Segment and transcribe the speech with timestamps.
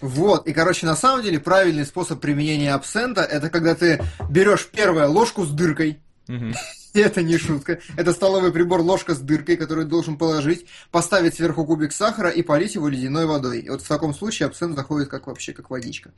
[0.00, 5.08] Вот, и, короче, на самом деле правильный способ применения абсента это когда ты берешь первое
[5.08, 6.00] ложку с дыркой.
[6.94, 7.80] И это не шутка.
[7.96, 12.42] Это столовый прибор ложка с дыркой, который ты должен положить, поставить сверху кубик сахара и
[12.42, 13.60] полить его ледяной водой.
[13.60, 16.12] И вот в таком случае абсент заходит как вообще как водичка.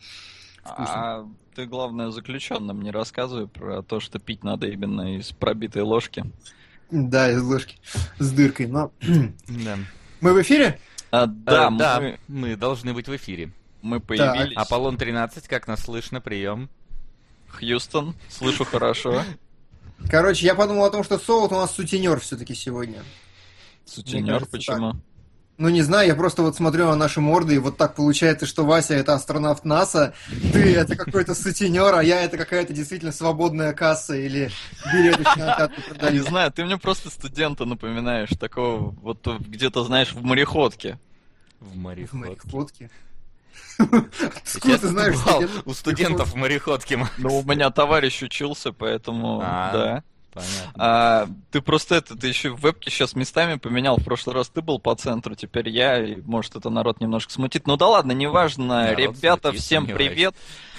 [0.65, 6.25] А ты, главное, заключенным не рассказывай про то, что пить надо именно из пробитой ложки.
[6.91, 7.79] Да, из ложки
[8.19, 8.93] с дыркой, но...
[9.01, 9.79] Да.
[10.21, 10.79] Мы в эфире?
[11.11, 13.51] А, да, да, мы, мы должны быть в эфире.
[13.83, 14.57] Мы появились.
[14.57, 16.69] Аполлон 13, как нас слышно, прием.
[17.49, 19.25] Хьюстон, слышу хорошо.
[20.09, 23.03] Короче, я подумал о том, что Солод у нас сутенер все-таки сегодня.
[23.85, 24.95] Сутенер, почему?
[25.59, 28.65] Ну, не знаю, я просто вот смотрю на наши морды, и вот так получается, что
[28.65, 30.15] Вася это астронавт НАСА,
[30.55, 34.51] ты это какой-то сутенер, а я это какая-то действительно свободная касса или
[34.91, 35.37] билеты в
[36.13, 40.99] не знаю, ты мне просто студента напоминаешь, такого вот где-то, знаешь, в мореходке.
[41.61, 42.91] В В мореходке.
[43.79, 45.17] Откуда ты знаешь,
[45.65, 46.99] у студентов в мореходке.
[47.19, 49.73] Ну, у меня товарищ учился, поэтому А.
[49.73, 50.03] да.
[50.33, 50.73] Понятно.
[50.79, 53.97] А, ты просто это, ты еще в вебке сейчас местами поменял.
[53.97, 57.67] В прошлый раз ты был по центру, теперь я, и может это народ немножко смутит.
[57.67, 58.85] Ну да ладно, неважно.
[58.85, 60.35] Народ Ребята, смутит, всем привет.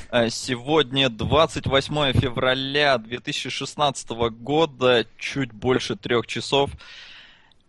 [0.09, 6.71] А, Сегодня 28 февраля 2016 года, чуть больше трех часов.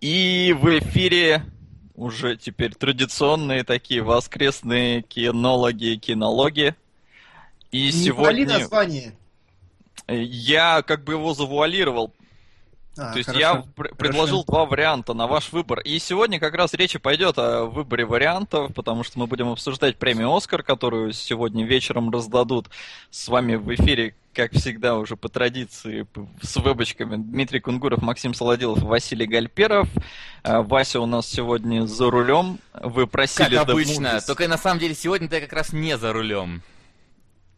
[0.01, 1.45] И в эфире
[1.95, 6.75] уже теперь традиционные такие воскресные кинологи и кинологи.
[7.71, 9.15] И Не сегодня название.
[10.09, 12.13] я как бы его завуалировал.
[12.99, 13.95] А, То есть хорошо, я пр- хорошо.
[13.97, 15.81] предложил два варианта на ваш выбор.
[15.81, 19.97] И сегодня как раз речь и пойдет о выборе вариантов, потому что мы будем обсуждать
[19.97, 22.69] премию «Оскар», которую сегодня вечером раздадут.
[23.11, 26.07] С вами в эфире, как всегда, уже по традиции,
[26.43, 29.89] с вебочками Дмитрий Кунгуров, Максим Солодилов, Василий Гальперов.
[30.43, 32.59] А, Вася у нас сегодня за рулем.
[32.75, 34.27] Вы просили Как обычно, Movies.
[34.27, 36.63] только на самом деле сегодня ты как раз не за рулем.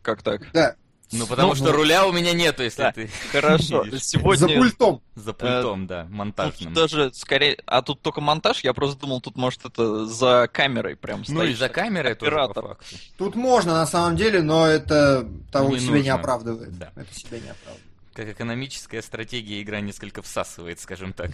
[0.02, 0.42] Как так?
[0.52, 0.76] Да,
[1.16, 1.72] Ну, потому Ну, что ну.
[1.72, 3.84] руля у меня нету, если Да, ты Хорошо.
[3.98, 4.36] Сегодня...
[4.48, 5.02] за пультом.
[5.14, 6.74] за пультом, да, Тут монтажным.
[6.74, 7.56] даже скорее...
[7.66, 8.64] А тут только монтаж?
[8.64, 12.32] Я просто думал, тут может это за камерой прям Ну и стоит за камерой тоже
[12.32, 12.68] по оператор.
[12.68, 12.84] факту.
[13.16, 16.14] Тут можно на самом деле, но это того Не себя не нужно.
[16.14, 16.78] оправдывает.
[16.78, 16.90] Да.
[16.96, 17.84] Это себя не оправдывает.
[18.12, 21.30] Как экономическая стратегия игра несколько всасывает, скажем так.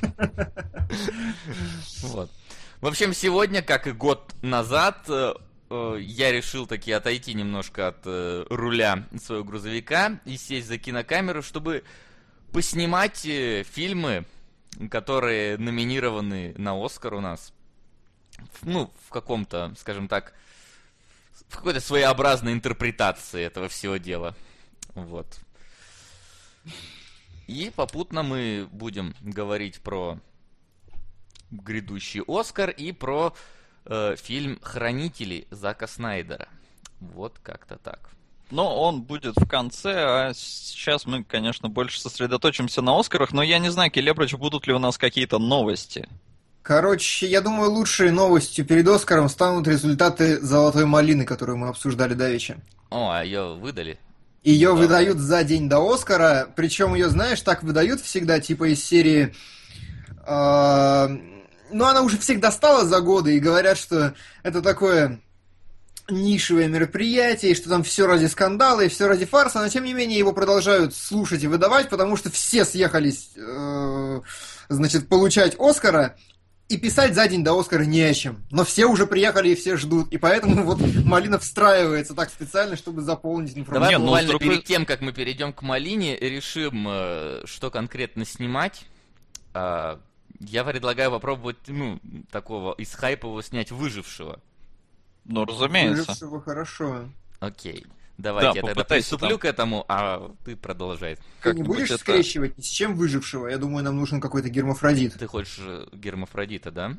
[2.02, 2.30] Вот.
[2.80, 5.40] В общем, сегодня, как и год назад, э, э,
[5.70, 11.84] я решил таки отойти немножко от э, руля своего грузовика и сесть за кинокамеру, чтобы
[12.52, 14.26] поснимать э, фильмы,
[14.90, 17.52] которые номинированы на Оскар у нас.
[18.62, 20.34] Ну, в каком-то, скажем так,
[21.48, 24.34] в какой-то своеобразной интерпретации этого всего дела.
[24.94, 25.38] Вот.
[27.46, 30.18] И попутно мы будем говорить про
[31.50, 33.59] грядущий Оскар и про э,
[34.16, 36.48] фильм «Хранители» Зака Снайдера.
[37.00, 38.10] Вот как-то так.
[38.50, 43.58] Но он будет в конце, а сейчас мы, конечно, больше сосредоточимся на Оскарах, но я
[43.58, 46.08] не знаю, Келебрыч, будут ли у нас какие-то новости.
[46.62, 52.56] Короче, я думаю, лучшей новостью перед Оскаром станут результаты «Золотой малины», которую мы обсуждали давеча.
[52.90, 53.98] О, а ее выдали?
[54.42, 54.74] Ее Да.
[54.74, 59.34] выдают за день до Оскара, причем ее, знаешь, так выдают всегда, типа из серии...
[60.26, 61.08] э,
[61.72, 65.20] ну, она уже всех достала за годы, и говорят, что это такое
[66.08, 69.94] нишевое мероприятие, и что там все ради скандала и все ради фарса, но тем не
[69.94, 74.20] менее его продолжают слушать и выдавать, потому что все съехались, э,
[74.68, 76.16] значит, получать Оскара,
[76.70, 78.44] и писать за день до Оскара не о чем.
[78.52, 83.02] Но все уже приехали и все ждут, и поэтому вот Малина встраивается так специально, чтобы
[83.02, 83.80] заполнить информацию.
[83.80, 87.72] Давай Не, ну, буквально другой- перед тем, как мы перейдем к Малине, решим, э, что
[87.72, 88.84] конкретно снимать.
[90.40, 94.40] Я предлагаю попробовать, ну, такого из хайпового снять выжившего.
[95.26, 96.02] Ну, разумеется.
[96.02, 97.04] Выжившего хорошо.
[97.40, 97.86] Окей.
[98.16, 99.38] Давайте я тогда приступлю там.
[99.38, 101.16] к этому, а ты продолжай.
[101.42, 103.48] Ты не будешь это- скрещивать ни с чем выжившего?
[103.48, 105.14] Я думаю, нам нужен какой-то гермафродит.
[105.18, 105.58] Ты хочешь
[105.92, 106.96] гермафродита, да?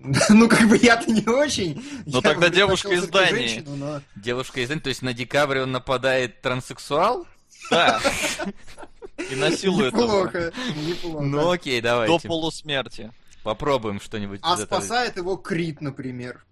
[0.28, 1.76] Ну, как бы я-то не очень.
[2.06, 3.48] Ну, Я тогда девушка из Дании.
[3.48, 7.26] женщину, но- Девушка из Н- то есть на декабре он нападает транссексуал?
[7.70, 8.00] Да.
[9.30, 11.24] И насилует Неплохо, неплохо.
[11.24, 12.28] Ну окей, до давайте.
[12.28, 13.12] полусмерти.
[13.42, 14.40] Попробуем что-нибудь.
[14.42, 16.44] А спасает его Крит, например.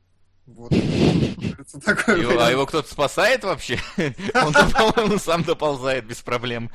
[0.47, 0.71] Вот.
[0.71, 3.79] Кажется, такой Его- а его кто-то спасает вообще?
[4.35, 6.71] Он, по-моему, сам доползает без проблем.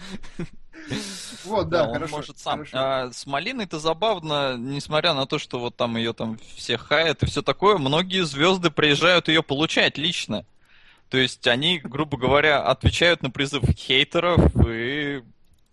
[1.44, 2.16] Вот, Да, да, он хорошо.
[2.16, 2.60] может сам.
[2.60, 2.78] хорошо.
[2.78, 7.26] А, с Малиной-то забавно, несмотря на то, что вот там ее там все хаят и
[7.26, 10.46] все такое, многие звезды приезжают ее получать лично.
[11.10, 15.24] То есть они, грубо говоря, отвечают на призыв хейтеров и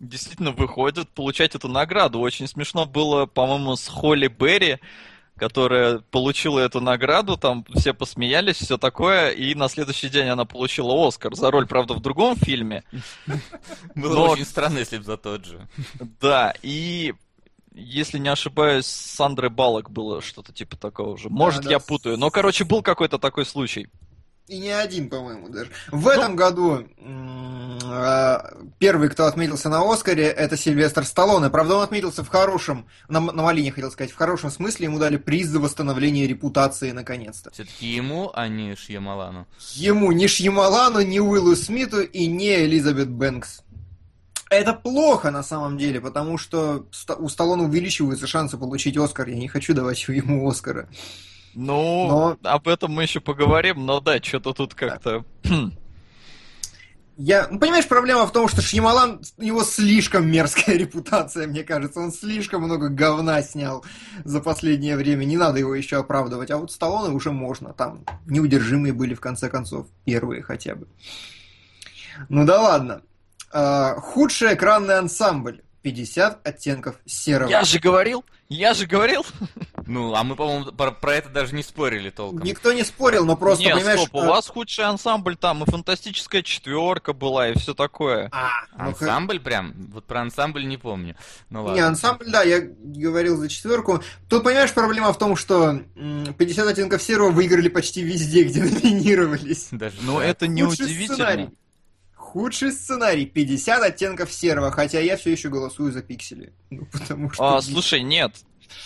[0.07, 2.19] действительно выходят получать эту награду.
[2.19, 4.79] Очень смешно было, по-моему, с Холли Берри,
[5.37, 11.07] которая получила эту награду, там все посмеялись, все такое, и на следующий день она получила
[11.07, 12.83] Оскар за роль, правда, в другом фильме.
[13.95, 15.67] Было Но- очень странно, если бы за тот же.
[16.21, 17.13] Да, и
[17.73, 21.29] если не ошибаюсь, с Сандрой Балок было что-то типа такого же.
[21.29, 22.17] Может, да, я путаю.
[22.17, 23.89] Но, короче, был какой-то такой случай.
[24.47, 25.71] И не один, по-моему, даже.
[25.91, 26.87] В этом году
[27.83, 31.49] а, первый, кто отметился на Оскаре, это Сильвестр Сталлоне.
[31.49, 34.85] Правда, он отметился в хорошем, на, на Малине, хотел сказать, в хорошем смысле.
[34.85, 37.49] Ему дали приз за восстановление репутации, наконец-то.
[37.51, 39.47] Все-таки ему, а не Шьямалану.
[39.73, 43.61] Ему ни Шьямалану, ни Уиллу Смиту и не Элизабет Бэнкс.
[44.51, 46.85] Это плохо на самом деле, потому что
[47.17, 49.27] у Сталлоне увеличиваются шансы получить Оскар.
[49.27, 50.87] Я не хочу давать ему Оскара.
[51.55, 55.23] Ну, Но- об этом мы еще поговорим, но да, что-то тут как-то...
[55.45, 55.71] хм,
[57.17, 62.01] Я, ну, понимаешь, проблема в том, что Шьямалан, у него слишком мерзкая репутация, мне кажется.
[62.01, 63.85] Он слишком много говна снял
[64.25, 65.23] за последнее время.
[65.23, 66.51] Не надо его еще оправдывать.
[66.51, 67.71] А вот Сталлоне уже можно.
[67.73, 69.87] Там неудержимые были, в конце концов.
[70.03, 70.87] Первые хотя бы.
[72.27, 73.01] Ну да ладно.
[73.53, 75.61] А, худший экранный ансамбль.
[75.85, 77.47] 50 оттенков серого.
[77.47, 79.23] Я же говорил, я же говорил.
[79.87, 82.41] Ну, а мы, по-моему, про, про это даже не спорили толком.
[82.41, 83.99] Никто не спорил, но просто, Нет, понимаешь...
[83.99, 88.29] стоп, у э, вас худший ансамбль там, и фантастическая четверка была, и все такое.
[88.31, 89.75] а, ну, Ансамбль прям?
[89.93, 91.15] Вот про ансамбль не помню.
[91.51, 91.75] Ну ладно.
[91.75, 94.01] Не, ансамбль, да, я говорил за четверку.
[94.27, 99.67] Тут, понимаешь, проблема в том, что м, 50 оттенков серого выиграли почти везде, где номинировались.
[99.69, 101.13] Даже Ну, это Худший неудивительно.
[101.13, 101.49] сценарий.
[102.35, 106.51] Худший сценарий 50 оттенков серого, хотя я все еще голосую за пиксели.
[106.69, 107.55] Ну, потому что...
[107.55, 108.35] А, слушай, нет.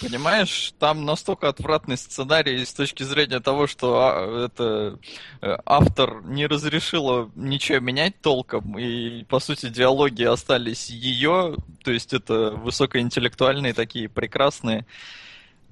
[0.02, 5.00] Понимаешь, там настолько отвратный сценарий с точки зрения того, что а, это
[5.42, 12.14] э, автор не разрешила ничего менять толком, и по сути диалоги остались ее, то есть
[12.14, 14.86] это высокоинтеллектуальные такие прекрасные.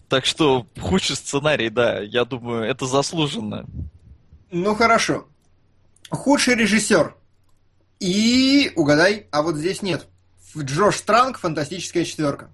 [0.10, 3.68] Так что худший сценарий, да, я думаю, это заслуженно.
[4.50, 5.28] Ну, хорошо.
[6.10, 7.14] Худший режиссер.
[8.00, 10.08] И, угадай, а вот здесь нет.
[10.58, 12.50] Джош Транк, фантастическая четверка.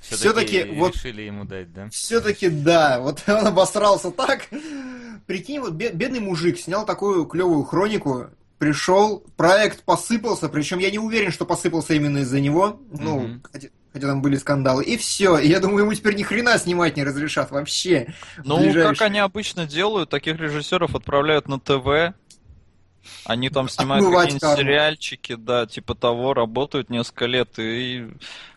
[0.00, 0.18] Все-таки
[0.58, 1.88] всё-таки вот- решили ему дать, да?
[1.90, 4.48] Все-таки да, вот он обосрался так.
[5.26, 8.26] Прикинь, вот бе- бедный мужик снял такую клевую хронику,
[8.58, 13.42] пришел, проект посыпался, причем я не уверен, что посыпался именно из-за него, ну, Мгм.
[13.52, 15.38] хотя, хотя там были скандалы, и все.
[15.38, 18.12] И я думаю, ему теперь ни хрена снимать не разрешат вообще.
[18.44, 22.14] Ну, ближайшие- как они обычно делают, таких режиссеров отправляют на ТВ.
[23.24, 28.08] Они там снимают какие-нибудь сериальчики, да, типа того, работают несколько лет и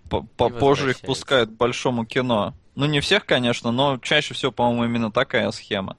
[0.09, 2.53] по- попозже их пускают к большому кино.
[2.75, 5.97] Ну, не всех, конечно, но чаще всего, по-моему, именно такая схема.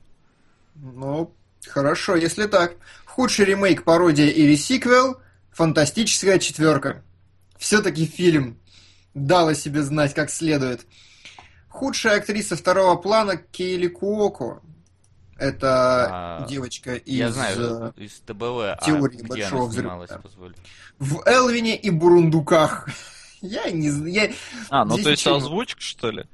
[0.75, 1.33] Ну,
[1.67, 2.75] хорошо, если так.
[3.07, 5.21] Худший ремейк, пародия или сиквел–
[5.57, 7.03] фантастическая четверка.
[7.59, 8.59] Все-таки фильм
[9.15, 10.87] дал о себе знать как следует.
[11.71, 14.61] Худшая актриса второго плана Кейли Куоко.
[15.39, 17.19] Это А, девочка из...
[17.19, 18.43] Я э, знаю, из ТБВ.
[18.43, 20.53] А «Теории где большого она взрыва»?
[20.99, 22.89] В Элвине и Бурундуках.
[23.43, 24.13] Я не знаю.
[24.13, 24.33] я-
[24.71, 26.25] А, ну Здесь то есть озвучка, что ли?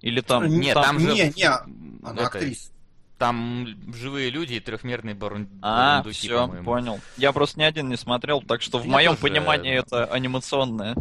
[0.00, 0.46] Или там...
[0.46, 1.12] Нет, там же...
[1.12, 2.70] Не, не, она это, актриса.
[3.18, 5.48] Там живые люди и трехмерные барун...
[5.60, 6.64] А, бурундуки, все, по-моему.
[6.64, 7.00] понял.
[7.16, 10.94] Я просто ни один не смотрел, так что в моем тоже, понимании э, это анимационное.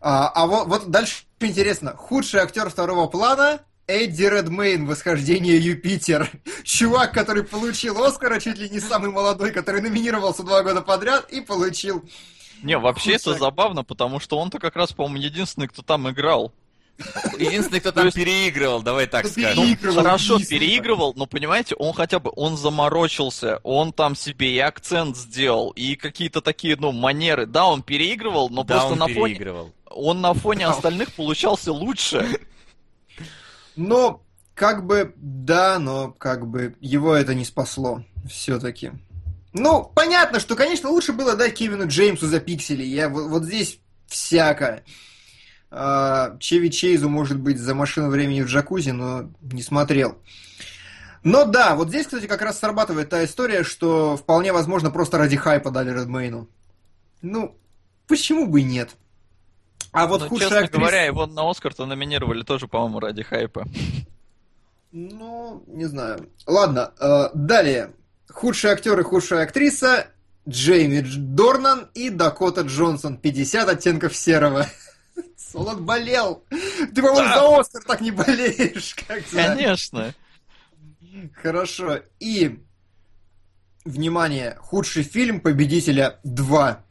[0.00, 1.94] А, а вот, вот дальше интересно.
[1.94, 6.30] Худший актер второго плана Эдди Редмейн «Восхождение Юпитер».
[6.62, 11.40] Чувак, который получил Оскара, чуть ли не самый молодой, который номинировался два года подряд и
[11.40, 12.04] получил.
[12.62, 16.52] Не, вообще это Худший- забавно, потому что он-то как раз, по-моему, единственный, кто там играл.
[17.38, 19.62] Единственный, кто То там есть- переигрывал, давай так Ну, скажем.
[19.64, 19.96] переигрывал.
[20.02, 20.58] Хорошо, единственный.
[20.60, 25.94] переигрывал, но понимаете, он хотя бы, он заморочился, он там себе и акцент сделал, и
[25.94, 27.46] какие-то такие, ну, манеры.
[27.46, 29.54] Да, он переигрывал, но да, просто он на фоне,
[29.90, 30.72] он на фоне Да.
[30.72, 32.28] остальных получался лучше.
[33.78, 38.90] Но, как бы, да, но, как бы, его это не спасло все-таки.
[39.52, 42.82] Ну, понятно, что, конечно, лучше было дать Кевину Джеймсу за пиксели.
[42.82, 44.82] Я вот, вот здесь всяко.
[45.70, 50.18] А, Чеви Чейзу, может быть, за машину времени в джакузи, но не смотрел.
[51.22, 55.36] Но да, вот здесь, кстати, как раз срабатывает та история, что вполне возможно просто ради
[55.36, 56.48] хайпа дали Редмейну.
[57.22, 57.56] Ну,
[58.08, 58.96] почему бы и нет?
[59.92, 60.78] А вот Ну, худшая честно актриса...
[60.80, 63.66] говоря, его на Оскар-то номинировали тоже, по-моему, ради хайпа.
[64.92, 66.28] Ну, не знаю.
[66.46, 67.92] Ладно, э, далее.
[68.30, 70.08] Худший актер и худшая актриса
[70.48, 73.16] Джейми Дж- Дорнан и Дакота Джонсон.
[73.18, 74.66] 50 оттенков серого.
[75.36, 76.44] Солод болел.
[76.50, 77.34] Ты, по-моему, Да.
[77.40, 79.22] за Оскар так не болеешь, как.
[79.30, 80.14] Конечно.
[81.42, 82.00] Хорошо.
[82.20, 82.58] И,
[83.84, 86.84] внимание, худший фильм победителя 2.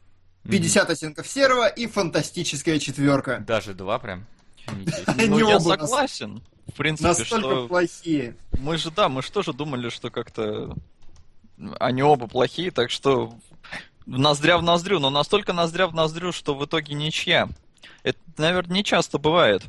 [0.50, 3.44] 50 оттенков серого и фантастическая четверка.
[3.46, 4.26] Даже два прям.
[4.66, 4.74] Ну,
[5.16, 6.42] Они я согласен.
[6.66, 7.68] в принципе, Настолько что...
[7.68, 8.36] плохие.
[8.58, 10.76] Мы же, да, мы же тоже думали, что как-то
[11.80, 13.34] они оба плохие, так что
[14.06, 17.48] ноздря в ноздрю, но настолько ноздря в ноздрю, что в итоге ничья.
[18.02, 19.62] Это, наверное, не часто бывает.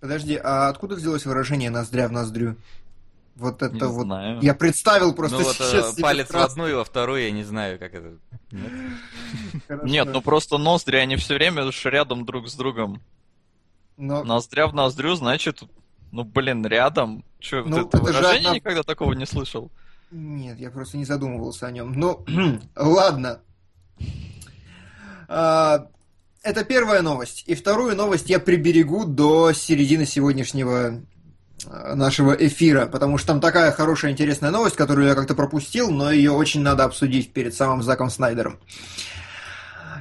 [0.00, 2.56] Подожди, а откуда взялось выражение ноздря в ноздрю?
[3.36, 4.02] Вот это Не вот.
[4.04, 4.40] знаю.
[4.42, 5.94] Я представил просто Ну вот э, сейчас.
[6.00, 6.52] палец в красный.
[6.52, 8.14] одну и во вторую, я не знаю, как это.
[8.50, 9.84] Нет?
[9.84, 13.02] Нет, ну просто ноздри, они все время ж рядом друг с другом.
[13.98, 15.62] Но- Ноздря в ноздрю, значит,
[16.12, 17.24] ну блин, рядом.
[17.38, 19.70] Че, Ну, вот это это же выражение одна- никогда такого не слышал.
[20.10, 21.92] Нет, я просто не задумывался о нем.
[21.92, 22.24] Ну,
[22.76, 23.40] ладно.
[25.28, 25.88] А,
[26.42, 27.42] Это первая новость.
[27.46, 31.02] И вторую новость я приберегу до середины сегодняшнего
[31.64, 36.32] нашего эфира, потому что там такая хорошая, интересная новость, которую я как-то пропустил, но ее
[36.32, 38.58] очень надо обсудить перед самым Заком Снайдером.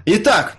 [0.06, 0.58] Итак,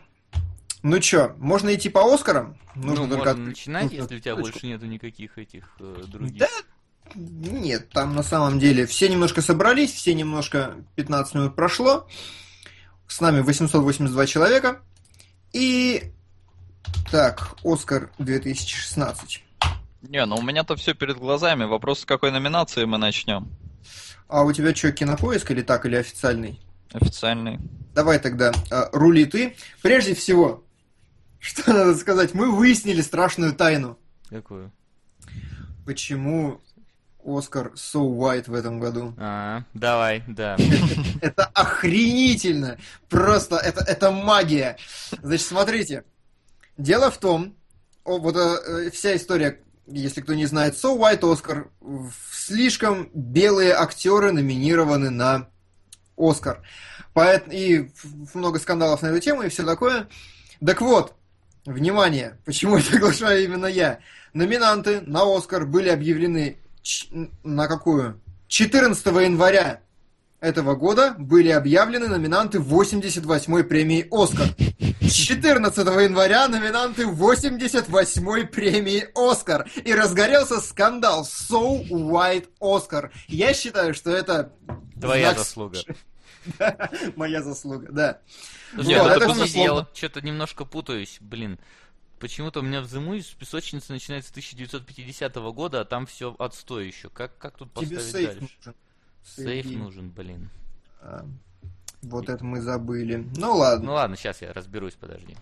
[0.82, 2.56] ну чё, можно идти по Оскарам?
[2.74, 4.52] Ну, только можно начинать, нужно если у тебя ссылочку.
[4.52, 6.38] больше нету никаких этих э, других.
[6.38, 6.48] Да,
[7.14, 12.06] нет, там на самом деле все немножко собрались, все немножко 15 минут прошло.
[13.06, 14.80] С нами 882 человека.
[15.52, 16.12] И
[17.10, 19.45] так, Оскар 2016.
[20.08, 21.64] Не, ну у меня-то все перед глазами.
[21.64, 23.50] Вопрос, с какой номинации мы начнем?
[24.28, 26.60] А у тебя что, кинопоиск или так, или официальный?
[26.92, 27.58] Официальный.
[27.94, 29.56] Давай тогда, а, рули ты.
[29.82, 30.64] Прежде всего,
[31.38, 33.98] что надо сказать, мы выяснили страшную тайну.
[34.28, 34.72] Какую?
[35.84, 36.60] Почему
[37.24, 39.14] Оскар So White в этом году?
[39.18, 40.56] А, давай, да.
[41.20, 42.78] Это охренительно!
[43.08, 44.76] Просто это, это магия.
[45.22, 46.04] Значит, смотрите.
[46.76, 47.54] Дело в том,
[48.04, 54.32] о, вот э, вся история, если кто не знает, So White в- слишком белые актеры
[54.32, 55.48] номинированы на
[56.16, 56.62] Оскар.
[57.50, 57.90] И
[58.34, 60.08] много скандалов на эту тему и все такое.
[60.64, 61.14] Так вот,
[61.64, 64.00] внимание, почему это оглашаю именно я.
[64.34, 66.58] Номинанты на Оскар были объявлены
[67.42, 68.20] на какую?
[68.48, 69.80] 14 января
[70.40, 74.48] этого года были объявлены номинанты 88-й премии «Оскар».
[75.10, 79.68] 14 января номинанты 88-й премии «Оскар».
[79.84, 83.10] И разгорелся скандал «So White Oscar».
[83.28, 84.52] Я считаю, что это...
[85.00, 85.78] Твоя знак- заслуга.
[87.16, 88.18] Моя заслуга, да.
[88.74, 89.88] Слушай, это безусловно.
[89.92, 91.58] я что-то немножко путаюсь, блин.
[92.18, 96.86] Почему-то у меня в Зиму из песочницы начинается с 1950 года, а там все отстой
[96.86, 97.10] еще.
[97.10, 98.54] Как, как тут Тебе поставить сейф дальше?
[98.58, 98.74] нужен.
[99.24, 99.76] Сейф Сергей.
[99.76, 100.50] нужен, блин.
[101.00, 101.26] А,
[102.10, 103.26] Вот это мы забыли.
[103.36, 105.36] Ну ладно, Ну ладно, сейчас я разберусь, подожди.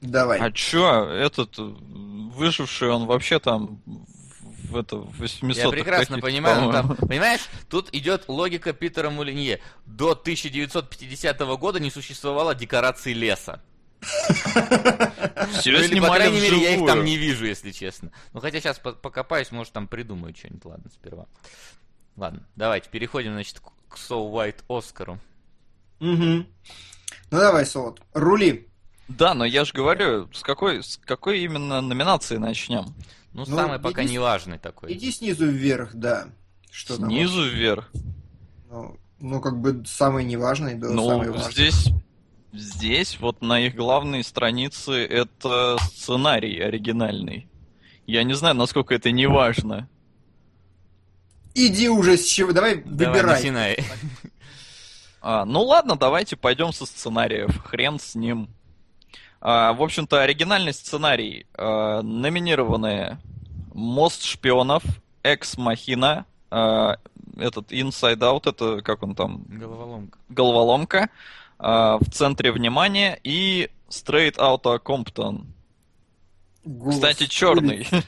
[0.00, 0.38] давай.
[0.40, 6.62] А чё, этот э, выживший, он вообще там в это, в 800 Я прекрасно понимаю,
[6.62, 9.60] ну, там, понимаешь, тут идет логика Питера Мулинье.
[9.84, 13.62] До 1950 года не существовало декораций леса.
[14.00, 18.10] Все Ну, или, по крайней мере, я их там не вижу, если честно.
[18.32, 21.26] Ну, хотя сейчас покопаюсь, может, там придумаю что-нибудь, ладно, сперва.
[22.16, 25.18] Ладно, давайте, переходим, значит, к к So White Оскару.
[26.00, 26.46] Мгм.
[27.30, 28.68] Ну давай, Солод, рули.
[29.08, 32.86] Да, но я же говорю, с какой, с какой именно номинации начнем?
[33.32, 34.92] Ну, Ну, самый пока иди с- неважный такой.
[34.92, 36.28] Иди снизу вверх, да.
[36.70, 37.08] Что там?
[37.08, 37.90] Снизу вверх.
[38.70, 41.52] Ну, ну, как бы самый неважный, да, самый Ну, важный.
[41.52, 41.88] здесь,
[42.52, 47.48] здесь, вот на их главной странице, это сценарий оригинальный.
[48.06, 49.88] Я не знаю, насколько это не важно.
[51.54, 53.36] Иди уже с чего, давай, Давай, выбирай.
[53.36, 53.78] начинай.
[55.28, 57.60] А, ну ладно, давайте пойдем со сценариев.
[57.64, 58.48] Хрен с ним.
[59.40, 61.46] А, в общем-то, оригинальный сценарий.
[61.54, 63.18] А, номинированные
[63.74, 64.84] Мост шпионов,
[65.24, 66.98] Экс Махина, а,
[67.36, 70.18] этот Inside Out, это как он там, Головоломка.
[70.28, 71.10] головоломка,
[71.58, 75.44] а, в центре внимания и Straight Outta Compton.
[76.64, 77.88] Голос Кстати, черный.
[77.90, 78.04] улиц.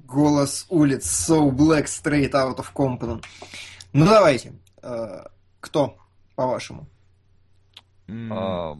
[0.00, 1.06] Голос улиц.
[1.30, 3.24] So black straight out of Compton.
[3.92, 4.52] Ну, давайте.
[4.82, 5.26] Э,
[5.60, 5.96] Кто,
[6.40, 6.88] по-вашему?
[8.08, 8.74] А,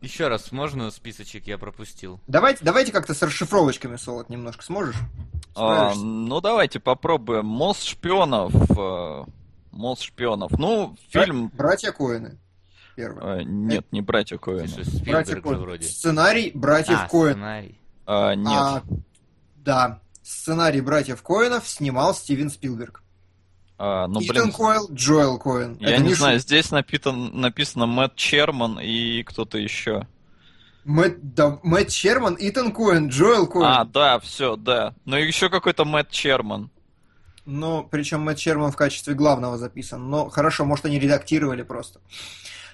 [0.00, 2.18] Еще раз, можно списочек я пропустил?
[2.26, 4.96] Давайте, давайте как-то с расшифровочками, Солод, немножко сможешь?
[5.54, 7.46] А, ну, давайте попробуем.
[7.46, 8.52] Мост шпионов.
[8.76, 9.24] э,
[9.70, 10.50] Мост шпионов.
[10.58, 11.52] Ну, фильм...
[11.54, 12.36] Братья Коэны.
[12.96, 13.42] Первый.
[13.42, 15.58] э, нет, не братья что, Братья Коэн.
[15.60, 15.86] вроде.
[15.86, 17.32] Сценарий братьев А, Коэн.
[17.34, 17.80] сценарий.
[18.06, 18.48] А, нет.
[18.48, 18.82] А,
[19.58, 20.00] да.
[20.24, 23.03] Сценарий братьев Коэнов снимал Стивен Спилберг.
[23.76, 25.76] А, ну, Итан блин, Койл, Джоэл Коэн.
[25.80, 30.06] я Это не не знаю, здесь напитан, написано Мэтт Черман и кто-то еще.
[30.84, 33.64] Мэтт, да, Мэтт Черман, Итан Коэн, Джоэл Коэн.
[33.64, 34.94] А, да, все, да.
[35.04, 36.70] Ну, и еще какой-то Мэтт Черман.
[37.46, 40.08] Ну, причем Мэтт Черман в качестве главного записан.
[40.08, 42.00] Но хорошо, может, они редактировали просто.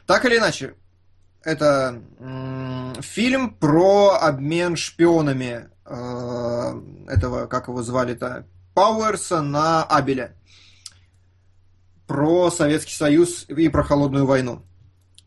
[0.07, 0.75] Так или иначе,
[1.43, 5.71] это м, фильм про обмен шпионами.
[5.93, 10.37] э, этого, как его звали-то, Пауэрса на Абеля.
[12.11, 14.65] Про Советский Союз и про Холодную войну.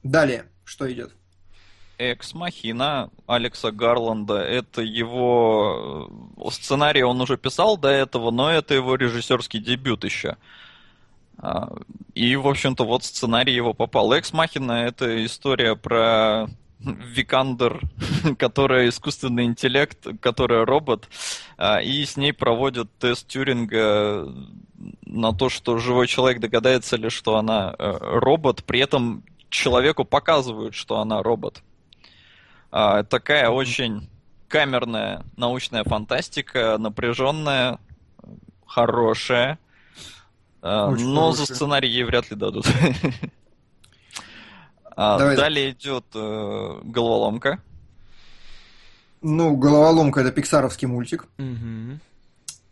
[0.04, 1.16] Далее, что идет?
[1.98, 4.40] Экс Махина Алекса Гарланда.
[4.40, 10.36] Это его э, сценарий он уже писал до этого, но это его режиссерский дебют еще.
[11.38, 11.74] А,
[12.16, 14.12] и, в общем-то, вот сценарий его попал.
[14.12, 16.50] Экс Махина это история про
[16.84, 17.82] Викандер,
[18.38, 21.08] которая искусственный интеллект, которая робот,
[21.58, 24.28] а, и с ней проводят тест Тюринга
[25.06, 30.76] на то, что живой человек догадается ли, что она э, робот, при этом человеку показывают,
[30.76, 31.64] что она робот.
[32.72, 34.10] А, такая очень
[34.48, 37.80] камерная научная фантастика, напряженная,
[38.66, 39.60] хорошая,
[40.62, 41.46] а, очень но хорошая.
[41.46, 42.66] за сценарий ей вряд ли дадут.
[44.96, 45.36] А, Давай.
[45.36, 47.60] Далее идет э, головоломка.
[49.22, 51.26] Ну, головоломка это пиксаровский мультик.
[51.38, 52.00] Угу.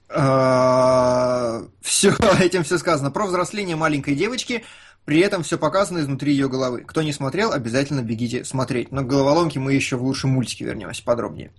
[0.10, 3.12] А, все, этим все сказано.
[3.12, 4.64] Про взросление маленькой девочки,
[5.06, 6.84] при этом все показано изнутри ее головы.
[6.86, 8.92] Кто не смотрел, обязательно бегите смотреть.
[8.92, 11.52] Но к головоломке мы еще в лучшем мультике вернемся подробнее.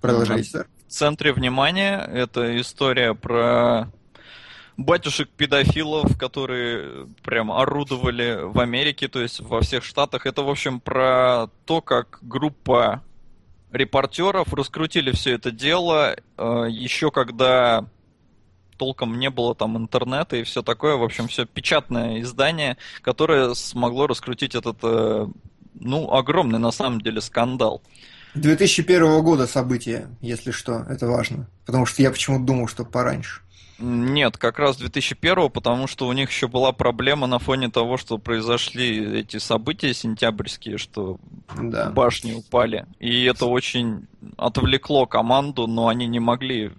[0.00, 0.68] Продолжайте, сэр.
[0.86, 3.90] В центре внимания это история про
[4.76, 10.26] батюшек-педофилов, которые прям орудовали в Америке, то есть во всех штатах.
[10.26, 13.02] Это, в общем, про то, как группа
[13.72, 17.86] репортеров раскрутили все это дело, э, еще когда
[18.76, 20.96] толком не было там интернета и все такое.
[20.96, 25.26] В общем, все печатное издание, которое смогло раскрутить этот, э,
[25.74, 27.82] ну, огромный на самом деле скандал.
[28.34, 31.48] 2001 года события, если что, это важно.
[31.64, 33.40] Потому что я почему-то думал, что пораньше.
[33.78, 38.16] Нет, как раз 2001, потому что у них еще была проблема на фоне того, что
[38.16, 41.18] произошли эти события сентябрьские, что
[41.60, 41.90] да.
[41.90, 42.86] башни упали.
[43.00, 44.06] И это очень
[44.38, 46.72] отвлекло команду, но они не могли...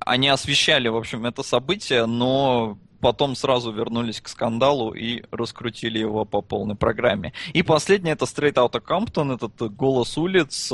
[0.00, 6.24] Они освещали, в общем, это событие, но потом сразу вернулись к скандалу и раскрутили его
[6.24, 7.32] по полной программе.
[7.52, 10.72] И последнее это Straight Outta Compton, этот голос улиц.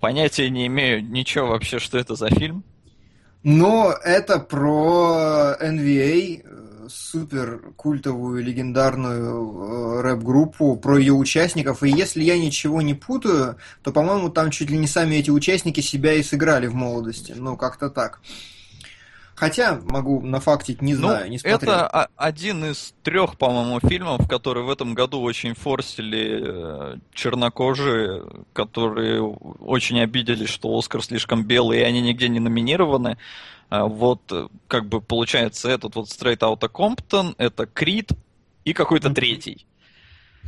[0.00, 2.62] Понятия не имею ничего вообще, что это за фильм.
[3.44, 11.82] Но это про NVA, э, супер культовую, легендарную э, рэп-группу, про ее участников.
[11.82, 15.80] И если я ничего не путаю, то, по-моему, там чуть ли не сами эти участники
[15.80, 17.34] себя и сыграли в молодости.
[17.36, 18.20] Ну, как-то так.
[19.34, 21.58] Хотя, могу нафактить, не ну, знаю, ну, не смотрел.
[21.58, 29.22] Это один из трех, по-моему, фильмов, которые в этом году очень форсили э, чернокожие, которые
[29.22, 33.18] очень обиделись, что Оскар слишком белый, и они нигде не номинированы.
[33.70, 38.12] А вот, э, как бы, получается, этот вот Straight Outta Compton, это Крид
[38.64, 39.66] и какой-то третий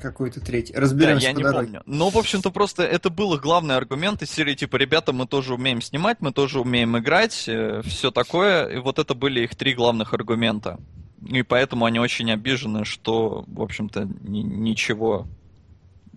[0.00, 0.74] какой-то третий.
[0.74, 1.66] Разберемся да, я не дороге.
[1.66, 1.82] помню.
[1.86, 5.54] Но, в общем-то, просто это был их главный аргумент из серии, типа, ребята, мы тоже
[5.54, 8.68] умеем снимать, мы тоже умеем играть, э, все такое.
[8.68, 10.78] И вот это были их три главных аргумента.
[11.26, 15.26] И поэтому они очень обижены, что, в общем-то, ни- ничего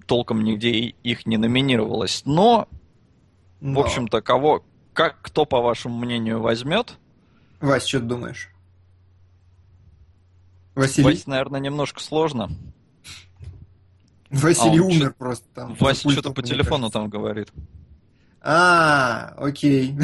[0.05, 2.23] толком нигде их не номинировалось.
[2.25, 2.67] Но,
[3.61, 3.81] Но.
[3.81, 4.63] в общем-то, кого,
[4.93, 6.97] как, кто, по вашему мнению, возьмет?
[7.61, 8.49] Вась, что ты думаешь?
[10.75, 11.05] Василий?
[11.05, 12.49] Вась, наверное, немножко сложно.
[14.29, 15.75] Василий а умер просто там.
[15.79, 16.99] Вася что-то по телефону кажется.
[16.99, 17.49] там говорит.
[18.41, 19.97] А, окей.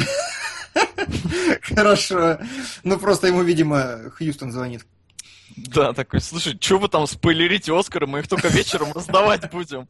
[1.62, 2.38] Хорошо.
[2.82, 4.84] Ну, просто ему, видимо, Хьюстон звонит.
[5.56, 9.88] Да, такой, слушай, что вы там спойлерите Оскара, мы их только вечером раздавать будем.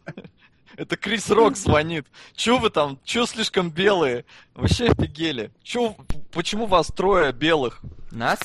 [0.77, 2.07] Это Крис Рок звонит.
[2.35, 4.27] Че вы там, че слишком белые?
[4.55, 5.51] Вообще офигели.
[5.62, 5.96] Че,
[6.31, 7.81] почему вас трое белых?
[8.12, 8.38] Нас?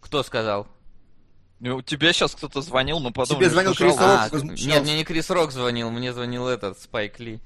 [0.00, 0.66] Кто сказал?
[1.64, 4.00] Ну, тебе сейчас кто-то звонил, мы подумали, Тебе звонил Крис Рок?
[4.00, 7.40] А, нет, мне не Крис Рок звонил, мне звонил этот, Спайк Ли.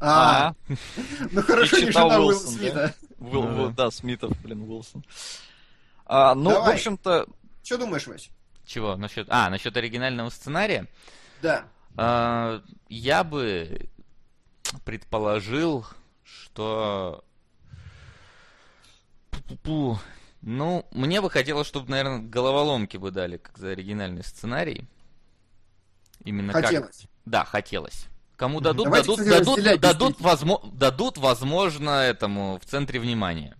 [0.00, 0.74] А, а.
[1.30, 2.94] ну хорошо, не жена Уилл Смита.
[3.76, 5.04] Да, Смитов, блин, Уилсон.
[6.04, 7.28] А, ну, в общем-то...
[7.62, 8.28] Что думаешь, Вась?
[8.66, 8.96] Чего?
[8.96, 9.28] Насчет...
[9.30, 10.88] А, насчет оригинального сценария?
[11.42, 11.66] Да.
[11.96, 13.88] А, я бы
[14.84, 15.86] предположил,
[16.24, 17.22] что...
[20.42, 24.86] Ну, мне бы хотелось, чтобы, наверное, головоломки бы дали, как за оригинальный сценарий.
[26.24, 26.98] Именно хотелось.
[26.98, 27.10] как...
[27.24, 28.06] Да, хотелось.
[28.36, 33.56] Кому дадут, Давайте, дадут, кстати, дадут, дадут, возможно, дадут, возможно, этому в центре внимания.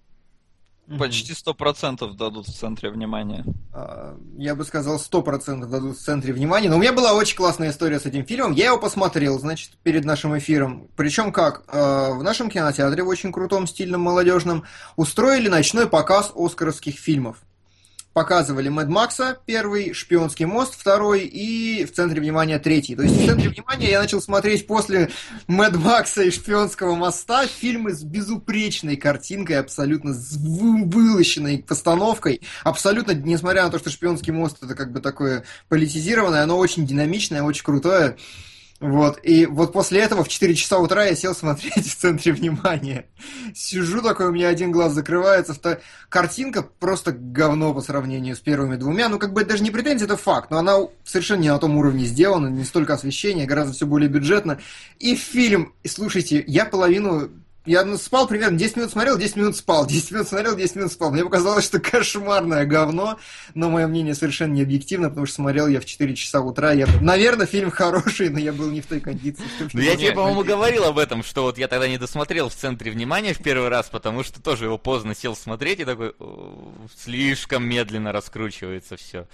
[0.99, 3.45] Почти сто процентов дадут в центре внимания.
[3.73, 6.69] А, я бы сказал, сто процентов дадут в центре внимания.
[6.69, 8.53] Но у меня была очень классная история с этим фильмом.
[8.53, 10.89] Я его посмотрел, значит, перед нашим эфиром.
[10.97, 11.63] Причем как?
[11.69, 14.65] А, в нашем кинотеатре, в очень крутом, стильном, молодежном,
[14.97, 17.39] устроили ночной показ оскаровских фильмов.
[18.13, 22.95] Показывали Мэд Макса, первый, Шпионский мост, второй, и в центре внимания третий.
[22.95, 25.11] То есть в центре внимания я начал смотреть после
[25.47, 32.43] Мэд Макса и Шпионского моста фильмы с безупречной картинкой, абсолютно с вылощенной постановкой.
[32.65, 37.43] Абсолютно, несмотря на то, что Шпионский мост это как бы такое политизированное, оно очень динамичное,
[37.43, 38.17] очень крутое.
[38.83, 43.07] Вот, и вот после этого в 4 часа утра я сел смотреть в центре внимания.
[43.55, 45.79] Сижу такой, у меня один глаз закрывается, втор...
[46.09, 49.09] картинка просто говно по сравнению с первыми двумя.
[49.09, 51.77] Ну, как бы это даже не претензия, это факт, но она совершенно не на том
[51.77, 54.59] уровне сделана, не столько освещения, гораздо все более бюджетно.
[54.99, 57.31] И фильм, слушайте, я половину
[57.65, 60.93] я ну, спал примерно 10 минут смотрел, 10 минут спал, 10 минут смотрел, 10 минут
[60.93, 61.13] спал.
[61.13, 63.19] Мне показалось, что кошмарное говно,
[63.55, 66.73] но мое мнение совершенно не объективно, потому что смотрел я в 4 часа утра.
[66.73, 66.87] Я...
[67.01, 69.45] Наверное, фильм хороший, но я был не в той кондиции.
[69.73, 72.91] Ну я тебе, по-моему, говорил об этом, что вот я тогда не досмотрел в центре
[72.91, 76.15] внимания в первый раз, потому что тоже его поздно сел смотреть и такой
[76.97, 79.27] слишком медленно раскручивается все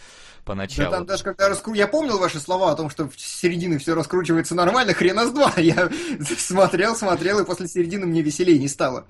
[0.48, 0.90] поначалу.
[0.90, 1.74] Да, там даже когда раскру...
[1.74, 5.52] Я помнил ваши слова о том, что в середине все раскручивается нормально, хрена с два.
[5.58, 5.90] Я
[6.38, 9.06] смотрел, смотрел, и после середины мне веселее не стало.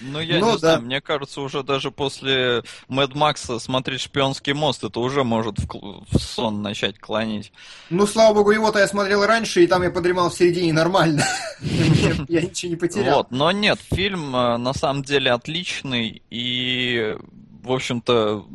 [0.00, 0.58] Ну, я ну, не да.
[0.58, 5.66] знаю, мне кажется, уже даже после Мэд Макса смотреть «Шпионский мост» это уже может в,
[5.66, 7.52] в сон начать клонить.
[7.90, 11.24] Ну, слава богу, его-то я смотрел раньше, и там я подремал в середине нормально.
[12.28, 13.16] Я ничего не потерял.
[13.16, 17.16] Вот, но нет, фильм э, на самом деле отличный, и,
[17.64, 18.46] в общем-то,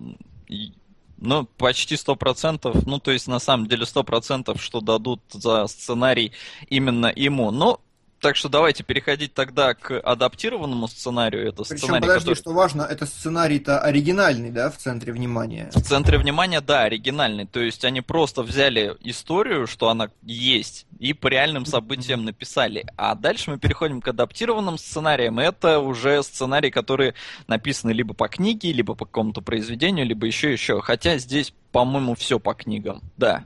[1.23, 5.67] ну, почти сто процентов, ну, то есть, на самом деле, сто процентов, что дадут за
[5.67, 6.33] сценарий
[6.69, 7.51] именно ему.
[7.51, 7.79] Ну,
[8.23, 11.49] так что давайте переходить тогда к адаптированному сценарию.
[11.49, 12.35] Это Причем, сценарий, подожди, который...
[12.39, 15.69] что важно, это сценарий-то оригинальный, да, в центре внимания?
[15.75, 17.45] В центре внимания, да, оригинальный.
[17.45, 22.85] То есть они просто взяли историю, что она есть, и по реальным событиям написали.
[22.95, 25.37] А дальше мы переходим к адаптированным сценариям.
[25.39, 27.15] Это уже сценарии, которые
[27.47, 30.79] написаны либо по книге, либо по какому-то произведению, либо еще еще.
[30.79, 33.01] Хотя здесь, по-моему, все по книгам.
[33.17, 33.43] Да.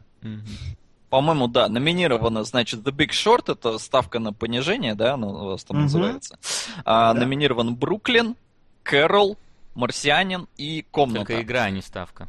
[1.09, 5.63] По-моему, да, номинировано, значит, The Big Short, это ставка на понижение, да, оно у вас
[5.63, 5.83] там угу.
[5.83, 6.37] называется.
[6.83, 7.21] А, да.
[7.21, 8.35] Номинирован Бруклин,
[8.83, 9.37] Кэрол,
[9.73, 11.19] Марсианин и Комната.
[11.19, 12.27] Только игра, а не ставка.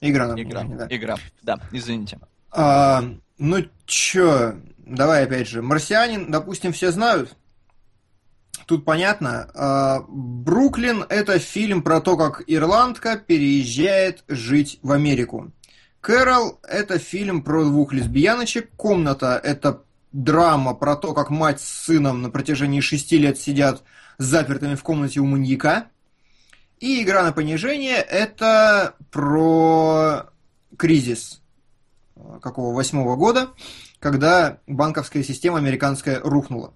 [0.00, 0.86] Игра, игра, да.
[0.90, 2.18] Игра, да, извините.
[2.50, 3.04] А,
[3.38, 7.36] ну чё, давай опять же, Марсианин, допустим, все знают.
[8.66, 9.48] Тут понятно.
[9.54, 15.52] А, Бруклин– это фильм про то, как ирландка переезжает жить в Америку.
[16.02, 18.70] Кэрол– это фильм про двух лесбияночек.
[18.76, 23.84] Комната– это драма про то, как мать с сыном на протяжении шести лет сидят
[24.18, 25.86] запертыми в комнате у маньяка.
[26.80, 30.32] И «Игра на понижение»– это про
[30.76, 31.40] кризис
[32.16, 33.50] э, какого восьмого года,
[34.00, 36.74] когда банковская система американская рухнула.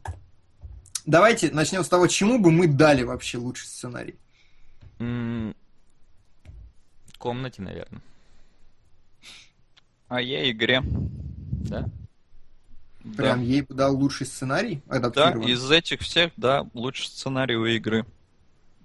[1.05, 4.15] Давайте начнем с того, чему бы мы дали вообще лучший сценарий.
[7.19, 8.01] Комнате, наверное.
[10.09, 10.83] А я игре.
[10.85, 11.88] Да?
[13.16, 13.45] Прям да.
[13.45, 18.05] ей дал лучший сценарий Да, из этих всех, да, лучший сценарий у игры.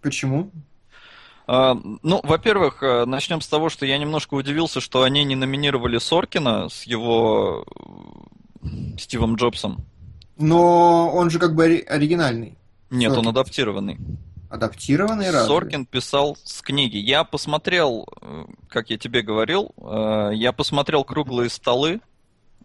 [0.01, 0.51] Почему?
[1.47, 5.97] А, ну, во-первых, э, начнем с того, что я немножко удивился, что они не номинировали
[5.97, 7.65] Соркина с его
[8.63, 9.83] э, Стивом Джобсом.
[10.37, 12.57] Но он же как бы оригинальный.
[12.89, 13.27] Нет, Соркин.
[13.27, 13.97] он адаптированный.
[14.51, 15.47] Адаптированный разве?
[15.47, 16.97] Соркин писал с книги.
[16.97, 22.01] Я посмотрел, э, как я тебе говорил, э, я посмотрел круглые столы,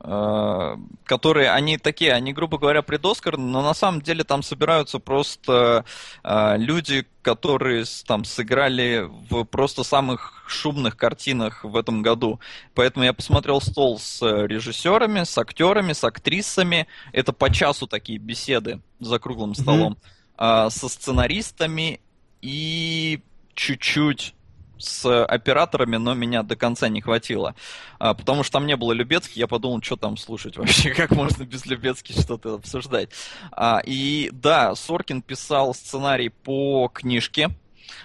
[0.00, 5.84] э, которые, они такие, они, грубо говоря, предоскар, но на самом деле там собираются просто
[6.24, 12.40] люди, которые там сыграли в просто самых шумных картинах в этом году.
[12.74, 16.88] Поэтому я посмотрел стол с режиссерами, с актерами, с актрисами.
[17.12, 19.92] Это по часу такие беседы за круглым столом.
[19.92, 22.00] Mm-hmm со сценаристами
[22.42, 23.20] и
[23.54, 24.34] чуть-чуть
[24.78, 27.54] с операторами, но меня до конца не хватило.
[27.98, 31.44] А, потому что там не было Любецких, я подумал, что там слушать вообще, как можно
[31.44, 33.10] без Любецких что-то обсуждать.
[33.52, 37.50] А, и да, Соркин писал сценарий по книжке.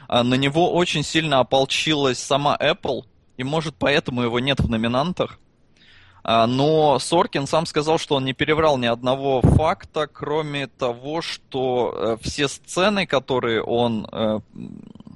[0.07, 3.03] А, на него очень сильно ополчилась сама Apple,
[3.37, 5.39] и может поэтому его нет в номинантах.
[6.23, 11.93] А, но Соркин сам сказал, что он не переврал ни одного факта, кроме того, что
[11.95, 14.39] э, все сцены, которые он э,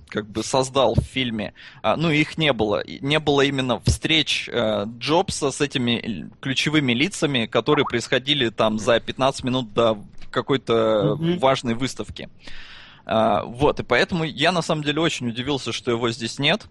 [0.07, 2.83] как бы создал в фильме, а, ну, их не было.
[3.01, 9.43] Не было именно встреч э, Джобса с этими ключевыми лицами, которые происходили там за 15
[9.43, 9.97] минут до
[10.31, 11.39] какой-то mm-hmm.
[11.39, 12.29] важной выставки.
[13.05, 16.65] А, вот, и поэтому я на самом деле очень удивился, что его здесь нет.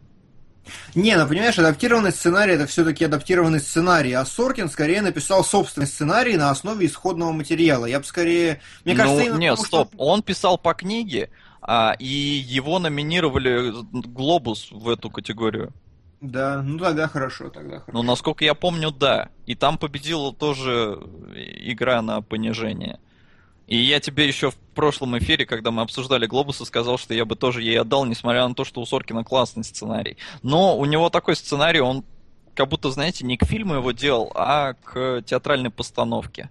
[0.94, 6.36] Не, ну понимаешь, адаптированный сценарий это все-таки адаптированный сценарий, а Соркин скорее написал собственный сценарий
[6.36, 7.86] на основе исходного материала.
[7.86, 8.60] Я бы скорее.
[8.84, 9.88] Мне кажется, ну, нет, стоп.
[9.88, 9.98] Что...
[9.98, 11.30] Он писал по книге,
[11.66, 15.72] А, и его номинировали Глобус в эту категорию.
[16.20, 17.92] Да, ну тогда хорошо, тогда хорошо.
[17.92, 19.28] Ну, насколько я помню, да.
[19.46, 20.98] И там победила тоже
[21.34, 22.98] игра на понижение.
[23.66, 27.34] И я тебе еще в прошлом эфире, когда мы обсуждали Глобусы, сказал, что я бы
[27.34, 30.18] тоже ей отдал, несмотря на то, что у Соркина классный сценарий.
[30.42, 32.04] Но у него такой сценарий, он
[32.54, 36.50] как будто, знаете, не к фильму его делал, а к театральной постановке.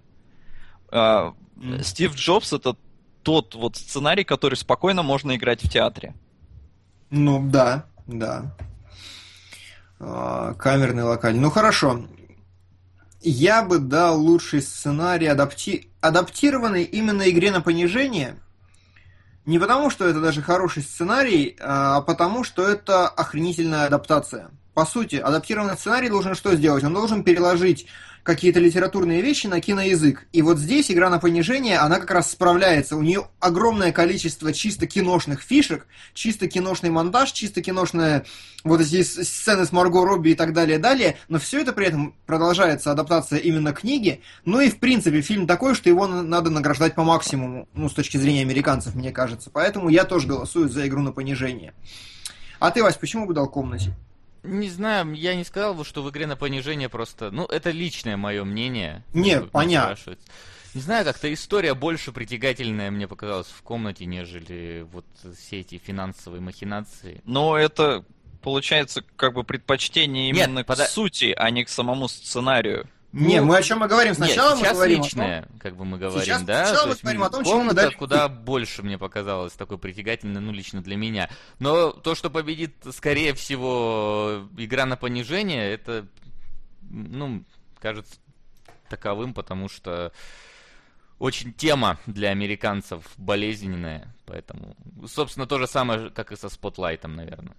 [0.90, 1.34] Mm.
[1.82, 2.76] Стив Джобс это
[3.22, 6.14] тот вот сценарий, который спокойно можно играть в театре.
[7.10, 8.54] Ну да, да.
[9.98, 11.40] А, камерный локальный.
[11.40, 12.04] Ну хорошо.
[13.26, 15.88] Я бы дал лучший сценарий адапти...
[16.02, 18.36] адаптированный именно игре на понижение.
[19.46, 24.50] Не потому, что это даже хороший сценарий, а потому, что это охренительная адаптация.
[24.74, 26.84] По сути, адаптированный сценарий должен что сделать?
[26.84, 27.86] Он должен переложить
[28.24, 30.26] какие-то литературные вещи на киноязык.
[30.32, 32.96] И вот здесь игра на понижение, она как раз справляется.
[32.96, 38.24] У нее огромное количество чисто киношных фишек, чисто киношный монтаж, чисто киношная
[38.64, 41.18] вот эти сцены с Марго Робби и так далее, далее.
[41.28, 44.22] Но все это при этом продолжается адаптация именно книги.
[44.46, 48.16] Ну и в принципе фильм такой, что его надо награждать по максимуму, ну с точки
[48.16, 49.50] зрения американцев, мне кажется.
[49.52, 51.74] Поэтому я тоже голосую за игру на понижение.
[52.58, 53.94] А ты, Вась, почему бы дал комнате?
[54.44, 57.30] Не знаю, я не сказал, бы, что в игре на понижение просто...
[57.30, 59.02] Ну, это личное мое мнение.
[59.14, 60.16] Нет, понятно.
[60.74, 65.06] Не знаю, как-то история больше притягательная мне показалась в комнате, нежели вот
[65.38, 67.22] все эти финансовые махинации.
[67.24, 68.04] Но это,
[68.42, 70.86] получается, как бы предпочтение именно Нет, к пода...
[70.86, 72.88] сути, а не к самому сценарию.
[73.14, 74.12] Не, ну, мы о чем мы говорим?
[74.12, 75.58] Сначала нет, мы говорим личное, о том...
[75.60, 76.66] как бы мы говорим, сейчас, да?
[76.66, 80.82] Сначала мы говорим о том, комната чему куда больше мне показалось такой притягательной, ну, лично
[80.82, 81.30] для меня.
[81.60, 86.08] Но то, что победит, скорее всего, игра на понижение, это,
[86.90, 87.44] ну,
[87.78, 88.16] кажется
[88.88, 90.12] таковым, потому что
[91.20, 97.56] очень тема для американцев болезненная, поэтому, собственно, то же самое, как и со Спотлайтом, наверное.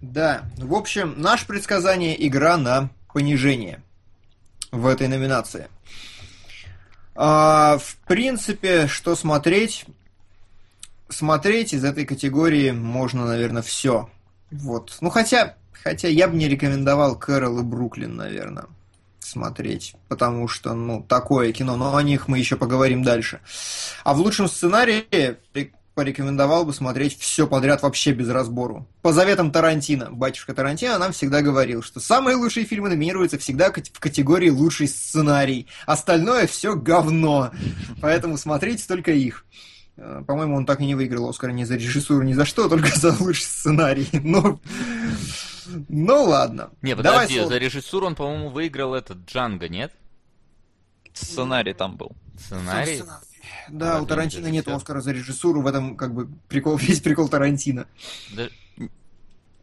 [0.00, 3.82] Да, в общем, наше предсказание игра на понижение
[4.70, 5.68] в этой номинации.
[7.14, 9.86] А, в принципе, что смотреть?
[11.08, 14.10] Смотреть из этой категории можно, наверное, все.
[14.50, 14.96] Вот.
[15.00, 18.66] Ну, хотя, хотя я бы не рекомендовал Кэрол и Бруклин, наверное,
[19.20, 19.94] смотреть.
[20.08, 21.76] Потому что, ну, такое кино.
[21.76, 23.40] Но о них мы еще поговорим дальше.
[24.04, 25.36] А в лучшем сценарии
[25.96, 28.86] порекомендовал бы смотреть все подряд вообще без разбору.
[29.00, 30.10] По заветам Тарантино.
[30.10, 35.68] Батюшка Тарантино нам всегда говорил, что самые лучшие фильмы номинируются всегда в категории лучший сценарий.
[35.86, 37.50] Остальное все говно.
[38.02, 39.46] Поэтому смотрите только их.
[39.96, 42.88] Э, по-моему, он так и не выиграл Оскар ни за режиссуру, ни за что, только
[42.94, 44.08] за лучший сценарий.
[44.22, 44.60] Но...
[45.88, 46.72] Ну ладно.
[46.82, 49.92] Не, подожди, Давай, за режиссуру он, по-моему, выиграл этот Джанго, нет?
[51.14, 52.12] Сценарий там был.
[52.38, 53.02] Сценарий?
[53.68, 57.86] Да, у Тарантино нет Оскара за режиссуру, в этом как бы прикол, весь прикол Тарантино.
[58.34, 58.48] Да.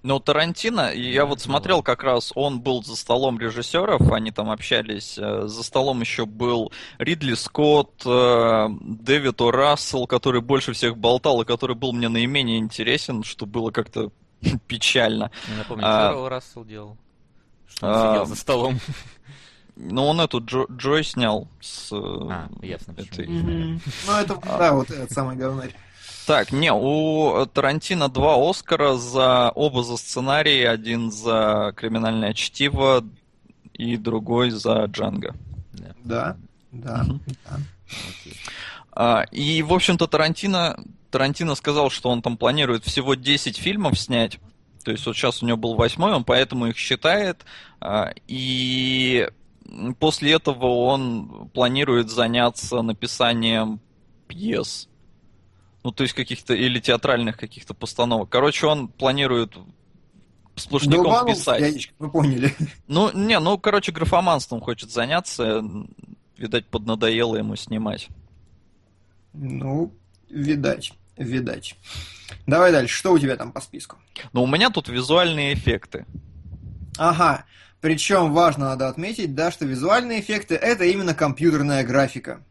[0.04, 5.18] Ну, Тарантино, я вот смотрел как раз, он был за столом режиссеров, они там общались.
[5.18, 9.52] Э, за столом еще был Ридли Скотт, э, Дэвид О.
[9.52, 14.12] Рассел, который больше всех болтал и который был мне наименее интересен, что было как-то
[14.68, 15.32] печально.
[15.48, 16.98] Не напомню, а, что Рассел делал?
[17.66, 18.80] Что он а, сидел за столом?
[19.76, 23.26] Ну, он эту Джо, Джой снял с э, а, ясно, этой...
[23.26, 23.82] Mm-hmm.
[24.08, 25.74] Ну, это, да, вот этот самый говнарь.
[26.28, 33.04] Так, не, у Тарантино два Оскара за оба за сценарий, один за криминальное чтиво
[33.74, 35.36] и другой за Джанго.
[36.04, 36.38] Да,
[36.72, 37.38] да, mm-hmm.
[37.46, 37.60] да.
[38.96, 40.78] А, и, в общем-то, Тарантино,
[41.10, 44.40] Тарантино сказал, что он там планирует всего 10 фильмов снять.
[44.84, 47.46] То есть вот сейчас у него был восьмой, он поэтому их считает.
[47.82, 49.28] А, и
[50.00, 53.80] после этого он планирует заняться написанием
[54.28, 54.90] пьес.
[55.84, 58.30] Ну, то есть каких-то, или театральных каких-то постановок.
[58.30, 59.58] Короче, он планирует
[60.56, 61.62] сплошняком Долбанул, писать.
[61.62, 62.56] Яичко, вы поняли.
[62.88, 65.64] Ну, не, ну, короче, графоманством хочет заняться.
[66.38, 68.08] Видать, поднадоело ему снимать.
[69.34, 69.94] Ну,
[70.30, 71.76] видать, видать.
[72.48, 73.98] Давай дальше, что у тебя там по списку?
[74.32, 76.06] Ну, у меня тут визуальные эффекты.
[76.98, 77.46] Ага,
[77.84, 82.42] причем важно надо отметить, да, что визуальные эффекты это именно компьютерная графика.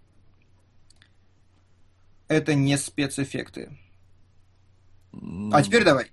[2.28, 3.74] Это не спецэффекты.
[5.50, 6.10] А теперь давай.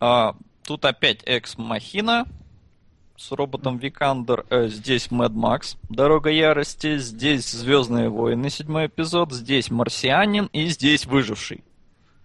[0.00, 2.26] А, тут опять Экс Махина
[3.18, 4.46] с роботом Викандер.
[4.48, 6.96] Э, здесь Мэд Макс, Дорога Ярости.
[6.96, 9.34] Здесь Звездные войны, седьмой эпизод.
[9.34, 11.62] Здесь Марсианин и здесь Выживший.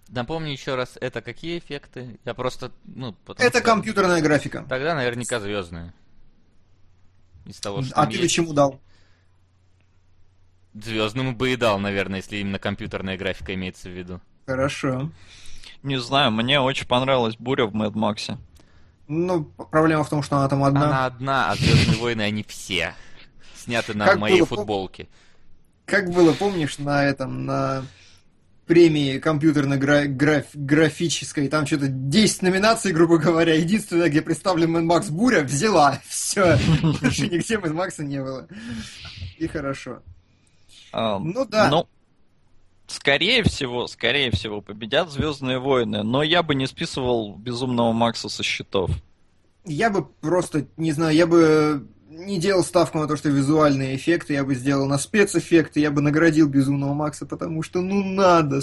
[0.07, 2.17] Напомни еще раз, это какие эффекты?
[2.23, 3.61] Я просто, ну, Это что...
[3.61, 4.65] компьютерная графика.
[4.69, 5.93] Тогда наверняка звездные.
[7.45, 8.33] Из того, что а ты есть.
[8.33, 8.79] чему дал?
[10.73, 14.19] Звездному бы и дал, наверное, если именно компьютерная графика имеется в виду.
[14.45, 15.09] Хорошо.
[15.83, 18.37] Не знаю, мне очень понравилась буря в Мэд Максе.
[19.07, 20.85] Ну, проблема в том, что она там одна.
[20.87, 22.95] Она одна, а Звездные войны они все.
[23.55, 25.07] Сняты на Как моей было, футболке.
[25.85, 27.85] Как было, помнишь, на этом, на
[28.65, 36.01] премии компьютерно-графической, там что-то 10 номинаций, грубо говоря, единственное, где представлен Mad Max Буря, взяла.
[36.07, 36.57] Все.
[37.01, 38.47] Больше нигде Mad Max а не было.
[39.37, 40.01] И хорошо.
[40.91, 41.69] А, Ну да.
[41.69, 41.87] Ну,
[42.87, 48.43] скорее всего, скорее всего, победят Звездные войны, но я бы не списывал Безумного Макса со
[48.43, 48.91] счетов.
[49.65, 54.33] Я бы просто, не знаю, я бы не делал ставку на то, что визуальные эффекты,
[54.33, 58.61] я бы сделал на спецэффекты, я бы наградил Безумного Макса, потому что ну надо,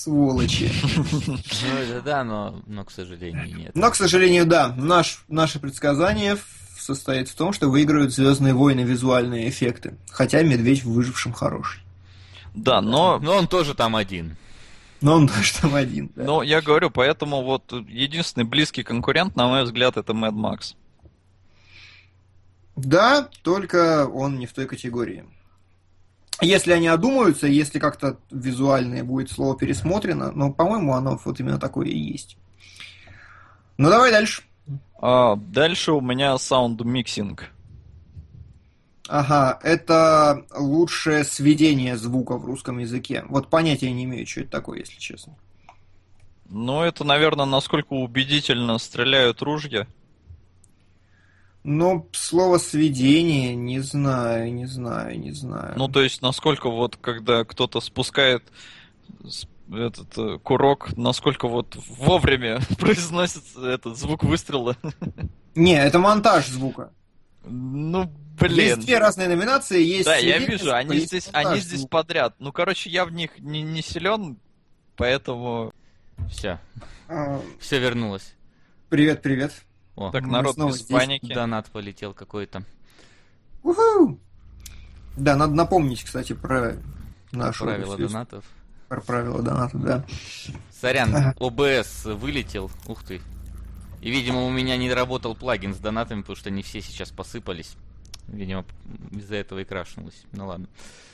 [0.00, 0.70] сволочи.
[1.12, 1.36] Ну,
[1.78, 3.70] это да, но, но, к сожалению, нет.
[3.74, 6.38] Но, к сожалению, да, наш, наше предсказание
[6.78, 9.94] состоит в том, что выиграют Звездные войны визуальные эффекты.
[10.10, 11.80] Хотя Медведь в выжившем хороший.
[12.54, 14.36] Да, но, Но он тоже там один.
[15.00, 16.10] Но он тоже там один.
[16.14, 16.24] да.
[16.24, 20.74] но я говорю, поэтому вот единственный близкий конкурент, на мой взгляд, это Mad Max.
[22.84, 25.24] Да, только он не в той категории.
[26.40, 31.88] Если они одумаются, если как-то визуальное будет слово пересмотрено, но, по-моему, оно вот именно такое
[31.88, 32.38] и есть.
[33.76, 34.42] Ну, давай дальше.
[34.98, 37.50] А, дальше у меня sound mixing.
[39.08, 43.24] Ага, это лучшее сведение звука в русском языке.
[43.28, 45.36] Вот понятия не имею, что это такое, если честно.
[46.48, 49.86] Ну, это, наверное, насколько убедительно стреляют ружья.
[51.62, 55.74] Но слово сведение, не знаю, не знаю, не знаю.
[55.76, 58.44] Ну, то есть, насколько вот, когда кто-то спускает
[59.70, 64.76] этот э, курок, насколько вот вовремя произносится этот звук выстрела.
[65.54, 66.92] Не, это монтаж звука.
[67.44, 68.76] Ну, блин.
[68.76, 72.34] Есть две разные номинации, есть Да, я вижу, они здесь, они здесь подряд.
[72.38, 74.38] Ну, короче, я в них не, не силен,
[74.96, 75.72] поэтому...
[76.28, 76.60] Все,
[77.08, 78.34] А, все вернулось.
[78.90, 79.52] Привет, привет.
[79.96, 80.88] О, Так, народ, снова без здесь.
[80.96, 81.32] паники.
[81.34, 82.62] донат полетел какой-то.
[83.62, 84.18] Уху!
[85.16, 86.76] Да, надо напомнить, кстати, про
[87.32, 88.44] нашу Правила донатов.
[88.88, 90.04] Про правила доната, да.
[90.80, 91.34] Сорян.
[91.38, 92.70] ОБС вылетел.
[92.86, 93.20] Ух ты.
[94.00, 97.76] И, видимо, у меня не работал плагин с донатами, потому что не все сейчас посыпались.
[98.28, 98.64] Видимо,
[99.10, 100.24] из-за этого и крашнулось.
[100.32, 100.66] Ну ладно.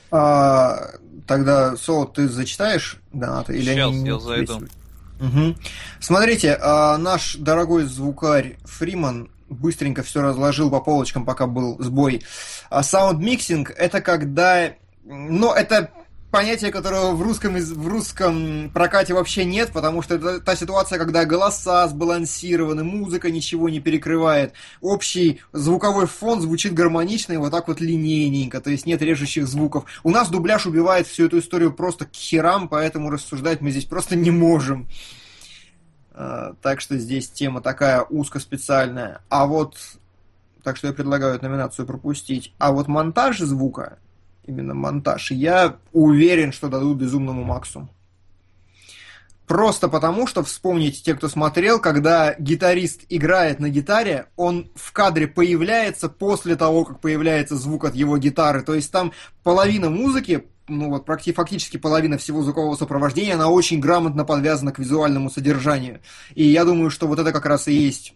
[0.09, 0.91] А,
[1.27, 3.57] тогда, Соло, ты зачитаешь донаты?
[3.57, 4.45] Или они не я зайду.
[4.59, 4.71] действуют?
[5.19, 5.55] Мгм.
[5.99, 12.23] Смотрите, а, наш дорогой звукарь Фриман быстренько все разложил по полочкам, пока был сбой.
[12.69, 14.73] А sound mixing— это когда...
[15.03, 15.89] Ну, это
[16.31, 21.25] понятие, которого в русском, в русском прокате вообще нет, потому что это та ситуация, когда
[21.25, 27.79] голоса сбалансированы, музыка ничего не перекрывает, общий звуковой фон звучит гармонично и вот так вот
[27.79, 29.85] линейненько, то есть нет режущих звуков.
[30.03, 34.15] У нас дубляж убивает всю эту историю просто к херам, поэтому рассуждать мы здесь просто
[34.15, 34.87] не можем.
[36.17, 39.21] А, Так что здесь тема такая узкоспециальная.
[39.29, 39.77] А вот,
[40.63, 42.53] так что я предлагаю эту номинацию пропустить.
[42.57, 43.99] А вот монтаж звука,
[44.47, 47.89] именно монтаж, я уверен, что дадут Безумному Максу.
[49.45, 55.25] Просто потому, что вспомните те, кто смотрел, когда гитарист играет на гитаре, он в кадре
[55.25, 58.61] появляется после того, как появляется звук от его гитары.
[58.61, 63.79] То есть там половина музыки, ну вот практи- фактически половина всего звукового сопровождения, она очень
[63.79, 66.01] грамотно подвязана к визуальному содержанию.
[66.35, 68.13] И я думаю, что вот это как раз и есть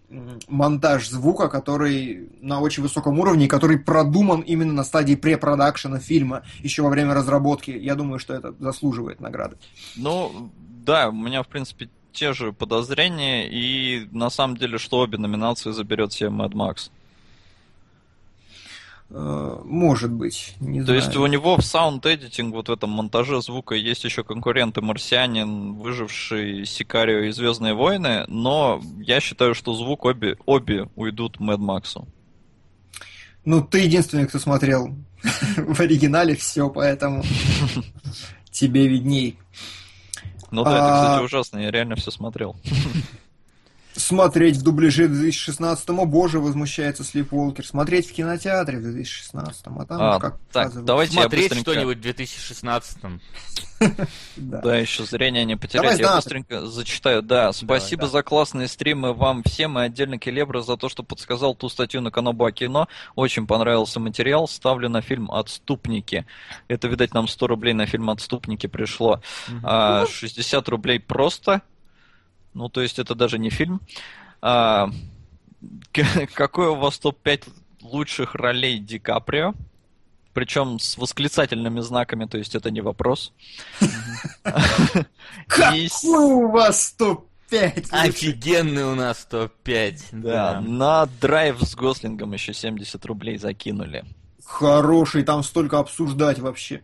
[0.48, 6.82] монтаж звука, который на очень высоком уровне, который продуман именно на стадии препродакшена фильма, еще
[6.82, 7.72] во время разработки.
[7.72, 9.58] Я думаю, что это заслуживает награды.
[9.96, 10.52] Ну,
[10.86, 15.72] да, у меня, в принципе, те же подозрения, и на самом деле, что обе номинации
[15.72, 16.90] заберет себе Mad Max.
[19.14, 21.00] Э, Может быть, не То знаю.
[21.02, 25.74] есть у него в sound editing, вот в этом монтаже звука, есть еще конкуренты Марсианин,
[25.74, 31.89] выживший Сикарио и Звездные войны, но я считаю, что звук обе, обе уйдут Mad Max
[31.89, 32.08] у.
[33.44, 34.96] Ну, ты единственный, кто смотрел
[35.58, 37.24] в оригинале все, поэтому
[38.52, 39.38] тебе видней.
[40.52, 42.56] Ну да, это, А- кстати, ужасно, я реально все смотрел.
[44.02, 47.66] Смотреть в дубляже в 2016-м, о боже, возмущается Слип Волкер.
[47.66, 50.86] Смотреть в кинотеатре в 2016-м, а там А, как так, показывают.
[50.86, 51.72] давайте Смотреть быстренько...
[51.72, 53.22] что-нибудь в 2016-м.
[54.36, 54.62] Да.
[54.62, 56.00] Да, еще зрение не потерять.
[56.00, 57.22] Я быстренько зачитаю.
[57.24, 61.68] Да, спасибо за классные стримы вам всем и отдельно Келебра за то, что подсказал ту
[61.68, 62.88] статью на Каноба кино.
[63.16, 64.48] Очень понравился материал.
[64.48, 66.26] Ставлю на фильм «Отступники».
[66.68, 69.22] Это, видать, нам 100 рублей на фильм «Отступники» пришло.
[69.64, 71.62] А, 60 рублей просто.
[72.54, 73.82] Ну, то есть это даже не фильм.
[74.42, 74.90] А,
[76.34, 77.50] какой у вас топ-5
[77.82, 79.54] лучших ролей Ди Каприо?
[80.34, 83.34] причем с восклицательными знаками, то есть это не вопрос.
[85.48, 87.88] Какой у вас топ-5?
[87.92, 90.00] Офигенный у нас топ-5.
[90.12, 94.06] Да, на драйв с Гослингом еще 70 рублей закинули.
[94.46, 96.82] Хороший, там столько обсуждать вообще.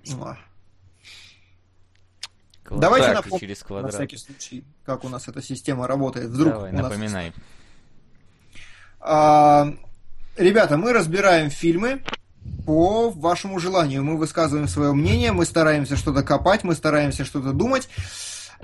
[2.69, 3.93] Давайте Так, напомним, через на квадрат.
[3.93, 6.29] всякий случай, как у нас эта система работает.
[6.29, 6.83] Вдруг Давай, у нас...
[6.83, 7.33] напоминай.
[8.99, 9.73] А,
[10.35, 12.03] ребята, мы разбираем фильмы
[12.65, 14.03] по вашему желанию.
[14.03, 17.87] Мы высказываем свое мнение, мы стараемся что-то копать, мы стараемся что-то думать.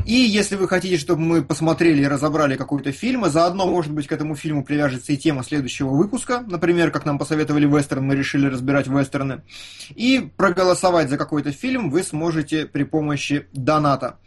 [0.05, 4.07] И если вы хотите, чтобы мы посмотрели и разобрали какой-то фильм, а заодно, может быть,
[4.07, 8.47] к этому фильму привяжется и тема следующего выпуска, например, как нам посоветовали вестерн, мы решили
[8.47, 9.43] разбирать вестерны,
[9.95, 14.19] и проголосовать за какой-то фильм вы сможете при помощи доната.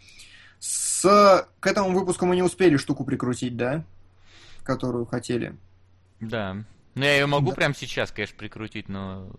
[0.59, 1.47] С...
[1.61, 3.85] К этому выпуску мы не успели штуку прикрутить, да?
[4.63, 5.57] Которую хотели.
[6.21, 6.57] Да.
[6.95, 7.57] Ну, я ее могу Да.
[7.57, 9.31] прямо сейчас, конечно, прикрутить, но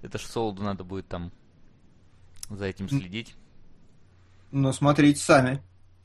[0.00, 1.30] это ж солоду надо будет там
[2.48, 3.34] за этим следить.
[4.54, 5.60] Но смотрите сами.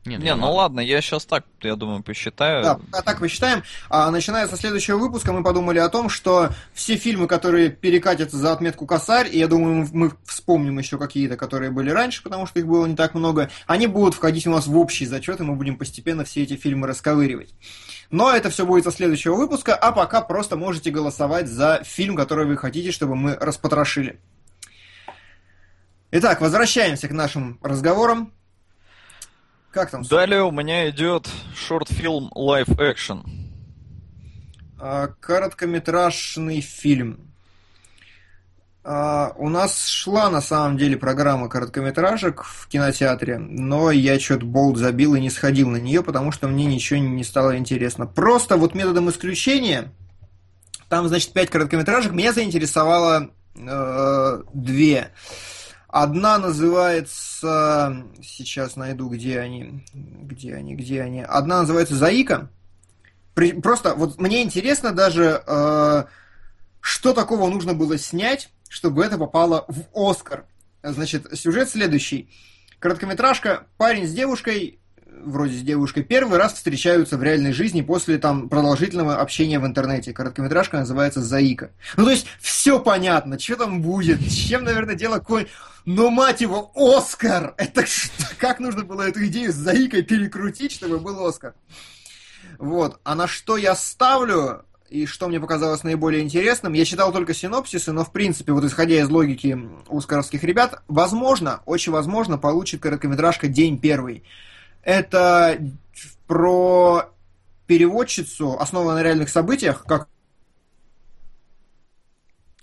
[0.05, 0.55] Нет, Не, ну могу.
[0.55, 2.63] ладно, я сейчас так, я думаю, посчитаю.
[2.63, 3.63] Да, а так посчитаем.
[3.89, 8.53] А начиная со следующего выпуска мы подумали о том, что все фильмы, которые перекатятся за
[8.53, 12.65] отметку косарь, и я думаю, мы вспомним еще какие-то, которые были раньше, потому что их
[12.65, 15.77] было не так много, они будут входить у нас в общий зачет, и мы будем
[15.77, 17.53] постепенно все эти фильмы расковыривать.
[18.09, 22.47] Но это все будет со следующего выпуска, а пока просто можете голосовать за фильм, который
[22.47, 24.19] вы хотите, чтобы мы распотрошили.
[26.11, 28.33] Итак, возвращаемся к нашим разговорам.
[29.71, 30.03] Как там?
[30.03, 33.23] Далее у меня идет шорт-фильм Live Action.
[34.79, 37.29] А, Короткометражный фильм.
[38.83, 44.77] А, У нас шла на самом деле программа короткометражек в кинотеатре, но я что-то болт
[44.77, 48.07] забил и не сходил на нее, потому что мне ничего не стало интересно.
[48.07, 49.91] Просто вот методом исключения,
[50.87, 55.11] там, значит, пять короткометражек, меня заинтересовало э, две.
[55.89, 61.21] Одна называется, сейчас найду, где они, где они, где они.
[61.21, 62.49] Одна называется «Заика»,
[63.33, 66.03] при- Просто вот мне интересно даже, э,
[66.79, 70.45] что такого нужно было снять, чтобы это попало в Оскар.
[70.83, 72.29] Значит, сюжет следующий.
[72.77, 73.65] Короткометражка.
[73.77, 74.79] Парень с девушкой,
[75.23, 80.13] вроде с девушкой, первый раз встречаются в реальной жизни после там продолжительного общения в интернете.
[80.13, 81.71] Короткометражка называется «Заика».
[81.97, 85.47] Ну, то есть, все понятно, что там будет, с чем, наверное, дело конь.
[85.85, 87.53] Но, мать его, Оскар!
[87.57, 88.25] Это что?
[88.37, 91.53] Как нужно было эту идею с Заикой перекрутить, чтобы был Оскар?
[92.57, 92.99] Вот.
[93.03, 97.91] А на что я ставлю, и что мне показалось наиболее интересным, я читал только синопсисы,
[97.91, 99.57] но в принципе, вот исходя из логики
[99.89, 104.23] оскаровских ребят, возможно, очень возможно, получит короткометражка «День первый».
[104.89, 105.61] Это
[106.25, 107.11] про
[107.67, 110.09] переводчицу, основанную на реальных событиях, как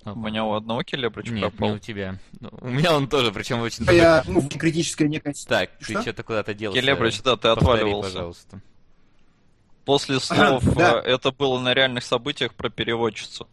[0.05, 1.75] У меня у одного келебрич Нет, не пропал.
[1.75, 2.19] у тебя.
[2.41, 3.85] Ну, У меня он тоже, причем очень...
[3.93, 5.35] я, ну, критическая некая...
[5.47, 6.03] Так, ты Что?
[6.03, 6.81] что-то куда-то делся.
[6.81, 8.11] Келебрич, да, ты Повтори, отваливался.
[8.11, 8.61] пожалуйста.
[9.85, 11.01] После слов Да.
[11.05, 13.47] э, это было на реальных событиях про переводчицу.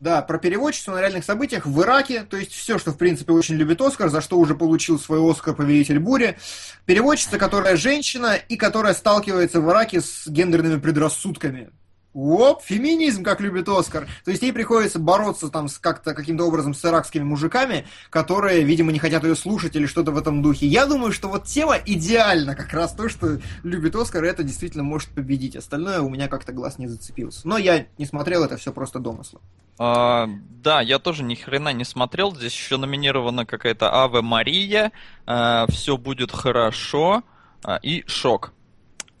[0.00, 3.56] Да, про переводчицу на реальных событиях в Ираке, то есть все, что, в принципе, очень
[3.56, 6.38] любит Оскар, за что уже получил свой Оскар «Повелитель бури».
[6.86, 11.70] Переводчица, которая женщина и которая сталкивается в Ираке с гендерными предрассудками.
[12.14, 14.08] Оп, феминизм, как любит Оскар.
[14.24, 18.92] То есть ей приходится бороться там с как-то каким-то образом с иракскими мужиками, которые, видимо,
[18.92, 20.66] не хотят ее слушать или что-то в этом духе.
[20.66, 24.84] Я думаю, что вот тема идеальна, как раз то, что любит Оскар, и это действительно
[24.84, 25.54] может победить.
[25.54, 27.46] Остальное у меня как-то глаз не зацепился.
[27.46, 29.40] Но я не смотрел, это все просто домыслы.
[29.78, 30.28] А,
[30.62, 32.34] да, я тоже ни хрена не смотрел.
[32.34, 34.92] Здесь еще номинирована какая-то Аве Мария.
[35.26, 37.22] все будет хорошо.
[37.64, 38.52] а, и шок.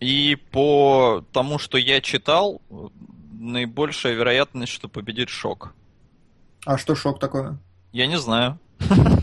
[0.00, 2.62] И по тому, что я читал,
[3.32, 5.74] наибольшая вероятность, что победит шок.
[6.64, 7.58] А что шок такое?
[7.92, 8.58] Я не знаю.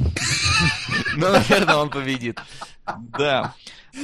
[1.16, 2.40] Ну, наверное, он победит.
[3.18, 3.54] Да.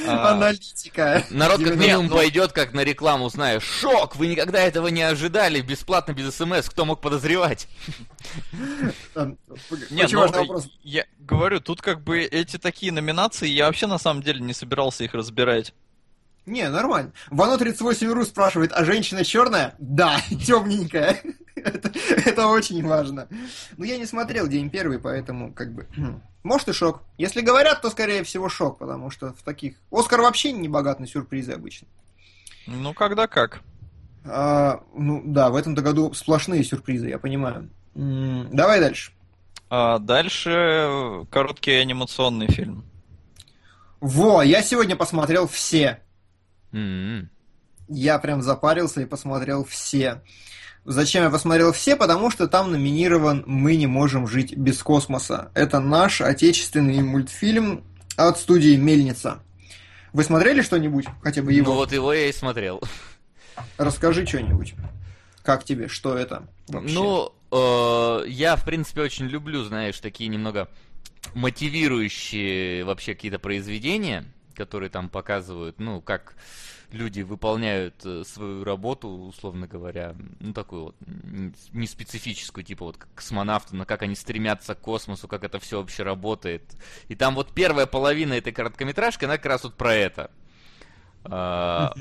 [0.08, 1.26] А, Аналитика.
[1.30, 1.80] Народ как 90.
[1.86, 3.64] минимум пойдет как на рекламу, знаешь.
[3.64, 4.16] Шок!
[4.16, 5.62] Вы никогда этого не ожидали.
[5.62, 6.70] Бесплатно, без смс.
[6.70, 7.68] Кто мог подозревать?
[9.14, 9.38] Там,
[9.90, 10.70] Не, Очень ну, важный вопрос.
[10.84, 15.04] я говорю, тут как бы эти такие номинации, я вообще на самом деле не собирался
[15.04, 15.74] их разбирать.
[16.46, 17.12] Не, нормально.
[17.30, 19.76] Вано 38 ру спрашивает, а женщина черная?
[19.78, 21.22] Да, темненькая.
[21.56, 21.92] это,
[22.26, 23.28] это очень важно.
[23.78, 25.88] Но я не смотрел день первый, поэтому как бы...
[26.44, 27.04] Может и шок.
[27.18, 29.76] Если говорят, то скорее всего шок, потому что в таких...
[29.92, 31.88] Оскар вообще не богат на сюрпризы обычно.
[32.66, 33.62] Ну, когда как.
[34.26, 37.70] А, ну да, в этом-то году сплошные сюрпризы, я понимаю.
[37.96, 39.12] М, давай дальше.
[39.70, 42.84] А дальше э, короткий анимационный фильм.
[44.00, 46.02] Во, я сегодня посмотрел все.
[46.72, 47.30] М-м.
[47.88, 50.22] Я прям запарился и посмотрел все.
[50.84, 51.96] Зачем я посмотрел все?
[51.96, 55.52] Потому что там номинирован «Мы не можем жить без космоса».
[55.54, 57.84] Это наш отечественный мультфильм
[58.18, 59.44] от студии «Мельница».
[60.14, 61.06] Вы смотрели что-нибудь?
[61.22, 61.72] Хотя бы его?
[61.72, 62.82] Ну вот его я и смотрел.
[63.78, 64.74] Расскажи что-нибудь.
[65.44, 65.88] Как тебе?
[65.88, 66.48] Что это?
[66.68, 66.94] Вообще?
[66.94, 70.68] Ну, э, я, в принципе, очень люблю, знаешь, такие немного
[71.34, 74.26] мотивирующие вообще какие-то произведения,
[74.56, 76.36] которые там показывают, ну, как
[76.94, 80.96] люди выполняют э, свою работу, условно говоря, ну, такую вот,
[81.72, 86.04] не специфическую, типа вот космонавты, но как они стремятся к космосу, как это все вообще
[86.04, 86.64] работает.
[87.08, 90.32] И там вот первая половина этой короткометражки, она как раз вот про это.
[91.24, 91.94] А,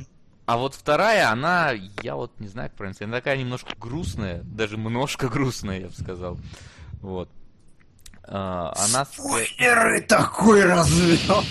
[0.46, 1.72] а вот вторая, она,
[2.02, 5.86] я вот не знаю, как правильно сказать, она такая немножко грустная, даже немножко грустная, я
[5.86, 6.38] бы сказал.
[7.00, 7.30] Вот.
[8.24, 9.04] А, она...
[9.04, 11.44] Спойлеры такой развел!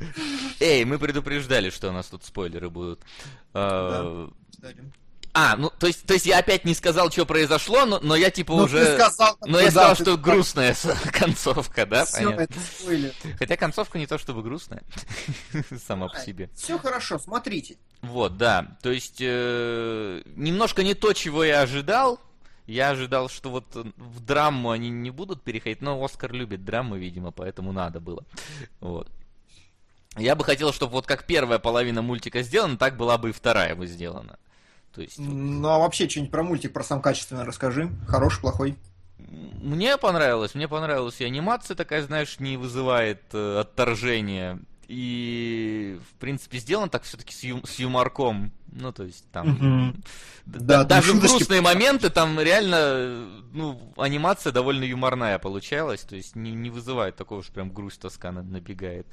[0.68, 3.00] Эй, мы предупреждали, что у нас тут спойлеры будут.
[3.54, 4.28] А,
[5.32, 8.30] а, ну, то есть, то есть я опять не сказал, что произошло, но, но я
[8.30, 8.96] типа ну, уже...
[8.96, 10.76] Сказал, но я сказал, что грустная
[11.12, 12.04] концовка, да?
[12.04, 12.40] Все, Понятно.
[12.42, 13.14] это спойлер.
[13.38, 14.82] Хотя концовка не то чтобы грустная,
[15.86, 16.50] сама по себе.
[16.54, 17.78] Все хорошо, смотрите.
[18.02, 18.76] Вот, да.
[18.82, 22.20] То есть, э, немножко не то, чего я ожидал.
[22.66, 27.30] Я ожидал, что вот в драму они не будут переходить, но Оскар любит драмы, видимо,
[27.30, 28.24] поэтому надо было.
[28.80, 29.08] Вот.
[30.18, 33.74] Я бы хотел, чтобы вот как первая половина мультика сделана, так была бы и вторая
[33.74, 34.38] бы сделана.
[34.94, 35.18] То есть...
[35.18, 37.88] Ну а вообще что-нибудь про мультик, про сам качественно расскажи.
[38.06, 38.76] Хороший, плохой.
[39.18, 44.60] Мне понравилось, мне понравилась и анимация такая, знаешь, не вызывает э, отторжения.
[44.88, 48.52] И, в принципе, сделано так все-таки с, ю- с юморком.
[48.72, 49.94] Ну, то есть, там...
[50.46, 56.00] Да, даже грустные моменты, там реально, ну, анимация довольно юморная получалась.
[56.00, 59.06] То есть, не, не вызывает такого, что прям грусть, тоска набегает.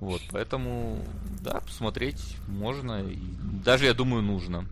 [0.00, 1.04] Вот, поэтому,
[1.42, 3.02] да, посмотреть можно.
[3.02, 3.18] И
[3.64, 4.64] даже, я думаю, нужно.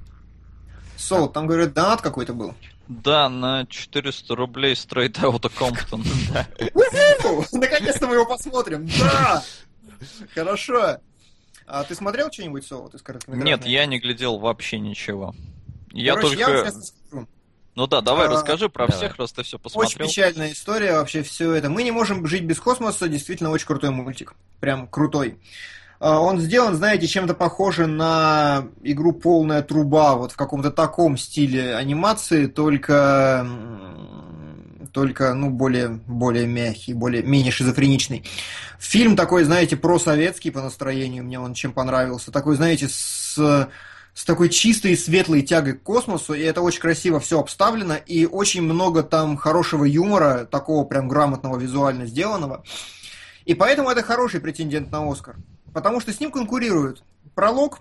[0.96, 2.54] Сол, там, говорят, донат какой-то был.
[2.88, 6.02] Да, на 400 рублей Straight Outta Compton.
[7.52, 8.88] Наконец-то мы его посмотрим.
[8.98, 9.42] Да!
[10.34, 10.99] Хорошо.
[11.66, 15.34] А ты смотрел что-нибудь, Сол, из Нет, я не глядел вообще ничего.
[15.92, 16.72] Я только...
[17.74, 18.99] Ну да, давай а, расскажи про давай.
[18.99, 19.86] всех, раз ты все посмотрел.
[19.86, 21.68] Очень печальная история, вообще все это.
[21.68, 24.34] Мы не можем жить без космоса, действительно очень крутой мультик.
[24.61, 25.38] Прям крутой.
[25.99, 31.74] А, он сделан, знаете, чем-то похоже на игру «Полная труба», вот в каком-то таком стиле
[31.74, 33.47] анимации, только,
[34.87, 38.24] только ну, более, более мягкий, более, менее шизофреничный.
[38.78, 42.30] Фильм такой, знаете, просоветский по настроению, мне он чем понравился.
[42.30, 43.68] Такой, знаете, с
[44.14, 48.24] с такой чистой и светлой тягой к космосу, и это очень красиво все обставлено, и
[48.24, 52.64] очень много там хорошего юмора, такого прям грамотного, визуально сделанного.
[53.45, 55.37] И поэтому это хороший претендент на Оскар
[55.76, 57.05] потому что с ним конкурируют.
[57.34, 57.80] Пролог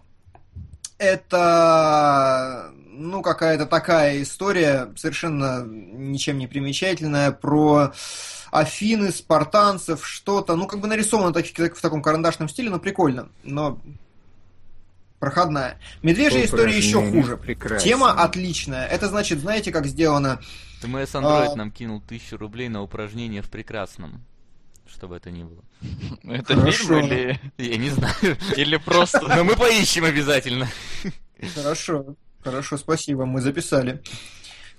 [0.98, 7.94] –это ну, какая-то такая история, совершенно ничем не примечательная, про
[8.52, 13.80] Афины, спартанцев, что-то, ну, как бы нарисовано так, в таком карандашном стиле, но прикольно, но
[15.20, 15.80] проходная.
[16.04, 17.38] Медвежья история еще хуже.
[17.38, 17.80] Прекрасно.
[17.80, 18.86] Тема отличная.
[18.86, 20.40] Это значит, знаете, как сделано?
[20.82, 21.56] ТМС Android а...
[21.56, 24.24] нам кинул тысячу рублей на упражнение в прекрасном
[24.88, 25.64] чтобы это ни было.
[26.24, 27.00] Это Хорошо.
[27.02, 27.40] фильм или...
[27.58, 28.38] Я не знаю.
[28.56, 29.22] Или просто...
[29.22, 30.68] Но мы поищем обязательно.
[31.54, 32.16] Хорошо.
[32.46, 34.04] Хорошо, спасибо, мы записали.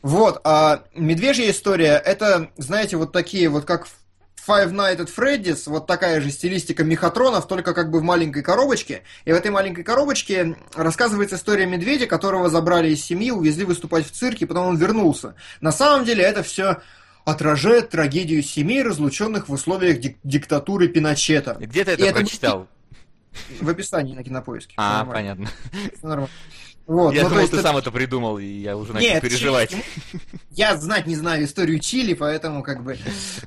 [0.01, 3.89] Вот, а медвежья история, это, знаете, вот такие вот как
[4.47, 9.03] Five Nights at Freddy's, вот такая же стилистика мехатронов, только как бы в маленькой коробочке.
[9.25, 14.13] И в этой маленькой коробочке рассказывается история медведя, которого забрали из семьи, увезли выступать в
[14.13, 15.35] цирке, потом он вернулся.
[15.61, 16.77] На самом деле это все
[17.25, 21.57] отражает трагедию семей, разлученных в условиях дик- диктатуры Пиночета.
[21.59, 22.69] Где ты это И прочитал?
[23.51, 23.65] Это...
[23.65, 24.75] В описании на кинопоиске.
[24.79, 25.49] А, понятно.
[26.03, 26.31] Нормально.
[26.87, 27.63] Вот, я ну, думал, ты это...
[27.63, 29.71] сам это придумал, и я уже начал Нет, переживать.
[29.71, 29.83] Чили...
[30.51, 32.97] Я знать не знаю историю Чили, поэтому как бы...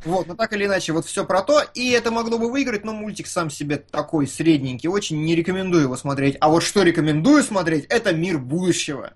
[0.04, 2.92] Вот, но так или иначе, вот все про то, и это могло бы выиграть, но
[2.92, 6.36] мультик сам себе такой средненький, очень не рекомендую его смотреть.
[6.42, 9.14] А вот что рекомендую смотреть, это «Мир будущего»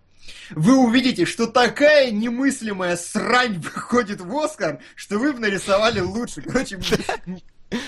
[0.52, 6.42] вы увидите, что такая немыслимая срань выходит в Оскар, что вы бы нарисовали лучше.
[6.42, 6.80] Короче,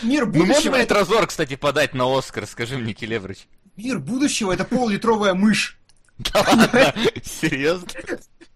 [0.03, 0.45] мир будущего...
[0.45, 3.47] Ну, можно этот разор, кстати, подать на Оскар, скажи мне, Келеврыч.
[3.77, 5.79] Мир будущего— это пол-литровая мышь.
[6.17, 6.93] Да
[7.23, 7.87] Серьезно?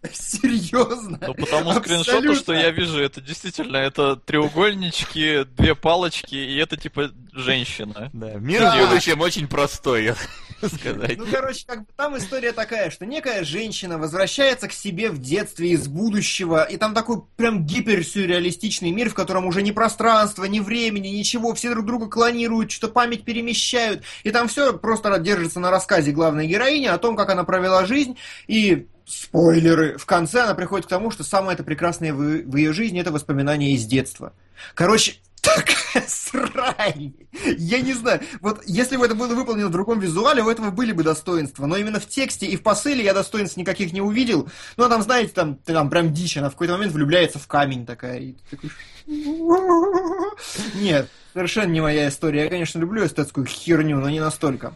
[0.13, 1.19] Серьезно?
[1.21, 7.11] Ну, потому скриншоту, что я вижу, это действительно, это треугольнички, две палочки, и это типа
[7.33, 8.09] женщина.
[8.13, 8.77] Да, мир да.
[8.77, 10.15] в будущем очень простой, я
[10.67, 11.17] сказать.
[11.17, 15.71] Ну, короче, как бы там история такая, что некая женщина возвращается к себе в детстве
[15.71, 21.09] из будущего, и там такой прям гиперсюрреалистичный мир, в котором уже ни пространства, ни времени,
[21.09, 26.11] ничего, все друг друга клонируют, что память перемещают, и там все просто держится на рассказе
[26.11, 28.15] главной героини о том, как она провела жизнь,
[28.47, 29.97] и Спойлеры.
[29.97, 33.11] В конце она приходит к тому, что самое это прекрасное в, в ее жизни это
[33.11, 34.33] воспоминания из детства.
[34.75, 37.15] Короче, такая срань.
[37.57, 38.21] Я не знаю.
[38.41, 41.65] Вот если бы это было выполнено в другом визуале, у этого были бы достоинства.
[41.65, 44.47] Но именно в тексте и в посыле я достоинств никаких не увидел.
[44.77, 46.37] Ну, а там, знаете, там, там прям дичь.
[46.37, 48.19] Она в какой-то момент влюбляется в камень такая.
[48.19, 48.69] И такой...
[50.75, 52.43] Нет, совершенно не моя история.
[52.43, 54.75] Я, конечно, люблю эстетскую херню, но не настолько.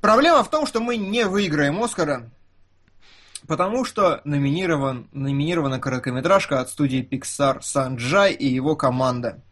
[0.00, 2.28] Проблема в том, что мы не выиграем Оскара.
[3.50, 9.42] Потому что номинирован, номинирована короткометражка от студии Pixar Санджай и его команда.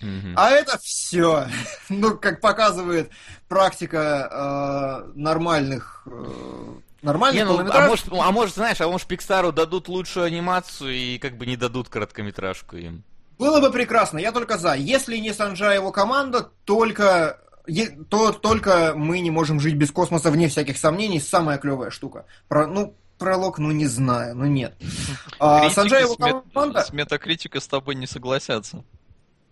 [0.00, 0.32] Mm-hmm.
[0.36, 1.48] А это все.
[1.90, 3.10] ну, как показывает
[3.48, 6.72] практика э, нормальных э,
[7.02, 11.18] нормальных не, ну, а может, а может, знаешь, а может Пиксару дадут лучшую анимацию и
[11.18, 13.04] как бы не дадут короткометражку им.
[13.38, 14.72] Было бы прекрасно, я только за.
[14.76, 17.38] Если не Санджа его команда, только
[18.08, 22.24] то только мы не можем жить без космоса, вне всяких сомнений, самая клевая штука.
[22.48, 24.74] Про, ну, пролог, ну не знаю, ну нет.
[25.38, 26.82] А, Санджай его команда...
[26.82, 28.84] С метакритика с тобой не согласятся.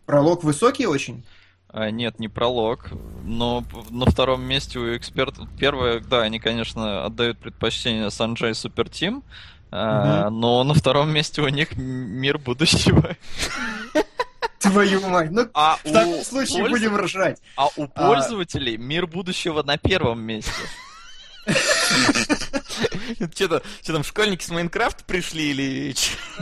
[0.06, 1.24] Пролог высокий очень?
[1.68, 2.90] А, нет, не пролог.
[3.24, 5.48] Но на втором месте у экспертов...
[5.58, 9.22] Первое, да, они, конечно, отдают предпочтение Санджай Супер Тим.
[9.70, 13.16] А, но на втором месте у них мир будущего.
[14.58, 15.30] Твою мать.
[15.30, 16.72] Ну, а в таком случае польз...
[16.72, 17.40] будем ржать.
[17.56, 17.86] А у а.
[17.86, 18.78] пользователей а...
[18.78, 20.50] мир будущего на первом месте.
[23.34, 23.61] Что
[23.92, 25.94] там, школьники с Майнкрафта пришли или...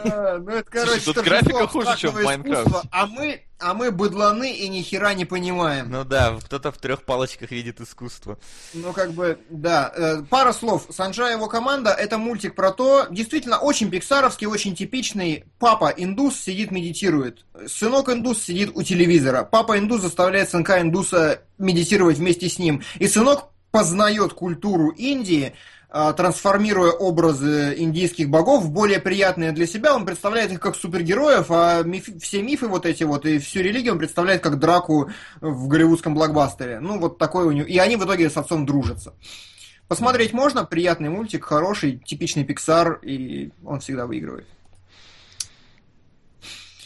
[0.05, 2.89] А, ну, это, короче, Тут графика хуже, чем в Майнкрафте.
[2.91, 5.91] А мы, а мы быдланы и ни хера не понимаем.
[5.91, 8.39] Ну да, кто-то в трех палочках видит искусство.
[8.75, 9.93] Ну, как бы, да.
[9.95, 10.87] Э, пара слов.
[10.91, 15.45] Санджа и его команда— это мультик про то, действительно, очень пиксаровский, очень типичный.
[15.59, 17.45] Папа индус сидит, медитирует.
[17.67, 19.43] Сынок индус сидит у телевизора.
[19.45, 22.83] Папа индус заставляет сынка индуса медитировать вместе с ним.
[22.99, 25.55] И сынок познает культуру Индии,
[25.91, 31.47] а, трансформируя образы индийских богов в более приятные для себя, он представляет их как супергероев,
[31.51, 35.11] а миф, все мифы вот эти вот и всю религию он представляет как драку
[35.41, 36.81] в голливудском блокбастере.
[36.81, 37.67] Ну, вот такой у него.
[37.67, 39.15] И они в итоге с отцом дружатся.
[39.89, 44.47] Посмотреть можно, приятный мультик, хороший, типичный Pixar, и он всегда выигрывает.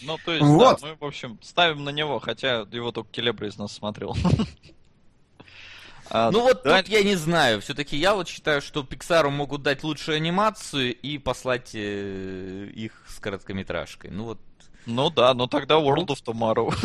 [0.02, 0.80] Ну, то есть, вот.
[0.80, 4.16] да, мы, в общем, ставим на него, хотя его только Келебра из нас смотрел.
[6.14, 6.82] А, ну вот да?
[6.82, 7.62] тут я не знаю.
[7.62, 13.18] Все-таки я вот считаю, что Pixar могут дать лучшую анимацию и послать э, их с
[13.18, 14.10] короткометражкой.
[14.10, 14.38] Ну вот.
[14.84, 16.74] Ну да, но тогда World of Tomorrow.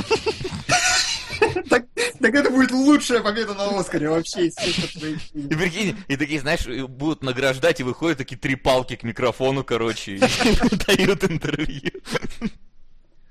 [1.69, 1.85] Так,
[2.19, 4.95] так это будет лучшая победа на Оскаре вообще из всех
[5.33, 10.15] И прикинь, и такие, знаешь, будут награждать, и выходят такие три палки к микрофону, короче,
[10.15, 10.19] и
[10.87, 11.91] дают интервью.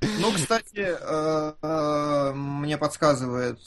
[0.00, 3.58] Ну, кстати, э, э, мне подсказывает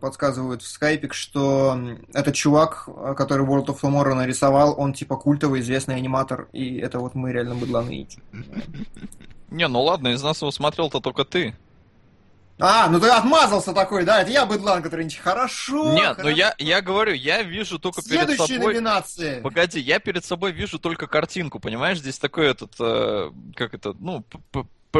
[0.00, 1.78] подсказывают в скайпик, что
[2.12, 7.14] этот чувак, который World of Tomorrow нарисовал, он типа культовый, известный аниматор, и это вот
[7.14, 8.08] мы реально быдланы.
[9.50, 11.54] Не, ну ладно, из нас его смотрел-то только ты.
[12.58, 14.22] А, ну ты отмазался такой, да?
[14.22, 15.24] Это я быдлан, который ничего.
[15.24, 15.92] Хорошо.
[15.92, 18.74] Нет, ну я, я говорю, я вижу только перед собой...
[18.74, 19.40] номинации.
[19.40, 21.98] Погоди, я перед собой вижу только картинку, понимаешь?
[21.98, 24.24] Здесь такой этот, э, как это, ну,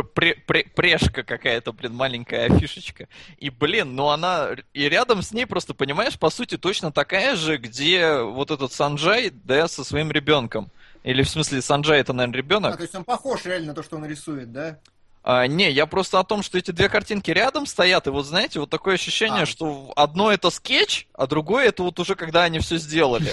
[0.03, 3.09] прешка какая-то, блин, маленькая афишечка.
[3.39, 4.51] И, блин, ну она...
[4.73, 9.31] И рядом с ней просто, понимаешь, по сути, точно такая же, где вот этот Санджай,
[9.31, 10.71] да, со своим ребенком.
[11.05, 12.75] Или, в смысле, Санджай это, наверное, ребенок.
[12.75, 14.79] А, то есть он похож реально на то, что он рисует, да?
[15.27, 18.61] А, не, я просто о том, что эти две картинки рядом стоят, и вот знаете,
[18.61, 19.47] вот такое ощущение, а.
[19.47, 23.33] что одно это скетч, а другое это вот уже когда они все сделали.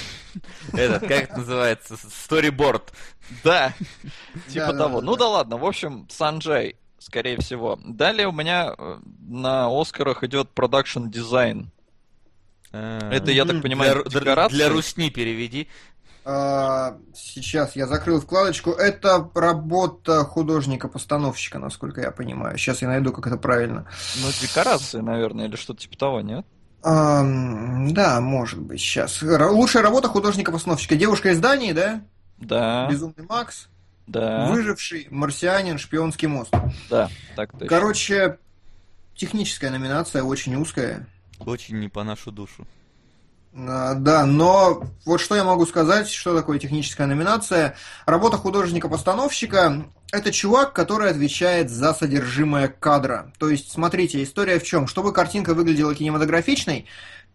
[0.71, 2.93] Этот, как это называется, сториборд.
[3.43, 3.73] Да,
[4.47, 5.01] типа того.
[5.01, 7.77] Ну да ладно, в общем, Санджай, скорее всего.
[7.83, 11.71] Далее у меня э, на Оскарах идет продакшн дизайн.
[12.71, 15.67] Это, я так понимаю, для, для Русни переведи.
[16.23, 18.71] А, сейчас я закрыл вкладочку.
[18.71, 22.57] Это работа художника-постановщика, насколько я понимаю.
[22.57, 23.87] Сейчас я найду, как это правильно.
[24.21, 26.45] Ну, декорации, наверное, или что-то типа того, нет?
[26.83, 29.21] А, да, может быть, сейчас.
[29.21, 30.95] Лучшая работа художника-постановщика.
[30.95, 32.01] Девушка из Дании, да?
[32.37, 32.87] Да.
[32.89, 33.67] Безумный Макс.
[34.07, 34.47] Да.
[34.49, 36.53] Выживший, марсианин, шпионский мост.
[36.89, 37.67] Да, так точно.
[37.67, 38.39] Короче,
[39.15, 41.07] техническая номинация, очень узкая.
[41.39, 42.67] Очень не по нашу душу.
[43.53, 47.75] А, да, но вот что я могу сказать, что такое техническая номинация.
[48.05, 53.33] Работа художника-постановщика– это чувак, который отвечает за содержимое кадра.
[53.39, 54.87] То есть, смотрите, история в чем?
[54.87, 56.87] Чтобы картинка выглядела кинематографичной,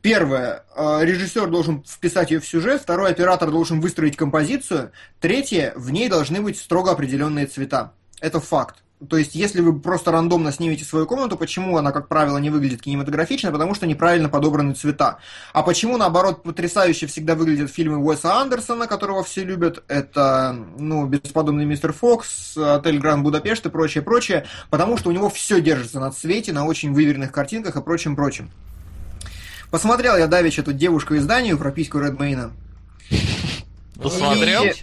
[0.03, 5.91] Первое, а, режиссер должен вписать ее в сюжет, второй, оператор должен выстроить композицию, третье, в
[5.91, 7.93] ней должны быть строго определенные цвета.
[8.21, 8.85] Это факт.
[9.11, 12.81] То есть, если вы просто рандомно снимете свою комнату, почему она, как правило, не выглядит
[12.81, 13.53] кинематографично?
[13.53, 15.19] Потому что неправильно подобраны цвета.
[15.53, 19.85] А почему, наоборот, потрясающе всегда выглядят фильмы Уэса Андерсона, которого все любят?
[19.89, 24.47] Это, ну, «Бесподобный мистер Фокс», «Отель Гранд Будапешт» и прочее, прочее.
[24.71, 28.51] Потому что у него все держится на цвете, на очень выверенных картинках и прочем, прочем.
[29.71, 32.53] Посмотрел я давеча эту девушку из Дании про письку Редмейна.
[34.01, 34.65] Посмотрел?
[34.65, 34.75] И-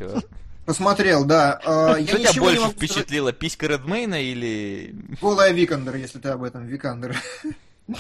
[0.66, 1.60] Посмотрел, да.
[2.00, 4.96] Я Что тебя больше могу впечатлило, писька Редмейна или...
[5.22, 7.18] Голая Викандер, если ты об этом, Викандер.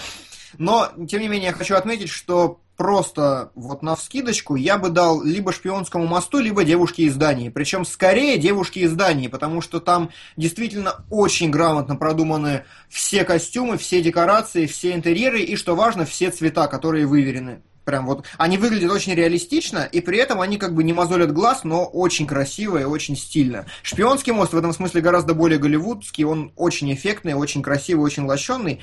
[0.57, 5.23] Но, тем не менее, я хочу отметить, что просто вот на вскидочку я бы дал
[5.23, 7.49] либо шпионскому мосту, либо девушке из Дании.
[7.49, 14.01] Причем скорее девушке из Дании, потому что там действительно очень грамотно продуманы все костюмы, все
[14.01, 17.61] декорации, все интерьеры и, что важно, все цвета, которые выверены.
[17.85, 21.63] Прям вот они выглядят очень реалистично, и при этом они как бы не мозолят глаз,
[21.65, 23.65] но очень красиво и очень стильно.
[23.81, 28.79] Шпионский мост в этом смысле гораздо более голливудский, он очень эффектный, очень красивый, очень лощеный.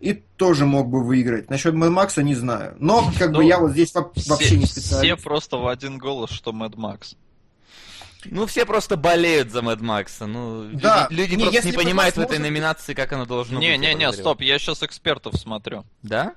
[0.00, 1.48] И тоже мог бы выиграть.
[1.48, 2.74] Насчет Мэд Макса не знаю.
[2.80, 5.22] Но как бы Ну, я вот здесь во- вообще не Все, все специалист.
[5.22, 7.14] просто в один голос, что Мэд Макс.
[8.24, 10.26] Ну, все просто болеют за Мэд Макса.
[10.26, 11.06] Ну, Да.
[11.10, 13.68] люди, Не, просто не понимают в этой может- номинации, как оно должно быть.
[13.68, 15.84] я Не-не-не, стоп, я сейчас экспертов смотрю.
[16.02, 16.34] Да?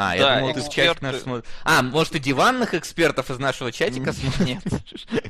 [0.00, 1.04] А, Да, я думал, ты в чатик эксперты.
[1.06, 1.44] наш смотришь.
[1.64, 4.46] А, может, и диванных экспертов из нашего чатика смотришь?
[4.46, 4.62] Нет,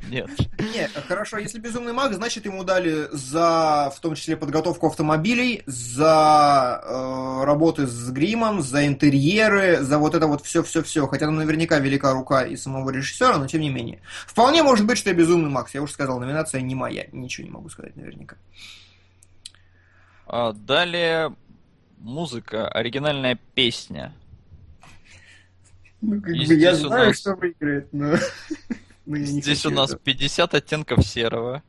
[0.11, 0.29] нет.
[0.59, 6.83] Не, хорошо, если безумный маг, значит ему дали за, в том числе, подготовку автомобилей, за
[6.85, 11.07] э, работы с гримом, за интерьеры, за вот это вот все-все-все.
[11.07, 14.03] Хотя там наверняка велика рука и самого режиссера, но тем не менее.
[14.27, 15.73] Вполне может быть, что я безумный Макс.
[15.73, 17.07] Я уже сказал, номинация не моя.
[17.13, 18.37] Ничего не могу сказать наверняка.
[20.27, 21.35] А, далее
[21.97, 24.13] музыка, оригинальная песня.
[26.01, 28.15] Ну, как И бы я здесь у знаю, нас- что выиграет, но...
[29.07, 29.99] но я не Здесь хочу у нас это.
[30.01, 31.63] 50 оттенков серого.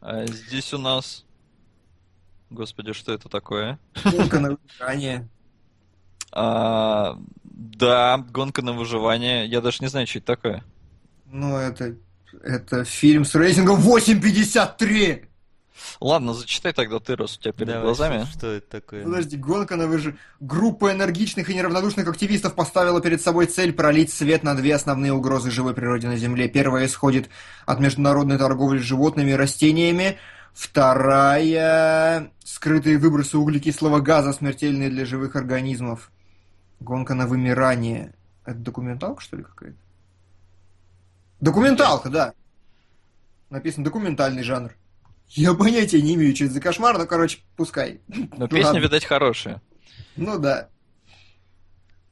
[0.00, 1.24] А здесь у нас...
[2.50, 3.78] Господи, что это такое?
[4.04, 5.28] Гонка на выживание.
[6.32, 9.46] А, да, гонка на выживание.
[9.46, 10.64] Я даже не знаю, что это такое.
[11.26, 11.96] Ну, это...
[12.44, 15.26] Это фильм с рейтингом 8.53!
[16.00, 18.24] Ладно, зачитай тогда ты, раз у тебя перед Давай, глазами.
[18.24, 19.04] Что, что это такое?
[19.04, 20.16] Подожди, гонка на выжи...
[20.40, 25.50] Группа энергичных и неравнодушных активистов поставила перед собой цель пролить свет на две основные угрозы
[25.50, 26.48] живой природе на Земле.
[26.48, 27.28] Первая исходит
[27.66, 30.18] от международной торговли с животными и растениями.
[30.52, 32.30] Вторая...
[32.42, 36.10] Скрытые выбросы углекислого газа, смертельные для живых организмов.
[36.80, 38.12] Гонка на вымирание.
[38.44, 39.78] Это документалка, что ли, какая-то?
[41.40, 42.34] Документалка, да.
[43.48, 44.72] Написано документальный жанр.
[45.30, 48.00] Я понятия не имею, что это за кошмар, но, короче, пускай.
[48.36, 48.78] Но песня, Ладно.
[48.80, 49.62] видать, хорошая.
[50.16, 50.68] Ну да.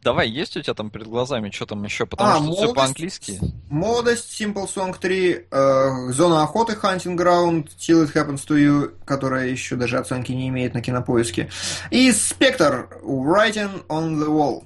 [0.02, 2.06] Давай, есть у тебя там перед глазами, что там еще?
[2.06, 2.74] Потому А, что все молодость.
[2.76, 3.40] по-английски.
[3.68, 9.48] Молодость, Simple Song 3, э, Зона охоты, Hunting Ground, Till It Happens to You, которая
[9.48, 11.50] еще даже оценки не имеет на кинопоиске.
[11.90, 14.62] И Спектр, Writing on the Wall.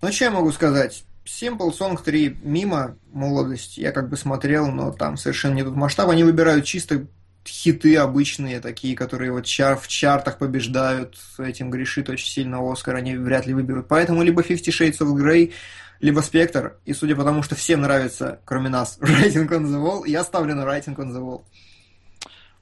[0.00, 1.04] Ну, что я могу сказать?
[1.24, 6.10] Simple Song 3 мимо, молодость, я как бы смотрел, но там совершенно не тот масштаб.
[6.10, 7.06] Они выбирают чисто
[7.46, 13.16] хиты обычные, такие, которые вот чар, в чартах побеждают, этим грешит очень сильно Оскар, они
[13.16, 13.88] вряд ли выберут.
[13.88, 15.52] Поэтому либо Fifty Shades of Grey,
[16.00, 20.02] либо Спектр, и судя по тому, что всем нравится, кроме нас, Writing on the Wall,
[20.06, 21.44] я ставлю на Writing on the Wall.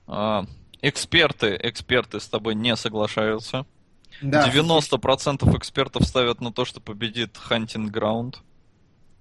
[0.06, 0.44] А,
[0.80, 3.66] эксперты, эксперты с тобой не соглашаются.
[4.20, 8.36] Да, 90% экспертов ставят на то, что победит Hunting Ground.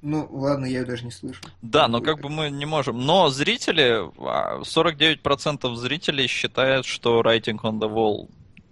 [0.01, 1.41] Ну, ладно, я ее даже не слышу.
[1.61, 2.99] Да, но как бы мы не можем.
[3.05, 8.29] Но зрители, а, 49% зрителей считают, что Writing on the Wall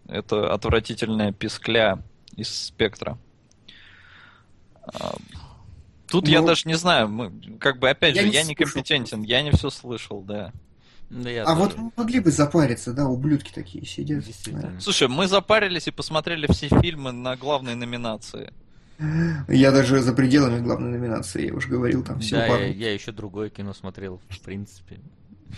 [0.08, 2.00] это отвратительная пискля
[2.36, 3.18] из спектра.
[4.82, 5.16] А,
[6.08, 8.50] Тут я Ну, даже не знаю, мы, как бы опять я же, не я слышал
[8.66, 10.52] некомпетентен, я не все слышал, да.
[11.12, 11.92] Да я А вот тоже.
[11.96, 14.24] могли бы запариться, да, ублюдки такие сидят.
[14.80, 18.52] Слушай, мы запарились и посмотрели все фильмы на главной номинации.
[19.48, 23.12] Я даже за пределами главной номинации, я уже говорил там все Да, я, я еще
[23.12, 25.00] другое кино смотрел, в принципе.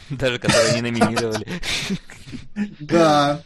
[0.10, 1.48] Даже которое не номинировали.
[2.80, 3.42] Да.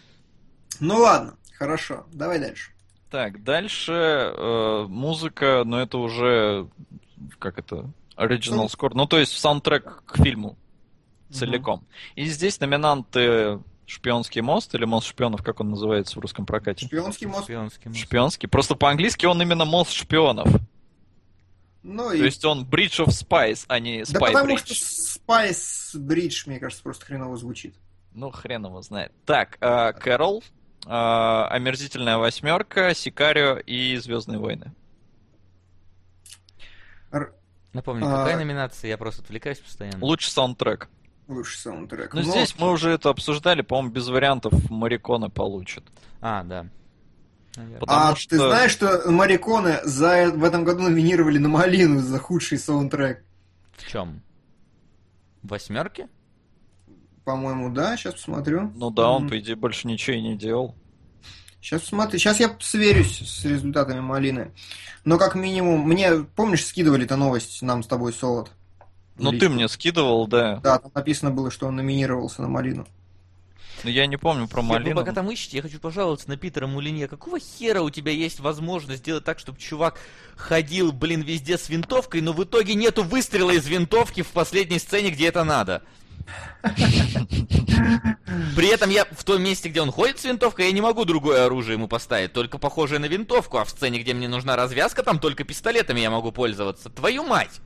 [0.79, 2.71] Ну ладно, хорошо, давай дальше.
[3.09, 6.67] Так, дальше э, музыка, но это уже
[7.39, 10.57] как это original score, ну то есть саундтрек к фильму
[11.31, 11.85] целиком.
[12.15, 16.87] И здесь номинанты Шпионский мост или мост шпионов, как он называется в русском прокате?
[16.87, 17.43] Шпионский мост.
[17.43, 17.99] Шпионский мост.
[18.01, 18.49] Шпионский.
[18.49, 20.47] Просто по-английски он именно мост шпионов.
[21.83, 22.21] Ну То и...
[22.23, 24.73] есть он Bridge of Spies, а не Да Spy потому Bridge.
[24.73, 27.75] что Spice Bridge, мне кажется, просто хреново звучит.
[28.13, 29.11] Ну, хрен его знает.
[29.25, 30.43] Так, э, Кэрол,
[30.85, 34.73] э, Омерзительная восьмерка, Сикарио и Звездные войны.
[37.11, 37.33] Р-
[37.73, 38.17] Напомню, А.
[38.23, 38.89] какая номинация?
[38.89, 40.03] Я просто отвлекаюсь постоянно.
[40.03, 40.89] Лучший саундтрек.
[41.27, 42.13] Лучший саундтрек.
[42.13, 45.83] Ну, Но- здесь мы уже это обсуждали, по-моему, без вариантов Марикона получит.
[46.21, 46.67] А, да.
[47.79, 52.19] Потому А что- ты знаешь, что Мариконы за, в этом году номинировали на Малину за
[52.19, 53.23] худший саундтрек?
[53.73, 54.21] В чем?
[55.41, 56.07] Восьмерки?
[57.23, 58.71] По-моему, да, сейчас посмотрю.
[58.75, 60.75] Ну да, он, по идее, больше ничего и не делал.
[61.59, 64.51] Сейчас посмотри, сейчас я сверюсь с результатами Малины.
[65.05, 68.51] Но как минимум, мне, помнишь, скидывали-то новость нам с тобой, Солод?
[69.17, 70.57] Ну, ты мне скидывал, да.
[70.57, 72.85] Да, там написано было, что он номинировался на Малину.
[73.83, 74.95] Но я не помню про Я- Вы Малину.
[74.95, 77.07] пока там ищете, я хочу пожаловаться на Питера Мулинье.
[77.07, 79.99] Какого хера у тебя есть возможность сделать так, чтобы чувак
[80.35, 85.11] ходил, блин, везде с винтовкой, но в итоге нету выстрела из винтовки в последней сцене,
[85.11, 85.83] где это надо?
[88.55, 91.45] При этом я в том месте, где он ходит с винтовкой, я не могу другое
[91.45, 95.19] оружие ему поставить, только похожее на винтовку, а в сцене, где мне нужна развязка, там
[95.19, 96.89] только пистолетами я могу пользоваться.
[96.89, 97.61] Твою мать!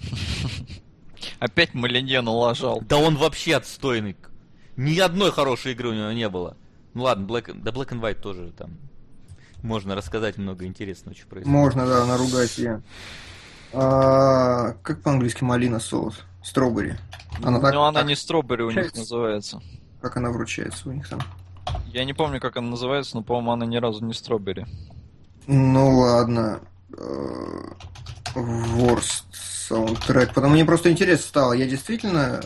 [1.38, 2.80] Опять Малинье налажал.
[2.82, 4.16] Да он вообще отстойный.
[4.76, 6.56] Ни одной хорошей игры у него не было.
[6.94, 8.78] Ну ладно, Black, да Black and White тоже там
[9.62, 11.52] можно рассказать много интересного, что происходит.
[11.52, 12.80] Можно, да, наругать я.
[13.72, 16.22] А, как по-английски Малина соус?
[16.42, 16.96] Стробери.
[17.42, 19.60] Она так, ну, она так, не Стробери у них называется.
[20.00, 21.20] как она вручается у них там.
[21.86, 24.66] Я не помню, как она называется, но, по-моему, она ни разу не Стробери.
[25.46, 26.60] Ну ладно.
[28.34, 30.34] Worst саундтрек.
[30.34, 31.52] Потому мне просто интересно стало.
[31.52, 32.40] Я действительно...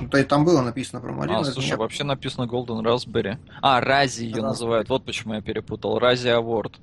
[0.00, 1.40] ну, то есть Там было написано про Малину.
[1.40, 3.38] А, слушай, меня- вообще написано Golden Raspberry.
[3.62, 4.42] А, Рази ее Raspberry.
[4.42, 4.88] называют.
[4.88, 5.98] Вот почему я перепутал.
[5.98, 6.74] Рази Award.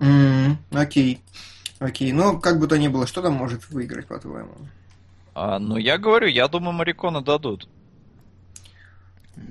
[0.00, 1.20] М, Окей.
[1.78, 2.12] Окей.
[2.12, 4.52] Ну, как бы то ни было, что там может выиграть, по-твоему?
[5.34, 7.68] А, ну, я говорю, я думаю, Марикона дадут.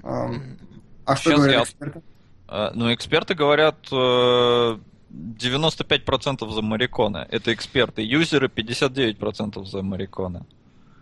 [0.04, 0.58] Ам,
[1.06, 2.02] А что Сейчас говорят я- эксперты?
[2.48, 4.78] А, ну, эксперты говорят э,
[5.10, 7.28] 95% за Марикона.
[7.30, 8.02] Это эксперты.
[8.02, 10.46] Юзеры 59% за Марикона.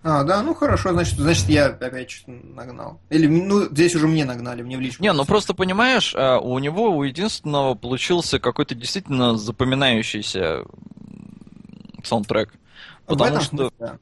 [0.04, 3.00] А, да, ну хорошо, значит, значит я опять что-то нагнал.
[3.10, 5.02] Или, ну, здесь уже мне нагнали, мне в личку.
[5.02, 10.66] Не, ну просто понимаешь, а, у него, у единственного получился какой-то действительно запоминающийся
[12.04, 12.54] саундтрек.
[13.06, 13.98] Потому этом что, да.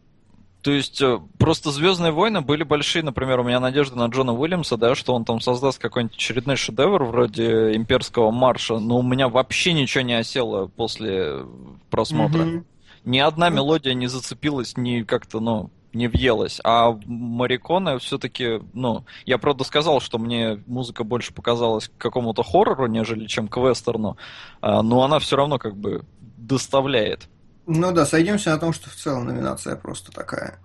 [0.61, 4.77] То есть, э, просто Звездные войны были большие, например, у меня надежда на Джона Уильямса,
[4.77, 9.73] да, что он там создаст какой-нибудь очередной шедевр вроде имперского марша, но у меня вообще
[9.73, 11.45] ничего не осело после
[11.89, 12.43] просмотра.
[12.43, 12.65] Мгм.
[13.05, 13.55] Ни одна Ну.
[13.57, 16.59] мелодия не зацепилась, ни как-то, ну, не въелась.
[16.63, 22.87] А Марикона все-таки, ну, я правда сказал, что мне музыка больше показалась к какому-то хоррору,
[22.87, 24.17] нежели чем к вестерну,
[24.61, 26.05] а, но она все равно как бы
[26.37, 27.27] доставляет.
[27.73, 30.59] Ну да, сойдемся на том, что в целом номинация просто такая.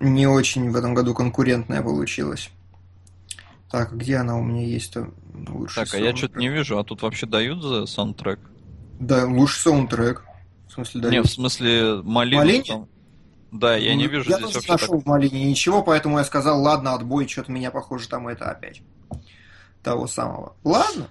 [0.00, 2.50] Не очень в этом году конкурентная получилась.
[3.70, 5.08] Так, где она у меня есть-то?
[5.48, 6.52] Лучший Так, а я что-то не саундтрек.
[6.52, 8.40] вижу, а тут вообще дают за саундтрек?
[8.98, 10.24] Да, лучший саундтрек.
[10.68, 11.10] В смысле, да.
[11.10, 12.42] Не, в смысле Малину.
[12.42, 12.64] Малине?
[12.64, 12.88] там.
[13.52, 14.80] Да, я не вижу я здесь вообще так.
[14.80, 18.82] нашел в Малине ничего, поэтому я сказал, ладно, отбой, что-то меня, похоже, там это опять.
[19.82, 20.56] Того самого.
[20.64, 21.06] Ладно.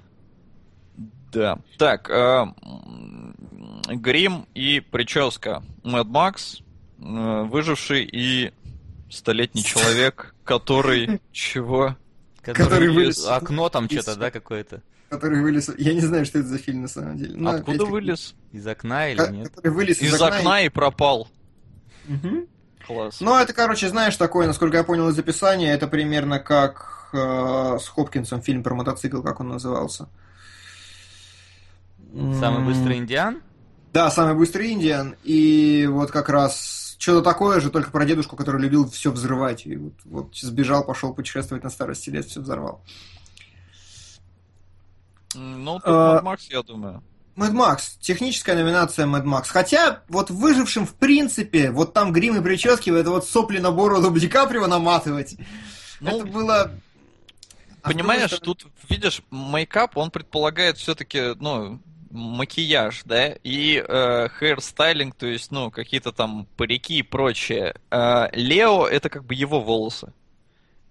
[1.32, 1.60] Да.
[1.78, 2.46] Так, э,
[3.96, 5.64] грим и прическа.
[5.84, 6.60] Мэд Макс,
[7.00, 8.52] э, выживший и
[9.10, 11.22] столетний человек, который...
[11.32, 11.96] Чего?
[12.42, 13.26] Который вылез.
[13.26, 14.82] Окно там из- что-то, да, какое-то?
[15.10, 15.70] Который вылез...
[15.78, 17.36] Я не знаю, что это за фильм на самом деле.
[17.36, 18.34] Но Откуда вылез?
[18.54, 19.50] Из окна или Ко- нет?
[19.50, 21.28] Который вылез из, Из окна и пропал.
[22.88, 23.22] Класс.
[23.22, 27.88] Ну, это, короче, знаешь, такое, насколько я понял из описания, это примерно как э, с
[27.90, 30.10] Хопкинсом фильм про мотоцикл, как он назывался.
[32.40, 33.42] Самый быстрый индиан?
[33.92, 35.16] Да, самый быстрый Индиан.
[35.24, 39.66] И вот как раз что-то такое же, только про дедушку, который любил все взрывать.
[39.66, 42.82] И вот, вот сбежал, пошел путешествовать на старости лет, все взорвал.
[45.34, 47.04] Ну, тут А- Мэд Макс, я думаю.
[47.36, 47.98] Мэд Макс.
[48.00, 49.50] Техническая номинация Мэд Макс.
[49.50, 54.18] Хотя, вот выжившим в принципе, вот там грим и прически, это вот сопли на бороду
[54.18, 55.36] Ди Каприо наматывать.
[56.00, 56.72] Ну, это было...
[57.84, 61.80] А Понимаешь, другой тут, видишь, мейкап, он предполагает все-таки, ну,
[62.12, 67.76] макияж, да, и э, хейрстайлинг, то есть, ну, какие-то там парики и прочее.
[67.90, 70.14] Э, Лео это как бы его волосы.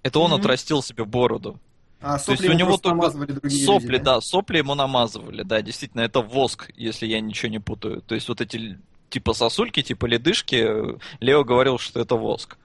[0.02, 0.40] Это он Мгм.
[0.40, 1.60] отрастил себе бороду.
[2.00, 6.00] А То есть сопли у него только Сопли, люди, да, сопли ему намазывали, да, действительно,
[6.00, 8.00] это воск, если я ничего не путаю.
[8.00, 8.78] То есть вот эти
[9.10, 12.56] типа сосульки, типа ледышки, э, Лео говорил, что это воск.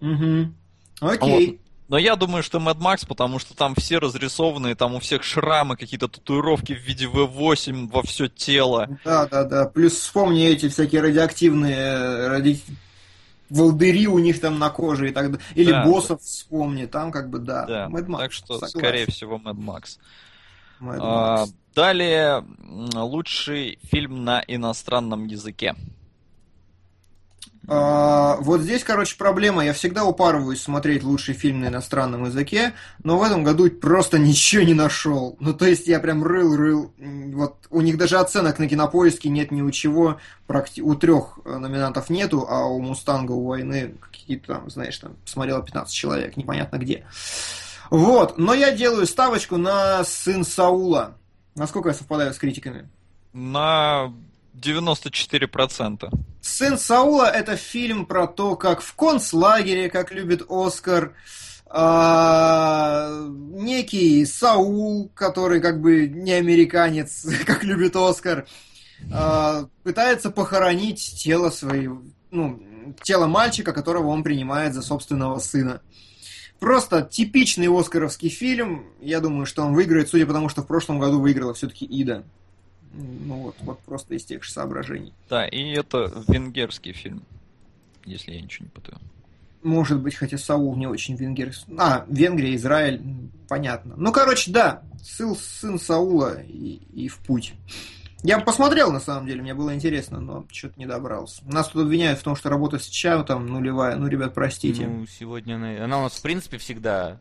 [0.00, 0.54] Мгм.
[1.00, 1.60] Окей.
[1.88, 5.76] Но я думаю, что Mad Max, потому что там все разрисованные, там у всех шрамы,
[5.76, 8.98] какие-то татуировки в виде V8 во все тело.
[9.04, 9.64] Да, да, да.
[9.66, 12.60] Плюс вспомни эти всякие радиоактивные э, ради...
[13.48, 15.46] волдыри у них там на коже и так далее.
[15.54, 17.64] Или Да, боссов вспомни, там как бы да.
[17.64, 18.78] Да, Mad Max, так что, согласен.
[18.78, 19.98] скорее всего, Mad Max.
[20.80, 21.54] Mad А, Max.
[21.74, 25.74] далее, м, лучший фильм на иностранном языке.
[27.70, 29.62] А, вот здесь, короче, проблема.
[29.64, 32.72] Я всегда упарываюсь смотреть лучший фильм на иностранном языке,
[33.04, 35.36] но в этом году просто ничего не нашел.
[35.38, 36.92] Ну, то есть я прям рыл-рыл.
[36.96, 40.18] Вот у них даже оценок на кинопоиске нет ни у чего.
[40.46, 40.80] Практи...
[40.80, 45.94] У трех номинантов нету, а у Мустанга, у войны какие-то там, знаешь, там смотрело 15
[45.94, 47.04] человек, непонятно где.
[47.90, 51.18] Вот, но я делаю ставочку на сын Саула.
[51.54, 52.88] Насколько я совпадаю с критиками?
[53.34, 54.12] На
[54.60, 56.10] 94%.
[56.40, 61.14] «Сын Саула»— это фильм про то, как в концлагере, как любит Оскар,
[61.70, 68.46] а, некий Саул, который как бы не американец, как любит Оскар,
[69.12, 75.82] а, пытается похоронить тело своего, ну, тело мальчика, которого он принимает за собственного сына.
[76.58, 78.86] Просто типичный оскаровский фильм.
[79.00, 82.24] Я думаю, что он выиграет, судя по тому, что в прошлом году выиграла все-таки Ида.
[82.92, 85.12] Ну вот, вот просто из тех же соображений.
[85.28, 87.22] Да, и это венгерский фильм,
[88.04, 88.98] если я ничего не путаю.
[89.62, 91.74] Может быть, хотя Саул не очень венгерский.
[91.78, 93.02] А, Венгрия, Израиль,
[93.48, 93.94] понятно.
[93.96, 97.54] Ну, короче, да, сын, сын Саула и, и в путь.
[98.22, 101.42] Я посмотрел, на самом деле, мне было интересно, но что-то не добрался.
[101.44, 103.96] Нас тут обвиняют в том, что работа с чатом нулевая.
[103.96, 104.86] Ну, ребят, простите.
[104.86, 107.20] Ну, сегодня она, она у нас, в принципе, всегда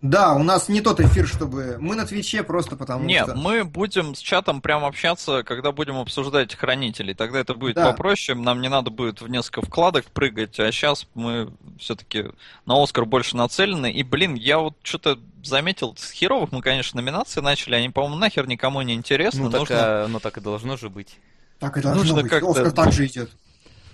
[0.00, 1.76] да, у нас не тот эфир, чтобы...
[1.80, 3.34] Мы на Твиче просто потому Нет, что...
[3.36, 7.14] мы будем с чатом прям общаться, когда будем обсуждать хранителей.
[7.14, 7.90] Тогда это будет да.
[7.90, 12.26] попроще, нам не надо будет в несколько вкладок прыгать, а сейчас мы все-таки
[12.64, 13.90] на Оскар больше нацелены.
[13.90, 18.46] И, блин, я вот что-то заметил, с херовых мы, конечно, номинации начали, они, по-моему, нахер
[18.46, 19.44] никому не интересны.
[19.44, 19.66] Ну, Нужно...
[19.66, 21.18] так, а, ну так и должно же быть.
[21.58, 23.30] Так и должно Нужно быть, Оскар так же идет.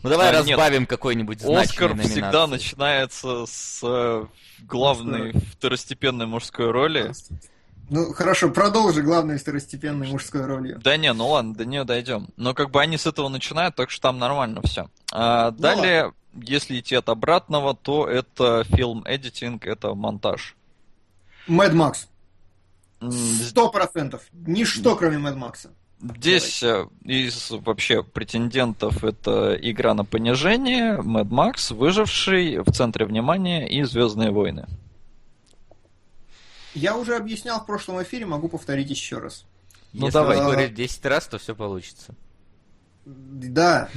[0.05, 4.27] Ну давай а, разбавим какой-нибудь Оскар всегда начинается с э,
[4.61, 7.11] главной второстепенной мужской роли.
[7.89, 10.79] Ну хорошо, продолжи главной второстепенной мужской ролью.
[10.79, 12.29] Да не, ну ладно, до нее дойдем.
[12.37, 14.91] Но как бы они с этого начинают, так что там нормально все.
[15.11, 16.19] А, ну, далее, ладно.
[16.35, 20.55] если идти от обратного, то это фильм эдитинг, это монтаж.
[21.47, 22.09] Мэд Макс.
[23.01, 24.21] Сто процентов.
[24.33, 25.71] Ничто, кроме Мэд Макса.
[26.05, 26.63] Здесь.
[26.63, 33.83] Э, из вообще претендентов это игра на понижение, Mad Max, Выживший, в центре внимания и
[33.85, 34.67] Звездные войны.
[36.75, 39.45] Я уже объяснял в прошлом эфире, могу повторить еще раз.
[39.93, 40.39] Ну Если давай.
[40.39, 42.15] говорить 10 раз, то все получится.
[43.07, 43.89] Да.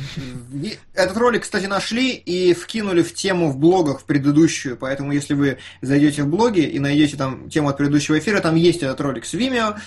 [0.93, 5.57] Этот ролик, кстати, нашли и вкинули в тему в блогах в предыдущую, поэтому если вы
[5.81, 9.33] зайдете в блоги и найдете там тему от предыдущего эфира, там есть этот ролик с
[9.33, 9.77] Vimeo.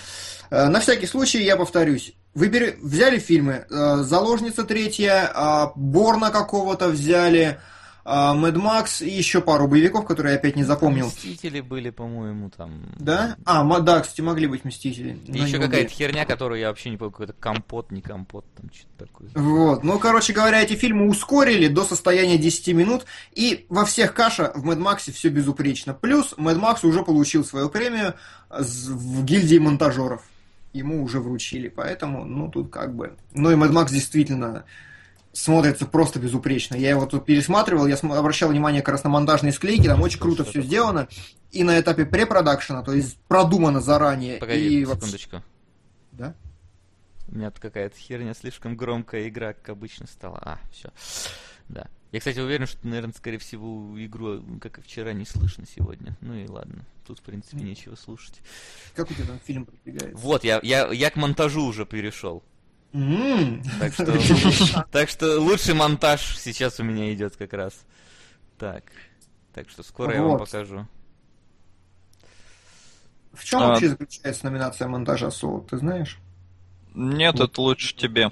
[0.51, 2.13] Э, на всякий случай я повторюсь.
[2.33, 7.59] Выбери, взяли фильмы э, «Заложница третья», э, «Борна» какого-то взяли,
[8.03, 11.05] Мэд Макс и еще пару боевиков, которые я опять не запомнил.
[11.05, 12.81] Мстители были, по-моему, там.
[12.97, 13.35] Да?
[13.45, 15.19] А, да, кстати, могли быть Мстители.
[15.27, 19.05] И еще какая-то херня, которую я вообще не помню, какой-то компот, не компот, там что-то
[19.05, 19.29] такое.
[19.35, 19.83] Вот.
[19.83, 24.65] Ну, короче говоря, эти фильмы ускорили до состояния 10 минут, и во всех каша в
[24.65, 25.93] Мэд Максе все безупречно.
[25.93, 28.15] Плюс Мэд Макс уже получил свою премию
[28.49, 30.23] в гильдии монтажеров
[30.73, 33.15] ему уже вручили, поэтому, ну, тут как бы...
[33.33, 34.65] Ну, и Mad Max действительно
[35.33, 36.75] смотрится просто безупречно.
[36.75, 40.43] Я его тут пересматривал, я обращал внимание как раз на монтажные склейки, там очень круто
[40.43, 41.07] все сделано.
[41.51, 44.37] И на этапе препродакшена, то есть продумано заранее.
[44.37, 45.43] Погоди, и секундочку.
[46.11, 46.35] Да?
[47.27, 50.39] У меня тут какая-то херня, слишком громкая игра, как обычно стала.
[50.41, 50.89] А, все.
[51.69, 51.87] Да.
[52.11, 56.17] Я, кстати, уверен, что, наверное, скорее всего, игру, как и вчера, не слышно сегодня.
[56.19, 58.41] Ну и ладно, тут, в принципе, нечего слушать.
[58.95, 60.15] Как у тебя там фильм продвигается?
[60.15, 62.41] Вот, я, я, я к монтажу уже перешел.
[62.93, 63.65] Mm.
[63.79, 67.73] Так, что, так что лучший монтаж сейчас у меня идет как раз.
[68.57, 68.85] Так,
[69.53, 70.15] так что скоро вот.
[70.15, 70.87] я вам покажу.
[73.33, 73.67] В чем а...
[73.67, 76.17] вообще заключается номинация монтажа Соло, ты знаешь?
[76.93, 77.49] Нет, вот.
[77.49, 78.31] это лучше тебе.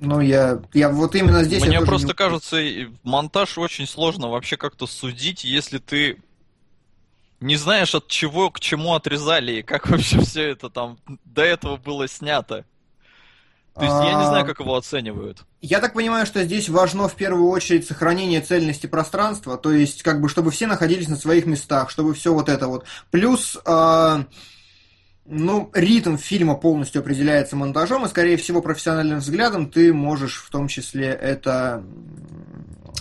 [0.00, 1.62] Ну, я, я вот именно здесь...
[1.62, 2.14] Мне просто не...
[2.14, 2.58] кажется,
[3.02, 6.18] монтаж очень сложно вообще как-то судить, если ты
[7.40, 11.76] не знаешь, от чего к чему отрезали, и как вообще все это там до этого
[11.76, 12.64] было снято.
[13.74, 15.44] То есть я не знаю, а, как его оценивают.
[15.60, 20.20] Я так понимаю, что здесь важно в первую очередь сохранение цельности пространства, то есть как
[20.20, 22.86] бы чтобы все находились на своих местах, чтобы все вот это вот.
[23.12, 24.24] Плюс э,
[25.26, 30.66] ну, ритм фильма полностью определяется монтажом, и, скорее всего, профессиональным взглядом ты можешь в том
[30.68, 31.84] числе это,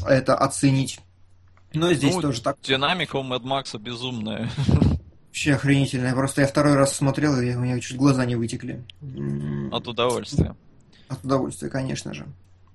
[0.06, 1.00] это оценить.
[1.78, 2.58] Но здесь ну, тоже так.
[2.62, 4.50] Динамика у Mad Max безумная.
[5.28, 6.14] Вообще охренительная.
[6.14, 8.84] Просто я второй раз смотрел, и у меня чуть глаза не вытекли.
[9.72, 10.56] От удовольствия.
[11.08, 12.26] От удовольствия, конечно же.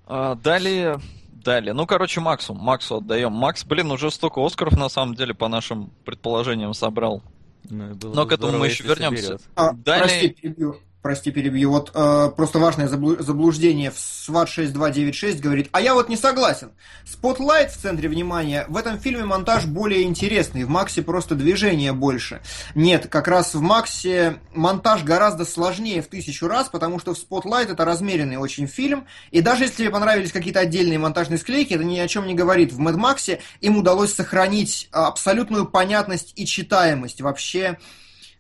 [0.06, 1.00] А, далее,
[1.32, 1.72] далее.
[1.72, 2.54] Ну, короче, Максу.
[2.54, 3.32] Максу отдаем.
[3.32, 7.22] Макс, блин, уже столько Оскаров, на самом деле, по нашим предположениям, собрал.
[7.68, 9.38] Ну, Но к этому мы еще вернемся.
[9.54, 10.06] А, Далее...
[10.06, 10.76] Прости, перебью.
[11.02, 11.70] Прости, перебью.
[11.70, 16.70] Вот э, просто важное заблуждение в SWAT 6296 говорит, а я вот не согласен.
[17.04, 22.40] Spotlight в центре внимания, в этом фильме монтаж более интересный, в Максе просто движение больше.
[22.76, 27.68] Нет, как раз в Максе монтаж гораздо сложнее в тысячу раз, потому что в Spotlight
[27.68, 31.98] это размеренный очень фильм, и даже если тебе понравились какие-то отдельные монтажные склейки, это ни
[31.98, 32.72] о чем не говорит.
[32.72, 37.78] В Mad Максе им удалось сохранить абсолютную понятность и читаемость вообще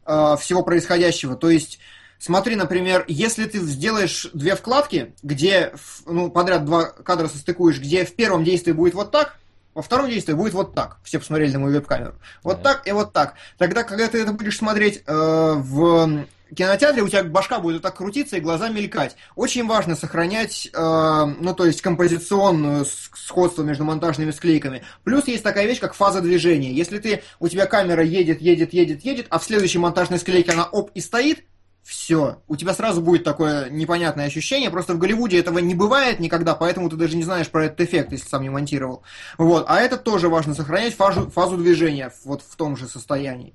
[0.06, 1.34] э, всего происходящего.
[1.34, 1.80] То есть
[2.22, 5.74] Смотри, например, если ты сделаешь две вкладки, где,
[6.06, 9.38] ну, подряд два кадра состыкуешь, где в первом действии будет вот так,
[9.74, 10.98] во втором действии будет вот так.
[11.02, 12.14] Все посмотрели на мою веб-камеру.
[12.44, 12.74] Вот да.
[12.74, 13.34] так и вот так.
[13.58, 15.12] Тогда, когда ты это будешь смотреть э,
[15.56, 19.16] в кинотеатре, у тебя башка будет вот так крутиться и глаза мелькать.
[19.34, 24.84] Очень важно сохранять, э, ну, то есть композиционную сходство между монтажными склейками.
[25.02, 26.70] Плюс есть такая вещь, как фаза движения.
[26.70, 30.66] Если ты, у тебя камера едет, едет, едет, едет, а в следующей монтажной склейке она
[30.66, 31.44] оп и стоит,
[31.82, 32.38] все.
[32.46, 34.70] У тебя сразу будет такое непонятное ощущение.
[34.70, 38.12] Просто в Голливуде этого не бывает никогда, поэтому ты даже не знаешь про этот эффект,
[38.12, 39.02] если сам не монтировал.
[39.36, 39.64] Вот.
[39.68, 43.54] А это тоже важно сохранять фазу, фазу движения вот в том же состоянии.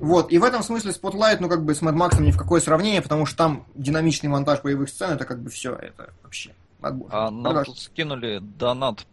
[0.00, 0.32] Вот.
[0.32, 3.02] И в этом смысле Spotlight, ну как бы с Mad Max ни в какое сравнение,
[3.02, 5.74] потому что там динамичный монтаж боевых сцен, это как бы все.
[5.74, 7.08] Это вообще отбор.
[7.12, 9.06] А нам тут скинули донат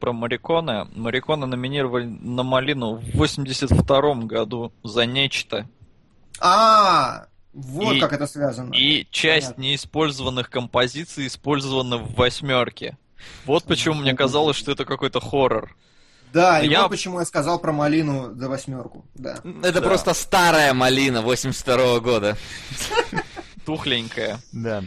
[0.00, 0.86] про Мариконы.
[0.94, 5.68] Мариконы номинировали на Малину в 82 году за нечто.
[6.40, 8.72] А, вот и, как это связано.
[8.74, 9.62] И часть Понятно.
[9.62, 12.96] неиспользованных композиций использована в восьмерке.
[13.44, 15.76] Вот почему мне казалось, что это какой-то хоррор.
[16.32, 16.82] Да, и я...
[16.82, 19.04] вот почему я сказал про малину за восьмерку.
[19.14, 19.40] Да.
[19.62, 19.82] Это да.
[19.82, 22.36] просто старая малина 82 года.
[23.66, 24.40] Тухленькая.
[24.50, 24.82] Да.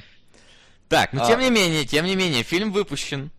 [0.89, 1.28] Так, но а...
[1.28, 3.32] тем не менее, тем не менее, фильм выпущен.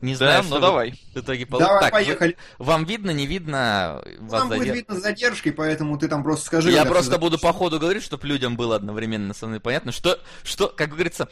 [0.00, 0.94] Не знаю, да, ну давай.
[1.14, 1.60] В итоге пол...
[1.60, 2.36] Давай, так, поехали.
[2.58, 4.02] Вы, вам видно, не видно?
[4.20, 4.68] Вас Нам задерж...
[4.68, 6.70] будет видно с задержкой, поэтому ты там просто скажи.
[6.70, 10.68] Я просто буду по ходу говорить, чтобы людям было одновременно со мной понятно, что, что,
[10.68, 11.28] как говорится,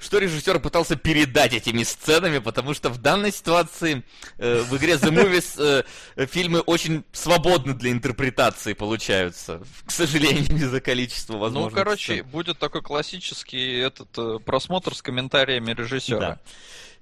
[0.00, 4.02] что режиссер пытался передать этими сценами, потому что в данной ситуации
[4.38, 5.84] э, в игре The Movies
[6.16, 11.78] э, фильмы очень свободны для интерпретации получаются, к сожалению, из-за количества возможностей.
[11.78, 16.20] Ну, короче, будет такой классический этот э, просмотр с комментариями режиссера.
[16.20, 16.38] Да.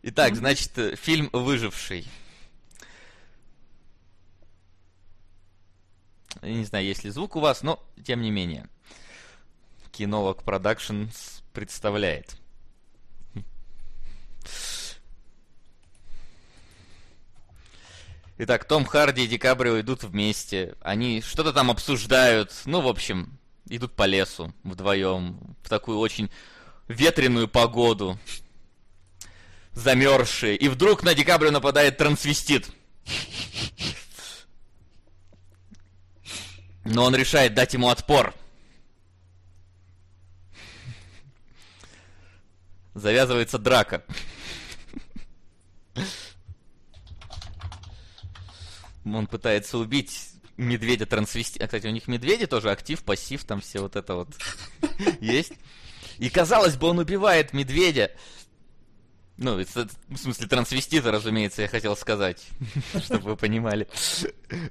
[0.03, 2.07] Итак, значит, э, фильм «Выживший».
[6.41, 8.69] Я не знаю, есть ли звук у вас, но тем не менее.
[9.91, 12.37] Кинолог Productions представляет.
[18.41, 20.77] Итак, Том Харди и Ди Каприо идут вместе.
[20.81, 22.53] Они что-то там обсуждают.
[22.67, 23.37] Ну, в общем,
[23.69, 26.31] идут по лесу вдвоем в такую очень
[26.87, 28.17] ветреную погоду
[29.79, 32.69] замерзшие, и вдруг на Декабрю нападает трансвестит.
[36.85, 38.35] Но он решает дать ему отпор.
[42.95, 44.05] Завязывается драка.
[49.05, 51.61] Он пытается убить медведя трансвести.
[51.61, 54.29] А, кстати, у них медведи тоже актив, пассив, там все вот это вот
[55.21, 55.53] есть.
[56.19, 58.11] И казалось бы, он убивает медведя.
[59.39, 62.45] Ну, в смысле трансвестита, разумеется, я хотел сказать,
[63.05, 63.89] чтобы вы понимали.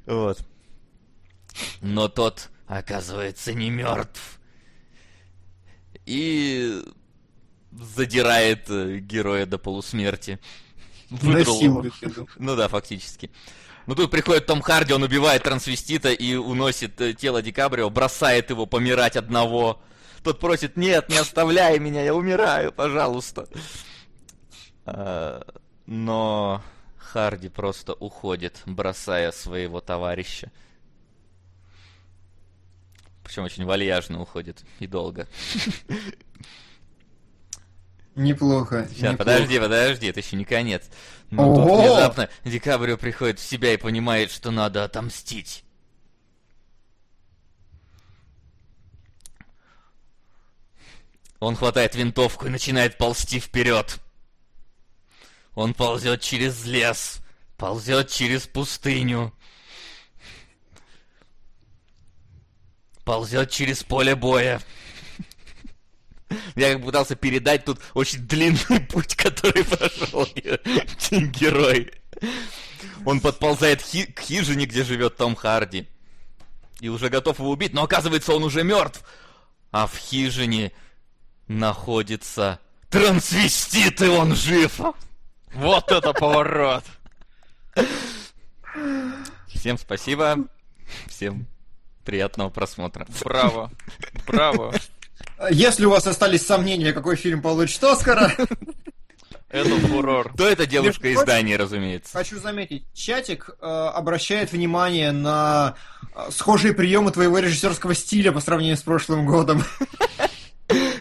[0.05, 0.39] Вот.
[1.81, 4.39] Но тот, оказывается, не мертв.
[6.05, 6.83] И
[7.71, 10.39] задирает э, героя до полусмерти.
[11.09, 11.85] Выдрал.
[12.37, 13.31] Ну да, фактически.
[13.85, 18.49] Ну тут приходит Том Харди, он убивает трансвестита и уносит э, тело Ди Кабрио, бросает
[18.49, 19.81] его помирать одного.
[20.23, 23.47] Тот просит, нет, не оставляй меня, я умираю, пожалуйста.
[24.87, 25.41] Э,
[25.85, 26.63] но
[26.97, 30.51] Харди просто уходит, бросая своего товарища.
[33.23, 35.27] Причем очень вальяжно уходит и долго.
[38.15, 38.87] Неплохо.
[38.89, 39.17] Сейчас, неплохо.
[39.17, 40.89] подожди, подожди, это еще не конец.
[41.29, 45.63] Но тут внезапно Декабрио приходит в себя и понимает, что надо отомстить.
[51.39, 53.99] Он хватает винтовку и начинает ползти вперед.
[55.57, 57.19] Он ползет через лес,
[57.57, 59.33] ползет через пустыню,
[63.03, 64.61] ползет через поле боя.
[66.55, 70.27] Я как пытался передать тут очень длинный путь, который прошел
[71.09, 71.91] герой.
[73.03, 75.87] Он подползает хи к хижине, где живет Том Харди.
[76.81, 79.03] И уже готов его убить, но оказывается он уже мертв.
[79.71, 80.71] А в хижине
[81.47, 82.59] находится
[82.91, 84.79] трансвестит, и он жив.
[85.57, 86.83] Вот это поворот!
[89.47, 90.37] Всем спасибо.
[91.07, 91.47] Всем
[92.05, 93.07] приятного просмотра.
[93.23, 93.71] Браво.
[94.27, 94.75] Браво.
[95.49, 98.31] Если у вас остались сомнения, какой фильм получит Оскара,
[99.49, 100.31] Это фурор.
[100.37, 102.15] То это девушка из Дании, разумеется.
[102.15, 105.75] хочу заметить, чатик э, обращает внимание на
[106.15, 109.63] э, схожие приемы твоего режиссерского стиля по сравнению с прошлым годом.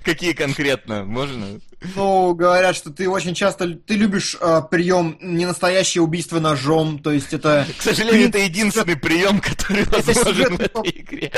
[0.05, 1.05] Какие конкретно?
[1.05, 1.61] Можно?
[1.95, 7.33] Ну, говорят, что ты очень часто ты любишь э, прием ненастоящее убийство ножом, то есть
[7.33, 11.33] это К сожалению, это единственный прием, который возможен в этой игре.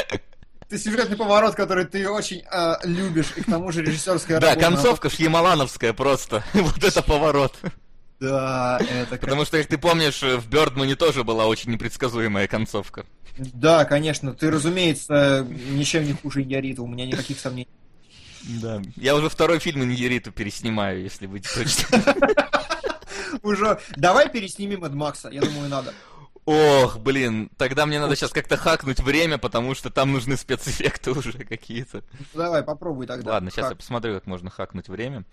[0.69, 4.67] это сюжетный поворот, который ты очень э, любишь, и к тому же режиссерская Да, работа.
[4.71, 6.45] концовка шьямалановская просто.
[6.53, 7.57] Вот это поворот.
[8.21, 13.07] Да, это Потому что, как ты помнишь, в Бёрдмане тоже была очень непредсказуемая концовка.
[13.39, 17.69] Да, конечно, ты, разумеется, ничем не хуже Ярита, у меня никаких сомнений.
[18.49, 18.83] Да.
[18.97, 22.03] Я уже второй фильм Иньериту переснимаю, если быть точным.
[23.43, 25.95] Уже давай переснимем Эд Макса, я думаю, надо.
[26.47, 31.33] Ох, блин, тогда мне надо сейчас как-то хакнуть время, потому что там нужны спецэффекты уже
[31.33, 32.03] какие-то.
[32.33, 33.33] Ну, Давай, попробуй тогда.
[33.33, 33.79] Ладно, сейчас я Как?
[33.79, 35.25] посмотрю, как можно хакнуть время.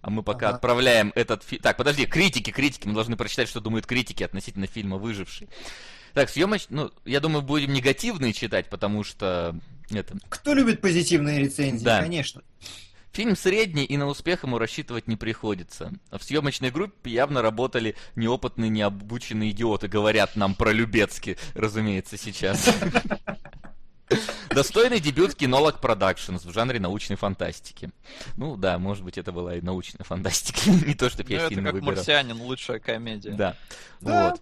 [0.00, 0.56] А мы пока Ага.
[0.56, 1.60] отправляем этот фильм...
[1.62, 2.86] Так, подожди, критики, критики.
[2.86, 5.50] Мы должны прочитать, что думают критики относительно фильма «Выживший».
[6.14, 6.66] Так, съемоч...
[6.70, 9.54] Ну, я думаю, будем негативные читать, потому что...
[9.90, 10.16] Это...
[10.28, 11.84] Кто любит позитивные рецензии?
[11.84, 12.00] Да.
[12.00, 12.42] Конечно.
[13.12, 15.92] Фильм средний, и на успех ему рассчитывать не приходится.
[16.10, 22.68] В съемочной группе явно работали неопытные, необученные идиоты, говорят нам про Любецки, разумеется, сейчас.
[24.50, 27.90] Достойный дебют кинолог Productions в жанре научной фантастики.
[28.36, 30.70] Ну да, может быть, это была и научная фантастика.
[30.86, 31.94] Не то, чтобы Ну, я это как выбирал.
[31.94, 33.30] «Марсианин», лучшая комедия.
[33.30, 33.56] Да.
[34.00, 34.30] Да.
[34.30, 34.40] Вот.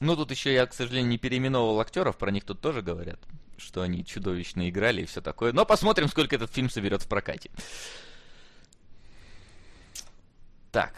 [0.00, 3.20] Ну, тут еще я, к сожалению, не переименовал актеров, про них тут тоже говорят,
[3.64, 5.52] что они чудовищно играли и все такое.
[5.52, 7.50] Но посмотрим, сколько этот фильм соберет в прокате.
[10.70, 10.92] Так,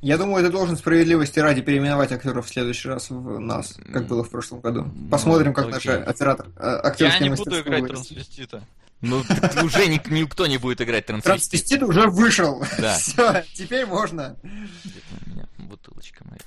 [0.00, 4.24] Я думаю, ты должен справедливости ради переименовать актеров в следующий раз в нас, как было
[4.24, 4.90] в прошлом году.
[5.10, 8.08] Посмотрим, как наш оператор э, Я актерское не буду играть вырастет.
[8.16, 8.64] трансвестита.
[9.02, 9.22] ну
[9.64, 11.50] уже ник- никто не будет играть трансвестит.
[11.50, 12.64] Трансвестит уже вышел.
[12.78, 12.94] Да.
[12.98, 14.36] Все, теперь можно.
[14.42, 16.40] Где-то у меня бутылочка моя.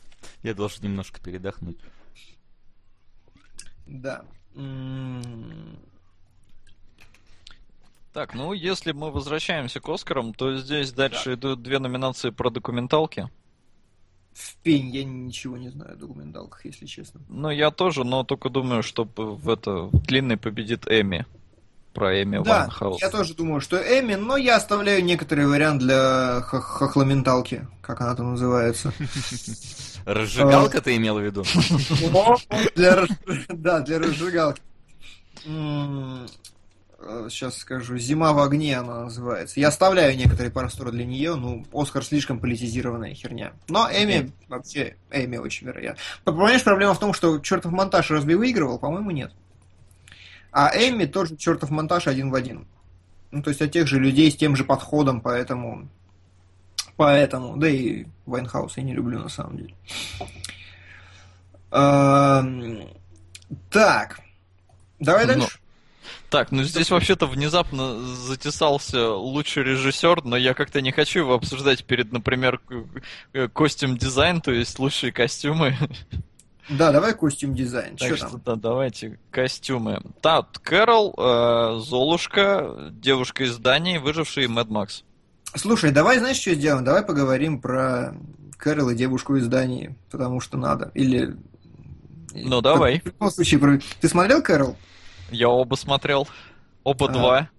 [0.44, 1.78] Я должен немножко передохнуть.
[3.86, 4.24] Да.
[8.14, 13.28] Так, ну если мы возвращаемся к Оскарам, то здесь дальше идут две номинации про документалки.
[14.34, 17.22] В пень я ничего не знаю о документалках, если честно.
[17.30, 21.26] Ну, я тоже, но только думаю, что в это в длинный победит Эми.
[21.94, 23.00] Про Эми Да, Вайнхаус.
[23.02, 28.16] я тоже думаю, что Эми, но я оставляю некоторый вариант для хох- хохломенталки, как она
[28.16, 28.92] там называется.
[30.06, 31.44] Разжигалка ты имел в виду?
[32.76, 34.62] Да, для разжигалки.
[37.30, 37.98] Сейчас скажу.
[37.98, 39.60] «Зима в огне» она называется.
[39.60, 43.52] Я оставляю некоторые просторы для нее, ну, Оскар слишком политизированная херня.
[43.68, 46.02] Но Эми, вообще, Эми очень вероятно.
[46.24, 48.80] Понимаешь, проблема в том, что чертов монтаж разве выигрывал?
[48.80, 49.34] По-моему, нет.
[50.52, 52.68] А Эми тоже чертов монтаж один в один.
[53.32, 55.90] Ну, то есть от тех же людей с тем же подходом, поэтому...
[56.96, 59.76] Поэтому, да и Вайнхаус я не люблю на самом деле.
[63.70, 64.20] Так,
[65.00, 65.60] давай Ну, дальше.
[66.30, 71.86] Так, ну здесь вообще-то внезапно затесался лучший режиссер, но я как-то не хочу его обсуждать
[71.86, 72.60] перед, например,
[73.54, 75.78] costume design, то есть лучшие костюмы.
[76.70, 77.98] Да, давай костюм дизайн.
[77.98, 78.42] Так Что что там?
[78.46, 80.02] да, давайте костюмы.
[80.22, 85.04] Так, Кэрол, э, Золушка, девушка из Дании, выживший Мэд Макс.
[85.56, 86.84] Слушай, давай знаешь, что сделаем?
[86.84, 88.16] Давай поговорим про
[88.58, 90.92] Кэрол и девушку из Дании, потому что надо.
[90.94, 91.36] Или...
[92.34, 93.02] Ну, давай.
[93.02, 94.76] В любом случае, про- ты смотрел Кэрол?
[95.30, 96.28] Я оба смотрел.
[96.84, 97.50] Оба А, два.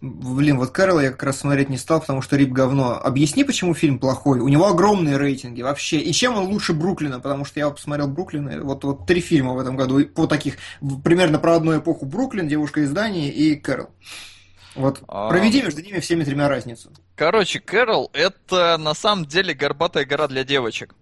[0.00, 3.00] Блин, вот Кэрол я как раз смотреть не стал, потому что Рип говно.
[3.00, 4.40] Объясни, почему фильм плохой.
[4.40, 5.98] У него огромные рейтинги вообще.
[5.98, 7.20] И чем он лучше Бруклина?
[7.20, 10.04] Потому что я посмотрел Бруклин, и вот, вот три фильма в этом году.
[10.06, 10.56] По таких,
[11.04, 12.04] примерно про одну эпоху.
[12.04, 13.90] Бруклин, Девушка из Дании и Кэрол.
[14.76, 15.28] Вот А.
[15.28, 16.92] проведи между ними всеми тремя разницу.
[17.14, 20.94] Короче, Кэрол это на самом деле горбатая гора для девочек.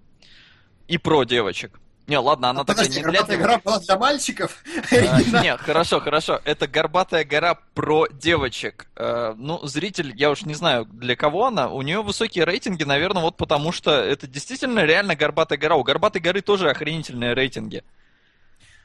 [0.87, 1.81] И про девочек.
[2.07, 3.65] Не, ладно, она такая Подожди, не для «Горбатая девочек.
[3.65, 4.63] гора» была для мальчиков?
[4.93, 6.39] А, Не, хорошо, хорошо.
[6.45, 8.87] Это горбатая гора про девочек.
[8.95, 11.71] Э, Ну, зритель, я уж не знаю, для кого она.
[11.71, 15.77] У нее высокие рейтинги, наверное, вот потому что это действительно реально горбатая гора.
[15.77, 17.83] У горбатой горы тоже охренительные рейтинги.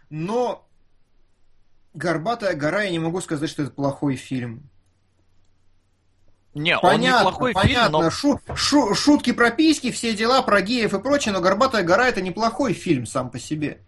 [0.10, 0.66] Но
[1.94, 4.70] «Горбатая гора» я не могу сказать, что это плохой фильм.
[6.56, 8.02] Не, он Понятно, неплохой фильм, понятно.
[8.02, 12.08] но Шу- шу- шутки про письки, все дела, про геев и прочее, но «Горбатая гора»
[12.08, 13.82] это неплохой фильм сам по себе.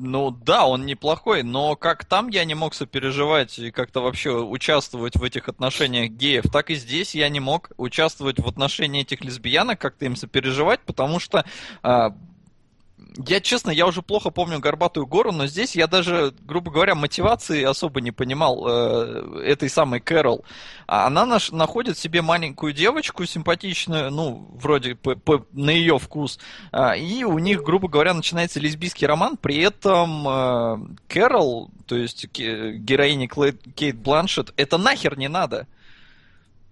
[0.00, 5.16] Ну да, он неплохой, но как там я не мог сопереживать и как-то вообще участвовать
[5.16, 9.80] в этих отношениях геев, так и здесь я не мог участвовать в отношении этих лесбиянок,
[9.80, 11.44] как-то им сопереживать, потому что
[11.82, 12.14] а,
[13.16, 17.62] я, честно, я уже плохо помню «Горбатую гору», но здесь я даже, грубо говоря, мотивации
[17.62, 20.44] особо не понимал э, этой самой Кэрол.
[20.86, 26.38] А она наш, находит себе маленькую девочку симпатичную, ну, вроде по, по, на ее вкус,
[26.72, 30.78] э, и у них, грубо говоря, начинается лесбийский роман, при этом э,
[31.08, 35.66] Кэрол, то есть героиня Кейт Бланшет, это нахер не надо.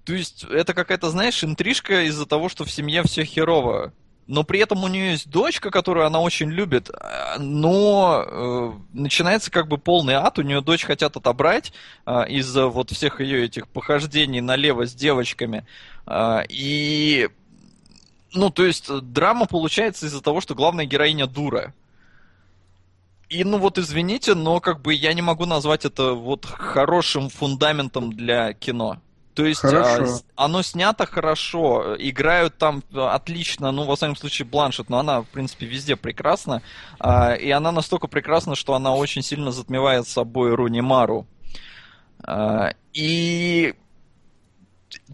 [0.04, 3.92] То есть это какая-то, знаешь, интрижка из-за того, что в семье все херово
[4.26, 9.50] но при этом у нее есть дочка, которую она очень любит, э, но э, начинается
[9.50, 11.72] как бы полный ад, у нее дочь хотят отобрать
[12.06, 15.66] э, из-за вот всех ее этих похождений налево с девочками,
[16.06, 17.28] э, и,
[18.32, 21.72] ну, то есть драма получается из-за того, что главная героиня дура.
[23.28, 28.12] И, ну вот, извините, но как бы я не могу назвать это вот хорошим фундаментом
[28.12, 29.00] для кино.
[29.36, 30.02] То есть а,
[30.34, 35.66] оно снято хорошо, играют там отлично, ну, во всяком случае, Бланшет, но она, в принципе,
[35.66, 36.62] везде прекрасна.
[36.98, 41.26] А, и она настолько прекрасна, что она очень сильно затмевает собой Руни Мару.
[42.24, 43.74] А, и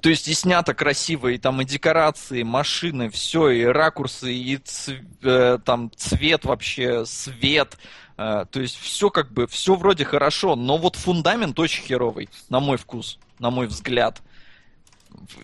[0.00, 5.00] то есть и снято красиво, и там и декорации, машины, все, и ракурсы, и ц,
[5.22, 7.76] э, там цвет вообще, свет.
[8.16, 12.60] Э, то есть все как бы, все вроде хорошо, но вот фундамент очень херовый, на
[12.60, 14.22] мой вкус на мой взгляд.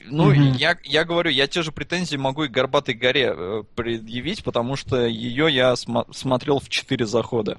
[0.07, 0.57] Ну, mm-hmm.
[0.57, 5.05] я, я говорю, я те же претензии могу и Горбатой горе э, предъявить, потому что
[5.05, 7.59] ее я см- смотрел в четыре захода.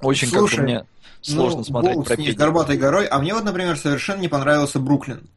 [0.00, 0.84] Очень Слушай, как бы мне
[1.22, 5.30] сложно ну, смотреть про с Горбатой горой, а мне вот, например, совершенно не понравился Бруклин.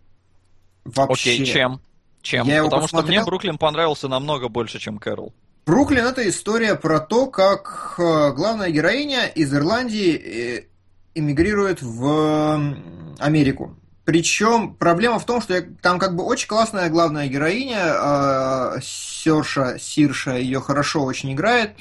[0.84, 1.34] Вообще.
[1.34, 1.80] Окей, чем?
[2.22, 2.48] Чем?
[2.48, 3.14] Я Потому посмотрел...
[3.14, 5.34] что мне Бруклин понравился намного больше, чем Кэрол.
[5.66, 10.66] Бруклин это история про то, как э, главная героиня из Ирландии э,
[11.14, 12.76] эмигрирует в
[13.20, 13.78] Америку.
[14.08, 20.38] Причем проблема в том, что там как бы очень классная главная героиня, э, Серша, Сирша,
[20.38, 21.72] ее хорошо очень играет.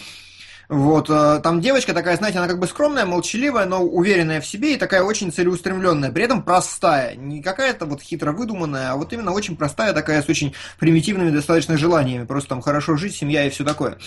[0.68, 4.74] Вот, э, там девочка такая, знаете, она как бы скромная, молчаливая, но уверенная в себе
[4.74, 9.30] и такая очень целеустремленная, при этом простая, не какая-то вот хитро выдуманная, а вот именно
[9.30, 13.62] очень простая такая, с очень примитивными достаточно желаниями, просто там хорошо жить, семья и все
[13.62, 13.98] такое.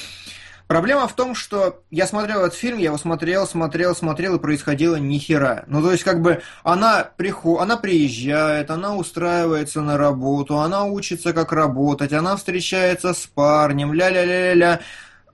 [0.70, 4.98] Проблема в том, что я смотрел этот фильм, я его смотрел, смотрел, смотрел, и происходило
[4.98, 5.64] ни хера.
[5.66, 7.60] Ну, то есть, как бы, она, приход...
[7.60, 14.82] она приезжает, она устраивается на работу, она учится, как работать, она встречается с парнем, ля-ля-ля-ля.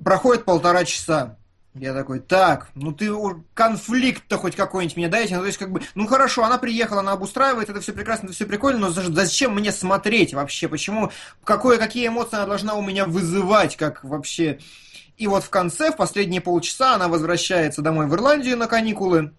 [0.02, 1.36] Проходит полтора часа.
[1.74, 3.12] Я такой, так, ну ты
[3.54, 5.36] конфликт-то хоть какой-нибудь мне дайте.
[5.36, 8.36] Ну, то есть, как бы, ну хорошо, она приехала, она обустраивает, это все прекрасно, это
[8.36, 10.70] все прикольно, но зачем мне смотреть вообще?
[10.70, 11.12] Почему,
[11.44, 14.60] какое, какие эмоции она должна у меня вызывать, как вообще
[15.18, 19.32] и вот в конце, в последние полчаса, она возвращается домой в Ирландию на каникулы.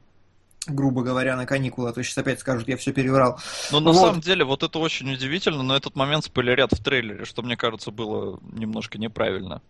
[0.66, 3.39] Грубо говоря, на каникулы, а то сейчас опять скажут, я все переврал.
[3.70, 4.01] Но на вот.
[4.01, 7.93] самом деле, вот это очень удивительно, но этот момент спойлерят в трейлере, что мне кажется
[7.93, 9.62] было немножко неправильно.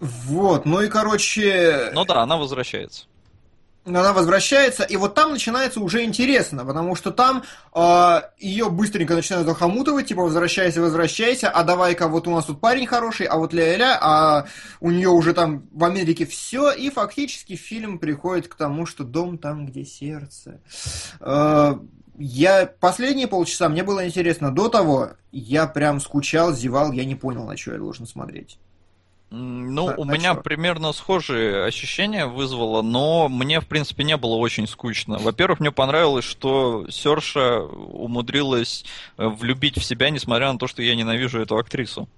[0.00, 1.90] Вот, ну и короче...
[1.92, 3.06] Ну да, она возвращается
[3.84, 7.42] она возвращается, и вот там начинается уже интересно, потому что там
[7.74, 12.86] э, ее быстренько начинают захомутывать, типа возвращайся, возвращайся, а давай-ка вот у нас тут парень
[12.86, 14.46] хороший, а вот ля-ля, а
[14.80, 19.38] у нее уже там в Америке все, и фактически фильм приходит к тому, что дом
[19.38, 20.60] там, где сердце.
[21.20, 21.74] Э,
[22.18, 24.50] я последние полчаса мне было интересно.
[24.50, 28.58] До того я прям скучал, зевал, я не понял, на что я должен смотреть.
[29.30, 30.42] Ну, а, у а меня что?
[30.42, 35.18] примерно схожие ощущения вызвало, но мне, в принципе, не было очень скучно.
[35.18, 38.84] Во-первых, мне понравилось, что Серша умудрилась
[39.18, 42.08] э, влюбить в себя, несмотря на то, что я ненавижу эту актрису.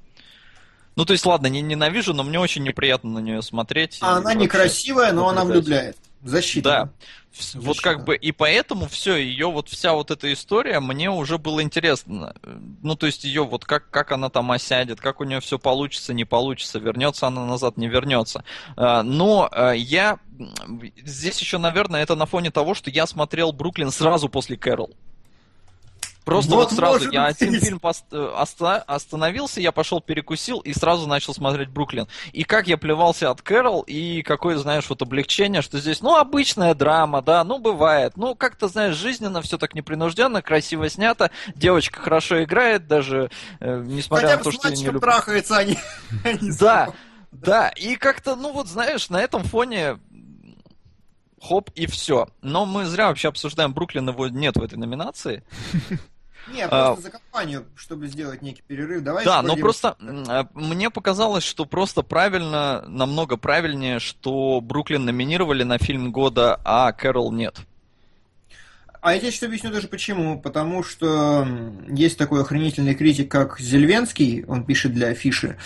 [0.97, 3.99] Ну, то есть, ладно, не ненавижу, но мне очень неприятно на нее смотреть.
[4.01, 5.99] А она некрасивая, но она влюбляет.
[6.23, 6.69] Защита.
[6.69, 6.91] Да.
[7.35, 7.61] Защита.
[7.61, 11.63] Вот как бы, и поэтому все, ее вот вся вот эта история мне уже было
[11.63, 12.35] интересно.
[12.83, 16.13] Ну, то есть ее вот как, как она там осядет, как у нее все получится,
[16.13, 18.45] не получится, вернется она назад, не вернется.
[18.77, 20.19] А, но а, я
[21.03, 24.95] здесь еще, наверное, это на фоне того, что я смотрел Бруклин сразу после Кэрол.
[26.25, 27.43] Просто вот, вот сразу я быть.
[27.43, 27.81] один фильм
[28.87, 32.07] остановился, я пошел перекусил и сразу начал смотреть Бруклин.
[32.33, 36.75] И как я плевался от Кэрол, и какое, знаешь, вот облегчение, что здесь, ну, обычная
[36.75, 38.17] драма, да, ну, бывает.
[38.17, 43.31] Ну, как-то, знаешь, жизненно, все так непринужденно, красиво снято, девочка хорошо играет, даже
[43.61, 45.01] э, несмотря Хотя на то, что я не люблю.
[45.01, 45.79] трахаются они.
[46.59, 46.91] Да,
[47.33, 49.99] да, и как-то, ну, вот, знаешь, на этом фоне
[51.43, 52.29] хоп, и все.
[52.41, 55.43] Но мы зря вообще обсуждаем Бруклин, его нет в этой номинации.
[56.49, 59.05] Не, просто а, за компанию, чтобы сделать некий перерыв.
[59.05, 65.63] Давай да, но просто а, мне показалось, что просто правильно, намного правильнее, что Бруклин номинировали
[65.63, 67.61] на фильм года, а Кэрол нет.
[69.03, 70.39] А я тебе сейчас объясню даже почему.
[70.41, 71.47] Потому что
[71.89, 75.57] есть такой охренительный критик, как Зельвенский, он пишет для афиши,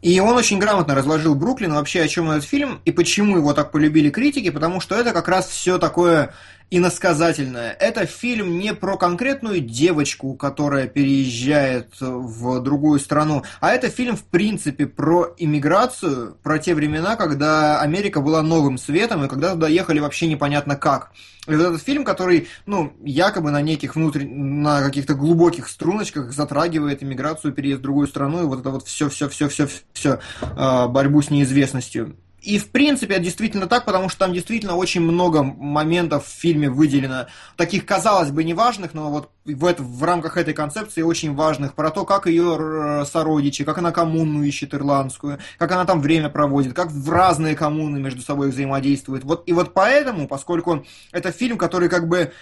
[0.00, 3.72] и он очень грамотно разложил Бруклин, вообще о чем этот фильм, и почему его так
[3.72, 6.32] полюбили критики, потому что это как раз все такое
[6.76, 7.70] иносказательное.
[7.72, 14.24] Это фильм не про конкретную девочку, которая переезжает в другую страну, а это фильм, в
[14.24, 20.00] принципе, про иммиграцию, про те времена, когда Америка была новым светом, и когда туда ехали
[20.00, 21.12] вообще непонятно как.
[21.46, 27.02] И вот этот фильм, который, ну, якобы на неких внутренних, на каких-то глубоких струночках затрагивает
[27.02, 30.20] иммиграцию, переезд в другую страну, и вот это вот все-все-все-все-все
[30.56, 32.16] а, борьбу с неизвестностью.
[32.44, 36.68] И, в принципе, это действительно так, потому что там действительно очень много моментов в фильме
[36.68, 37.26] выделено,
[37.56, 41.90] таких, казалось бы, неважных, но вот в, это, в рамках этой концепции очень важных, про
[41.90, 46.90] то, как ее сородичи, как она коммуну ищет ирландскую, как она там время проводит, как
[46.90, 49.24] в разные коммуны между собой взаимодействуют.
[49.24, 52.32] Вот, и вот поэтому, поскольку это фильм, который как бы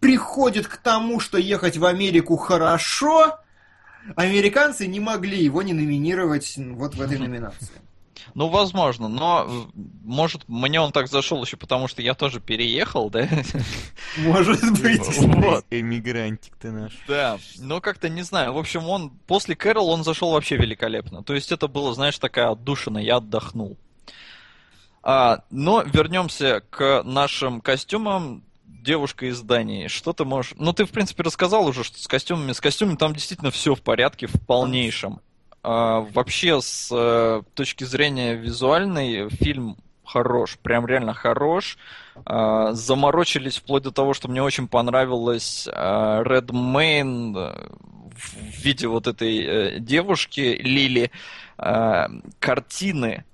[0.00, 3.38] приходит к тому, что ехать в Америку хорошо,
[4.16, 7.68] американцы не могли его не номинировать вот в этой номинации.
[8.34, 9.68] Ну, возможно, но
[10.04, 13.28] может мне он так зашел еще потому, что я тоже переехал, да?
[14.16, 15.18] Может быть.
[15.18, 15.64] Вот.
[15.70, 16.92] Эмигрантик ты наш.
[17.06, 18.52] Да, но как-то не знаю.
[18.52, 21.22] В общем, он после Кэрол он зашел вообще великолепно.
[21.22, 23.76] То есть это было, знаешь, такая отдушина, я отдохнул.
[25.02, 28.44] А, но вернемся к нашим костюмам.
[28.64, 29.88] Девушка из Дании.
[29.88, 30.54] Что ты можешь...
[30.56, 32.52] Ну, ты, в принципе, рассказал уже, что с костюмами...
[32.52, 35.20] С костюмами там действительно все в порядке, в полнейшем.
[35.62, 41.78] А, вообще, с э, точки зрения визуальной, фильм хорош, прям реально хорош.
[42.24, 47.68] А, заморочились вплоть до того, что мне очень понравилась а, Red Main э,
[48.14, 51.10] в виде вот этой э, девушки Лили.
[52.38, 53.24] Картины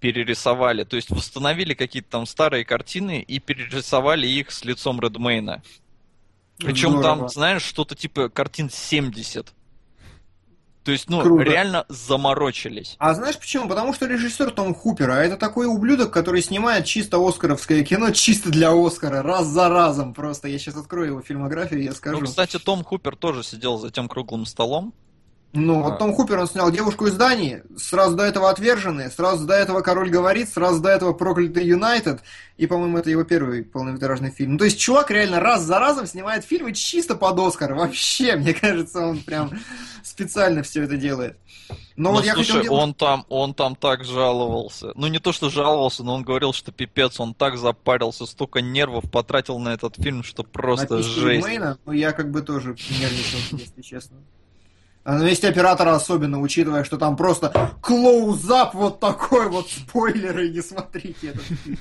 [0.00, 5.62] перерисовали, то есть восстановили какие-то там старые картины и перерисовали их с лицом Редмейна.
[6.58, 9.54] Причем там, знаешь, что-то типа картин 70.
[10.84, 11.44] То есть, ну, Круто.
[11.44, 12.96] реально заморочились.
[12.98, 13.68] А знаешь почему?
[13.68, 18.50] Потому что режиссер Том Хупер, а это такой ублюдок, который снимает чисто оскаровское кино, чисто
[18.50, 20.48] для Оскара, раз за разом просто.
[20.48, 22.20] Я сейчас открою его фильмографию, я скажу.
[22.20, 24.94] Ну, кстати, Том Хупер тоже сидел за тем круглым столом.
[25.52, 25.96] Ну, вот а.
[25.96, 30.08] Том Хупер, он снял «Девушку из Дании», сразу до этого «Отверженные», сразу до этого «Король
[30.08, 32.20] говорит», сразу до этого «Проклятый Юнайтед»,
[32.56, 34.52] и, по-моему, это его первый полнометражный фильм.
[34.52, 37.74] Ну, то есть, чувак реально раз за разом снимает фильмы чисто под Оскар.
[37.74, 39.50] Вообще, мне кажется, он прям
[40.04, 41.36] специально все это делает.
[41.96, 42.74] Но ну, вот слушай, я хотел...
[42.74, 44.92] он там, он там так жаловался.
[44.94, 49.10] Ну, не то, что жаловался, но он говорил, что пипец, он так запарился, столько нервов
[49.10, 51.44] потратил на этот фильм, что просто на жесть.
[51.44, 54.18] Мэйна, ну, я как бы тоже нервничал, если честно.
[55.02, 60.60] А на месте оператора особенно, учитывая, что там просто клоузап вот такой вот, спойлеры, не
[60.60, 61.78] смотрите этот фильм.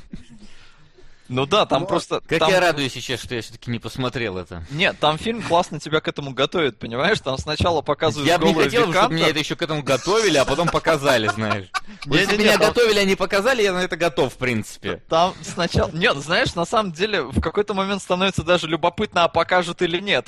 [1.29, 1.89] Ну да, там вот.
[1.89, 2.21] просто...
[2.27, 2.49] Как там...
[2.49, 4.63] я радуюсь сейчас, что я все-таки не посмотрел это.
[4.71, 7.19] Нет, там фильм классно тебя к этому готовит, понимаешь?
[7.19, 9.03] Там сначала показывают Я бы не хотел, Викантор.
[9.03, 11.67] чтобы меня это еще к этому готовили, а потом показали, знаешь.
[12.05, 15.03] Если меня готовили, а не показали, я на это готов, в принципе.
[15.07, 15.91] Там сначала...
[15.91, 20.25] Нет, знаешь, на самом деле, в какой-то момент становится даже любопытно, а покажут или нет.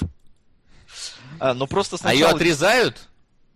[1.41, 2.11] А, ну просто сначала...
[2.11, 3.09] А ее отрезают?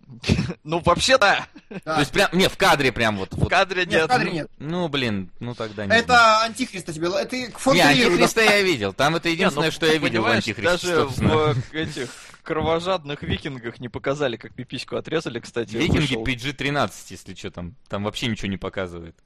[0.64, 1.46] Ну, вообще да.
[1.84, 3.32] То есть прям, не, в кадре прям вот.
[3.32, 4.04] В кадре нет.
[4.04, 4.50] в кадре нет.
[4.58, 5.94] Ну, блин, ну тогда нет.
[5.94, 10.22] Это Антихриста тебе, это Не, Антихриста я видел, там это единственное, ну, что я видел
[10.22, 12.08] в Антихристе, Даже в этих
[12.42, 15.76] кровожадных викингах не показали, как пипиську отрезали, кстати.
[15.76, 17.76] Викинги PG-13, если что там.
[17.88, 19.16] Там вообще ничего не показывает.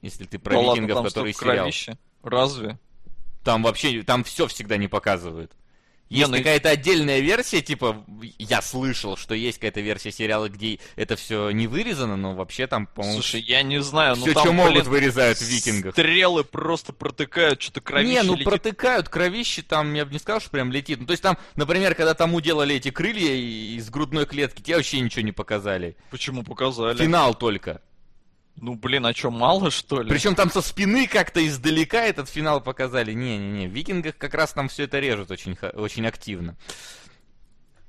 [0.00, 1.70] Если ты про викингов, которые сериал.
[2.22, 2.78] Разве?
[3.44, 5.52] Там вообще, там все всегда не показывают.
[6.08, 6.36] Есть ну...
[6.36, 8.04] какая-то отдельная версия, типа,
[8.38, 12.86] я слышал, что есть какая-то версия сериала, где это все не вырезано, но вообще там,
[12.86, 13.14] по-моему...
[13.14, 15.94] Слушай, я не знаю, ну там, что могут, блин, вырезают в викингах.
[15.94, 18.44] Стрелы просто протыкают, что-то кровище Не, ну летит.
[18.44, 21.00] протыкают, кровище там, я бы не сказал, что прям летит.
[21.00, 25.00] Ну, то есть там, например, когда тому делали эти крылья из грудной клетки, тебе вообще
[25.00, 25.96] ничего не показали.
[26.10, 26.98] Почему показали?
[26.98, 27.82] Финал только.
[28.56, 30.08] Ну, блин, а что, мало, что ли?
[30.08, 33.12] Причем там со спины как-то издалека этот финал показали.
[33.12, 36.56] Не-не-не, в Викингах как раз там все это режут очень, очень активно.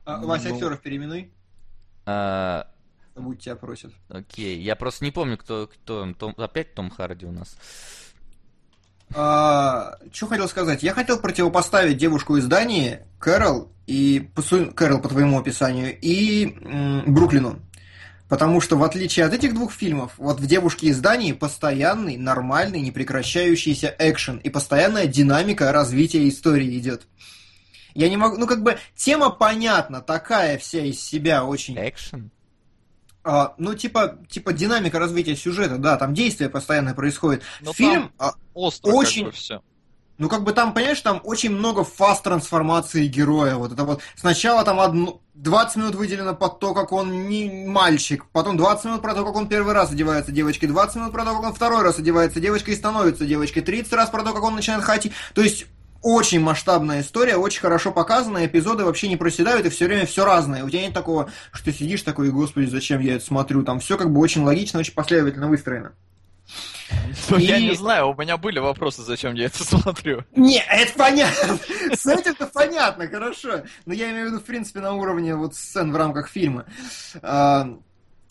[0.05, 0.55] А, Вася, ну...
[0.55, 1.31] актеров переименуй.
[2.05, 2.67] А...
[3.15, 3.93] Будь тебя просят.
[4.09, 6.35] Окей, я просто не помню, кто, кто Том...
[6.37, 7.57] опять Том Харди у нас.
[9.15, 10.83] А, что хотел сказать?
[10.83, 14.29] Я хотел противопоставить девушку из Дании, Кэрол, и
[14.75, 17.59] Кэрол по твоему описанию, и м, Бруклину.
[18.29, 22.81] Потому что, в отличие от этих двух фильмов, вот в «Девушке из Дании» постоянный, нормальный,
[22.81, 27.07] непрекращающийся экшен и постоянная динамика развития истории идет.
[27.93, 28.37] Я не могу...
[28.37, 31.75] Ну, как бы, тема понятна, такая вся из себя очень...
[31.77, 32.31] Экшен?
[33.23, 37.43] А, ну, типа, типа динамика развития сюжета, да, там действие постоянно происходит.
[37.61, 39.23] Но ну, Фильм а, остро очень...
[39.23, 39.61] Как бы все.
[40.17, 43.55] Ну, как бы там, понимаешь, там очень много фаст-трансформации героя.
[43.55, 48.25] Вот это вот сначала там одну, 20 минут выделено под то, как он не мальчик,
[48.31, 51.33] потом 20 минут про то, как он первый раз одевается девочкой, 20 минут про то,
[51.33, 54.55] как он второй раз одевается девочкой и становится девочкой, 30 раз про то, как он
[54.55, 55.11] начинает хотеть.
[55.35, 55.67] То есть
[56.01, 60.63] очень масштабная история, очень хорошо показана, эпизоды вообще не проседают, и все время все разное.
[60.63, 63.63] У тебя нет такого, что сидишь такой, господи, зачем я это смотрю?
[63.63, 65.93] Там все как бы очень логично, очень последовательно выстроено.
[67.29, 70.23] Ну, Я не знаю, у меня были вопросы, зачем я это смотрю.
[70.35, 71.59] Не, это понятно.
[71.93, 73.63] С этим-то понятно, хорошо.
[73.85, 76.65] Но я имею в виду, в принципе, на уровне вот сцен в рамках фильма.
[77.21, 77.77] А,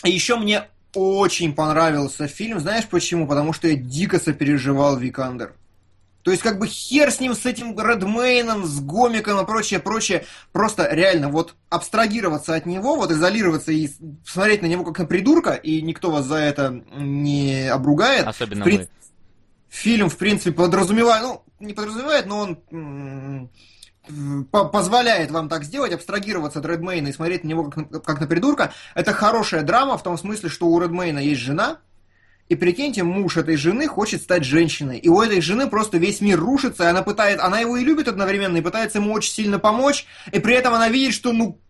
[0.04, 0.64] еще мне
[0.94, 2.60] очень понравился фильм.
[2.60, 3.26] Знаешь почему?
[3.26, 5.54] Потому что я дико сопереживал Викандер.
[6.26, 10.24] То есть, как бы хер с ним, с этим Редмейном, с Гомиком и прочее, прочее.
[10.50, 13.88] Просто реально вот абстрагироваться от него, вот изолироваться и
[14.26, 18.26] смотреть на него как на придурка, и никто вас за это не обругает.
[18.26, 18.88] Особенно в мы.
[19.68, 23.48] Фильм, в принципе, подразумевает, ну, не подразумевает, но он
[24.50, 28.26] позволяет вам так сделать, абстрагироваться от Редмейна и смотреть на него как на, как на
[28.26, 28.72] придурка.
[28.96, 31.78] Это хорошая драма в том смысле, что у Редмейна есть жена,
[32.48, 34.98] и прикиньте, муж этой жены хочет стать женщиной.
[34.98, 38.06] И у этой жены просто весь мир рушится, и она пытает, она его и любит
[38.06, 41.60] одновременно, и пытается ему очень сильно помочь, и при этом она видит, что, ну,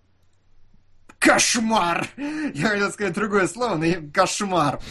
[1.19, 2.07] кошмар!
[2.17, 4.81] Я хотел сказать другое слово, но кошмар.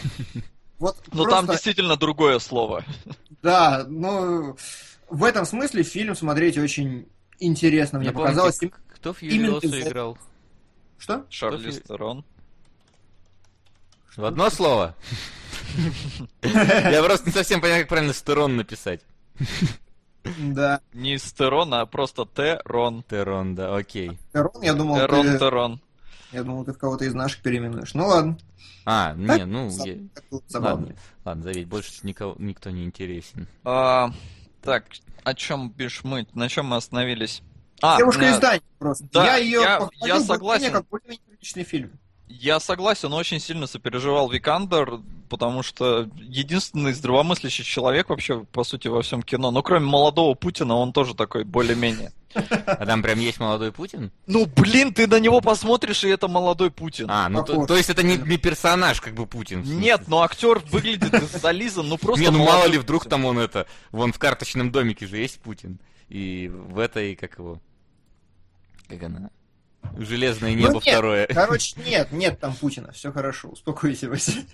[0.77, 1.31] Вот но просто...
[1.31, 2.83] там действительно другое слово.
[3.41, 4.57] Да, ну,
[5.07, 7.07] в этом смысле фильм смотреть очень
[7.39, 8.59] интересно, мне Напомните, показалось.
[8.95, 10.17] Кто Фьюриоса играл?
[10.97, 11.25] Что?
[11.29, 12.25] Шарли Стерон.
[14.17, 14.95] В одно слово?
[16.43, 19.01] Я просто не совсем понимаю, как правильно стерон написать.
[20.39, 20.81] Да.
[20.93, 23.03] Не стерон, а просто терон.
[23.09, 24.17] Терон, да, окей.
[24.33, 25.37] Терон, я думал, Терон, ты...
[25.37, 25.81] терон.
[26.31, 27.93] Я думал, ты в кого-то из наших переименуешь.
[27.93, 28.37] Ну ладно.
[28.85, 29.69] А, не, ну...
[29.83, 29.97] Я...
[30.47, 30.95] Забавно.
[31.23, 33.47] Ладно, заветь, больше никого, никто не интересен.
[33.63, 34.11] А,
[34.61, 34.85] так,
[35.23, 36.27] о чем бишь мы?
[36.33, 37.41] На чем мы остановились?
[37.81, 39.07] А, Девушка из Дании просто.
[39.11, 40.71] Да, я ее я, я согласен.
[40.71, 41.91] как более-менее приличный фильм.
[42.27, 44.99] Я согласен, очень сильно сопереживал Викандер,
[45.29, 49.51] потому что единственный здравомыслящий человек вообще, по сути, во всем кино.
[49.51, 52.11] Ну, кроме молодого Путина, он тоже такой более-менее.
[52.33, 54.11] А там прям есть молодой Путин?
[54.27, 57.07] Ну, блин, ты на него посмотришь, и это молодой Путин.
[57.09, 59.61] А, ну то, то есть это не, не персонаж, как бы Путин.
[59.63, 62.23] Нет, но актер выглядит зализан, ну просто.
[62.23, 63.67] Не, ну мало ли вдруг там он это.
[63.91, 65.79] Вон в карточном домике же есть Путин.
[66.09, 67.61] И в этой, как его.
[68.87, 69.29] Как она?
[69.97, 71.27] Железное небо ну, нет, второе.
[71.27, 74.45] Короче, нет, нет там Путина, все хорошо, успокойся, Василий.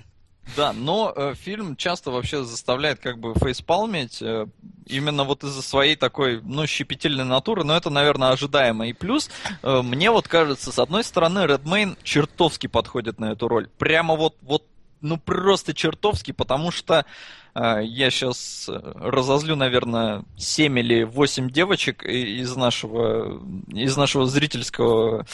[0.55, 4.47] Да, но э, фильм часто вообще заставляет как бы фейспалмить э,
[4.85, 8.87] именно вот из-за своей такой, ну, щепетильной натуры, но это, наверное, ожидаемо.
[8.87, 9.29] И плюс,
[9.61, 13.69] э, мне вот кажется, с одной стороны, Редмейн чертовски подходит на эту роль.
[13.77, 14.65] Прямо вот, вот
[15.01, 17.05] ну просто чертовски, потому что
[17.53, 23.41] э, я сейчас разозлю, наверное, 7 или 8 девочек из нашего,
[23.73, 25.25] из нашего зрительского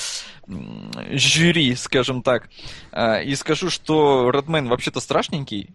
[1.12, 2.50] жюри, скажем так,
[2.92, 5.70] э, и скажу, что Редмен вообще-то страшненький.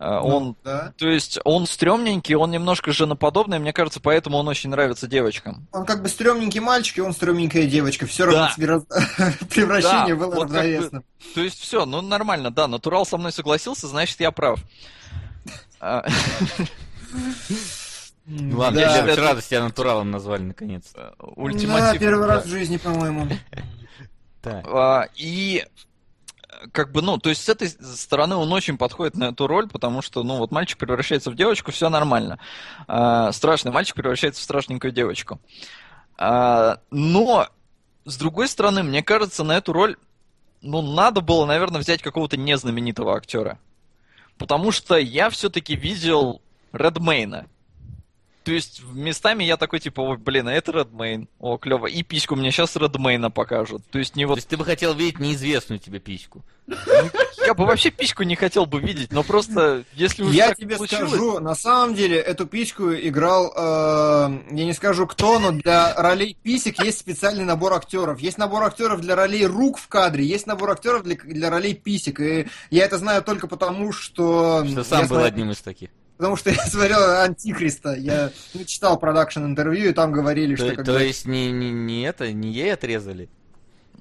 [0.00, 0.94] Ну, он, да.
[0.96, 5.68] то есть, он стрёмненький, он немножко женоподобный, мне кажется, поэтому он очень нравится девочкам.
[5.72, 8.06] Он как бы стрёмненький мальчик, и он стрёмненькая девочка.
[8.06, 8.74] Все равно да.
[9.50, 11.00] превращение да, было вот равновесно.
[11.00, 11.04] Бы,
[11.34, 14.60] то есть, все, ну нормально, да, натурал со мной согласился, значит, я прав.
[15.80, 16.06] А,
[18.24, 20.94] ну ладно, я с радости тебя натуралом назвали наконец.
[21.18, 21.92] Ультиматив.
[21.92, 23.28] Да, первый раз в жизни, по-моему.
[24.44, 25.66] А, и
[26.72, 30.02] как бы, ну, то есть с этой стороны он очень подходит на эту роль, потому
[30.02, 32.38] что, ну, вот мальчик превращается в девочку, все нормально.
[32.86, 35.40] А, страшный мальчик превращается в страшненькую девочку.
[36.18, 37.48] А, но,
[38.04, 39.96] с другой стороны, мне кажется, на эту роль,
[40.62, 43.58] ну, надо было, наверное, взять какого-то незнаменитого актера.
[44.36, 47.46] Потому что я все-таки видел Редмейна.
[48.44, 51.28] То есть местами я такой типа, ой, блин, а это Редмейн.
[51.38, 51.86] О, клево.
[51.86, 53.82] И письку мне сейчас Редмейна покажут.
[53.90, 54.34] То есть не вот...
[54.34, 56.42] То есть ты бы хотел видеть неизвестную тебе письку?
[57.46, 61.40] Я бы вообще письку не хотел бы видеть, но просто если уже Я тебе скажу,
[61.40, 66.82] на самом деле эту письку играл, э, я не скажу кто, но для ролей писек
[66.82, 68.20] есть специальный набор актеров.
[68.20, 72.20] Есть набор актеров для ролей рук в кадре, есть набор актеров для, для ролей писек.
[72.20, 74.64] И я это знаю только потому, что...
[74.66, 75.90] Что сам был одним из таких
[76.20, 80.76] потому что я смотрел Антихриста, я ну, читал продакшн интервью, и там говорили, то, что...
[80.76, 80.92] Когда...
[80.92, 83.30] То есть не, не, не это, не ей отрезали?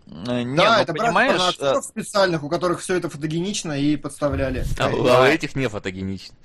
[0.07, 4.65] Э, не, да, ну, это понимаешь, актеров специальных, у которых все это фотогенично и подставляли.
[4.77, 6.35] А, а у этих не фотогенично.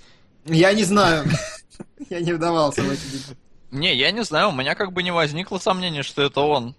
[0.44, 1.24] Я не знаю.
[2.08, 3.00] Я не вдавался в эти
[3.72, 6.76] Не, я не знаю, у меня как бы не возникло сомнения, что это он.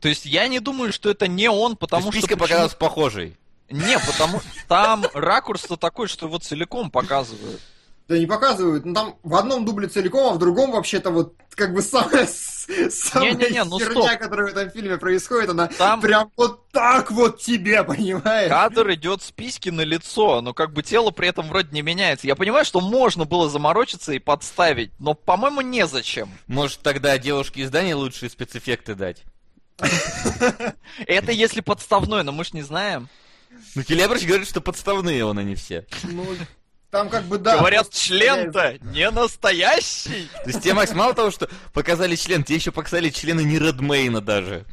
[0.00, 2.26] То есть я не думаю, что это не он, потому что...
[2.36, 3.38] показалась похожей.
[3.70, 7.62] Не, потому там ракурс-то такой, что его целиком показывают.
[8.08, 8.84] Да не показывают.
[8.84, 13.34] Ну там в одном дубле целиком, а в другом вообще-то вот как бы самая, самая
[13.34, 14.18] ну херня, стоп.
[14.18, 18.48] которая в этом фильме происходит, она Там прям вот так вот тебе, понимаешь?
[18.48, 22.26] кадр идет с письки на лицо, но как бы тело при этом вроде не меняется.
[22.26, 26.30] Я понимаю, что можно было заморочиться и подставить, но, по-моему, незачем.
[26.46, 29.22] Может, тогда девушке из Дании лучшие спецэффекты дать?
[31.06, 33.08] Это если подставной, но мы ж не знаем.
[33.74, 35.86] Ну, Келебрыч говорит, что подставные он, не все.
[36.92, 37.56] Там как бы да.
[37.56, 40.28] Говорят, член-то не настоящий.
[40.44, 44.20] То есть тебе, Макс, мало того, что показали член, тебе еще показали члены не Редмейна
[44.20, 44.66] даже.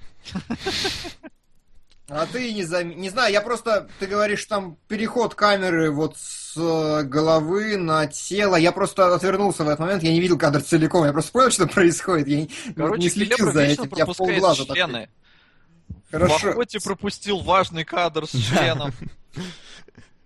[2.09, 2.89] А ты не зам...
[2.89, 3.87] Не знаю, я просто...
[3.99, 8.57] Ты говоришь, там переход камеры вот с э, головы на тело.
[8.57, 11.05] Я просто отвернулся в этот момент, я не видел кадр целиком.
[11.05, 12.27] Я просто понял, что происходит.
[12.27, 13.89] Я не- Короче, не следил за этим.
[13.95, 14.75] Я полглаза такой.
[14.75, 15.09] члены.
[16.09, 16.49] В Хорошо.
[16.49, 18.91] охоте пропустил важный кадр с членом.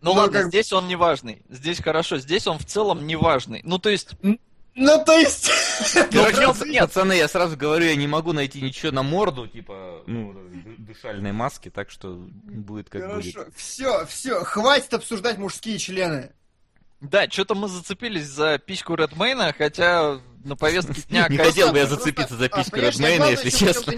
[0.04, 1.42] Ну Ну, ладно, как- здесь он не важный.
[1.50, 3.62] Здесь хорошо, здесь он в целом не важный.
[3.64, 4.12] Ну то есть,
[4.76, 5.50] Ну, то есть...
[6.12, 6.82] Короче, нет, пац- нет.
[6.82, 11.32] пацаны, я сразу говорю, я не могу найти ничего на морду, типа, ну, д- дышальной
[11.32, 13.34] маски, так что будет как будет.
[13.34, 13.52] Хорошо.
[13.56, 14.44] Все, все.
[14.44, 16.32] Хватит обсуждать мужские члены.
[17.00, 21.28] да, что-то мы зацепились за письку Редмейна, хотя на повестке дня...
[21.30, 23.94] Не хотел бы я зацепиться за а, письку Редмейна, если честно.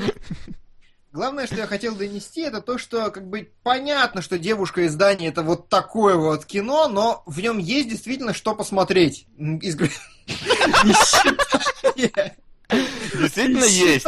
[1.16, 5.30] Главное, что я хотел донести, это то, что как бы понятно, что девушка из Дании
[5.30, 9.26] это вот такое вот кино, но в нем есть действительно что посмотреть.
[12.68, 14.06] Действительно есть.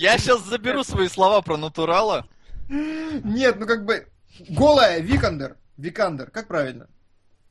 [0.00, 2.26] Я сейчас заберу свои слова про натурала.
[2.70, 4.08] Нет, ну как бы
[4.48, 5.58] голая Викандер.
[5.76, 6.88] Викандер, как правильно?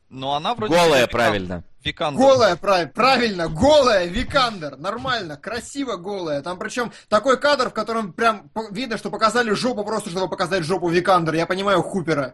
[0.09, 0.73] Но она вроде...
[0.73, 1.63] Голая, правильно.
[1.85, 2.19] Викандер.
[2.19, 6.41] Голая, прав- правильно, голая Викандер, нормально, красиво голая.
[6.41, 10.89] Там причем такой кадр, в котором прям видно, что показали жопу просто, чтобы показать жопу
[10.89, 11.35] Викандер.
[11.35, 12.33] Я понимаю Хупера.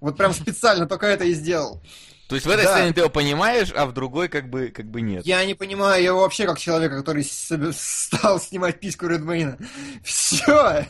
[0.00, 1.82] Вот прям специально только это и сделал.
[2.28, 2.74] То есть в этой Да.
[2.76, 5.24] сцене ты его понимаешь, а в другой как бы, как бы нет.
[5.26, 9.58] Я не понимаю его вообще как человека, который стал снимать письку Редмейна.
[10.04, 10.86] Все.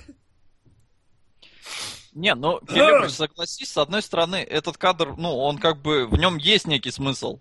[2.12, 6.36] Не, ну, Келебрич, согласись, с одной стороны, этот кадр, ну, он как бы, в нем
[6.36, 7.38] есть некий смысл.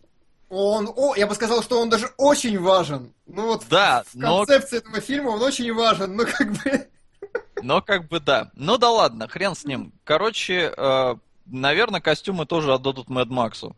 [0.49, 3.13] Он, о, я бы сказал, что он даже очень важен.
[3.25, 6.87] Ну вот Да, в но, концепции этого фильма он очень важен, но как бы...
[7.61, 8.49] но как бы да.
[8.53, 9.91] Ну да ладно, хрен с ним.
[10.05, 11.15] Короче, э,
[11.45, 13.75] наверное, костюмы тоже отдадут Мэд Максу.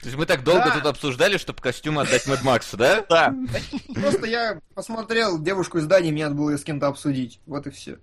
[0.00, 0.74] То есть мы так долго Да.
[0.74, 3.06] тут обсуждали, чтобы костюм отдать Мэд Максу, да?
[3.08, 3.34] Да.
[3.94, 7.40] Просто я посмотрел девушку из Дании, мне надо было ее с кем-то обсудить.
[7.46, 7.98] Вот и все.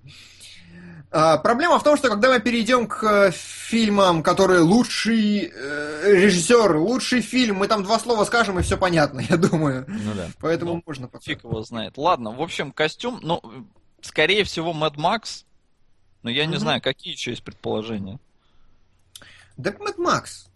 [1.12, 7.22] Проблема в том, что когда мы перейдем к э, фильмам, которые лучший э, режиссер, лучший
[7.22, 9.86] фильм, мы там два слова скажем, и все понятно, я думаю.
[9.88, 10.28] Ну да.
[10.40, 11.24] Поэтому Ну, можно пока.
[11.24, 11.98] Фиг его знает.
[11.98, 13.42] Ладно, в общем, костюм, ну,
[14.02, 15.46] скорее всего, Мэд Макс.
[16.24, 16.60] Но я не Мгм.
[16.60, 18.20] знаю, какие еще есть предположения.
[19.58, 20.48] Да Мэд Макс.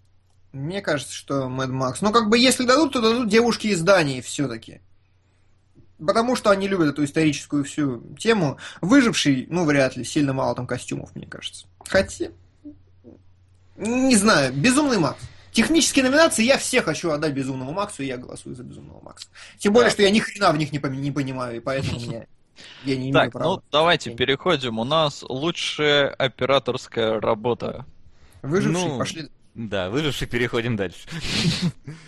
[0.53, 2.01] Мне кажется, что Мэд Макс.
[2.01, 4.79] Ну, как бы, если дадут, то дадут девушки из Дании все-таки.
[5.97, 8.57] Потому что они любят эту историческую всю тему.
[8.81, 11.67] Выживший, ну, вряд ли, сильно мало там костюмов, мне кажется.
[11.87, 12.31] Хотя,
[13.77, 15.19] не знаю, Безумный Макс.
[15.51, 19.27] Технические номинации я все хочу отдать Безумному Максу, и я голосую за Безумного Макса.
[19.57, 19.93] Тем более, Да.
[19.93, 22.25] что я ни хрена в них не, не понимаю, и поэтому меня,
[22.83, 23.55] я не имею Так, права.
[23.55, 24.79] ну давайте переходим.
[24.79, 27.85] У нас лучшая операторская работа.
[28.41, 29.29] Выживший, ну, пошли.
[29.55, 30.99] Да, выживший, переходим дальше.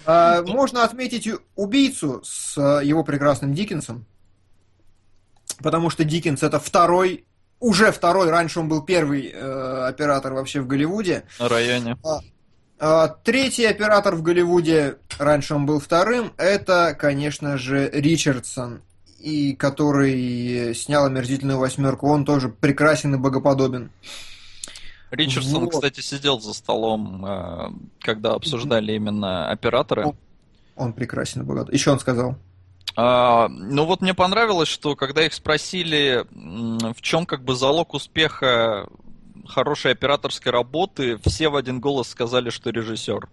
[0.06, 4.06] А, можно отметить убийцу с э, его прекрасным Диккенсом.
[5.60, 7.26] Потому что Диккенс это второй,
[7.60, 11.24] уже второй, раньше он был первый э, оператор вообще в Голливуде.
[11.40, 11.98] На районе.
[12.80, 18.82] А, третий оператор в Голливуде, раньше он был вторым, это, конечно же, Ричардсон,
[19.20, 22.10] и который снял омерзительную восьмерку.
[22.10, 23.90] Он тоже прекрасен и богоподобен.
[25.12, 25.74] Ричардсон, Вот.
[25.74, 27.70] кстати, сидел за столом, э,
[28.00, 30.14] когда обсуждали именно операторы.
[30.76, 31.74] Он прекрасен и богоподобен.
[31.74, 32.36] Еще он сказал.
[32.96, 38.90] А, ну вот мне понравилось, что когда их спросили, в чем как бы залог успеха
[39.48, 43.28] хорошей операторской работы, все в один голос сказали, что режиссер.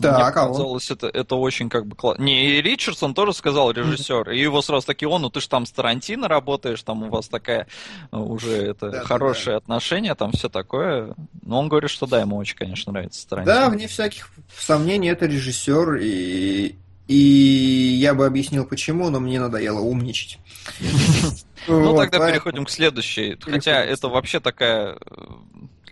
[0.00, 0.80] Так, Мне а он?
[0.88, 2.22] это, это очень как бы классно.
[2.22, 5.66] Не, и Ричардсон тоже сказал режиссер, и его сразу таки, он, ну ты же там
[5.66, 7.66] с Тарантино работаешь, там у вас такая
[8.10, 9.04] э, уже это Да-да-да.
[9.04, 11.14] хорошие отношения, там все такое.
[11.42, 13.54] Но он говорит, что да, ему очень, конечно, нравится Тарантино.
[13.54, 16.74] Да, вне всяких сомнений, это режиссер, и,
[17.06, 20.38] и я бы объяснил почему, но мне надоело умничать.
[21.68, 23.38] Ну, тогда переходим к следующей.
[23.40, 25.24] Хотя это вообще такая, э,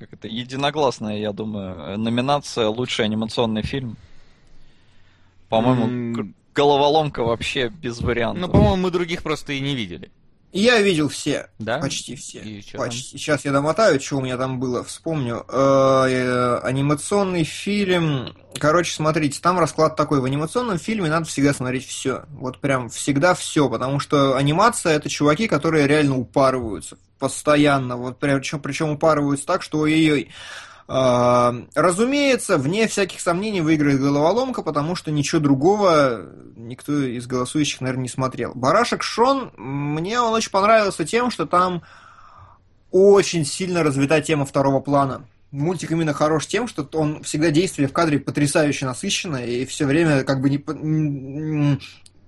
[0.01, 3.97] как это, единогласная, я думаю, номинация «Лучший анимационный фильм».
[5.49, 8.51] По-моему, г- головоломка вообще без Ну, вариантов.
[8.51, 10.11] по-моему, мы других просто и не видели.
[10.53, 11.49] Я видел все.
[11.61, 11.79] Да?
[11.79, 12.41] Почти все.
[12.41, 13.17] И Почти.
[13.19, 15.45] Сейчас я домотаю, что у меня там было, вспомню.
[15.49, 18.35] Э, э, анимационный фильм.
[18.59, 20.21] Короче, смотрите, там расклад такой.
[20.21, 22.25] В анимационном фильме надо всегда смотреть все.
[22.31, 27.97] Вот прям всегда все, потому что анимация это чуваки, которые реально упарываются постоянно.
[27.97, 30.31] Вот причем, причем упарываются так, что ой-ой-ой.
[30.89, 36.27] А, разумеется, вне всяких сомнений выиграет головоломка, потому что ничего другого
[36.57, 38.53] никто из голосующих, наверное, не смотрел.
[38.55, 41.83] Барашек Шон, мне он очень понравился тем, что там
[42.91, 45.25] очень сильно развита тема второго плана.
[45.51, 50.23] Мультик именно хорош тем, что он всегда действие в кадре потрясающе насыщенно, и все время
[50.25, 51.79] как бы не...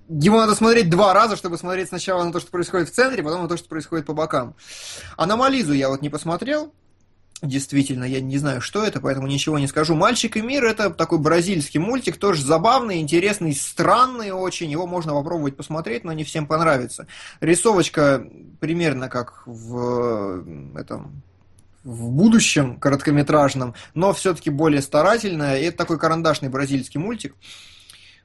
[0.09, 3.43] Его надо смотреть два раза, чтобы смотреть сначала на то, что происходит в центре, потом
[3.43, 4.55] на то, что происходит по бокам.
[5.17, 6.73] Аномализу я вот не посмотрел,
[7.43, 9.95] Действительно, я не знаю, что это, поэтому ничего не скажу.
[9.95, 14.71] «Мальчик и мир»— это такой бразильский мультик, тоже забавный, интересный, странный очень.
[14.71, 17.05] Его можно попробовать посмотреть, но не всем понравится.
[17.41, 18.25] Рисовочка
[18.61, 20.45] примерно как в
[20.77, 21.21] этом
[21.83, 25.59] в будущем короткометражном, но все-таки более старательная.
[25.59, 27.35] И это такой карандашный бразильский мультик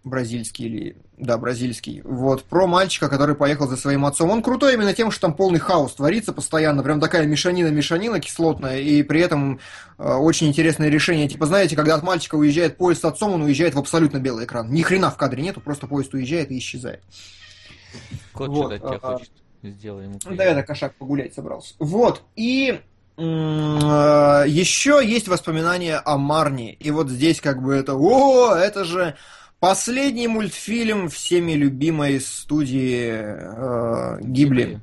[0.08, 0.96] бразильский или...
[1.16, 2.00] Да, бразильский.
[2.02, 4.30] Вот, про мальчика, который поехал за своим отцом.
[4.30, 6.82] Он крутой именно тем, что там полный хаос творится постоянно.
[6.82, 8.80] Прям такая мешанина-мешанина кислотная.
[8.80, 9.60] И при этом
[9.98, 11.28] э, очень интересное решение.
[11.28, 14.70] Типа, знаете, когда от мальчика уезжает поезд с отцом, он уезжает в абсолютно белый экран.
[14.70, 17.02] Ни хрена в кадре нету, просто поезд уезжает и исчезает.
[18.32, 19.30] Кот вот, что-то тебя хочет.
[19.62, 21.74] Сделай ему Да, это кошак погулять собрался.
[21.78, 22.80] Вот, и
[23.16, 26.74] э, еще есть воспоминания о Марне.
[26.74, 29.16] И вот здесь как бы это, о, это же
[29.60, 34.80] Последний мультфильм всеми любимой студии э, Гибли.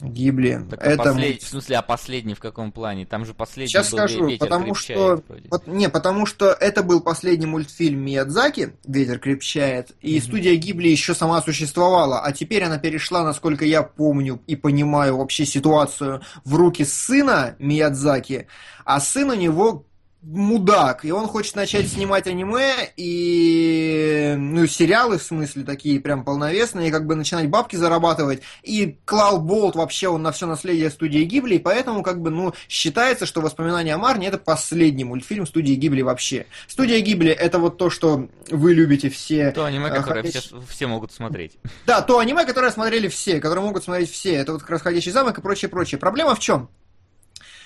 [0.00, 0.60] Гибли.
[0.68, 1.42] Так, а это послед...
[1.42, 3.06] В смысле, а последний в каком плане?
[3.06, 5.36] Там же последний Сейчас был скажу, ветер потому крепчает, что...
[5.50, 10.20] Вот, не, потому что это был последний мультфильм Миядзаки, «Ветер крепчает», и mm-hmm.
[10.20, 15.46] студия Гибли еще сама существовала, а теперь она перешла, насколько я помню и понимаю вообще
[15.46, 18.48] ситуацию, в руки сына Миядзаки,
[18.84, 19.86] а сын у него
[20.26, 26.88] мудак, и он хочет начать снимать аниме и ну сериалы в смысле такие прям полновесные,
[26.88, 28.42] и как бы начинать бабки зарабатывать.
[28.64, 32.54] И клал болт вообще он на все наследие студии Гибли, и поэтому как бы ну
[32.68, 36.46] считается, что воспоминания о Марне это последний мультфильм студии Гибли вообще.
[36.66, 39.52] Студия Гибли это вот то, что вы любите все.
[39.52, 40.46] То аниме, э, которое ходящ...
[40.46, 41.52] все, все могут смотреть.
[41.86, 44.34] Да, то аниме, которое смотрели все, которое могут смотреть все.
[44.34, 46.00] Это вот «Ходячий замок» и прочее, прочее.
[46.00, 46.68] Проблема в чем?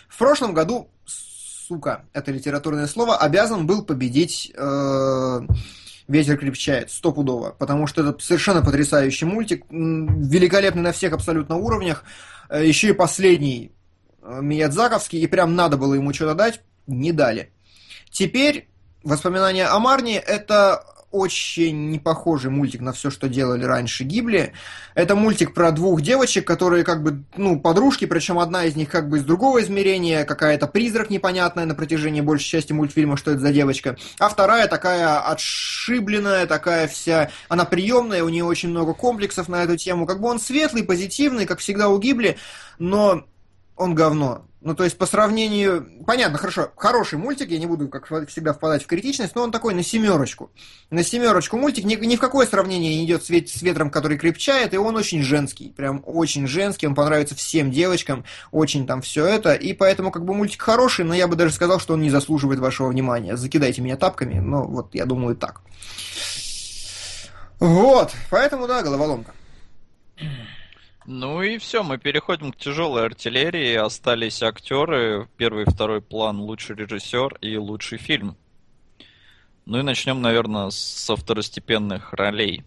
[0.08, 0.90] В прошлом году
[1.70, 5.40] сука, это литературное слово, обязан был победить э,
[6.08, 12.02] «Ветер крепчает» стопудово, потому что это совершенно потрясающий мультик, великолепный на всех абсолютно уровнях,
[12.48, 13.70] э, еще и последний
[14.20, 17.52] э, Миядзаковский, и прям надо было ему что-то дать, не дали.
[18.10, 18.68] Теперь
[19.04, 24.52] воспоминания о Марне– это очень не похожий мультик на все, что делали раньше Гибли.
[24.94, 29.08] Это мультик про двух девочек, которые как бы, ну, подружки, причем одна из них как
[29.08, 33.52] бы из другого измерения, какая-то призрак непонятная на протяжении большей части мультфильма, что это за
[33.52, 33.96] девочка.
[34.18, 39.76] А вторая такая отшибленная, такая вся, она приемная, у нее очень много комплексов на эту
[39.76, 40.06] тему.
[40.06, 42.38] Как бы он светлый, позитивный, как всегда у Гибли,
[42.78, 43.24] но
[43.76, 44.46] он говно.
[44.62, 46.04] Ну, то есть, по сравнению...
[46.06, 49.72] Понятно, хорошо, хороший мультик, я не буду, как всегда, впадать в критичность, но он такой
[49.72, 50.50] на семерочку.
[50.90, 53.48] На семерочку мультик ни, ни в какое сравнение не идет с, вет...
[53.48, 58.24] с ветром, который крепчает, и он очень женский, прям очень женский, он понравится всем девочкам,
[58.50, 61.80] очень там все это, и поэтому, как бы, мультик хороший, но я бы даже сказал,
[61.80, 63.36] что он не заслуживает вашего внимания.
[63.36, 65.62] Закидайте меня тапками, но вот я думаю так.
[67.60, 69.32] Вот, поэтому, да, головоломка.
[71.06, 73.74] Ну и все, мы переходим к тяжелой артиллерии.
[73.74, 78.36] Остались актеры, первый и второй план, лучший режиссер и лучший фильм.
[79.64, 82.64] Ну и начнем, наверное, со второстепенных ролей.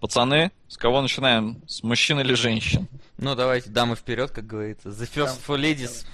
[0.00, 1.62] Пацаны, с кого начинаем?
[1.68, 2.88] С мужчин или женщин?
[3.18, 4.88] Ну, давайте, дамы вперед, как говорится.
[4.88, 6.04] The first for ladies.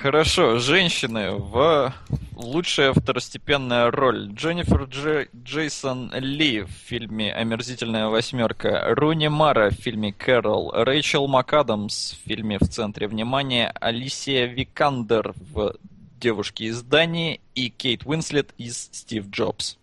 [0.00, 1.92] Хорошо, женщины в
[2.36, 4.28] лучшая второстепенная роль.
[4.32, 5.26] Дженнифер Дж...
[5.34, 12.58] Джейсон Ли в фильме «Омерзительная восьмерка», Руни Мара в фильме «Кэрол», Рэйчел МакАдамс в фильме
[12.60, 15.74] «В центре внимания», Алисия Викандер в
[16.20, 19.78] «Девушке из Дании» и Кейт Уинслет из «Стив Джобс».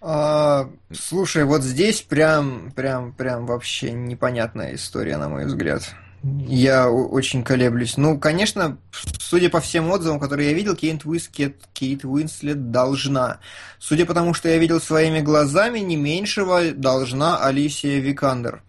[0.00, 5.94] А, слушай, вот здесь прям, прям, прям вообще непонятная история, на мой взгляд.
[6.22, 7.96] Я очень колеблюсь.
[7.96, 8.76] Ну, конечно,
[9.18, 13.40] судя по всем отзывам, которые я видел, Кейт Уинслет, Кейт Уинслет должна.
[13.78, 18.62] Судя по тому, что я видел своими глазами, не меньшего должна Алисия Викандер.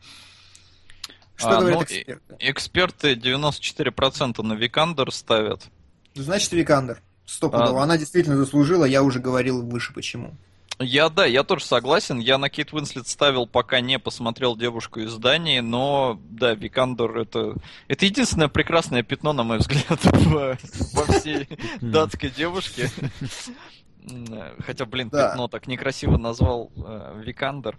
[1.35, 2.35] Что а, говорят ну, эксперты?
[2.39, 5.63] Эксперты 94% на Викандер ставят.
[6.15, 7.01] Значит, Викандер.
[7.25, 7.81] Стопудово.
[7.81, 7.83] А...
[7.83, 10.35] Она действительно заслужила, я уже говорил выше почему.
[10.81, 12.19] Я, да, я тоже согласен.
[12.19, 17.55] Я на Кейт Уинслет ставил, пока не посмотрел «Девушку из Дании», но, да, Викандер это...
[17.87, 20.57] Это единственное прекрасное пятно, на мой взгляд, во,
[20.93, 21.47] во всей
[21.81, 22.89] датской девушке.
[24.65, 25.29] Хотя, блин, да.
[25.29, 27.77] пятно так некрасиво назвал э, Викандер.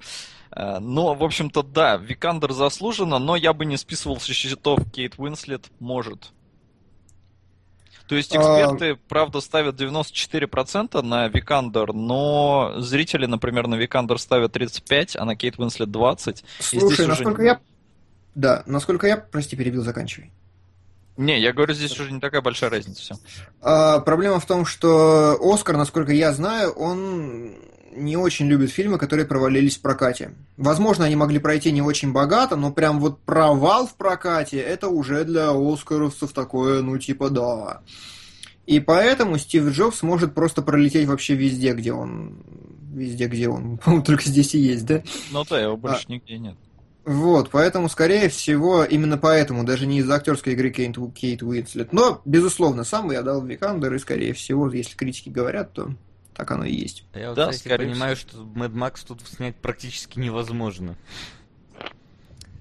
[0.53, 5.15] Э, но, в общем-то, да, Викандер заслуженно, но я бы не списывал со счетов Кейт
[5.19, 6.33] Уинслет, может.
[8.13, 8.99] То есть эксперты, а...
[9.09, 15.59] правда, ставят 94% на Викандер, но зрители, например, на Викандер ставят 35%, а на Кейт
[15.59, 16.45] Уинслет 20%.
[16.61, 17.47] Слушай, насколько уже...
[17.47, 17.61] я...
[18.35, 19.17] Да, насколько я...
[19.17, 20.31] Прости, перебил, заканчивай.
[21.17, 23.01] Не, я говорю, здесь уже не такая большая разница.
[23.01, 23.15] Все.
[23.63, 27.55] А, проблема в том, что Оскар, насколько я знаю, он
[27.94, 30.35] не очень любит фильмы, которые провалились в прокате.
[30.56, 35.24] Возможно, они могли пройти не очень богато, но прям вот провал в прокате, это уже
[35.24, 37.82] для оскаровцев такое, ну типа да.
[38.66, 42.43] И поэтому Стив Джобс может просто пролететь вообще везде, где он...
[42.93, 43.78] Везде, где он.
[43.85, 45.02] По-моему, только здесь и есть, да?
[45.31, 46.56] Ну да, его больше а, нигде нет.
[47.05, 51.93] Вот, поэтому, скорее всего, именно поэтому, даже не из-за актерской игры Кейт, Кейт Уинслет.
[51.93, 55.90] Но, безусловно, сам я дал Викандер, и, скорее всего, если критики говорят, то
[56.35, 57.05] так оно и есть.
[57.15, 58.31] Я вот, да, кстати, понимаю, всего.
[58.31, 60.97] что Mad Max тут снять практически невозможно.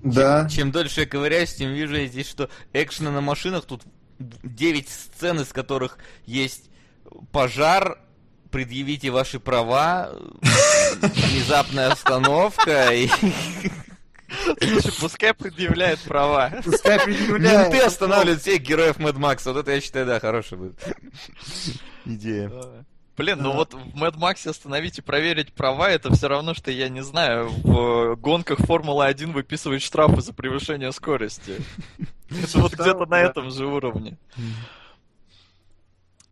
[0.04, 0.42] Да.
[0.44, 3.84] Чем, чем дольше я ковыряюсь, тем вижу я здесь, что экшена на машинах тут
[4.20, 6.70] 9 сцен, из которых есть
[7.32, 8.00] пожар,
[8.52, 10.12] предъявите ваши права,
[11.02, 13.10] внезапная остановка и...
[14.62, 16.52] Слушай, пускай предъявляет права.
[16.64, 17.72] Пускай предъявляет.
[17.72, 19.42] Менты останавливают всех героев Mad Max.
[19.46, 20.80] Вот это, я считаю, да, хорошая будет
[22.06, 22.52] идея.
[23.18, 26.90] Блин, ну вот в Mad Max остановить и проверить права, это все равно, что, я
[26.90, 31.58] не знаю, в гонках Формулы-1 выписывать штрафы за превышение скорости.
[32.30, 34.18] Это вот где-то на этом же уровне.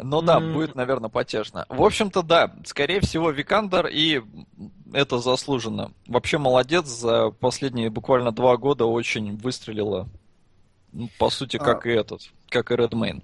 [0.01, 1.65] Ну да, будет, наверное, потешно.
[1.67, 4.21] В общем-то, да, скорее всего, Викандер, и
[4.93, 5.91] это заслуженно.
[6.07, 10.07] Вообще молодец, за последние буквально два года очень выстрелила.
[10.93, 11.89] Ну, по сути, как а...
[11.89, 13.23] и этот, как и Редмейн.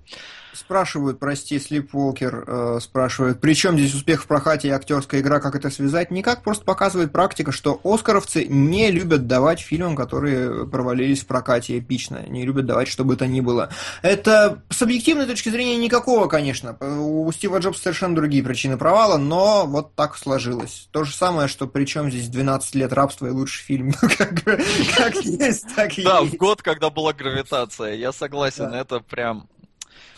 [0.56, 5.56] Спрашивают, прости, Слипволкер э, спрашивает, при чем здесь успех в прокате и актерская игра, как
[5.56, 6.12] это связать?
[6.12, 12.26] Никак, просто показывает практика, что оскаровцы не любят давать фильмам, которые провалились в прокате эпично,
[12.28, 13.70] не любят давать, что бы то ни было.
[14.02, 16.78] Это с объективной точки зрения никакого, конечно.
[16.80, 20.88] У Стива Джобса совершенно другие причины провала, но вот так сложилось.
[20.92, 23.94] То же самое, что при чем здесь 12 лет рабства и лучший фильм.
[24.18, 29.48] Как есть, так и Да, в год, когда была гравитация, я согласен, это прям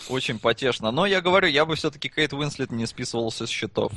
[0.10, 0.92] очень потешно.
[0.92, 3.92] Но я говорю, я бы все-таки Кейт Уинслет не списывал со счетов.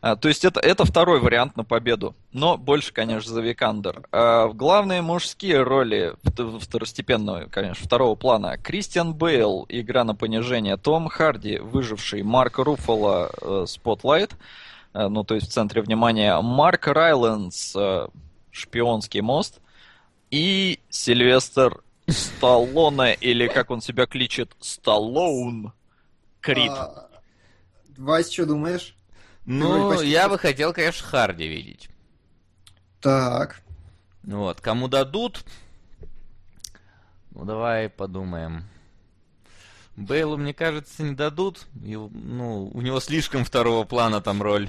[0.00, 2.14] А, то есть это, это второй вариант на победу.
[2.32, 4.02] Но больше, конечно, за Викандер.
[4.12, 6.14] А, главные мужские роли,
[6.60, 14.32] второстепенного, конечно, второго плана, Кристиан Бейл, игра на понижение, Том Харди, выживший, Марк Руффало, Spotlight,
[14.92, 18.08] э, ну, то есть в центре внимания, Марк Райлендс, э,
[18.50, 19.60] Шпионский мост,
[20.30, 25.72] и Сильвестр Сталлоне, или как он себя кличет, Сталлоун.
[26.40, 26.70] Крит.
[26.70, 27.08] А,
[27.96, 28.94] Вась, что думаешь?
[29.46, 31.88] Ну, я бы хотел, конечно, Харди видеть.
[33.00, 33.62] Так.
[34.22, 35.44] Вот, кому дадут?
[37.30, 38.64] Ну, давай подумаем.
[39.96, 41.66] Бейлу, мне кажется, не дадут.
[41.74, 44.68] Ну, у него слишком второго плана там роль.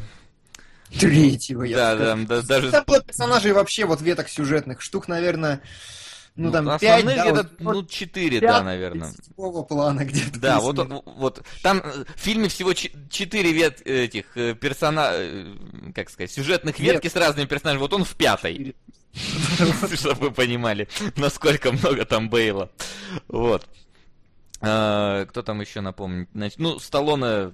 [1.00, 2.72] Третьего, я да, да, да, даже...
[2.72, 5.62] Там персонажей вообще вот веток сюжетных штук, наверное,
[6.36, 9.14] ну, ну там 5, да, где-то, вот, ну, 4, 5, да, наверное.
[9.14, 10.38] Такого плана где-то.
[10.40, 11.44] Да, вот, вот, вот.
[11.64, 15.12] Там э, в фильме всего 4 вет этих э, персона...
[15.14, 15.56] Э,
[15.94, 17.82] как сказать, сюжетных ветки с разными персонажами.
[17.82, 18.76] Вот он в пятой.
[19.94, 22.70] Чтобы вы понимали, насколько много там Бейла.
[23.30, 23.66] Вот.
[24.60, 26.30] А, кто там еще напомнит?
[26.58, 27.54] Ну, Сталлоне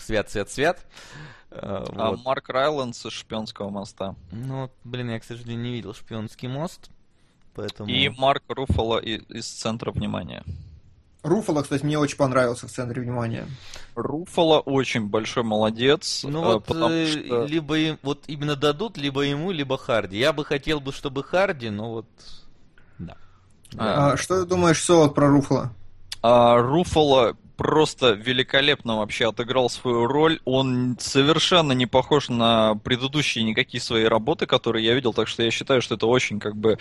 [0.00, 0.86] свят, свят, свят.
[1.50, 4.14] А Марк Райландс из Шпионского моста.
[4.30, 6.90] Ну, блин, я, к сожалению, не видел Шпионский мост.
[7.56, 7.88] Поэтому...
[7.88, 10.44] И Марк Руфало из центра внимания.
[11.22, 13.48] Руфало, кстати, мне очень понравился в центре внимания.
[13.94, 16.22] Руфало очень большой молодец.
[16.22, 17.46] Ну э, вот, э, что...
[17.46, 20.18] либо им, вот именно дадут, либо ему, либо Харди.
[20.18, 22.06] Я бы хотел бы, чтобы Харди, но вот,
[22.98, 23.16] да.
[23.76, 25.72] А, а, что ты думаешь, Солод, про Руфало?
[26.22, 30.40] А, Руфало просто великолепно вообще отыграл свою роль.
[30.44, 35.50] Он совершенно не похож на предыдущие никакие свои работы, которые я видел, так что я
[35.50, 36.78] считаю, что это очень как бы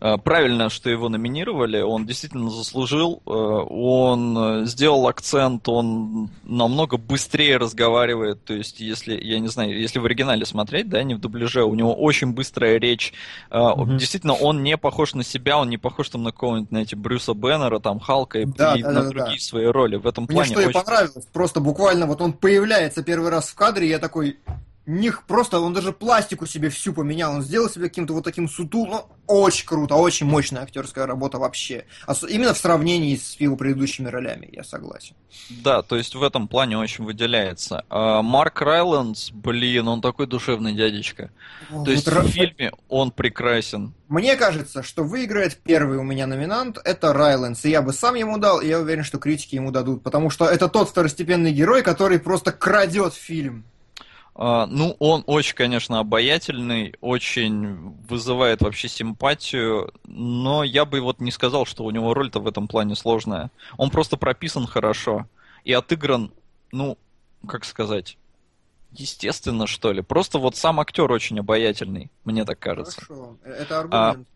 [0.00, 1.80] э, правильно, что его номинировали.
[1.80, 3.22] Он действительно заслужил.
[3.26, 8.44] Э, он сделал акцент, он намного быстрее разговаривает.
[8.44, 11.74] То есть, если, я не знаю, если в оригинале смотреть, да, не в дубляже, у
[11.74, 13.14] него очень быстрая речь.
[13.50, 13.96] Mm-hmm.
[13.96, 17.78] Действительно, он не похож на себя, он не похож там на какого-нибудь, знаете, Брюса Беннера,
[17.78, 19.44] там, Халка и, да, и да, на да, другие да.
[19.44, 20.50] свои роли в этом Мне плане.
[20.50, 20.70] что очень...
[20.70, 24.38] и понравилось, просто буквально вот он появляется первый раз в кадре, я такой,
[24.86, 28.86] них просто, он даже пластику себе всю поменял, он сделал себя каким-то вот таким сутул,
[28.86, 31.84] ну, очень круто, очень мощная актерская работа вообще.
[32.06, 35.14] Ос- именно в сравнении с его предыдущими ролями, я согласен.
[35.50, 37.84] Да, то есть в этом плане очень выделяется.
[37.88, 41.30] А Марк Райландс, блин, он такой душевный дядечка.
[41.70, 43.94] О, То есть вот Ра- в фильме он прекрасен.
[44.08, 48.36] Мне кажется, что выиграет первый у меня номинант, это Райлендс, и я бы сам ему
[48.38, 52.18] дал, и я уверен, что критики ему дадут, потому что это тот второстепенный герой, который
[52.18, 53.64] просто крадет фильм.
[54.34, 61.30] А, Ну, он очень, конечно, обаятельный, очень вызывает вообще симпатию, но я бы вот не
[61.30, 63.50] сказал, что у него роль-то в этом плане сложная.
[63.76, 65.26] Он просто прописан хорошо
[65.64, 66.32] и отыгран,
[66.72, 66.96] ну,
[67.46, 68.16] как сказать,
[68.92, 70.02] естественно, что ли.
[70.02, 73.00] Просто вот сам актер очень обаятельный, мне так кажется.
[73.04, 74.28] Хорошо, э, это аргумент.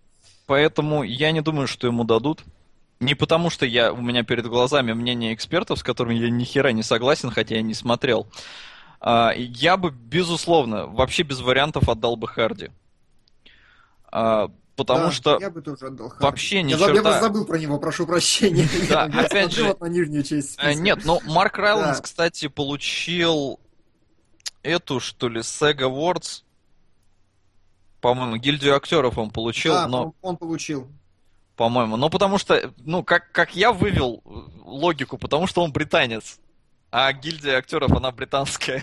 [0.47, 2.43] Поэтому я не думаю, что ему дадут.
[2.99, 6.73] Не потому, что я, у меня перед глазами мнение экспертов, с которыми я ни хера
[6.73, 8.27] не согласен, хотя я не смотрел.
[9.09, 12.71] А, я бы, безусловно, вообще без вариантов отдал бы Харди.
[14.11, 16.25] А, потому Да, что я бы тоже отдал Харди.
[16.25, 17.03] вообще ни я, заб- я черта.
[17.03, 18.69] просто забыл про него, прошу прощения.
[18.89, 20.75] Да, опять же, на нижнюю часть Э, списка.
[20.83, 22.03] Нет, но Марк Райландс, Да.
[22.03, 23.61] кстати, получил
[24.65, 26.43] эту, что ли, SEG Awards.
[28.01, 30.89] По-моему, гильдию актеров он получил, Да, но он, он получил.
[31.55, 31.97] По-моему.
[31.97, 34.29] Ну, потому что, ну, как, как я вывел э,
[34.65, 36.39] логику, потому что он британец.
[36.99, 38.83] А гильдия актеров, она британская.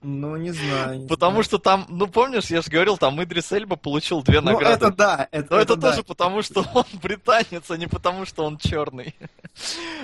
[0.00, 1.00] Ну, не знаю.
[1.00, 1.44] не Потому знаю.
[1.44, 4.86] что там, ну, помнишь, я же говорил, там Идрис Эльба получил две Ну, награды.
[4.86, 5.28] это да.
[5.30, 5.90] Это, Но это, да.
[5.90, 9.14] тоже потому, что он британец, а не потому, что он черный.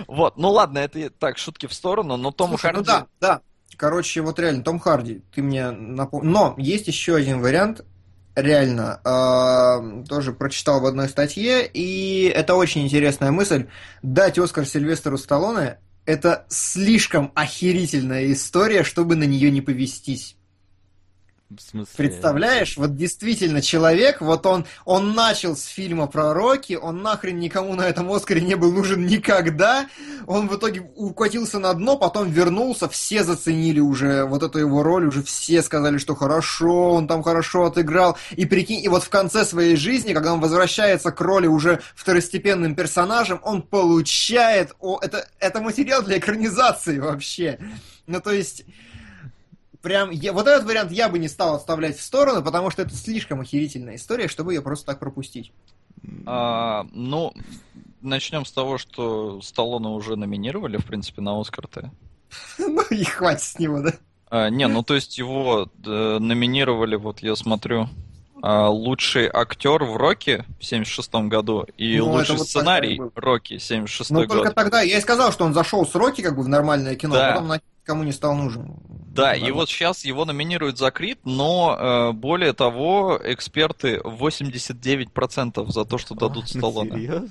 [0.07, 2.79] Вот, ну ладно, это так, шутки в сторону, но Том Слушай, Харди...
[2.81, 3.41] ну да, да.
[3.79, 6.31] Короче, вот реально, Том Харди, ты мне напомнил.
[6.31, 7.83] Но есть еще один вариант,
[8.37, 13.69] реально, э, тоже прочитал в одной статье, и это очень интересная мысль.
[14.03, 15.79] Дать Оскар Сильвестру Сталлоне–
[16.09, 20.38] это слишком охерительная история, чтобы на нее не повестись.
[21.51, 21.95] В смысле?
[21.97, 27.75] Представляешь, вот действительно человек, вот он, он начал с фильма про Рокки, он нахрен никому
[27.75, 29.89] на этом Оскаре не был нужен никогда,
[30.27, 35.07] он в итоге укатился на дно, потом вернулся, все заценили уже вот эту его роль,
[35.07, 39.47] уже все сказали, что хорошо, он там хорошо отыграл, и прикинь, и вот в конце
[39.47, 45.63] своей жизни, когда он возвращается к роли уже второстепенным персонажем, он получает, о, это, это
[45.63, 47.59] материал для экранизации вообще,
[48.07, 48.67] ну то есть
[49.83, 52.95] прям, я, вот этот вариант я бы не стал отставлять в сторону, потому что это
[52.95, 55.53] слишком охерительная история, чтобы ее просто так пропустить.
[56.27, 57.33] А, ну,
[58.01, 61.91] начнем с того, что Сталлоне уже номинировали, в принципе, на Оскар-то.
[62.59, 63.93] Ну и хватит с него, да?
[64.31, 67.89] А, не, ну то есть его э, номинировали, вот я смотрю,
[68.43, 73.13] а, лучший актер в Рокки в 76 году и Ну, лучший вот сценарий такая был.
[73.17, 74.29] Рокки 76 Ну год.
[74.29, 77.15] только тогда, я и сказал, что он зашел с Рокки как бы в нормальное кино,
[77.15, 77.29] Да.
[77.31, 78.77] а потом на- кому не стал нужен.
[79.09, 85.85] Да, и вот сейчас его номинируют за Крид, но э, более того, эксперты 89% за
[85.85, 86.91] то, что дадут А, Сталлоне.
[86.93, 87.29] Серьезно?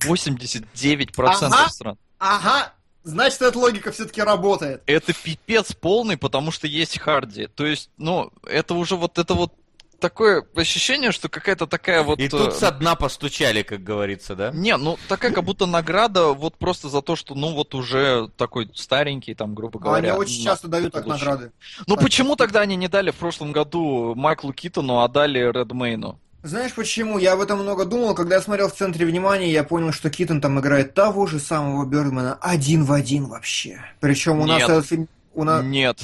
[0.00, 1.68] 89% Ага.
[1.70, 1.98] стран.
[2.18, 4.82] Ага, значит, эта логика все-таки работает.
[4.86, 7.46] Это пипец полный, потому что есть Харди.
[7.46, 9.54] То есть, ну, это уже вот это вот
[9.98, 12.18] такое ощущение, что какая-то такая вот...
[12.18, 14.50] И э, тут со дна постучали, как говорится, да?
[14.52, 18.70] Не, ну такая как будто награда вот просто за то, что ну вот уже такой
[18.74, 20.12] старенький, там, грубо А говоря.
[20.12, 21.26] Они очень на- часто дают так получил.
[21.26, 21.52] награды.
[21.86, 22.04] Ну Так.
[22.04, 26.18] почему тогда они не дали в прошлом году Майклу Китону, а дали Редмейну?
[26.44, 27.18] Знаешь почему?
[27.18, 28.14] Я об этом много думал.
[28.14, 31.84] Когда я смотрел в центре внимания, я понял, что Китон там играет того же самого
[31.84, 33.80] Бёрдмана один в один вообще.
[33.98, 34.70] Причем у нас Нет.
[34.70, 35.08] этот фильм...
[35.34, 35.64] У нас...
[35.64, 35.98] Нет.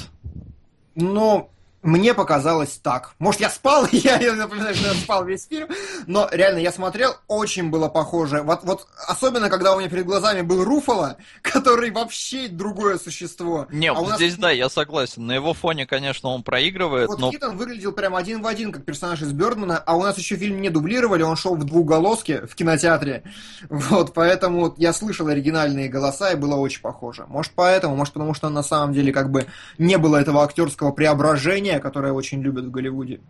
[0.95, 1.49] Но
[1.85, 3.13] мне показалось так.
[3.19, 5.67] Может, я спал, я, я напоминаю, что я спал весь фильм,
[6.07, 8.41] но реально я смотрел, очень было похоже.
[8.41, 13.67] Вот, вот особенно, когда у меня перед глазами был Руфало, который вообще другое существо.
[13.71, 15.27] Не, А нас здесь да, я согласен.
[15.27, 18.83] На его фоне, конечно, он проигрывает, Вот но Китон выглядел прям один в один, как
[18.83, 22.55] персонаж из Бёрдмана, а у нас еще фильм не дублировали, он шел в двухголоске в
[22.55, 23.23] кинотеатре.
[23.69, 27.25] Вот, поэтому я слышал оригинальные голоса, и было очень похоже.
[27.27, 29.45] Может, поэтому, может, потому что на самом деле как бы
[29.77, 33.21] не было этого актерского преображения, которое очень любят в Голливуде.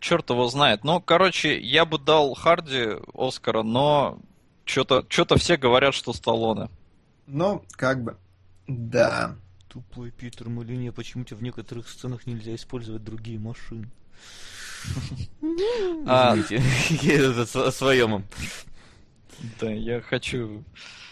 [0.00, 0.84] черт его знает.
[0.84, 4.18] Ну, короче, я бы дал Харди Оскара, но
[4.64, 6.68] что-то что все говорят, что Сталлоне.
[7.26, 8.16] Ну, как бы,
[8.66, 9.36] да.
[9.68, 13.90] Тупой Питер Малине, почему-то в некоторых сценах нельзя использовать другие машины.
[16.06, 16.62] А, Извините,
[17.02, 18.24] я своем.
[19.60, 20.64] Да, я хочу,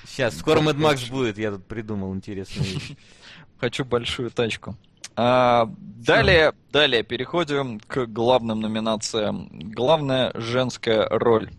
[0.07, 2.93] Сейчас, скоро Mad Max будет, я тут придумал интересную вещь.
[3.61, 4.77] хочу большую тачку.
[5.17, 9.49] А, далее, далее переходим к главным номинациям.
[9.53, 11.51] Главная женская роль.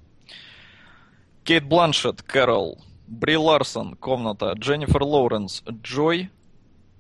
[1.44, 6.30] Кейт Бланшетт, Кэрол, Бри Ларсон, Комната, Дженнифер Лоуренс, Джой,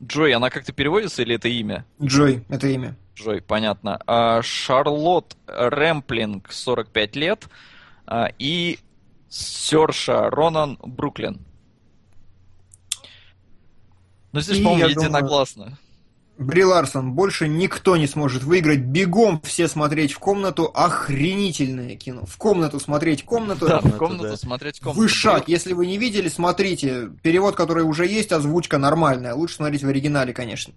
[0.02, 1.86] Джой, она как-то переводится или это имя?
[2.02, 2.96] Джой, это имя.
[3.16, 4.00] Джой, понятно.
[4.06, 7.48] А, Шарлотт Рэмплинг, 45 лет.
[8.06, 8.80] А, и
[9.30, 11.40] Серша Ронан Бруклин.
[14.32, 15.78] Ну, здесь, по-моему, я думаю, единогласно.
[16.38, 18.80] Бри Ларсон, больше никто не сможет выиграть.
[18.80, 20.72] Бегом все смотреть в комнату.
[20.74, 22.26] Охренительное кино.
[22.26, 23.68] В комнату смотреть комнату.
[23.68, 24.38] Да, в комнату, да.
[24.38, 25.00] смотреть комнату.
[25.00, 25.48] Вышаг.
[25.48, 27.10] Если вы не видели, смотрите.
[27.24, 29.34] Перевод, который уже есть, озвучка нормальная.
[29.34, 30.74] Лучше смотреть в оригинале, конечно.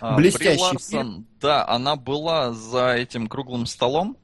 [0.00, 4.16] А, Блестящий Бри Ларсон, да, она была за этим круглым столом,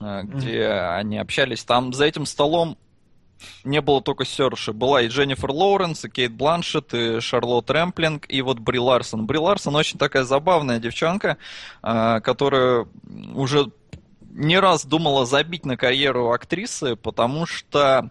[0.00, 1.64] а, где они общались.
[1.64, 2.76] Там за этим столом
[3.64, 4.72] не было только Серши.
[4.72, 9.26] Была и Дженнифер Лоуренс, и Кейт Бланшет, и Шарлотт Рэмплинг, и вот Бри Ларсон.
[9.26, 11.38] Бри Ларсон очень такая забавная девчонка,
[11.82, 12.86] а, которая
[13.34, 13.70] уже
[14.30, 18.10] не раз думала забить на карьеру актрисы, потому что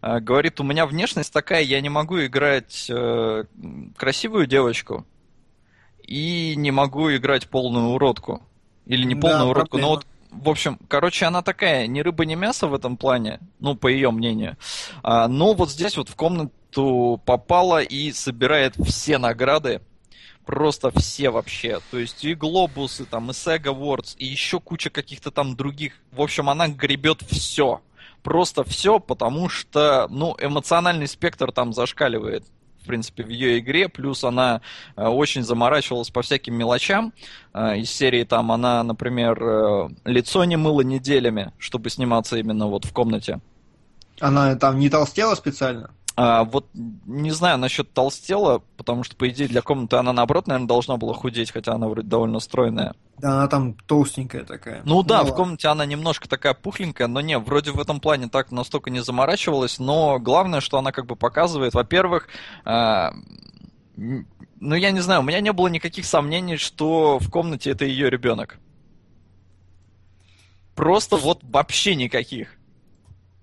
[0.00, 3.44] а, говорит, у меня внешность такая, я не могу играть э,
[3.96, 5.06] красивую девочку
[6.06, 8.42] и не могу играть полную уродку.
[8.86, 9.88] Или не Да, полную уродку, проблема.
[9.88, 13.74] но вот в общем, короче, она такая, ни рыба, ни мясо в этом плане, ну,
[13.74, 14.56] по ее мнению.
[15.02, 19.80] А, но вот здесь вот в комнату попала и собирает все награды,
[20.44, 21.80] просто все вообще.
[21.90, 25.94] То есть и Глобусы, там, и SEG Awards, и еще куча каких-то там других.
[26.12, 27.82] В общем, она гребет все.
[28.22, 32.44] Просто все, потому что, ну, эмоциональный спектр там зашкаливает
[32.88, 34.60] принципе, в ее игре, плюс она
[34.96, 37.12] э, очень заморачивалась по всяким мелочам.
[37.54, 42.84] Э, из серии там она, например, э, лицо не мыла неделями, чтобы сниматься именно вот
[42.84, 43.40] в комнате.
[44.20, 45.90] Она там не толстела специально?
[46.20, 50.66] А, вот не знаю насчет толстела, потому что, по идее, для комнаты она, наоборот, наверное,
[50.66, 52.96] должна была худеть, хотя она вроде довольно стройная.
[53.18, 54.82] Да, она там толстенькая такая.
[54.84, 55.36] Ну да, в ладно.
[55.36, 59.78] комнате она немножко такая пухленькая, но не, вроде в этом плане так настолько не заморачивалась,
[59.78, 62.26] но главное, что она как бы показывает, во-первых,
[62.64, 64.26] м,
[64.58, 68.10] ну я не знаю, у меня не было никаких сомнений, что в комнате это ее
[68.10, 68.58] ребенок.
[70.74, 72.57] Просто вот вообще никаких.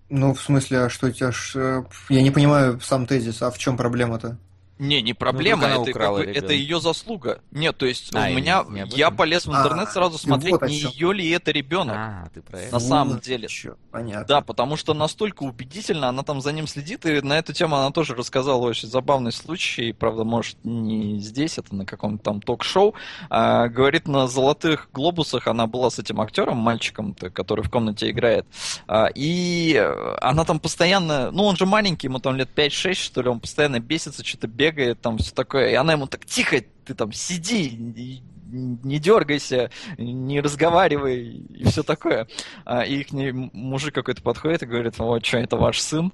[0.10, 1.56] Ну, в смысле, а что тебя ж...
[1.56, 4.40] э, Я не понимаю сам тезис, а в чем проблема-то?
[4.78, 7.42] Не, не проблема, как она это, как бы, это ее заслуга.
[7.52, 10.52] Нет, то есть А, у меня, не я полез в интернет А, сразу ты смотреть,
[10.52, 11.96] вот не ее ли это ребенок.
[11.98, 12.74] А, ты про это.
[12.74, 13.48] На самом Вот деле.
[13.48, 14.26] чё, понятно.
[14.28, 17.92] Да, потому что настолько убедительно она там за ним следит, и на эту тему она
[17.92, 22.96] тоже рассказала очень забавный случай, правда, может, не здесь, это на каком-то там ток-шоу.
[23.30, 28.46] А, говорит, на «Золотых глобусах» она была с этим актером, мальчиком, который в комнате играет,
[28.88, 29.76] А, и
[30.22, 33.80] она там постоянно, ну, он же маленький, ему там лет 5-6, что ли, он постоянно
[33.80, 39.00] бесится, что-то бегает, там все такое, и она ему так, тихо, ты там сиди, не
[39.00, 42.28] дергайся, не разговаривай и все такое.
[42.66, 46.12] А, и к ней мужик какой-то подходит и говорит, вот что, это ваш сын?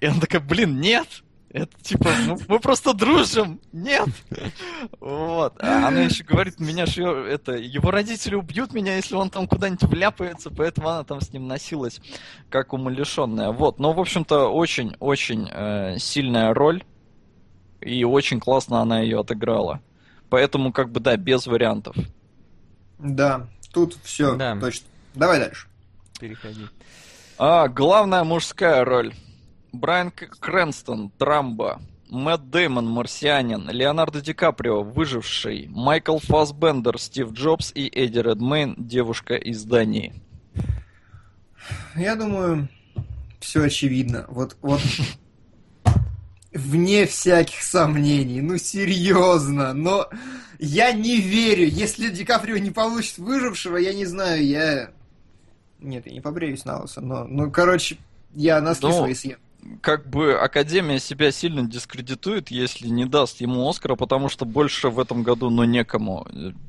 [0.00, 1.08] И она такая, блин, нет!
[1.50, 4.08] Это типа, ну, мы просто дружим, нет.
[5.00, 5.54] Вот.
[5.60, 9.48] А она еще говорит, меня ж её- это, его родители убьют меня, если он там
[9.48, 12.00] куда-нибудь вляпается, поэтому она там с ним носилась
[12.50, 13.50] как умалишенная.
[13.52, 13.78] Вот.
[13.78, 16.84] Но, в общем-то, очень-очень э, сильная роль,
[17.80, 19.80] и очень классно она ее отыграла.
[20.30, 21.96] Поэтому, как бы, да, без вариантов.
[22.98, 24.56] Да, тут все Да.
[24.58, 24.86] точно.
[25.14, 25.68] Давай дальше.
[26.20, 26.66] Переходи.
[27.38, 29.14] А, главная мужская роль.
[29.72, 31.80] Брайан Крэнстон, Трамбо.
[32.10, 33.68] Мэтт Дэймон, Марсианин.
[33.70, 35.66] Леонардо Ди Каприо, Выживший.
[35.68, 40.14] Майкл Фассбендер, Стив Джобс и Эдди Редмейн, Девушка из Дании.
[41.94, 42.68] Я думаю,
[43.40, 44.24] все очевидно.
[44.28, 44.80] Вот, вот
[46.52, 48.40] вне всяких сомнений.
[48.40, 49.72] Ну, серьезно.
[49.72, 50.08] Но
[50.58, 51.66] я не верю.
[51.66, 54.90] Если Ди Каприо не получит выжившего, я не знаю, я...
[55.80, 57.24] Нет, я не побреюсь на лысо, но...
[57.24, 57.98] Ну, короче,
[58.34, 59.38] я носки Ну, свои съем.
[59.80, 64.98] Как бы Академия себя сильно дискредитует, если не даст ему Оскара, потому что больше в
[64.98, 66.26] этом году, ну, некому.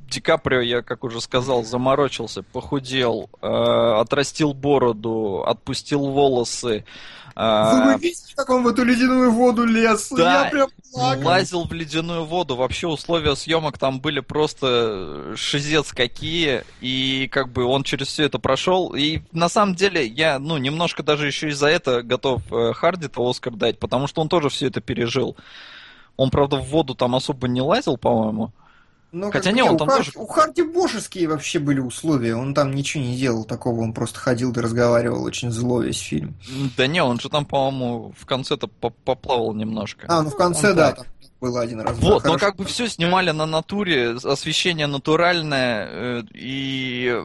[0.10, 6.84] Ди Каприо, я, как уже сказал, заморочился, похудел, э, отрастил бороду, отпустил волосы.
[7.40, 10.10] Э, Вы бы видели, как он в эту ледяную воду лез?
[10.12, 11.26] Да, Я прям плакал.
[11.26, 12.56] лазил в ледяную воду.
[12.56, 16.64] Вообще условия съемок там были просто шизец какие.
[16.82, 18.94] И как бы он через все это прошел.
[18.96, 23.28] И на самом деле я, ну, немножко даже еще и за это готов э, Харди-то
[23.28, 25.36] Оскар дать, потому что он тоже все это пережил.
[26.18, 28.52] Он, правда, в воду там особо не лазил, по-моему.
[29.12, 32.36] Ну, Хотя не, он там Харди, тоже- У Харди божеские вообще были условия.
[32.36, 33.82] Он там ничего не делал такого.
[33.82, 36.36] Он просто ходил и разговаривал очень зло весь фильм.
[36.78, 40.06] Да не, он же там, по-моему, в конце-то по- поплавал немножко.
[40.08, 40.98] А, ну в конце, Он да, так.
[40.98, 41.06] там
[41.42, 41.98] было один раз.
[41.98, 47.20] да, Вот, но как бы все снимали на натуре, освещение натуральное, э, и,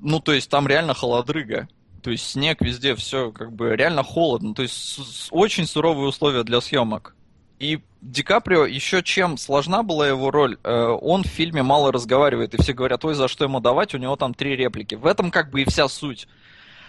[0.00, 1.68] ну, то есть там реально холодрыга.
[2.02, 4.54] То есть снег везде, все как бы реально холодно.
[4.54, 7.16] То есть очень суровые условия для съемок.
[7.58, 12.52] И Ди Каприо еще чем сложна была его роль, э, он в фильме мало разговаривает,
[12.52, 14.94] и все говорят, ой, за что ему давать, у него там три реплики.
[14.94, 16.28] В этом как бы и вся суть.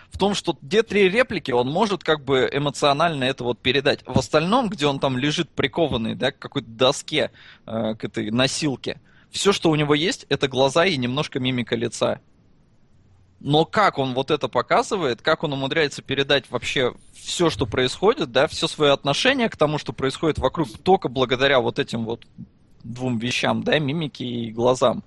[0.09, 4.01] В том, что где три реплики, он может как бы эмоционально это вот передать.
[4.05, 7.31] В остальном, где он там лежит прикованный, да, к какой-то доске,
[7.65, 8.99] э, к этой носилке,
[9.31, 12.19] все, что у него есть, это глаза и немножко мимика лица.
[13.45, 18.47] Но как он вот это показывает, как он умудряется передать вообще все, что происходит, да,
[18.47, 22.25] все свое отношение к тому, что происходит вокруг, только благодаря вот этим вот
[22.83, 25.03] двум вещам, да, мимике и глазам.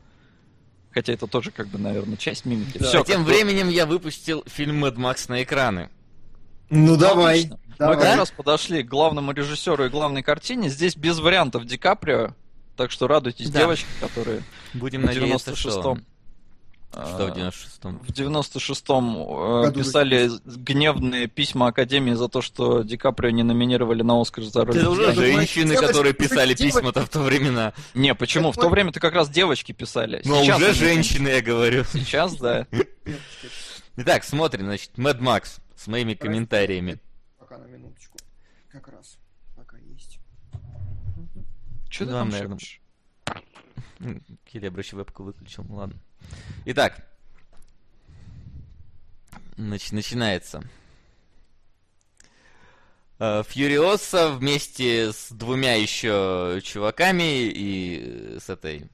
[0.93, 2.79] Хотя это тоже, как бы, наверное, часть мимики.
[2.79, 5.91] Да, Всё, а тем как временем я выпустил фильм Mad Max на экраны.
[6.71, 7.39] Ну давай.
[7.41, 7.59] Отлично.
[7.71, 7.97] Мы давай.
[7.97, 10.69] как раз подошли к главному режиссеру и главной картине.
[10.69, 12.37] Здесь без вариантов Ди Каприо.
[12.77, 13.63] Так что радуйтесь, Да.
[13.63, 14.45] девочки, которые
[14.75, 15.99] Будем в надеяться, что...
[16.93, 17.07] 96-м.
[17.07, 17.99] Что в а, 96-м?
[17.99, 24.21] В 96-м э, писали гневные письма Академии за то, что Ди Каприо не номинировали на
[24.21, 24.77] Оскар за роль.
[24.77, 27.75] Это уже женщины, которые писали письма-то в то времена.
[27.95, 28.53] Не, почему?
[28.53, 30.23] В то время-то как раз девочки писали.
[30.25, 31.85] Ну, а уже женщины, я говорю.
[31.85, 32.67] Сейчас, да.
[33.97, 37.01] Итак, смотрим, значит, Mad Max с моими комментариями.
[37.39, 38.17] Пока на минуточку.
[38.71, 39.19] Как раз.
[39.57, 40.19] Пока есть.
[41.91, 42.59] Что ты Да, там наверное.
[42.59, 42.81] шепчешь?
[44.01, 45.99] М, Кири, обращи вебку выключил, ну ладно.
[46.65, 47.05] Итак.
[49.57, 50.63] Нач- начинается.
[53.19, 58.89] Э, Фьюриоса вместе с двумя еще чуваками и с этой,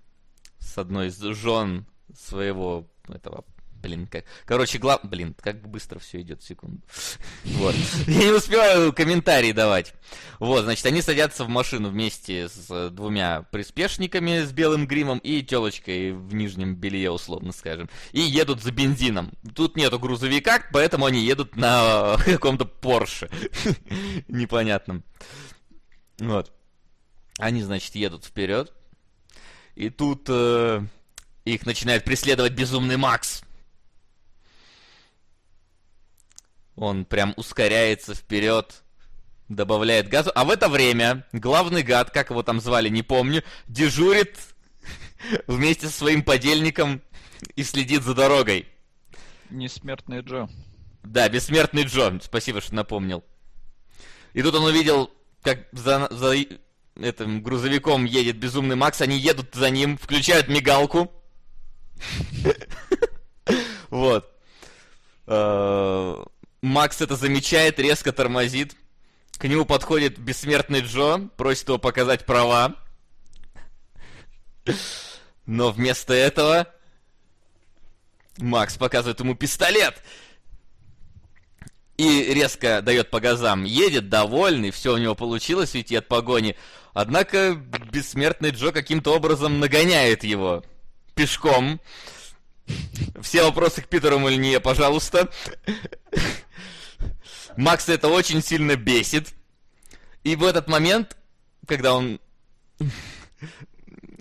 [0.58, 1.86] с одной из жен
[2.16, 3.44] своего этого,
[3.84, 6.80] блин, как, короче, глав, блин, как быстро все идет, секунду.
[7.44, 7.74] Вот.
[8.06, 9.94] Я не успеваю комментарии давать.
[10.40, 15.42] Вот, значит, они садятся в машину вместе с э, двумя приспешниками с белым гримом и
[15.42, 17.90] телочкой в нижнем белье, условно скажем.
[18.12, 19.32] И едут за бензином.
[19.54, 23.28] Тут нету грузовика, поэтому они едут на каком-то Порше.
[24.28, 25.04] Непонятном.
[26.18, 26.52] Вот.
[27.38, 28.72] Они, значит, едут вперед.
[29.74, 30.82] И тут э,
[31.44, 33.43] их начинает преследовать безумный Макс.
[36.76, 38.82] Он прям ускоряется вперед,
[39.48, 40.32] добавляет газу.
[40.34, 44.38] А в это время главный гад, как его там звали, не помню, дежурит
[45.46, 47.02] вместе со своим подельником
[47.54, 48.68] и следит за дорогой.
[49.50, 50.48] Несмертный Джо.
[51.02, 53.22] Да, бессмертный Джо, спасибо, что напомнил.
[54.32, 55.10] И тут он увидел,
[55.42, 56.34] как за, за
[56.96, 61.12] этим грузовиком едет безумный Макс, они едут за ним, включают мигалку.
[63.90, 64.28] Вот.
[66.64, 68.74] Макс это замечает, резко тормозит.
[69.36, 72.74] К нему подходит бессмертный Джо, просит его показать права.
[75.44, 76.66] Но вместо этого
[78.38, 80.02] Макс показывает ему пистолет.
[81.98, 83.64] И резко дает по газам.
[83.64, 86.56] Едет довольный, все у него получилось уйти от погони.
[86.94, 87.56] Однако
[87.92, 90.64] бессмертный Джо каким-то образом нагоняет его
[91.14, 91.78] пешком.
[93.20, 95.30] Все вопросы к Питеру Мульне, пожалуйста.
[97.56, 99.28] Макс это очень сильно бесит.
[100.22, 101.16] И в этот момент,
[101.66, 102.20] когда он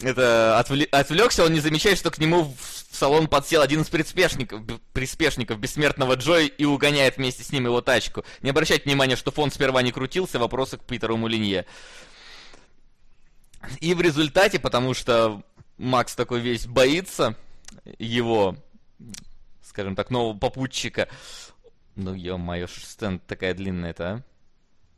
[0.01, 4.61] это отвле- отвлекся, он не замечает, что к нему в салон подсел один из приспешников,
[4.91, 8.23] приспешников бессмертного Джой и угоняет вместе с ним его тачку.
[8.41, 11.65] Не обращайте внимания, что фон сперва не крутился, вопросы к Питеру Мулинье.
[13.79, 15.41] И в результате, потому что
[15.77, 17.37] Макс такой весь боится
[17.99, 18.55] его,
[19.61, 21.07] скажем так, нового попутчика.
[21.95, 24.23] Ну, ё-моё, сцена такая длинная-то, а?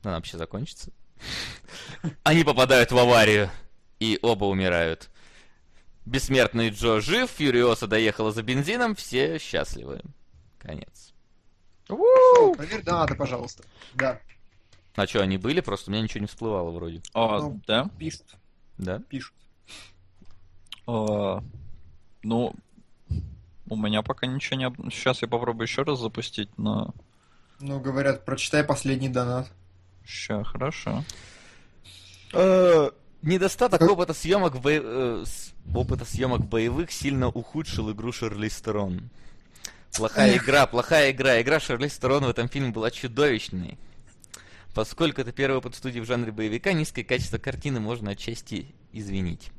[0.04, 0.92] Она вообще закончится?
[2.24, 3.50] Они попадают в аварию,
[4.00, 5.10] и оба умирают.
[6.06, 10.02] Бессмертный Джо жив, Фьюриоса доехала за бензином, все счастливы.
[10.60, 11.14] Конец.
[11.88, 13.64] Проверь донаты, пожалуйста.
[13.94, 14.20] Да,
[14.96, 15.62] А что, они были?
[15.62, 17.02] Просто у меня ничего не всплывало вроде.
[17.14, 17.60] А, Ну.
[17.68, 17.90] да?
[17.98, 18.36] пишут,
[18.78, 19.00] Да?
[19.10, 19.34] пишут.
[20.88, 21.44] А,
[22.24, 22.54] ну,
[23.70, 24.92] у меня пока ничего не...
[24.92, 26.94] Сейчас я попробую еще раз запустить, но...
[27.60, 29.52] Ну, говорят, прочитай последний донат.
[30.06, 31.04] Ща, хорошо.
[33.22, 39.10] Недостаток Как- опыта съемок, бо- э, с- опыта съемок боевых сильно ухудшил игру Шарли Стерон.
[39.98, 41.42] Плохая игра, плохая игра.
[41.42, 43.80] Игра Шарли Стерон в этом фильме была чудовищной.
[44.76, 49.50] Поскольку это первый опыт студии в жанре боевика, низкое качество картины можно отчасти извинить.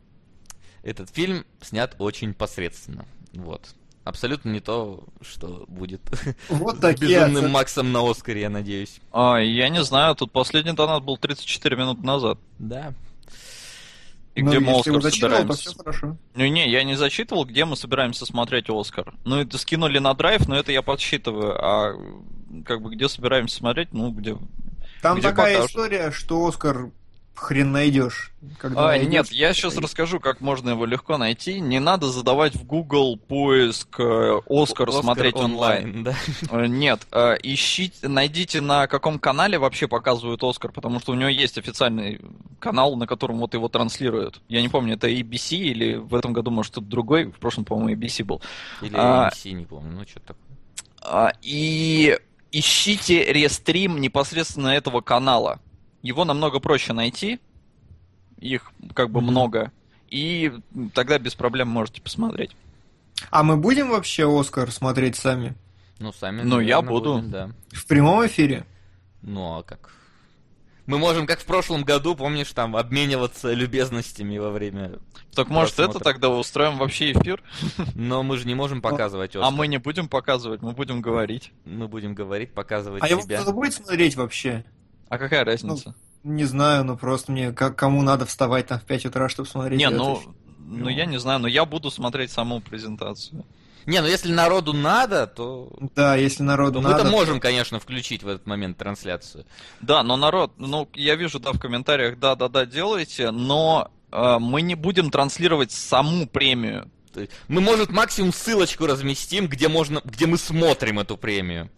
[0.82, 3.06] Этот фильм снят очень посредственно.
[3.32, 3.74] Вот.
[4.06, 6.00] Абсолютно не то, что будет
[6.48, 7.52] Вот такие безумным оценки.
[7.52, 9.00] Максом на Оскаре, я надеюсь.
[9.12, 12.38] А, я не знаю, тут последний донат был 34 минуты назад.
[12.60, 12.94] Да.
[14.36, 15.58] И Ну, где мы Оскар собираемся?
[15.70, 16.16] все хорошо.
[16.36, 19.12] Ну не, я не зачитывал, где мы собираемся смотреть Оскар.
[19.24, 21.56] Ну это скинули на драйв, но это я подсчитываю.
[21.60, 21.94] А
[22.64, 24.36] как бы где собираемся смотреть, ну где...
[25.02, 25.70] Там Где такая покажут?
[25.70, 26.90] история, что Оскар
[27.38, 28.32] хрен найдешь.
[28.58, 29.84] Когда а, найдешь, нет, я сейчас найдешь.
[29.84, 31.60] расскажу, как можно его легко найти.
[31.60, 36.04] Не надо задавать в Google поиск э, Оскар, Оскар смотреть онлайн.
[36.04, 36.14] Да.
[36.50, 41.28] Э, нет, э, ищите, найдите на каком канале вообще показывают Оскар, потому что у него
[41.28, 42.20] есть официальный
[42.58, 44.40] канал, на котором вот его транслируют.
[44.48, 47.26] Я не помню, это ABC или в этом году, может, кто-то другой.
[47.26, 48.40] В прошлом, по-моему, ABC был.
[48.82, 50.36] Или ABC, а, не помню, ну что такое.
[51.02, 52.18] А, и
[52.52, 55.60] ищите рестрим непосредственно этого канала.
[56.06, 57.40] Его намного проще найти,
[58.38, 59.24] их как бы mm-hmm.
[59.24, 59.72] много,
[60.08, 60.52] и
[60.94, 62.52] тогда без проблем можете посмотреть.
[63.30, 65.56] А мы будем вообще Оскар смотреть сами?
[65.98, 66.42] Ну, сами.
[66.42, 67.14] Ну, я буду.
[67.14, 67.50] Будем, да.
[67.72, 68.64] В прямом эфире?
[69.22, 69.90] Ну, а как?
[70.86, 75.00] Мы можем, как в прошлом году, помнишь, там, обмениваться любезностями во время
[75.34, 77.42] Так может это тогда устроим вообще эфир?
[77.96, 79.42] Но мы же не можем показывать Оскар.
[79.42, 81.50] А мы не будем показывать, мы будем говорить.
[81.64, 83.16] Мы будем говорить, показывать а себя.
[83.16, 84.64] А его кто будет смотреть вообще?
[85.08, 85.94] А какая разница?
[86.22, 89.48] Ну, не знаю, ну просто мне как кому надо вставать там в 5 утра, чтобы
[89.48, 89.78] смотреть.
[89.78, 90.20] Не, ну,
[90.58, 93.44] ну я не знаю, но я буду смотреть саму презентацию.
[93.86, 95.72] Не, ну если народу надо, то...
[95.94, 97.04] Да, если народу то надо...
[97.04, 99.46] Мы-то можем, конечно, включить в этот момент трансляцию.
[99.80, 104.74] Да, но народ, ну, я вижу, да, в комментариях, да-да-да, делайте, но э, мы не
[104.74, 106.90] будем транслировать саму премию.
[107.46, 111.70] Мы, может, максимум ссылочку разместим, где, можно, где мы смотрим эту премию.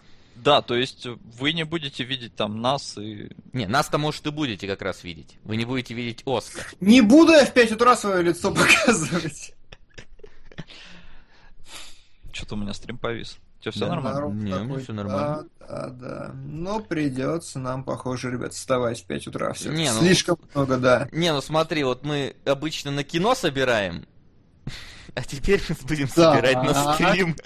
[0.42, 3.30] Да, то есть вы не будете видеть там нас и...
[3.52, 5.38] Не, нас-то, может, и будете как раз видеть.
[5.44, 6.66] Вы не будете видеть Оскар.
[6.80, 9.54] Не буду я в 5 утра свое лицо показывать.
[12.32, 13.38] Что-то у меня стрим повис.
[13.60, 14.44] Тебе все да, нормально?
[14.44, 15.48] Не, у меня все нормально.
[15.58, 16.32] Да, да, да.
[16.34, 19.52] Но придется нам, похоже, ребят, вставать в 5 утра.
[19.52, 19.70] Все.
[19.70, 21.08] Не, ну, Слишком много, да.
[21.10, 24.06] Не, ну смотри, вот мы обычно на кино собираем,
[25.18, 26.32] а теперь мы будем да.
[26.32, 27.36] собирать на стрим.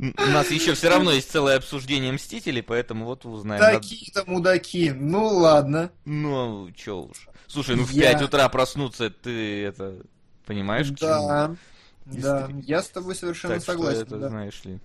[0.00, 3.60] У нас еще все равно есть целое обсуждение Мстителей, поэтому вот узнаем.
[3.60, 4.90] Такие-то мудаки.
[4.90, 5.90] Ну ладно.
[6.04, 7.28] Ну, че уж.
[7.46, 9.94] Слушай, ну в 5 утра проснуться, ты это
[10.44, 10.90] понимаешь?
[10.90, 11.54] Да.
[12.06, 14.06] Да, я с тобой совершенно так согласен.
[14.06, 14.28] Что это, да.
[14.30, 14.78] знаешь ли.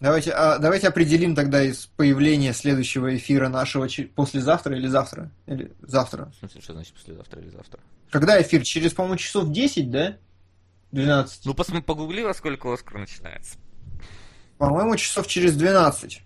[0.00, 5.30] Давайте, а, давайте определим тогда из появления следующего эфира нашего послезавтра или завтра?
[5.46, 6.32] Или завтра?
[6.36, 7.80] В смысле, что значит послезавтра или завтра?
[8.10, 8.62] Когда эфир?
[8.62, 10.16] Через, по-моему, часов 10, да?
[10.92, 11.46] 12.
[11.46, 13.56] Ну, посмотри, погугли, во сколько Оскар начинается.
[14.58, 16.22] По-моему, часов через 12.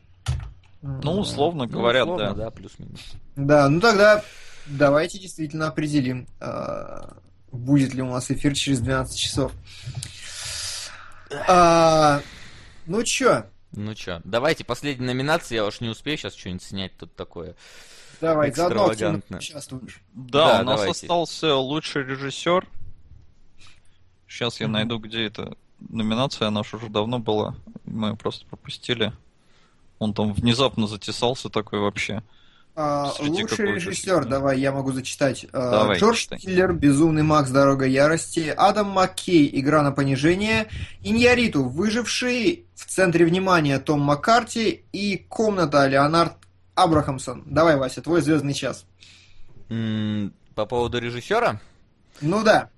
[0.82, 2.44] Ну, условно ну, говоря, условно, да.
[2.44, 3.00] да, плюс-минус.
[3.34, 4.22] Да, ну тогда
[4.66, 7.16] давайте действительно определим, а,
[7.50, 9.52] будет ли у нас эфир через 12 часов.
[11.48, 12.20] А,
[12.86, 13.46] ну чё?
[13.72, 17.56] Ну чё, давайте последняя номинация, я уж не успею сейчас что-нибудь снять тут такое.
[18.20, 18.86] Давай, заодно
[19.30, 20.00] участвуешь.
[20.14, 20.90] Да, да, у нас давайте.
[20.90, 22.66] остался лучший режиссер.
[24.28, 27.54] Сейчас я найду, где эта номинация, она уже давно была.
[27.84, 29.12] Мы ее просто пропустили.
[29.98, 32.22] Он там внезапно затесался такой вообще.
[32.78, 35.46] А, лучший режиссер, давай, я могу зачитать.
[35.50, 36.38] А, давай, Джордж читай.
[36.38, 40.68] Киллер, Безумный Макс, Дорога ярости, Адам Маккей, Игра на понижение,
[41.02, 46.34] Иньяриту, Выживший, в центре внимания Том Маккарти и Комната Леонард
[46.74, 47.44] Абрахамсон.
[47.46, 48.84] Давай, Вася, твой звездный час.
[49.68, 51.58] по поводу режиссера?
[52.20, 52.68] Ну да.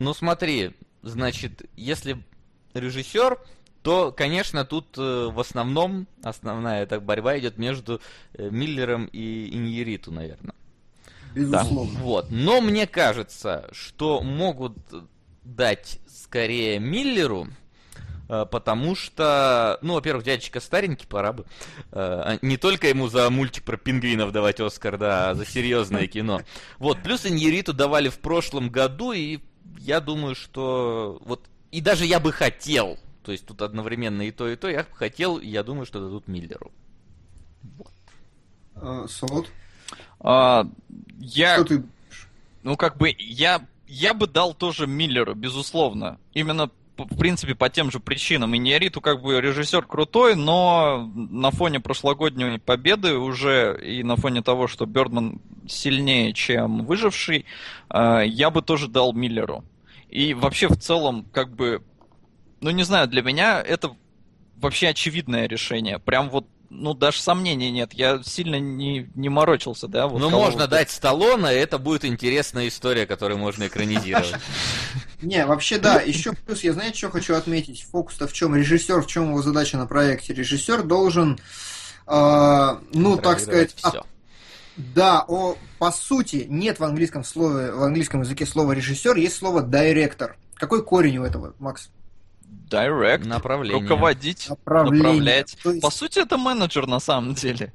[0.00, 2.22] Ну смотри, значит, если
[2.74, 3.38] режиссер,
[3.86, 8.00] то, конечно, тут э, в основном основная так, борьба идет между
[8.34, 10.56] э, Миллером и Иньериту, наверное.
[11.36, 11.92] Безусловно.
[11.94, 12.26] Да, вот.
[12.30, 14.76] Но мне кажется, что могут
[15.44, 17.46] дать скорее Миллеру,
[18.28, 21.44] э, потому что, ну, во-первых, дядечка старенький, пора бы.
[21.92, 26.42] А не только ему за мультик про пингвинов давать Оскар, да, а за серьезное кино.
[26.78, 29.38] Вот, плюс Иньериту давали в прошлом году, и
[29.78, 34.48] я думаю, что вот и даже я бы хотел, то есть тут одновременно и то,
[34.48, 34.68] и то.
[34.68, 36.70] Я хотел, я думаю, что дадут Миллеру.
[37.76, 37.92] Вот.
[38.76, 39.48] А, Солод?
[40.20, 40.66] А,
[41.18, 41.56] я...
[41.56, 41.82] Что ты...
[42.62, 46.18] Ну, как бы, я, я бы дал тоже Миллеру, безусловно.
[46.34, 48.54] Именно, в принципе, по тем же причинам.
[48.54, 54.42] И Неориту, как бы, режиссер крутой, но на фоне прошлогодней победы уже и на фоне
[54.42, 57.44] того, что Бердман сильнее, чем выживший,
[57.88, 59.64] а, я бы тоже дал Миллеру.
[60.08, 61.82] И вообще, в целом, как бы,
[62.60, 63.94] ну не знаю, для меня это
[64.56, 65.98] вообще очевидное решение.
[65.98, 67.92] Прям вот ну, даже сомнений нет.
[67.92, 70.06] Я сильно не, не морочился, да?
[70.06, 74.34] Вот ну, можно дать Сталлоне, и это будет интересная история, которую можно экранизировать.
[75.22, 76.00] Не, вообще да.
[76.00, 77.86] Еще плюс, я знаете, что хочу отметить?
[77.90, 78.54] Фокус-то в чем?
[78.54, 80.34] Режиссер, в чем его задача на проекте?
[80.34, 81.38] Режиссер должен,
[82.06, 83.74] э, ну, так сказать...
[84.76, 89.62] Да, о, по сути, нет в английском слове, в английском языке слова режиссер, есть слово
[89.62, 90.36] директор.
[90.54, 91.88] Какой корень у этого, Макс?
[92.70, 93.26] Direct.
[93.26, 93.82] Направление.
[93.82, 95.02] Руководить, Направление.
[95.02, 95.56] направлять.
[95.64, 95.80] Есть...
[95.80, 97.72] По сути, это менеджер на самом деле.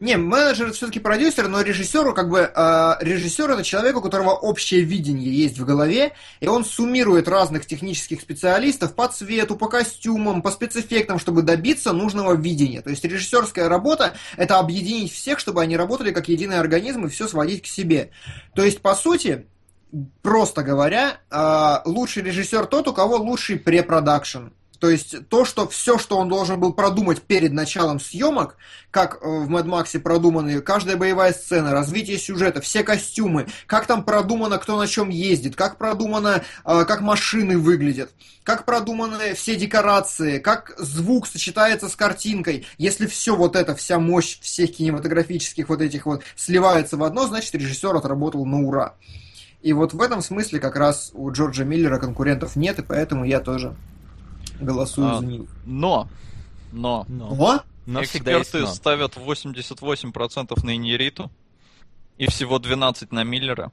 [0.00, 4.30] Не, менеджер это все-таки продюсер, но режиссеру, как бы, э, режиссер это человек, у которого
[4.30, 10.40] общее видение есть в голове, и он суммирует разных технических специалистов по цвету, по костюмам,
[10.40, 12.80] по спецэффектам, чтобы добиться нужного видения.
[12.80, 17.26] То есть режиссерская работа это объединить всех, чтобы они работали как единый организм и все
[17.26, 18.10] сводить к себе.
[18.54, 19.48] То есть, по сути,
[20.22, 24.48] просто говоря, э, лучший режиссер тот, у кого лучший препродакшн.
[24.78, 28.56] То есть то, что все, что он должен был продумать перед началом съемок,
[28.90, 34.04] как э, в Mad Max продуманы каждая боевая сцена, развитие сюжета, все костюмы, как там
[34.04, 38.10] продумано, кто на чем ездит, как продумано, э, как машины выглядят,
[38.44, 42.66] как продуманы все декорации, как звук сочетается с картинкой.
[42.78, 47.54] Если все вот это, вся мощь всех кинематографических вот этих вот сливается в одно, значит
[47.54, 48.94] режиссер отработал на ура.
[49.62, 53.40] И вот в этом смысле как раз у Джорджа Миллера конкурентов нет, и поэтому я
[53.40, 53.74] тоже
[54.60, 55.46] голосую А, за него.
[55.66, 56.08] Но,
[56.72, 58.66] но, Но, но эксперты но.
[58.68, 61.30] ставят 88% на Иньериту
[62.18, 63.72] и всего 12 на Миллера.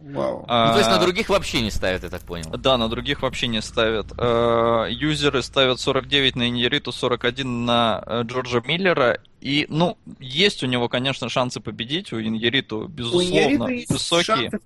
[0.00, 0.40] Вау.
[0.40, 2.48] Ну, то есть А, на других вообще не ставят, я так понял.
[2.56, 4.06] Да, на других вообще не ставят.
[4.16, 9.18] Э, Юзеры ставят 49 на Иньериту, 41 на э, Джорджа Миллера.
[9.42, 12.14] И, ну, есть у него, конечно, шансы победить.
[12.14, 14.24] У Иньериту, У безусловно, Иньярита есть высокие.
[14.50, 14.60] шансы-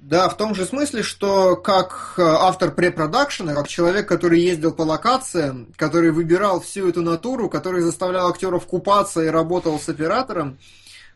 [0.00, 4.82] Да, в том же смысле, что как э, автор препродакшена, как человек, который ездил по
[4.82, 10.58] локациям, который выбирал всю эту натуру, который заставлял актеров купаться и работал с оператором,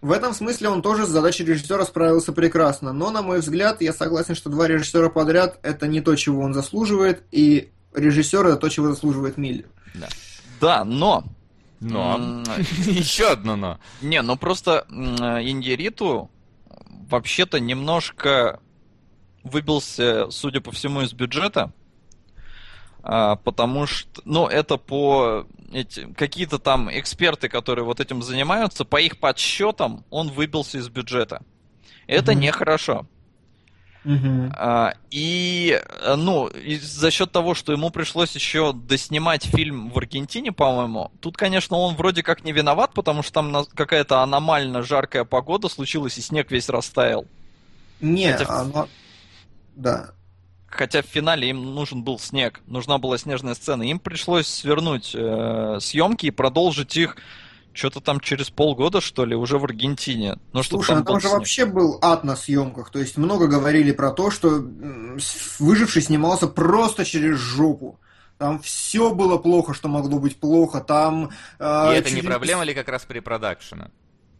[0.02, 2.92] в этом смысле он тоже с задачей режиссера справился прекрасно.
[2.92, 6.52] Но, на мой взгляд, я согласен, что два режиссера подряд это не то, чего он
[6.52, 9.66] заслуживает, и режиссер это то, чего заслуживает Миллер.
[10.60, 11.24] Да, но...
[11.80, 12.16] Но.
[12.16, 12.44] м,
[12.86, 13.78] Еще одно но.
[14.02, 16.30] Не, ну просто м, Иньериту
[17.08, 18.60] вообще-то немножко
[19.44, 21.72] выбился, судя по всему, из бюджета.
[23.04, 29.00] А, потому что, ну, это по эти, какие-то там эксперты, которые вот этим занимаются, по
[29.00, 31.42] их подсчетам он выбился из бюджета.
[32.06, 32.40] Это Мгм.
[32.42, 33.06] нехорошо.
[34.54, 35.80] А, И,
[36.16, 41.36] ну, и за счет того, что ему пришлось еще доснимать фильм в Аргентине, по-моему, тут,
[41.36, 46.20] конечно, он вроде как не виноват, потому что там какая-то аномально жаркая погода случилась, и
[46.20, 47.26] снег весь растаял.
[48.00, 48.88] Не, Хотя- оно...
[49.74, 50.10] Да.
[50.66, 53.82] Хотя в финале им нужен был снег, нужна была снежная сцена.
[53.82, 57.16] Им пришлось свернуть э, съемки и продолжить их
[57.74, 60.38] что-то там через полгода, что ли, уже в Аргентине.
[60.52, 61.38] Ну, Слушай, там ну там же снег.
[61.38, 62.90] вообще был ад на съемках.
[62.90, 64.64] То есть много говорили про то, что
[65.58, 67.98] выживший снимался просто через жопу.
[68.38, 70.80] Там все было плохо, что могло быть плохо.
[70.80, 71.30] Там.
[71.58, 73.90] э, И это чуть не проблема ли как раз препродакшена?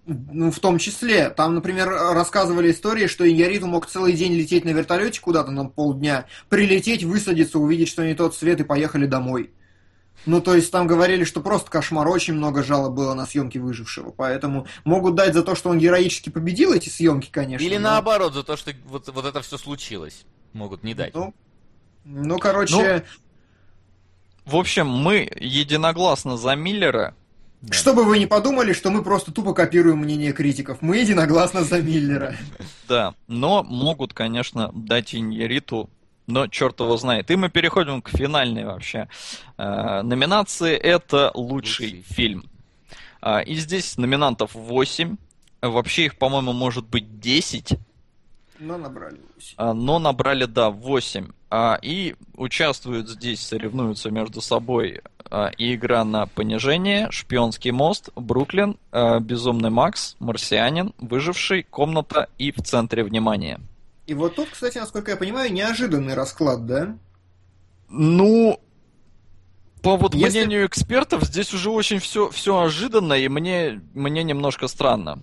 [0.05, 1.31] Ну, в том числе.
[1.31, 6.27] Там, например, рассказывали истории, что Иньяриту мог целый день лететь на вертолете куда-то на полдня,
[6.49, 9.51] прилететь, высадиться, увидеть, что не тот цвет, и поехали домой.
[10.27, 14.11] Ну, то есть там говорили, что просто кошмар, очень много жалоб было на съемки выжившего,
[14.11, 17.65] поэтому могут дать за то, что он героически победил эти съемки, конечно.
[17.65, 20.25] Или но- наоборот, за то, что вот, вот это все случилось.
[20.53, 21.15] Могут не дать.
[21.15, 21.35] Ну,
[22.05, 23.05] ну, короче,
[24.45, 27.15] В общем, мы единогласно за Миллера.
[27.63, 27.75] Да.
[27.75, 32.35] чтобы вы не подумали, что мы просто тупо копируем мнение критиков, мы единогласно за Миллера.
[32.89, 35.89] Да, но могут, конечно, дать Иньериту,
[36.27, 37.31] но черт его знает.
[37.31, 39.09] И мы переходим к финальной вообще
[39.59, 40.75] э, номинации.
[40.77, 42.03] Это лучший, Лучший.
[42.09, 42.51] фильм.
[43.21, 45.17] А, и здесь номинантов 8.
[45.63, 47.75] Вообще их, по-моему, может быть 10.
[48.63, 49.55] Но набрали восемь.
[49.57, 51.29] А, но набрали, да, 8.
[51.51, 58.79] А, и участвуют здесь, соревнуются между собой а, и игра на понижение, Шпионский мост, Бруклин,
[58.93, 63.59] а, Безумный Макс, Марсианин, Выживший, Комната и В центре внимания.
[64.07, 66.97] И вот тут, кстати, насколько я понимаю, неожиданный расклад, да?
[67.89, 68.61] Ну,
[69.83, 74.69] по вот Если- мнению экспертов, здесь уже очень все, все ожиданно, и мне, мне немножко
[74.69, 75.21] странно.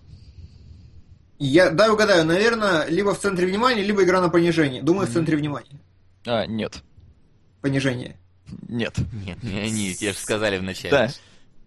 [1.40, 4.84] Я, дай угадаю, наверное, либо в центре внимания, либо игра на понижение.
[4.84, 5.80] Думаю, в центре внимания.
[6.26, 6.84] А, нет,
[7.61, 8.18] Понижение.
[8.68, 8.95] нет.
[9.14, 10.90] Нет, не они, тебе же сказали вначале.
[10.91, 11.10] Да,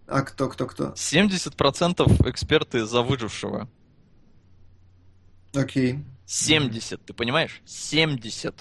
[0.07, 0.89] А кто, кто, кто?
[0.93, 3.69] 70% эксперты за выжившего.
[5.55, 5.99] Окей.
[6.27, 7.61] 70, ты понимаешь?
[7.67, 8.55] 70.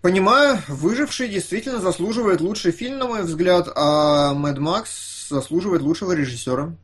[0.00, 6.74] Понимаю, выживший действительно заслуживает лучший фильм, на мой взгляд, а Мэд Макс заслуживает лучшего режиссера.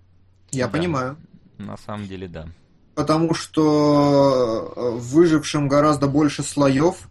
[0.50, 0.72] Я Да.
[0.72, 1.16] понимаю.
[1.58, 2.48] На самом деле, да.
[2.94, 7.08] Потому что э, в выжившем гораздо больше слоев.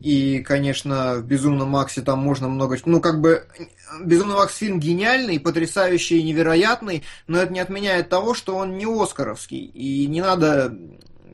[0.00, 2.76] И, конечно, в Безумном Максе там можно много...
[2.86, 3.46] Ну, как бы,
[4.00, 9.64] Безумный Макс фильм гениальный, потрясающий невероятный, но это не отменяет того, что он не Оскаровский.
[9.64, 10.76] И не надо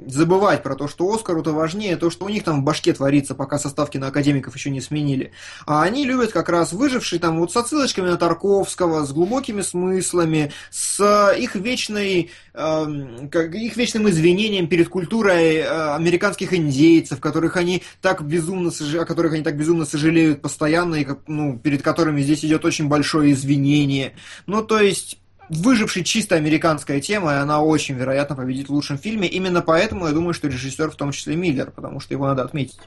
[0.06, 3.58] забывать про то, что Оскару-то важнее то, что у них там в башке творится, пока
[3.58, 5.32] составки на академиков еще не сменили.
[5.66, 10.52] А они любят как раз выжившие там вот с отсылочками на Тарковского, с глубокими смыслами,
[10.70, 17.82] с их вечной, э, как, их вечным извинением перед культурой э, американских индейцев, которых они
[18.00, 22.64] так безумно, о которых они так безумно сожалеют постоянно, и ну, перед которыми здесь идет
[22.64, 24.14] очень большое извинение.
[24.46, 25.18] Ну, то есть
[25.48, 29.28] выживший чисто американская тема, и она очень вероятно победит в лучшем фильме.
[29.28, 32.78] Именно поэтому я думаю, что режиссер в том числе Миллер, потому что его надо отметить.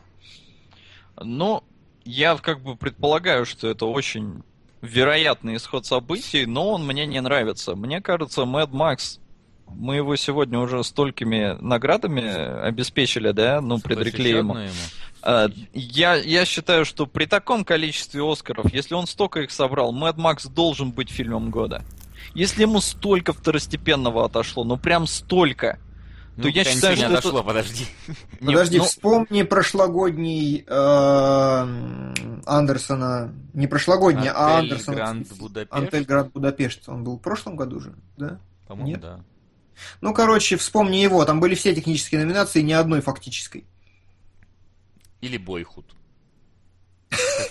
[1.21, 1.63] Ну,
[2.03, 4.43] я как бы предполагаю, что это очень
[4.81, 7.75] вероятный исход событий, но он мне не нравится.
[7.75, 9.19] Мне кажется, Мэд Макс,
[9.67, 14.55] мы его сегодня уже столькими наградами обеспечили, да, ну, предрекли ему.
[14.55, 14.71] ему.
[15.21, 20.17] А, я, я считаю, что при таком количестве Оскаров, если он столько их собрал, Мэд
[20.17, 21.83] Макс должен быть фильмом года.
[22.33, 25.79] Если ему столько второстепенного отошло, ну прям столько,
[26.37, 27.43] ну, то я считаю, что отошло, это...
[27.43, 27.85] подожди.
[28.39, 28.85] Подожди, ну...
[28.85, 31.67] вспомни прошлогодний э,
[32.45, 34.95] Андерсона, не прошлогодний, Антель а Андерсон.
[34.95, 35.73] Гранд Будапешт.
[35.73, 38.39] Антель Гранд Будапешт, он был в прошлом году же, да?
[38.67, 39.19] По-моему, да.
[39.99, 43.65] Ну, короче, вспомни его, там были все технические номинации, ни одной фактической.
[45.19, 45.85] Или Бойхуд.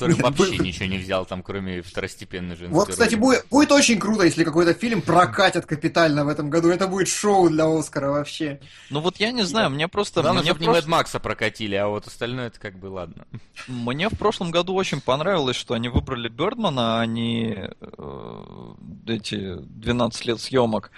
[0.07, 4.25] Который вообще ничего не взял там, кроме второстепенной женской Вот, кстати, будет, будет очень круто,
[4.25, 6.69] если какой-то фильм прокатят капитально в этом году.
[6.71, 8.61] Это будет шоу для Оскара вообще.
[8.91, 10.23] Ну вот я не знаю, мне просто...
[10.23, 10.77] Главное, мне чтобы прош...
[10.77, 13.27] не Мэд Макса прокатили, а вот остальное это как бы ладно.
[13.69, 18.75] Мне в прошлом году очень понравилось, что они выбрали Бердмана, а не э,
[19.07, 20.91] эти 12 лет съемок.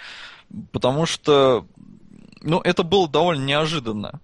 [0.71, 1.67] Потому что,
[2.41, 4.21] ну, это было довольно неожиданно.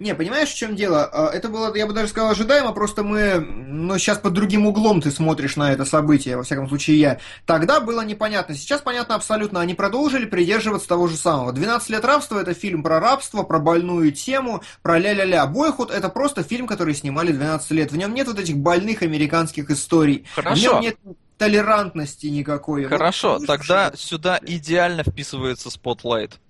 [0.00, 1.04] Не, понимаешь, в чем дело?
[1.04, 5.00] А, это было, я бы даже сказал, ожидаемо, просто мы, ну, сейчас под другим углом
[5.00, 7.20] ты смотришь на это событие, во всяком случае я.
[7.46, 11.52] Тогда было непонятно, сейчас понятно абсолютно, они продолжили придерживаться того же самого.
[11.52, 15.46] «12 лет рабства»— это фильм про рабство, про больную тему, про ля-ля-ля.
[15.46, 17.92] «Boyhood»— это просто фильм, который снимали 12 лет.
[17.92, 20.26] В нем нет вот этих больных американских историй.
[20.34, 20.60] Хорошо.
[20.60, 20.96] В нем нет
[21.38, 22.84] толерантности никакой.
[22.84, 26.40] Хорошо, вот, тогда сюда идеально вписывается Spotlight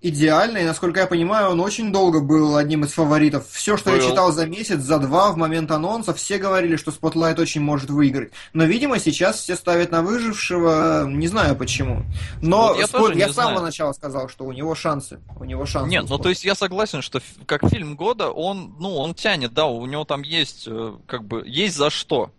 [0.00, 3.48] идеально, и, насколько я понимаю, он очень долго был одним из фаворитов.
[3.50, 3.96] Все, что был.
[3.96, 7.90] я читал за месяц, за два, в момент анонса, все говорили, что Spotlight очень может
[7.90, 8.32] выиграть.
[8.52, 12.04] Но, видимо, сейчас все ставят на выжившего, не знаю почему.
[12.42, 13.10] Но вот я, спо...
[13.12, 15.20] я с самого начала сказал, что у него шансы.
[15.38, 15.90] У него шансы.
[15.90, 19.66] Нет, ну то есть я согласен, что как фильм года, он, ну, он тянет, да,
[19.66, 22.30] у него там есть, э, как бы, есть за что.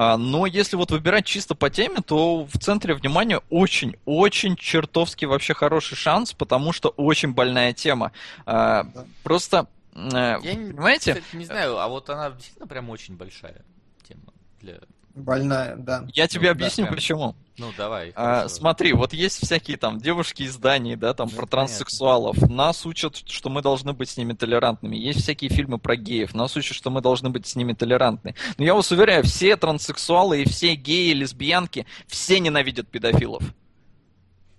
[0.00, 5.54] А, но если вот выбирать чисто по теме, то в центре внимания очень-очень чертовски вообще
[5.54, 8.12] хороший шанс, потому что очень больная тема.
[8.46, 8.86] А,
[9.24, 9.66] просто,
[9.96, 11.14] э, Я понимаете?
[11.14, 13.64] Кстати, не знаю, а вот она действительно прям очень большая
[14.06, 14.78] тема для
[15.16, 16.06] Больная, да.
[16.14, 17.34] Я тебе ну, объясню, да, почему.
[17.58, 18.12] Ну, давай.
[18.14, 22.36] А, смотри, вот есть всякие там девушки из Дании, да, там ну, про транссексуалов.
[22.36, 22.56] Понятно.
[22.56, 24.96] Нас учат, что мы должны быть с ними толерантными.
[24.96, 26.34] Есть всякие фильмы про геев.
[26.34, 28.36] Нас учат, что мы должны быть с ними толерантны.
[28.58, 33.42] Но я вас уверяю, все транссексуалы и все геи, лесбиянки, все ненавидят педофилов.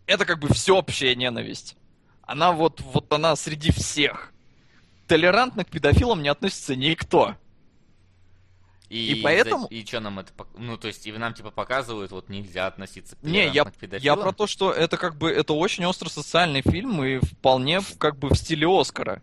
[0.06, 1.78] Это как бы всеобщая ненависть.
[2.24, 4.34] Она вот, вот она среди всех.
[5.08, 7.36] Толерантно к педофилам не относится никто.
[8.90, 9.68] И, и поэтому...
[9.68, 10.34] И что нам это...
[10.58, 14.18] Ну, то есть, и нам, типа, показывают, вот нельзя относиться Не, я, к педофилам?
[14.18, 18.18] я про то, что это как бы, это очень остро социальный фильм и вполне как
[18.18, 19.22] бы в стиле Оскара.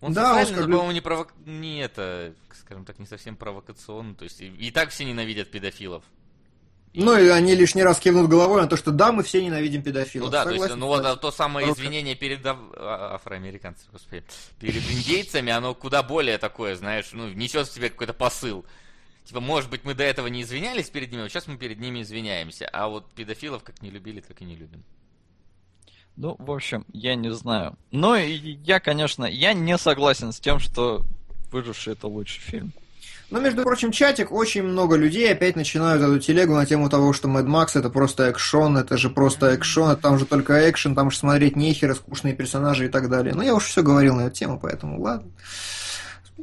[0.00, 0.64] Он да, Оскар...
[0.64, 1.32] по-моему, не, провок...
[1.46, 4.14] не это, скажем так, не совсем провокационный.
[4.14, 6.02] То есть, и, и так все ненавидят педофилов.
[6.92, 10.26] Ну и они лишний раз кивнут головой на то, что да, мы все ненавидим педофилов.
[10.26, 14.24] Ну да, Согласен, то есть, ну вот а то самое извинение перед а, афроамериканцами, господи,
[14.58, 18.64] перед индейцами, оно куда более такое, знаешь, ну, несет в себе какой-то посыл.
[19.24, 22.02] Типа, может быть, мы до этого не извинялись перед ними, а сейчас мы перед ними
[22.02, 22.68] извиняемся.
[22.72, 24.82] А вот педофилов как не любили, так и не любим.
[26.16, 27.78] Ну, в общем, я не знаю.
[27.92, 31.04] Но я, конечно, я не согласен с тем, что
[31.52, 32.72] «Выживший»— это лучший фильм.
[33.30, 37.28] Но, между прочим, чатик, очень много людей опять начинают эту телегу на тему того, что
[37.28, 41.18] Mad Max это просто экшон, это же просто экшон, там же только экшен, там же
[41.18, 43.32] смотреть нехера, скучные персонажи и так далее.
[43.34, 45.30] Ну, я уж все говорил на эту тему, поэтому ладно.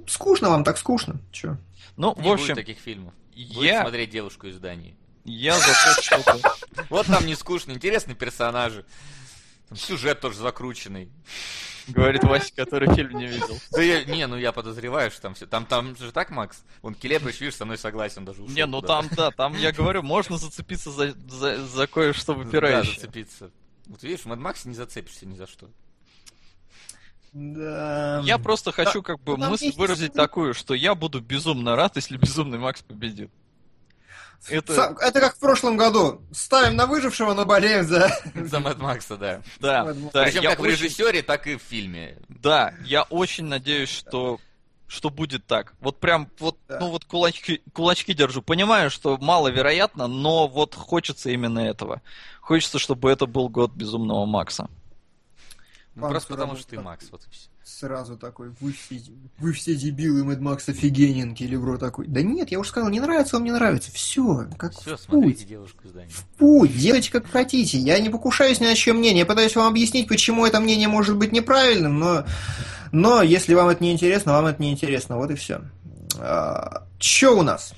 [0.07, 1.19] Скучно вам, так скучно.
[1.31, 1.57] Че?
[1.97, 2.55] Ну, Не в общем...
[2.55, 3.13] Будет таких фильмов.
[3.35, 3.81] Будет я...
[3.81, 4.95] смотреть девушку из Дании.
[5.25, 6.39] Я за то, что...
[6.89, 8.85] Вот там не скучно, интересные персонажи.
[9.75, 11.09] Сюжет тоже закрученный.
[11.87, 13.57] Говорит Вася, который фильм не видел.
[13.71, 15.45] Да я, не, ну я подозреваю, что там все.
[15.45, 16.63] Там, там же так, Макс?
[16.81, 18.55] Он Келебрич, видишь, со мной согласен даже ушел.
[18.55, 22.95] Не, ну там, да, там, я говорю, можно зацепиться за, за, за кое-что выпирающее.
[22.95, 23.51] Да, зацепиться.
[23.85, 25.69] Вот видишь, в Mad Max не зацепишься ни за что.
[27.33, 28.21] Да.
[28.23, 32.57] Я просто хочу как бы мысль выразить такую, что я буду безумно рад, если Безумный
[32.57, 33.31] Макс победит.
[34.49, 34.95] Это...
[35.01, 36.21] это как в прошлом году.
[36.31, 38.09] Ставим на выжившего, но болеем за...
[38.35, 39.41] За Мэд Макса, да.
[39.59, 39.93] Да.
[40.13, 40.23] да.
[40.23, 40.61] Причем как очень...
[40.61, 42.17] в режиссере, так и в фильме.
[42.29, 44.39] Да, я очень надеюсь, что
[44.87, 45.73] что будет так.
[45.81, 46.79] Вот прям вот, да.
[46.79, 48.41] ну вот кулачки, кулачки держу.
[48.41, 52.01] Понимаю, что маловероятно, но вот хочется именно этого.
[52.39, 54.69] Хочется, чтобы это был год безумного Макса.
[55.93, 59.01] Ну, просто потому что ты Макс, вот и все сразу такой, вы все,
[59.39, 62.07] вы все дебилы, Мэд Макс офигенен, Келебро такой.
[62.07, 63.91] Да нет, я уже сказал, не нравится, он мне нравится.
[63.91, 65.47] Все, как все, в смотрите путь.
[65.47, 66.09] девушку здания.
[66.09, 67.77] В путь, делайте как хотите.
[67.77, 69.19] Я не покушаюсь ни на чье мнение.
[69.19, 72.25] Я пытаюсь вам объяснить, почему это мнение может быть неправильным, но,
[72.91, 75.17] но если вам это не интересно, вам это не интересно.
[75.17, 75.61] Вот и все.
[76.19, 77.73] А, Че у нас?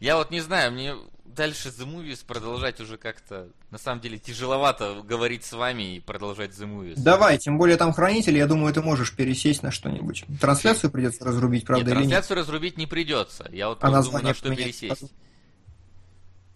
[0.00, 0.94] Я вот не знаю, мне
[1.38, 6.50] дальше The Movies продолжать уже как-то, на самом деле, тяжеловато говорить с вами и продолжать
[6.50, 6.94] The Movies.
[6.96, 10.24] Давай, тем более там хранитель, я думаю, ты можешь пересесть на что-нибудь.
[10.40, 12.10] Трансляцию придется разрубить, правда, нет, или нет?
[12.10, 13.48] трансляцию разрубить не придется.
[13.52, 15.12] Я вот а думаю, на что пересесть.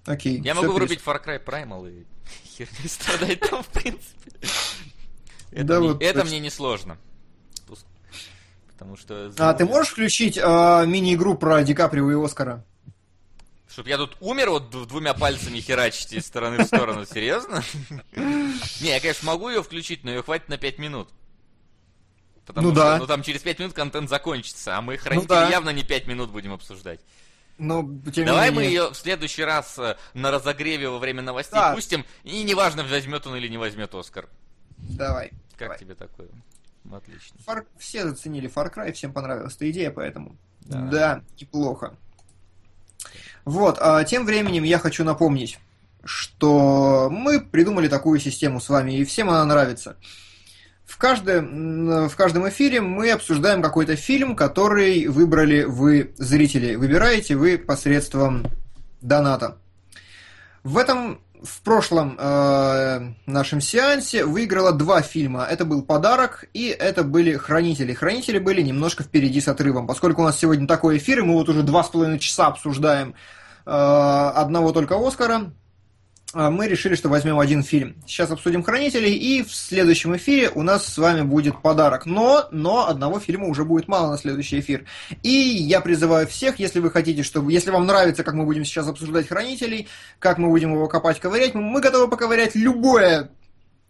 [0.04, 0.40] Окей.
[0.40, 2.04] Я могу вырубить Far Cry Primal и
[2.56, 4.32] хер не страдать там, в принципе.
[5.52, 6.96] Это, да мне, вот, это мне не сложно.
[8.72, 9.30] Потому что...
[9.38, 12.64] А ты можешь включить э, мини-игру про Ди Каприо и Оскара?
[13.72, 17.62] Чтоб я тут умер вот двумя пальцами херачить из стороны в сторону, серьезно?
[18.14, 21.08] Не, я, конечно, могу ее включить, но ее хватит на 5 минут.
[22.44, 22.98] Потому ну что, да.
[22.98, 25.48] ну там через 5 минут контент закончится, а мы хранители ну, да.
[25.48, 27.00] явно не 5 минут будем обсуждать.
[27.56, 27.82] Но,
[28.12, 28.52] тем Давай менее...
[28.52, 31.74] мы ее в следующий раз э, на разогреве во время новостей да.
[31.74, 34.28] пустим, и неважно, возьмет он или не возьмет Оскар.
[34.76, 35.30] Давай.
[35.52, 35.78] Как давай.
[35.78, 36.28] тебе такое?
[36.92, 37.38] Отлично.
[37.46, 37.66] Far...
[37.78, 41.96] Все заценили Far Cry, всем понравилась эта идея, поэтому да, да неплохо.
[43.44, 45.58] Вот, а тем временем я хочу напомнить,
[46.04, 49.96] что мы придумали такую систему с вами, и всем она нравится.
[50.84, 56.74] В, каждом, в каждом эфире мы обсуждаем какой-то фильм, который выбрали вы, зрители.
[56.74, 58.46] Выбираете вы посредством
[59.00, 59.58] доната.
[60.62, 65.44] В этом в прошлом э, нашем сеансе выиграла два фильма.
[65.44, 67.92] Это был «Подарок» и это были «Хранители».
[67.94, 69.86] «Хранители» были немножко впереди с отрывом.
[69.86, 73.14] Поскольку у нас сегодня такой эфир, и мы вот уже два с половиной часа обсуждаем
[73.66, 75.52] э, одного только «Оскара»,
[76.34, 77.96] мы решили, что возьмем один фильм.
[78.06, 82.06] Сейчас обсудим «Хранителей», и в следующем эфире у нас с вами будет подарок.
[82.06, 84.86] Но, но одного фильма уже будет мало на следующий эфир.
[85.22, 88.88] И я призываю всех, если вы хотите, чтобы, если вам нравится, как мы будем сейчас
[88.88, 89.88] обсуждать «Хранителей»,
[90.18, 93.30] как мы будем его копать, ковырять, мы готовы поковырять любое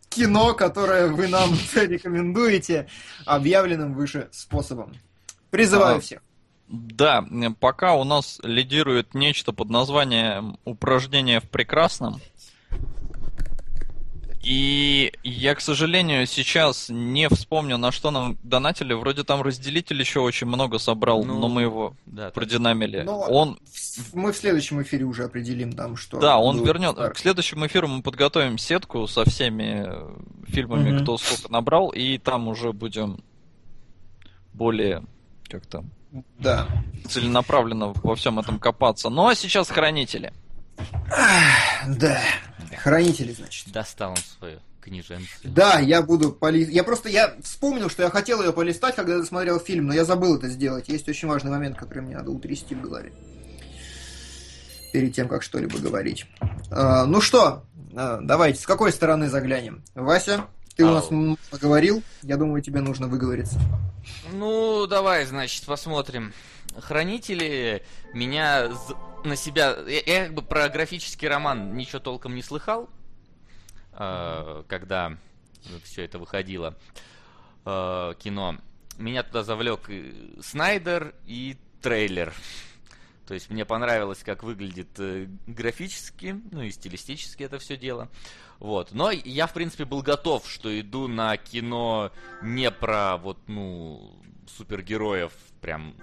[0.08, 2.88] кино, которое вы нам рекомендуете
[3.24, 4.94] объявленным выше способом.
[5.50, 6.22] Призываю а, всех.
[6.68, 7.24] Да,
[7.60, 12.20] пока у нас лидирует нечто под названием «Упражнение в прекрасном».
[14.42, 18.92] И я, к сожалению, сейчас не вспомню, на что нам донатили.
[18.92, 23.02] Вроде там разделитель еще очень много собрал, ну, но мы его да, продинамили.
[23.02, 23.60] Но он...
[24.12, 26.18] Мы в следующем эфире уже определим там, что...
[26.18, 26.96] Да, он вернет.
[26.96, 29.88] К следующему эфиру мы подготовим сетку со всеми
[30.46, 31.02] фильмами, угу.
[31.02, 33.22] кто сколько набрал, и там уже будем
[34.52, 35.04] более
[35.48, 35.84] как-то
[36.38, 36.66] да.
[37.08, 39.08] целенаправленно во всем этом копаться.
[39.08, 40.32] Ну а сейчас хранители.
[41.86, 42.20] Да.
[42.78, 43.72] Хранители, значит.
[43.72, 45.28] Достал он свою книженцию.
[45.44, 46.74] Да, я буду полистать.
[46.74, 50.36] Я просто я вспомнил, что я хотел ее полистать, когда смотрел фильм, но я забыл
[50.36, 50.88] это сделать.
[50.88, 53.12] Есть очень важный момент, который мне надо утрясти в голове.
[54.92, 56.26] Перед тем, как что-либо говорить.
[56.70, 57.64] А, ну что,
[57.94, 59.82] а, давайте, с какой стороны заглянем?
[59.94, 60.44] Вася,
[60.76, 63.58] ты а, у нас много говорил, я думаю, тебе нужно выговориться.
[64.32, 66.32] Ну, давай, значит, посмотрим.
[66.78, 67.82] Хранители
[68.14, 68.70] меня
[69.26, 69.76] на себя...
[69.86, 72.88] Я, я как бы про графический роман ничего толком не слыхал,
[73.92, 75.16] э, когда
[75.84, 76.76] все это выходило,
[77.64, 78.56] э, кино.
[78.98, 82.32] Меня туда завлек и Снайдер и трейлер.
[83.26, 88.08] То есть мне понравилось, как выглядит э, графически, ну и стилистически это все дело.
[88.58, 88.92] Вот.
[88.92, 95.32] Но я, в принципе, был готов, что иду на кино не про вот, ну, супергероев
[95.60, 95.94] прям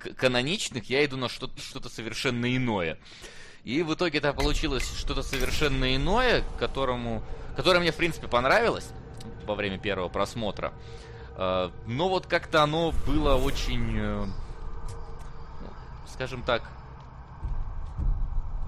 [0.00, 2.98] каноничных, я иду на что-то что совершенно иное.
[3.64, 7.22] И в итоге это получилось что-то совершенно иное, которому,
[7.56, 8.88] которое мне, в принципе, понравилось
[9.46, 10.72] во время первого просмотра.
[11.36, 15.68] А, но вот как-то оно было очень, э, ну,
[16.12, 16.62] скажем так,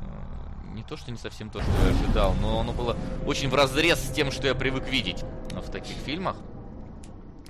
[0.00, 2.96] э, не то, что не совсем то, что я ожидал, но оно было
[3.26, 6.36] очень в разрез с тем, что я привык видеть в таких фильмах.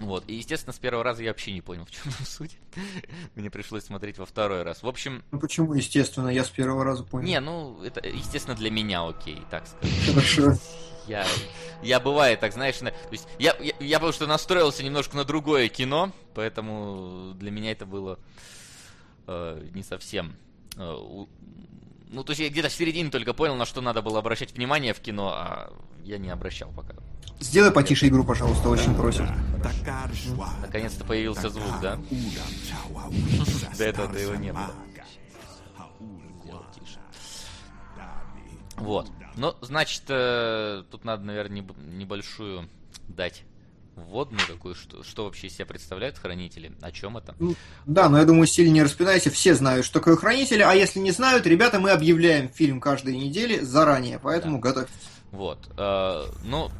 [0.00, 2.56] Вот, и, естественно, с первого раза я вообще не понял, в чем суть.
[3.34, 4.82] Мне пришлось смотреть во второй раз.
[4.82, 5.22] В общем...
[5.30, 7.26] Ну почему, естественно, я с первого раза понял?
[7.26, 9.94] Не, ну, это, естественно, для меня окей, так сказать.
[10.06, 10.58] Хорошо.
[11.06, 11.26] Я,
[11.82, 15.24] я бывает так, знаешь, на, то есть я, я, я потому что настроился немножко на
[15.24, 18.20] другое кино, поэтому для меня это было
[19.26, 20.36] э, не совсем
[20.76, 21.24] э,
[22.12, 24.92] Ну, то есть я где-то в середине только понял, на что надо было обращать внимание
[24.92, 25.72] в кино, а
[26.04, 26.94] я не обращал пока.
[27.40, 29.24] Сделай потише игру, пожалуйста, очень просит.
[30.60, 31.96] Наконец-то появился звук, да?
[33.78, 34.70] До этого его не было.
[38.76, 39.10] Вот.
[39.36, 42.68] Ну, значит, э, тут надо, наверное, неб- небольшую
[43.08, 43.44] дать
[43.96, 47.34] вводную такую, что, что вообще из себя представляют хранители, о чем это.
[47.86, 51.10] Да, но я думаю, сильно не распинайся, все знают, что такое хранители, а если не
[51.10, 54.94] знают, ребята, мы объявляем фильм каждой недели заранее, поэтому готовьтесь.
[55.30, 55.58] Вот.
[55.76, 56.70] э, ну,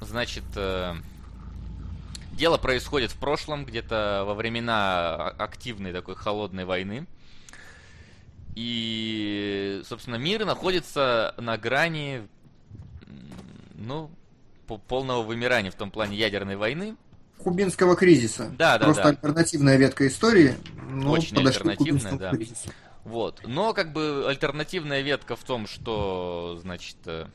[0.00, 0.94] значит, э,
[2.32, 7.06] дело происходит в прошлом, где-то во времена а- активной такой холодной войны.
[8.54, 12.26] И, собственно, мир находится на грани,
[13.74, 14.10] ну,
[14.76, 16.96] полного вымирания в том плане ядерной войны.
[17.38, 18.50] Кубинского кризиса.
[18.58, 19.08] Да, да, Просто да.
[19.10, 20.54] альтернативная ветка истории.
[20.90, 22.30] Ну, Очень альтернативная, да.
[22.30, 22.70] кризису.
[23.04, 23.40] Вот.
[23.46, 27.26] Но как бы альтернативная ветка в том, что, значит, э,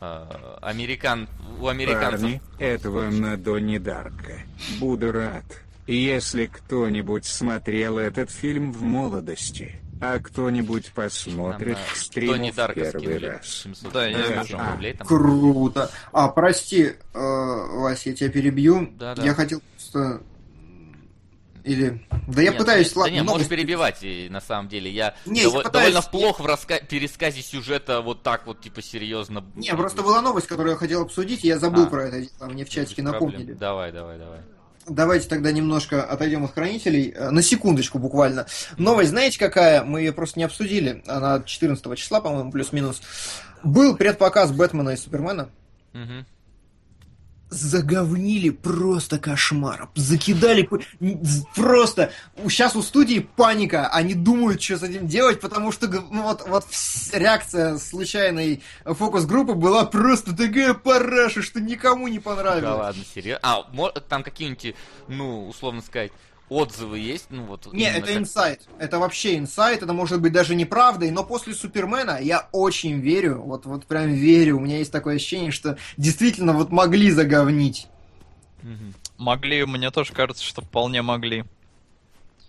[0.00, 1.28] э, американ...
[1.60, 2.22] у американцев...
[2.22, 4.40] Парни, этого на Донни Дарка.
[4.80, 5.44] Буду рад,
[5.86, 13.26] если кто-нибудь смотрел этот фильм в молодости, а кто-нибудь посмотрит на стрим Дарка первый скинули
[13.26, 13.46] раз.
[13.48, 14.58] 700 Да, я вижу.
[14.58, 15.06] рублей там.
[15.06, 15.90] Круто.
[16.12, 18.90] А, прости, э, Вась, я тебя перебью.
[18.98, 19.22] Да, да.
[19.24, 20.22] Я хотел просто...
[21.64, 22.06] Или...
[22.28, 22.92] Да я Нет, пытаюсь...
[22.92, 24.90] да ладно, не, можешь новости- перебивать, и на самом деле.
[24.90, 28.82] Я, Не, я дово- пытаюсь- довольно плохо в раска- пересказе сюжета вот так вот, типа,
[28.82, 29.42] серьезно.
[29.54, 31.86] Не, просто была новость, которую я хотел обсудить, и я забыл А.
[31.86, 32.46] про это.
[32.46, 33.54] Мне в чатике напомнили.
[33.54, 34.40] Давай, давай, давай.
[34.88, 37.12] Давайте тогда немножко отойдем от хранителей.
[37.14, 38.46] Э, На секундочку буквально.
[38.76, 39.82] Новость, знаете, какая?
[39.82, 41.02] Мы ее просто не обсудили.
[41.06, 43.00] Она 14 числа, по-моему, плюс-минус.
[43.62, 45.48] Был предпоказ Бэтмена и Супермена.
[45.92, 46.26] Мгм.
[47.54, 49.88] Заговнили просто кошмар.
[49.94, 50.68] Закидали
[51.54, 52.10] просто.
[52.48, 53.88] Сейчас у студии паника.
[53.88, 56.66] Они думают, что с этим делать, потому что ну, вот, вот
[57.12, 62.62] реакция случайной фокус-группы была просто такая параша, что никому не понравилось.
[62.62, 63.40] Да ладно, серьезно.
[63.42, 64.74] А, там какие-нибудь,
[65.08, 66.12] ну, условно сказать,
[66.48, 67.26] отзывы есть?
[67.30, 68.62] Ну, вот, Не, это как- инсайт.
[68.78, 69.82] Это вообще инсайт.
[69.82, 73.40] Это может быть даже неправдой, но после Супермена я очень верю.
[73.42, 74.56] Вот, вот прям верю.
[74.58, 77.88] У меня есть такое ощущение, что действительно вот могли заговнить.
[78.62, 78.94] Мгм.
[79.18, 81.44] Могли, мне тоже кажется, что вполне могли.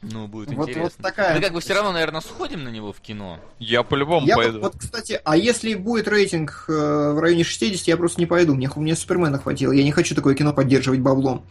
[0.02, 0.84] Ну, будет Вот- интересно.
[0.84, 3.40] вот такая- Мы как бы все равно, наверное, сходим на него в кино.
[3.58, 4.60] Я по-любому Я пойду.
[4.60, 8.54] вот, вот, кстати, а если будет рейтинг э, в районе 60, я просто не пойду.
[8.54, 9.72] Мне, мне Супермена хватило.
[9.72, 11.44] Я не хочу такое кино поддерживать баблом.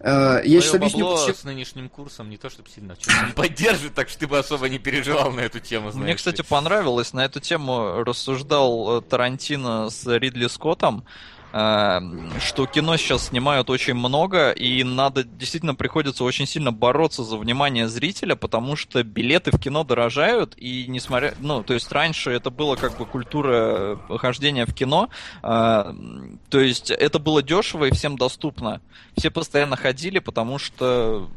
[0.00, 1.36] Э, я сейчас Твоё объясню, бабло почему.
[1.36, 2.96] с нынешним курсом не то, чтобы сильно
[3.26, 6.42] не поддерживает, так что ты бы особо не переживал на эту тему, знаешь Мне, кстати,
[6.42, 7.12] понравилось.
[7.12, 11.04] На эту тему рассуждал э, Тарантино с Ридли Скоттом,
[11.50, 17.88] что кино сейчас снимают очень много, и надо действительно приходится очень сильно бороться за внимание
[17.88, 21.34] зрителя, потому что билеты в кино дорожают, и несмотря...
[21.40, 25.08] Ну, то есть раньше это было как бы культура э, хождения в кино,
[25.42, 25.94] э,
[26.50, 28.80] то есть это было дешево и всем доступно.
[29.16, 31.30] Все постоянно ходили, потому что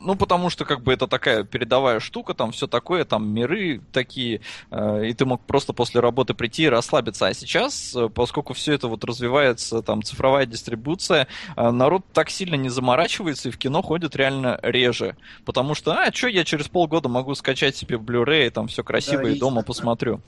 [0.00, 4.40] ну, потому что, как бы, это такая передовая штука, там все такое, там миры такие,
[4.70, 7.26] э, и ты мог просто после работы прийти и расслабиться.
[7.26, 12.54] А сейчас, э, поскольку все это вот развивается, там, цифровая дистрибуция, э, народ так сильно
[12.54, 15.16] не заморачивается и в кино ходит реально реже.
[15.44, 19.30] Потому что, а, что я через полгода могу скачать себе Blu-ray, там все красиво Да,
[19.30, 19.66] и дома такое.
[19.66, 20.20] посмотрю.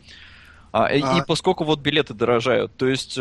[0.73, 3.19] А, и, А- и поскольку вот билеты дорожают, то есть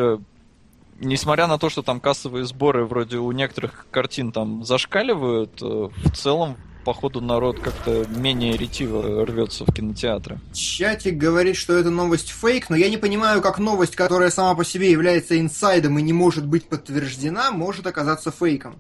[0.99, 6.11] несмотря на то, что там кассовые сборы вроде у некоторых картин там зашкаливают, э, в
[6.15, 10.39] целом, походу, народ как-то менее ретиво рвется в кинотеатры.
[10.53, 14.63] Чатик говорит, что это новость фейк, но я не понимаю, как новость, которая сама по
[14.63, 18.75] себе является инсайдом и не может быть подтверждена, может оказаться фейком.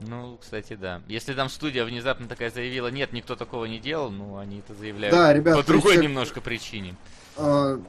[0.00, 1.00] Ну, кстати, да.
[1.06, 5.14] Если там студия внезапно такая заявила, нет, никто такого не делал, ну, они это заявляют
[5.14, 6.96] Да, ребят, по есть другой это- немножко причине.
[7.36, 7.80] А,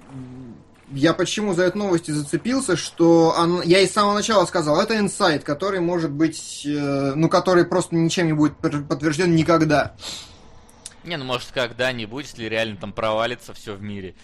[0.93, 4.79] Я почему за эту новость и зацепился, что он- я и с самого начала сказал,
[4.79, 9.93] это инсайт, который может быть, э, ну, который просто ничем не будет подтвержден никогда.
[11.03, 14.15] Не, ну, может, когда-нибудь, если реально там провалится все в мире,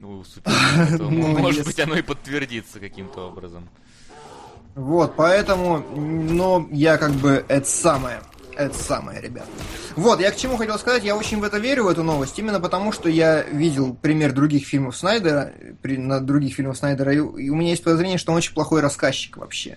[0.00, 3.68] Супермена, то, Ну, может быть, оно и подтвердится каким-то образом.
[4.74, 8.20] Вот, поэтому, но я как бы это самое.
[8.56, 9.46] Это самое, ребят.
[9.96, 12.60] Вот, я к чему хотел сказать, я очень в это верю, в эту новость, именно
[12.60, 15.52] потому, что я видел пример других фильмов Снайдера,
[15.82, 18.80] при, на других фильмов Снайдера, и, и у меня есть подозрение, что он очень плохой
[18.80, 19.76] рассказчик вообще.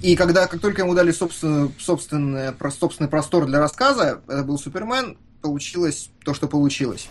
[0.00, 5.16] И когда, как только ему дали собственную, собственный, собственный простор для рассказа, это был Супермен,
[5.40, 7.08] получилось то, что получилось.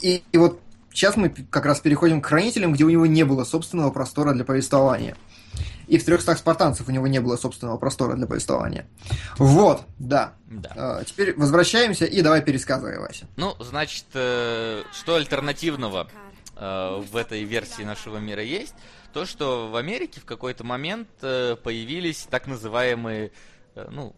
[0.00, 0.60] И, и вот
[0.92, 4.44] сейчас мы как раз переходим к Хранителям, где у него не было собственного простора для
[4.44, 5.16] повествования.
[5.90, 8.86] И в 300 спартанцев у него не было собственного простора для повествования.
[9.38, 10.34] Вот, да.
[10.46, 10.72] Да.
[10.76, 13.26] А, теперь возвращаемся и давай пересказывай, Вася.
[13.36, 16.08] Ну, значит, э, что альтернативного
[16.54, 18.74] э, в этой версии нашего мира есть?
[19.12, 23.32] То, что в Америке в какой-то момент э, появились так называемые,
[23.74, 24.14] ну,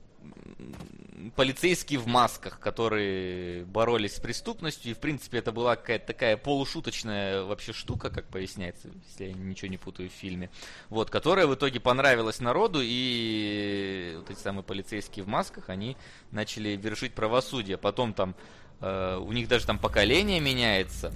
[1.31, 7.45] полицейские в масках, которые боролись с преступностью, и в принципе это была какая-то такая полушуточная
[7.45, 10.51] вообще штука, как поясняется, если я ничего не путаю в фильме,
[10.89, 15.97] вот, которая в итоге понравилась народу, и вот эти самые полицейские в масках, они
[16.31, 18.35] начали вершить правосудие, потом там
[18.81, 21.13] э, у них даже там поколение меняется,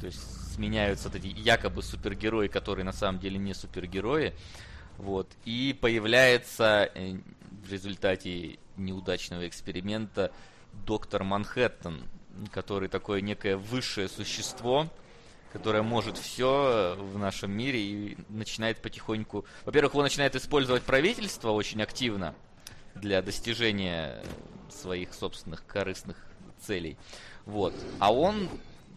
[0.00, 4.34] то есть сменяются вот эти якобы супергерои, которые на самом деле не супергерои,
[4.98, 7.18] вот, и появляется э,
[7.68, 10.32] в результате неудачного эксперимента
[10.72, 12.02] доктор Манхэттен,
[12.50, 14.88] который такое некое высшее существо,
[15.52, 19.44] которое может все в нашем мире и начинает потихоньку...
[19.64, 22.34] Во-первых, он начинает использовать правительство очень активно
[22.94, 24.22] для достижения
[24.70, 26.16] своих собственных корыстных
[26.60, 26.96] целей.
[27.46, 27.74] Вот.
[27.98, 28.48] А он,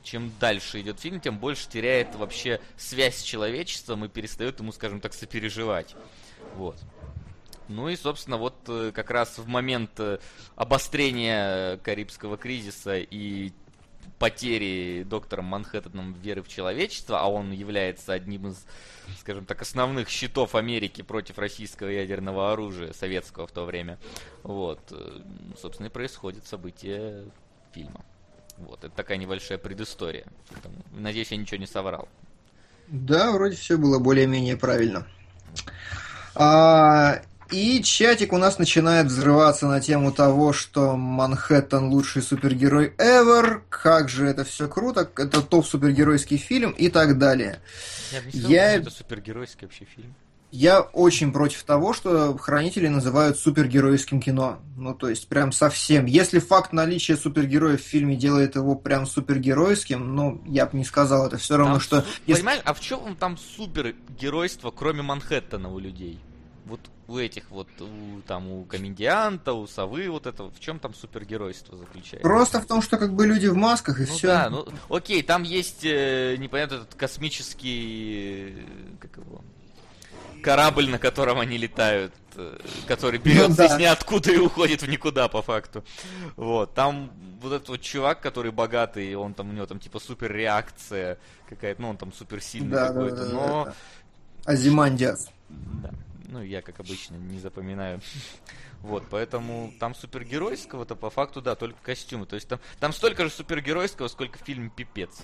[0.04, 5.00] чем дальше идет фильм, тем больше теряет вообще связь с человечеством и перестает ему, скажем
[5.00, 5.96] так, сопереживать.
[6.56, 6.78] Вот.
[7.72, 10.20] Ну и, собственно, вот э, как раз в момент э,
[10.56, 13.52] обострения Карибского кризиса и
[14.20, 18.66] потери доктором Манхэттеном веры в человечество, а он является одним из,
[19.20, 23.98] скажем так, основных щитов Америки против российского ядерного оружия, советского в то время,
[24.44, 25.22] вот, э,
[25.60, 27.26] собственно, и происходит событие
[27.74, 28.06] фильма.
[28.58, 30.26] Вот, это такая небольшая предыстория.
[30.92, 32.08] Надеюсь, я ничего не соврал.
[32.90, 35.08] Да, вроде все было более-менее правильно.
[36.36, 43.62] А, и чатик у нас начинает взрываться на тему того, что Манхэттен лучший супергерой ever,
[43.70, 47.62] как же это все круто, это топ супергеройский фильм и так далее.
[48.12, 50.14] Я сказал, Я- это супергеройский вообще фильм.
[50.54, 54.60] Я очень против того, что хранители называют супергеройским кино.
[54.76, 56.06] Ну, то есть, прям совсем.
[56.08, 61.26] Если факт наличия супергероев в фильме делает его прям супергеройским, ну, я бы не сказал.
[61.28, 62.02] Это все равно, Там что...
[62.02, 66.20] су- если- Понимаешь, а в чем там супергеройство, кроме Манхэттена у людей?
[66.72, 70.94] Вот у этих вот, у, там, у комедианта, у совы, вот это, в чем там
[70.94, 72.22] супергеройство заключается?
[72.26, 74.28] Просто в том, что как бы люди в масках и Ну все.
[74.28, 78.64] да, ну окей, там есть э, непонятно этот космический, э,
[79.02, 79.42] как его,
[80.42, 83.66] корабль, на котором они летают, э, который берется Ну да.
[83.66, 85.84] из ниоткуда и уходит в никуда по факту.
[86.38, 90.32] Вот, там вот этот вот чувак, который богатый, он там у него там типа супер
[90.32, 91.18] реакция
[91.50, 93.74] какая-то, ну он там супер сильный Да, какой-то, да, да, но да.
[94.46, 95.30] Азимандиас.
[95.50, 95.90] да.
[96.32, 98.02] Ну, я, как обычно, не запоминаю.
[98.82, 102.26] Вот, поэтому там супергеройского-то по факту, да, только костюмы.
[102.26, 105.20] То есть там, там столько же супергеройского, сколько в фильме «Пипец».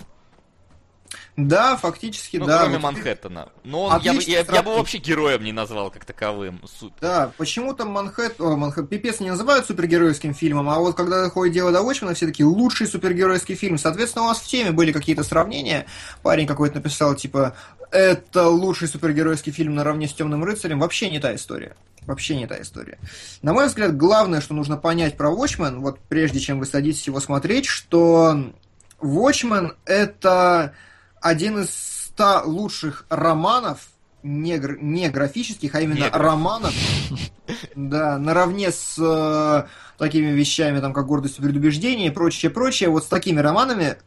[1.38, 2.60] Да, фактически, Ну, да.
[2.60, 3.50] кроме вот Манхэттена.
[3.64, 6.62] Но он, я, бы- я, я бы вообще героем не назвал как таковым.
[6.68, 6.98] Супер.
[7.00, 11.72] Да, почему-то Манхэттен, о, Манхэттен, Пипец не называют супергеройским фильмом, а вот когда доходит дело
[11.72, 13.78] до Watchmen, все таки лучший супергеройский фильм.
[13.78, 15.86] Соответственно, у вас в теме были какие-то сравнения.
[16.24, 17.56] Парень какой-то написал, типа,
[17.92, 20.80] это лучший супергеройский фильм наравне с Темным рыцарем.
[20.80, 21.76] Вообще не та история.
[22.06, 22.98] Вообще не та история.
[23.42, 27.20] На мой взгляд, главное, что нужно понять про Watchmen, вот прежде чем вы садитесь его
[27.20, 28.54] смотреть, что
[29.02, 30.74] Watchmen это
[31.22, 33.90] один из ста лучших романов,
[34.24, 36.74] не, не графических, а именно Не романов,
[37.76, 39.68] да, наравне с э,
[39.98, 43.98] такими вещами, там, как «Гордость и предубеждение» и прочее, прочее, вот с такими романами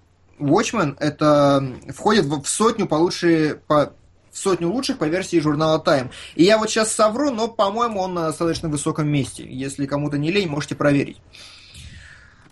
[0.41, 3.93] Watchmen это входит в сотню по лучшие, по
[4.33, 6.11] в сотню лучших по версии журнала Time.
[6.37, 9.45] И я вот сейчас совру, но, по-моему, он на достаточно высоком месте.
[9.49, 11.19] Если кому-то не лень, можете проверить.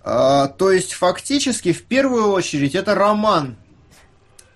[0.03, 3.57] А, то есть, фактически, в первую очередь, это роман.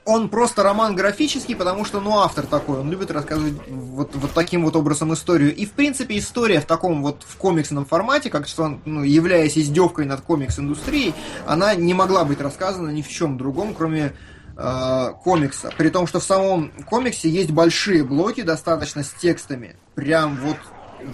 [0.04, 4.64] Он просто роман графический, потому что, ну, автор такой, он любит рассказывать вот, вот таким
[4.64, 5.54] вот образом историю.
[5.54, 10.06] И, в принципе, история в таком вот в комиксном формате, как что, ну, являясь издевкой
[10.06, 11.14] над комикс-индустрией,
[11.46, 14.12] она не могла быть рассказана ни в чем другом, кроме
[14.56, 15.72] э, комикса.
[15.76, 19.76] При том, что в самом комиксе есть большие блоки достаточно с текстами.
[19.94, 20.56] Прям вот,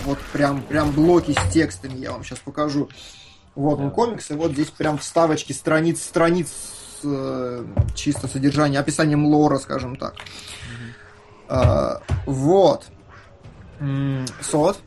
[0.04, 2.88] вот прям, прям блоки с текстами, я вам сейчас покажу.
[3.54, 6.48] Вот он комикс, и вот здесь прям вставочки страниц, страниц
[6.98, 10.14] с, э, чисто содержание, описанием лора, скажем так.
[11.48, 12.86] А, вот.
[14.42, 14.78] Сот.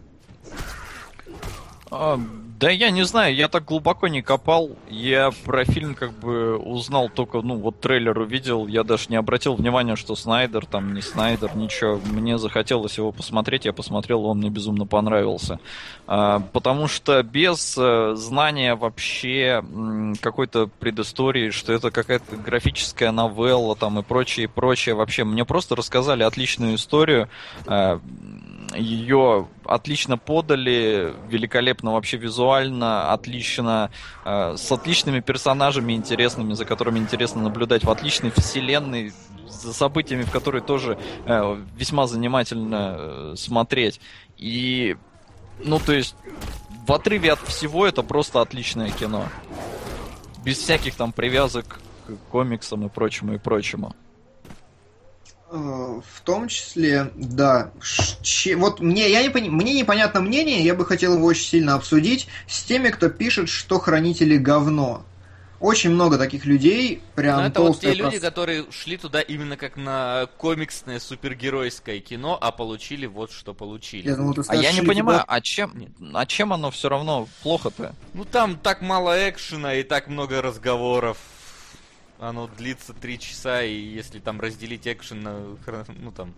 [1.89, 2.19] А,
[2.61, 4.77] Да я не знаю, я так глубоко не копал.
[4.87, 8.67] Я про фильм как бы узнал только, ну, вот трейлер увидел.
[8.67, 11.99] Я даже не обратил внимания, что Снайдер там не Снайдер, ничего.
[12.05, 15.59] Мне захотелось его посмотреть, я посмотрел, он мне безумно понравился.
[16.05, 19.63] А, потому что без а, знания вообще
[20.21, 24.93] какой-то предыстории, что это какая-то графическая новелла там и прочее, и прочее.
[24.93, 27.27] Вообще, мне просто рассказали отличную историю.
[28.75, 33.91] Ее отлично подали, великолепно вообще визуально, отлично,
[34.25, 39.13] э, с отличными персонажами интересными, за которыми интересно наблюдать, в отличной вселенной,
[39.47, 43.99] за событиями, в которые тоже э, весьма занимательно э, смотреть.
[44.37, 44.97] И,
[45.59, 46.15] ну, то есть,
[46.87, 49.25] в отрыве от всего это просто отличное кино.
[50.43, 53.95] Без всяких там привязок к комиксам и прочему и прочему.
[55.53, 57.71] Э, в том числе, да.
[58.21, 62.29] Ч, вот мне, я не мне непонятно мнение, я бы хотел его очень сильно обсудить
[62.47, 65.03] с теми, кто пишет, что хранители говно.
[65.59, 69.75] Очень много таких людей, прям Но это вот те люди, которые шли туда именно как
[69.75, 74.07] на комиксное супергеройское кино, а получили вот что получили.
[74.07, 75.35] Я думал, скажешь, а я не понимаю, туда...
[75.35, 75.73] а чем,
[76.13, 77.93] а чем оно все равно плохо-то?
[78.13, 81.17] Ну там так мало экшена и так много разговоров
[82.21, 85.57] оно длится три часа, и если там разделить экшен на,
[85.99, 86.33] ну там,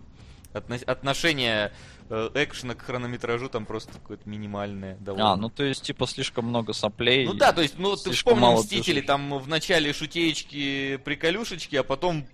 [0.52, 1.72] отношение
[2.08, 5.32] э, экшена к хронометражу там просто какое-то минимальное довольно.
[5.32, 7.26] А, ну то есть типа слишком много соплей.
[7.26, 12.26] Ну да, то есть, ну ты вспомни Мстители, там в начале шутеечки, приколюшечки, а потом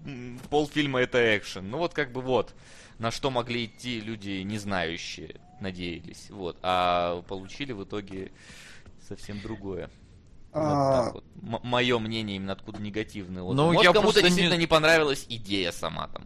[0.51, 1.71] полфильма это экшен.
[1.71, 2.55] Ну вот как бы вот,
[2.99, 6.31] на что могли идти люди не знающие, надеялись.
[6.31, 8.31] Вот, а получили в итоге
[9.09, 9.91] совсем другое.
[10.53, 11.11] А...
[11.13, 11.65] Вот вот.
[11.65, 13.57] Мое мнение именно откуда негативный отзыв.
[13.57, 14.61] Ну, Может, кому-то действительно не...
[14.61, 16.25] не понравилась идея сама там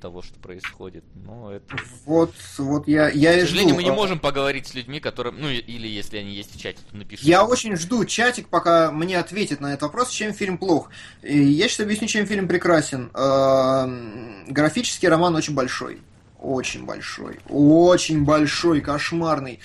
[0.00, 1.02] того, что происходит.
[1.14, 1.76] Но это...
[2.04, 3.76] Вот, вот я, я К сожалению, жду.
[3.76, 5.32] мы не а можем поговорить с людьми, которые...
[5.32, 7.28] Ну, или если они есть в чате, то напишите.
[7.28, 10.90] Я очень жду чатик, пока мне ответит на этот вопрос, чем фильм плох.
[11.22, 13.10] И я сейчас объясню, чем фильм прекрасен.
[14.52, 16.02] Графический роман очень большой.
[16.38, 17.38] Очень большой.
[17.48, 19.60] Очень большой, кошмарный.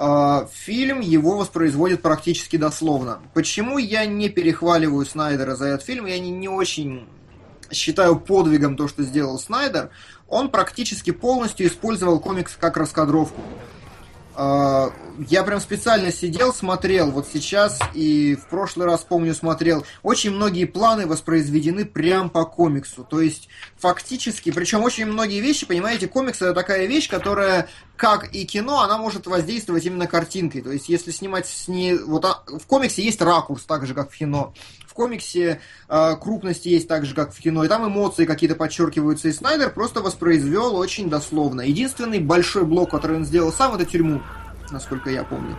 [0.00, 3.18] А, фильм его воспроизводит практически дословно.
[3.34, 6.06] Почему я не перехваливаю Снайдера за этот фильм?
[6.06, 7.08] Я не, не очень
[7.72, 9.90] считаю подвигом то, что сделал Снайдер.
[10.28, 13.42] Он практически полностью использовал комикс как раскадровку.
[14.40, 14.92] А,
[15.26, 19.84] я прям специально сидел, смотрел вот сейчас и в прошлый раз, помню, смотрел.
[20.04, 23.02] Очень многие планы воспроизведены прям по комиксу.
[23.02, 27.68] То есть фактически, причем очень многие вещи, понимаете, комикс это такая вещь, которая,
[27.98, 30.62] как и кино, она может воздействовать именно картинкой.
[30.62, 31.98] То есть если снимать с ней...
[31.98, 34.54] Вот а, в комиксе есть ракурс, так же, как в кино
[34.98, 39.32] комиксе э, крупности есть так же, как в кино, и там эмоции какие-то подчеркиваются, и
[39.32, 41.60] Снайдер просто воспроизвел очень дословно.
[41.60, 44.20] Единственный большой блок, который он сделал сам, это тюрьму,
[44.72, 45.56] насколько я помню.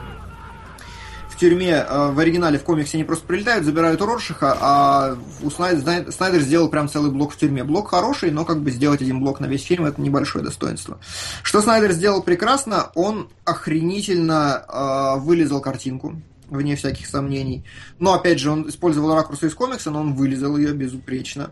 [1.39, 6.41] Тюрьме э, в оригинале в комиксе они просто прилетают, забирают Роршиха, а у Снайдер, Снайдер
[6.41, 7.63] сделал прям целый блок в тюрьме.
[7.63, 10.99] Блок хороший, но как бы сделать один блок на весь фильм это небольшое достоинство.
[11.41, 17.63] Что Снайдер сделал прекрасно, он охренительно э, вылезал картинку вне всяких сомнений.
[17.99, 21.51] Но, опять же, он использовал ракурсы из комикса, но он вылезал ее безупречно.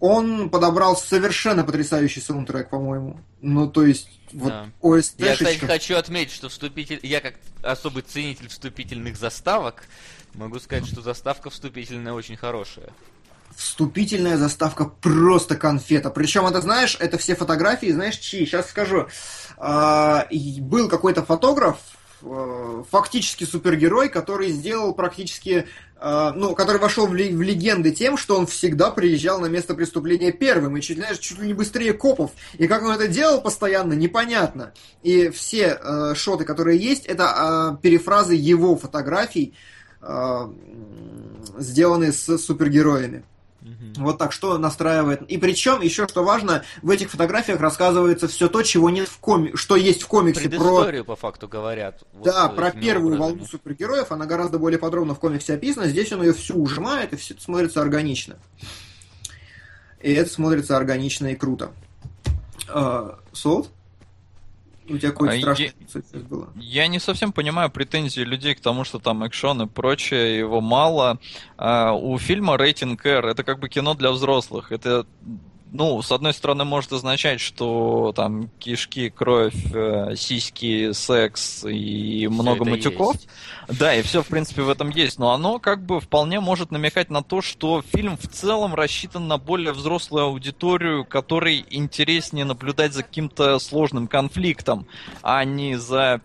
[0.00, 3.20] Он подобрал совершенно потрясающий саундтрек, по-моему.
[3.42, 4.68] Ну, то есть, вот да.
[4.80, 7.00] ОСТ Я, кстати, хочу отметить, что вступитель...
[7.02, 9.84] Я как особый ценитель вступительных заставок
[10.34, 12.90] могу сказать, что заставка вступительная очень хорошая.
[13.54, 16.08] Вступительная заставка просто конфета.
[16.10, 18.46] Причем, это знаешь, это все фотографии, знаешь, чьи?
[18.46, 19.08] Сейчас скажу.
[19.58, 20.26] А,
[20.60, 21.78] был какой-то фотограф,
[22.22, 25.66] Э, фактически супергерой, который сделал практически,
[26.02, 30.76] ну, который вошел в, в легенды тем, что он всегда приезжал на место преступления первым
[30.76, 32.30] и чуть ли, чуть ли не быстрее копов.
[32.58, 34.72] И как он это делал постоянно, непонятно.
[35.02, 39.54] И все э, шоты, которые есть, это э, перефразы его фотографий,
[40.00, 40.52] э,
[41.58, 43.24] сделанные с супергероями.
[43.62, 44.04] Угу.
[44.04, 45.22] Вот так, что настраивает.
[45.22, 49.54] И причем, еще что важно, в этих фотографиях рассказывается все то, чего нет в коми...
[49.54, 50.48] что есть в комиксе.
[50.48, 51.04] Про...
[51.04, 52.02] по факту, говорят.
[52.12, 53.32] Вот да, про первую образами.
[53.32, 55.88] волну супергероев, она гораздо более подробно в комиксе описана.
[55.88, 58.36] Здесь он ее всю ужимает, и все это смотрится органично.
[60.00, 61.72] И это смотрится органично и круто.
[62.68, 63.70] Uh, Солт?
[64.90, 65.72] У тебя какое-то а страшное
[66.12, 66.52] я, было.
[66.56, 71.18] Я не совсем понимаю претензии людей к тому, что там экшон и прочее, его мало.
[71.56, 74.72] А, у фильма рейтинг R это как бы кино для взрослых.
[74.72, 75.06] Это
[75.72, 82.28] ну, с одной стороны, может означать, что там кишки, кровь, э, сиськи, секс и все
[82.28, 83.14] много матюков.
[83.14, 83.28] Есть.
[83.78, 85.18] Да, и все, в принципе, в этом есть.
[85.18, 89.38] Но оно как бы вполне может намекать на то, что фильм в целом рассчитан на
[89.38, 94.86] более взрослую аудиторию, которой интереснее наблюдать за каким-то сложным конфликтом,
[95.22, 96.20] а не за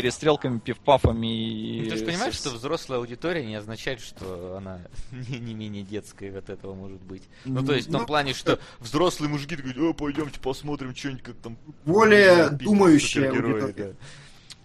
[0.00, 1.80] перестрелками, пивпафами и...
[1.84, 4.80] Ну, ты же понимаешь, что взрослая аудитория не означает, что она
[5.12, 7.22] не, не менее детская от этого может быть.
[7.44, 11.22] Ну, то есть в том Ну, плане, что взрослые мужики такие, о, пойдемте посмотрим что-нибудь,
[11.22, 11.56] как там...
[11.84, 13.92] Более думающая супергероя», аудитория.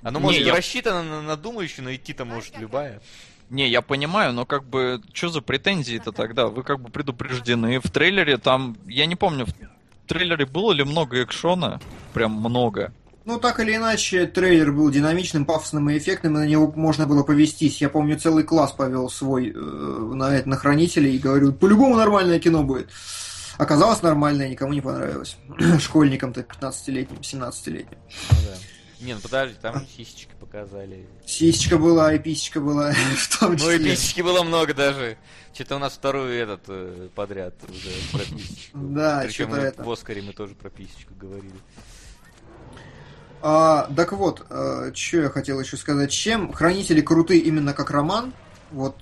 [0.01, 0.09] да.
[0.09, 3.01] Оно Не, может и я- рассчитано на, на думающую, но идти-то может любая.
[3.49, 6.47] Не, я понимаю, но как бы, что за претензии-то тогда?
[6.47, 7.79] Вы как бы предупреждены.
[7.79, 9.53] В трейлере там, я не помню, в
[10.07, 11.79] трейлере было ли много экшона?
[12.13, 12.93] Прям много.
[13.25, 17.23] Ну, так или иначе, трейлер был динамичным, пафосным и эффектным, и на него можно было
[17.23, 17.79] повестись.
[17.79, 22.63] Я помню, целый класс повел свой э, на, на хранителей и говорю, по-любому нормальное кино
[22.63, 22.89] будет.
[23.57, 25.37] Оказалось нормальное, никому не понравилось.
[25.79, 27.97] Школьникам-то 15-летним, 17-летним.
[28.31, 28.57] Ну да.
[29.05, 31.07] Не, ну подожди, там сисечки показали.
[31.25, 33.91] Сисечка была, и писечка была, в том Ну и числе.
[33.91, 35.17] писечки было много даже.
[35.53, 38.77] Что-то у нас второй этот э, подряд уже про писечку.
[38.77, 41.53] Да, Причем в Оскаре мы тоже про писечку говорили.
[43.45, 44.45] А, так вот,
[44.93, 46.11] что я хотел еще сказать.
[46.11, 48.33] Чем хранители круты именно как роман?
[48.71, 48.95] Вот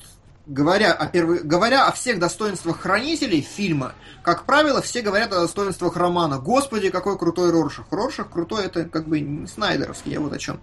[0.48, 5.96] говоря о первой, говоря о всех достоинствах хранителей фильма, как правило, все говорят о достоинствах
[5.96, 6.40] романа.
[6.40, 7.86] Господи, какой крутой Роршах.
[7.92, 10.60] Роршах крутой, это как бы не Снайдеровский, я вот о чем.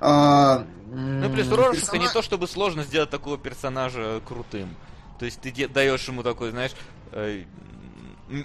[0.00, 4.76] А, Ну плюс у Роршаха не то, чтобы сложно сделать такого персонажа крутым.
[5.18, 6.72] То есть ты даешь ему такой, знаешь,
[7.12, 7.44] э,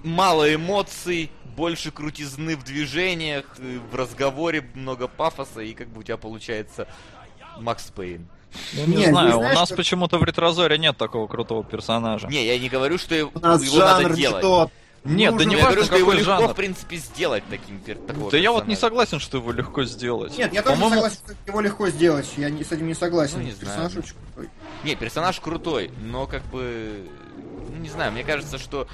[0.04, 6.04] мало эмоций, больше крутизны в движениях, э, в разговоре много пафоса, и как бы у
[6.04, 6.88] тебя получается
[7.60, 8.28] Макс Пейн.
[8.74, 12.28] Я не Нет, знаю, ты у нас что- почему-то в ретрозоре нет такого крутого персонажа.
[12.28, 14.42] Не, я не говорю, что его У нас его надо жанр не делать.
[14.42, 14.72] тот.
[15.04, 16.48] Нет, да не я говорю, важно, что его легко, жанр.
[16.50, 20.38] в принципе, сделать таким пер- такого Да я вот не согласен, что его легко сделать.
[20.38, 22.28] Нет, я тоже не По-моему, согласен, что его легко сделать.
[22.36, 23.38] Я не, с этим не согласен.
[23.40, 23.90] Ну, не знаю.
[23.90, 24.50] Персонаж очень крутой.
[24.84, 27.08] Не, персонаж крутой, но как бы...
[27.88, 28.86] Не знаю, мне кажется, что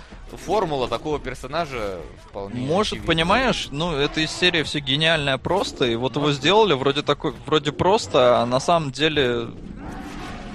[0.45, 1.97] формула такого персонажа
[2.29, 3.07] вполне Может, очевидна.
[3.07, 7.71] понимаешь, ну, это из серии все гениальное просто, и вот его сделали вроде такой, вроде
[7.71, 9.47] просто, а на самом деле,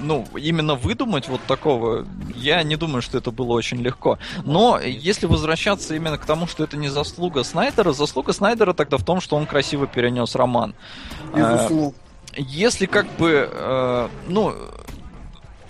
[0.00, 4.20] ну, именно выдумать вот такого, я не думаю, что это было очень легко.
[4.44, 9.04] Но если возвращаться именно к тому, что это не заслуга Снайдера, заслуга Снайдера тогда в
[9.04, 10.76] том, что он красиво перенес роман.
[11.32, 11.92] А, Безусловно.
[12.36, 14.54] если как бы, э, ну,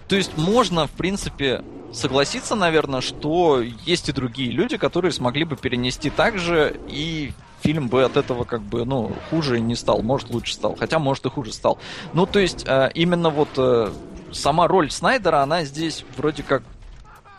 [0.07, 5.57] то есть можно, в принципе, согласиться, наверное, что есть и другие люди, которые смогли бы
[5.57, 10.31] перенести так же, и фильм бы от этого как бы, ну, хуже не стал, может,
[10.31, 11.79] лучше стал, хотя, может, и хуже стал.
[12.13, 13.91] Ну, то есть, э, именно вот э,
[14.33, 16.63] сама роль Снайдера, она здесь вроде как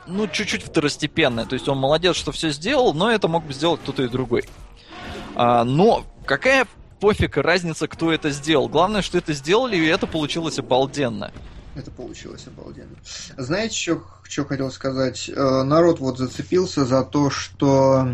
[0.10, 1.46] ну, чуть-чуть второстепенная.
[1.46, 4.46] То есть он молодец, что все сделал, но это мог бы сделать кто-то и другой.
[5.36, 6.68] А, но какая
[7.00, 8.68] пофиг разница, кто это сделал?
[8.68, 11.32] Главное, что это сделали, и это получилось обалденно.
[11.80, 12.98] Это получилось обалденно.
[13.38, 15.30] Знаете, что, что хотел сказать?
[15.34, 18.06] Э, Народ вот зацепился за то, что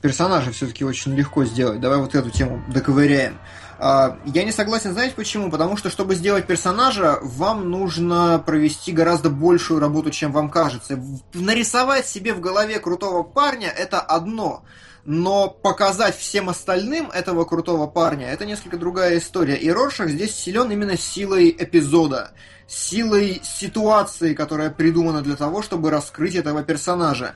[0.00, 1.80] персонажа все-таки очень легко сделать.
[1.80, 3.36] Давай вот эту тему доковыряем.
[3.80, 5.50] А, Я не согласен, знаете почему?
[5.50, 11.02] Потому что, чтобы сделать персонажа, вам нужно провести гораздо большую работу, чем вам кажется.
[11.34, 14.62] Нарисовать себе в голове крутого парня– это одно.
[15.04, 19.56] Но показать всем остальным этого крутого парня– это несколько другая история.
[19.56, 22.32] И Роршах здесь силен именно силой эпизода,
[22.68, 27.34] силой ситуации, которая придумана для того, чтобы раскрыть этого персонажа,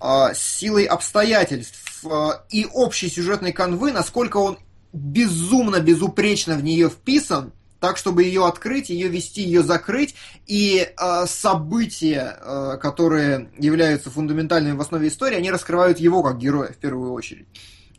[0.00, 4.58] а, силой обстоятельств а, и общей сюжетной канвы, насколько он
[4.92, 10.14] безумно, безупречно в нее вписан, так, чтобы ее открыть, ее вести, ее закрыть,
[10.46, 16.72] и э, события, э, которые являются фундаментальными в основе истории, они раскрывают его как героя
[16.72, 17.46] в первую очередь.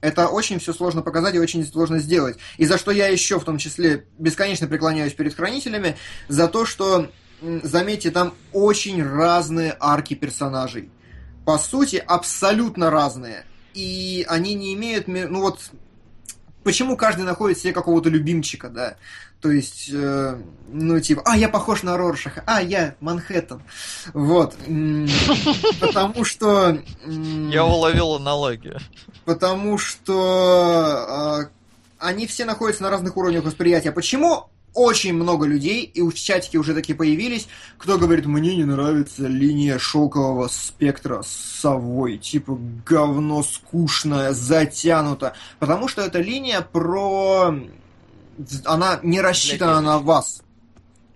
[0.02, 2.38] Это очень все сложно показать и очень сложно сделать.
[2.58, 5.98] И за что я еще в том числе бесконечно преклоняюсь перед хранителями,
[6.28, 7.11] за то, что,
[7.42, 10.90] заметьте, там очень разные арки персонажей.
[11.45, 13.45] По сути, абсолютно разные.
[13.74, 15.08] И они не имеют...
[15.08, 15.72] Ну вот,
[16.64, 18.98] почему каждый находит себе какого-то любимчика, да?
[19.42, 20.38] То есть, э,
[20.68, 23.61] ну, типа, а, я похож на Роршаха, а, я Манхэттен.
[24.14, 24.56] Вот.
[25.80, 26.77] Потому что...
[27.06, 28.80] Я уловил аналогию.
[29.24, 31.59] Потому что э,
[32.00, 33.93] они все находятся на разных уровнях восприятия.
[33.93, 34.50] Почему?
[34.74, 39.80] Очень много людей, и в чатике уже такие появились, кто говорит, мне не нравится линия
[39.80, 45.34] шелкового спектра с совой, типа говно скучное, затянуто.
[45.59, 47.56] Потому что эта линия про...
[48.66, 50.42] Она не рассчитана на вас.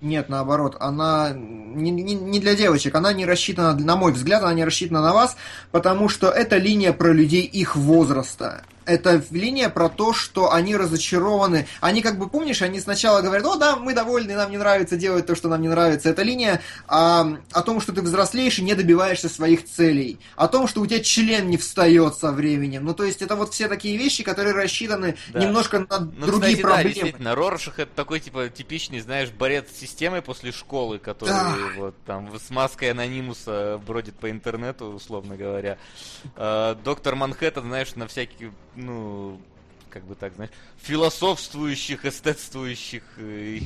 [0.01, 4.53] Нет, наоборот, она не, не- не для девочек, она не рассчитана, на мой взгляд, она
[4.53, 5.37] не рассчитана на вас,
[5.71, 8.63] потому что это линия про людей их возраста.
[8.85, 11.67] Это линия про то, что они разочарованы.
[11.81, 15.25] Они как бы, помнишь, они сначала говорят, о, да, мы довольны, нам не нравится делать
[15.25, 16.09] то, что нам не нравится.
[16.09, 20.19] Это линия а, о том, что ты взрослеешь и не добиваешься своих целей.
[20.35, 22.85] О том, что у тебя член не встает со временем.
[22.85, 25.39] Ну, то есть, это вот все такие вещи, которые рассчитаны да.
[25.39, 26.83] немножко на ну, другие кстати, проблемы.
[26.83, 31.55] Да, действительно, Роршах это такой, типа, типичный, знаешь, борец с системой после школы, который да.
[31.77, 35.77] вот там с маской анонимуса бродит по интернету, условно говоря.
[36.35, 39.39] А, доктор Манхэттен, знаешь, на всякие ну,
[39.93, 43.59] как бы так, знаешь, философствующих, эстетствующих э,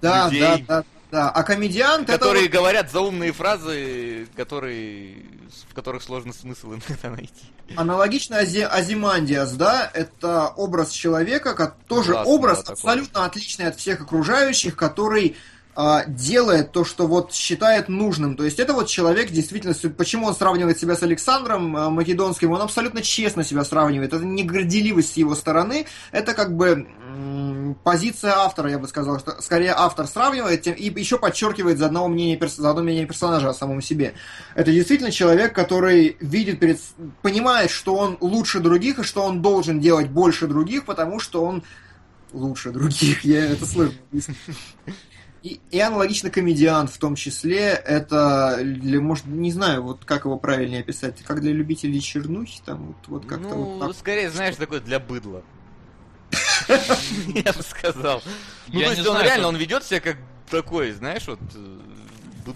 [0.00, 0.40] да, людей.
[0.40, 1.30] Да, да, да.
[1.30, 2.52] А комедиант Которые это...
[2.52, 5.16] говорят заумные фразы, которые,
[5.68, 7.46] в которых сложно смысл иногда найти.
[7.74, 8.60] Аналогично Ази...
[8.60, 15.36] Азимандиас, да, это образ человека, тоже образ да, абсолютно отличный от всех окружающих, который
[16.06, 18.36] делает то, что вот считает нужным.
[18.36, 22.60] То есть это вот человек действительно, почему он сравнивает себя с Александром а, Македонским, он
[22.60, 24.12] абсолютно честно себя сравнивает.
[24.12, 26.86] Это не горделивость с его стороны, это как бы
[27.84, 32.38] позиция автора, я бы сказал, что скорее автор сравнивает и еще подчеркивает за, одного мнения,
[32.46, 34.12] за одно мнение персонажа о самом себе.
[34.54, 36.80] Это действительно человек, который видит перед,
[37.22, 41.62] понимает, что он лучше других и что он должен делать больше других, потому что он
[42.32, 43.24] лучше других.
[43.24, 43.94] Я это сложно
[45.42, 50.38] и, и аналогично комедиант в том числе, это, для, может, не знаю, вот как его
[50.38, 53.96] правильнее описать, как для любителей чернухи, там, вот, вот как-то ну, вот так.
[53.96, 55.42] скорее, знаешь, такой для быдла.
[57.34, 58.22] Я бы сказал.
[58.68, 60.16] Ну, то есть он реально, он ведет себя как
[60.48, 61.78] такой, знаешь, вот э,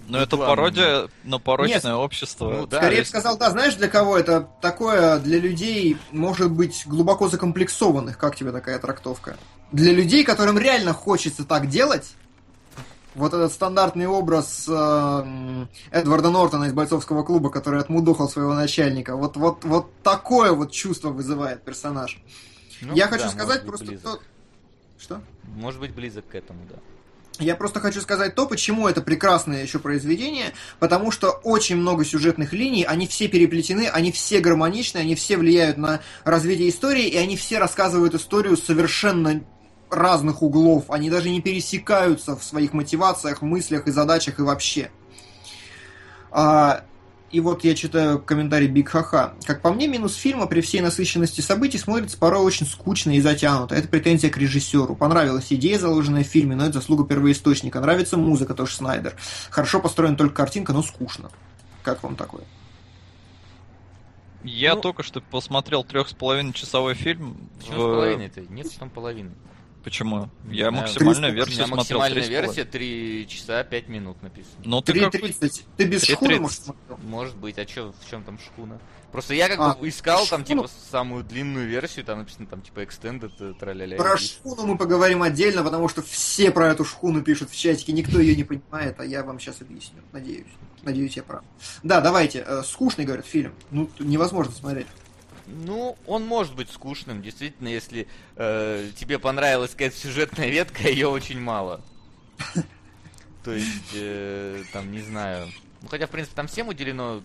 [0.08, 2.50] но это пародия на порочное общество.
[2.50, 5.18] Ну, да, Скорее сказал, да, знаешь, для кого это такое?
[5.18, 8.18] Для людей, может быть, глубоко закомплексованных.
[8.18, 9.36] Как тебе такая трактовка?
[9.72, 12.14] Для людей, которым реально хочется так делать,
[13.16, 19.36] вот этот стандартный образ э, Эдварда Нортона из бойцовского клуба, который отмудохал своего начальника, вот,
[19.36, 22.22] вот, вот такое вот чувство вызывает персонаж.
[22.82, 24.02] Ну, Я да, хочу сказать просто близок.
[24.02, 24.20] то...
[24.98, 25.20] Что?
[25.44, 26.76] Может быть близок к этому, да.
[27.38, 32.54] Я просто хочу сказать то, почему это прекрасное еще произведение, потому что очень много сюжетных
[32.54, 37.36] линий, они все переплетены, они все гармоничны, они все влияют на развитие истории, и они
[37.36, 39.42] все рассказывают историю совершенно
[39.90, 44.90] разных углов, они даже не пересекаются в своих мотивациях, мыслях и задачах и вообще.
[46.30, 46.84] А,
[47.30, 49.34] и вот я читаю комментарий Биг Хаха.
[49.44, 53.74] Как по мне, минус фильма при всей насыщенности событий смотрится порой очень скучно и затянуто.
[53.74, 54.94] Это претензия к режиссеру.
[54.94, 57.80] Понравилась идея, заложенная в фильме, но это заслуга первоисточника.
[57.80, 59.16] Нравится музыка, тоже Снайдер.
[59.50, 61.30] Хорошо построена только картинка, но скучно.
[61.82, 62.44] Как вам такое?
[64.44, 67.50] Я ну, только что посмотрел трех с половиной часовой фильм.
[67.58, 67.80] Почему в...
[67.80, 68.40] с половиной-то?
[68.42, 69.32] Нет там половины.
[69.86, 70.28] Почему?
[70.50, 72.00] Я максимальную версию смотрел.
[72.00, 74.56] Максимальная версия 3 часа 5 минут написано.
[74.64, 75.62] Ну ты 3.30.
[75.76, 76.98] Ты без 3, шхуны, может, смотрел?
[77.04, 77.56] Может быть.
[77.56, 78.80] А чё, в чем там шхуна?
[79.12, 80.30] Просто я как а, бы искал шхуну?
[80.30, 84.76] там типа самую длинную версию, там написано там типа extended, э, траля Про шхуну мы
[84.76, 88.98] поговорим отдельно, потому что все про эту шхуну пишут в чатике, никто ее не понимает,
[88.98, 90.00] а я вам сейчас объясню.
[90.10, 90.48] Надеюсь.
[90.82, 91.44] Надеюсь, я прав.
[91.84, 92.44] Да, давайте.
[92.44, 93.54] Э, скучный, говорят, фильм.
[93.70, 94.88] Ну, невозможно смотреть.
[95.46, 101.40] Ну, он может быть скучным, действительно, если э, тебе понравилась какая-то сюжетная ветка, ее очень
[101.40, 101.80] мало.
[103.44, 105.48] То есть, э, там, не знаю.
[105.82, 107.22] Ну, хотя, в принципе, там всем уделено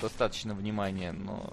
[0.00, 1.52] достаточно внимания, но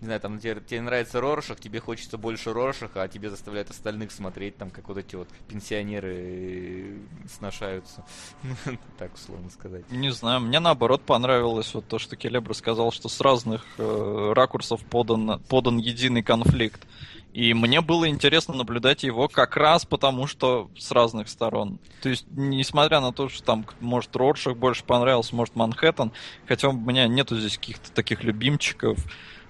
[0.00, 4.12] не знаю, там тебе, тебе нравится Роршах, тебе хочется больше Роршаха, а тебе заставляют остальных
[4.12, 8.04] смотреть, там, как вот эти вот пенсионеры э, сношаются.
[8.98, 9.90] Так условно сказать.
[9.90, 14.84] Не знаю, мне наоборот понравилось вот то, что Келебр сказал, что с разных э, ракурсов
[14.84, 16.86] подан, подан единый конфликт.
[17.32, 21.78] И мне было интересно наблюдать его как раз потому, что с разных сторон.
[22.00, 26.12] То есть, несмотря на то, что там, может, Роршах больше понравился, может, Манхэттен,
[26.46, 28.98] хотя у меня нету здесь каких-то таких любимчиков,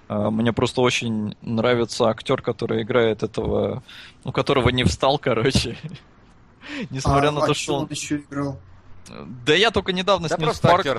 [0.09, 3.83] мне просто очень нравится актер, который играет этого,
[4.23, 5.77] ну, которого не встал, короче.
[6.89, 7.87] Несмотря а, на то, что он...
[7.89, 8.59] еще играл?
[9.45, 10.49] Да я только недавно да с ним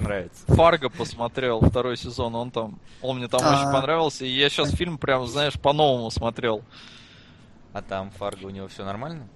[0.03, 0.45] нравится.
[0.47, 3.55] Фарго посмотрел второй сезон, он там, он мне там а...
[3.55, 6.63] очень понравился, и я сейчас фильм прям, знаешь, по-новому смотрел.
[7.73, 9.29] А там Фарго у него все нормально?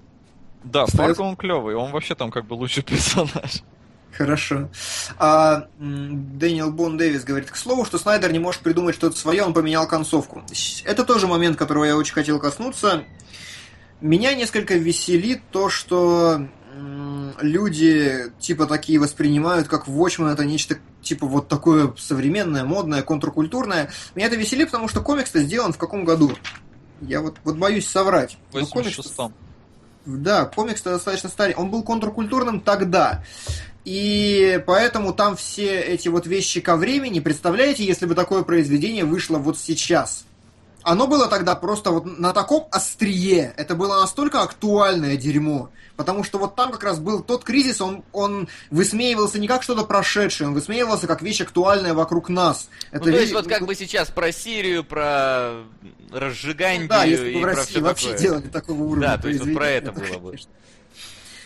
[0.64, 3.62] Да, Фарго он клевый, он вообще там как бы лучший персонаж.
[4.16, 4.68] Хорошо.
[5.18, 9.54] А, Дэниел Бон Дэвис говорит, к слову, что Снайдер не может придумать что-то свое, он
[9.54, 10.42] поменял концовку.
[10.84, 13.04] Это тоже момент, которого я очень хотел коснуться.
[14.00, 16.46] Меня несколько веселит то, что
[17.40, 23.90] люди типа такие воспринимают, как Watchmen это нечто типа вот такое современное, модное, контркультурное.
[24.14, 26.32] Меня это веселит, потому что комикс-то сделан в каком году?
[27.00, 28.38] Я вот, вот боюсь соврать.
[28.52, 29.32] В 86-м.
[30.04, 31.54] Да, комикс-то достаточно старый.
[31.54, 33.24] Он был контркультурным тогда.
[33.84, 39.38] И поэтому там все эти вот вещи ко времени, представляете, если бы такое произведение вышло
[39.38, 40.24] вот сейчас?
[40.84, 43.54] оно было тогда просто вот на таком острие.
[43.56, 45.70] Это было настолько актуальное дерьмо.
[45.96, 49.84] Потому что вот там как раз был тот кризис, он, он высмеивался не как что-то
[49.84, 52.68] прошедшее, он высмеивался как вещь актуальная вокруг нас.
[52.90, 55.62] Это ну, то есть вещь- вот как бы сейчас про Сирию, про
[56.10, 58.18] разжигание Да, если бы и в про России все вообще такое.
[58.20, 60.30] делали такого уровня Да, то есть вот про это было бы.
[60.30, 60.50] конечно.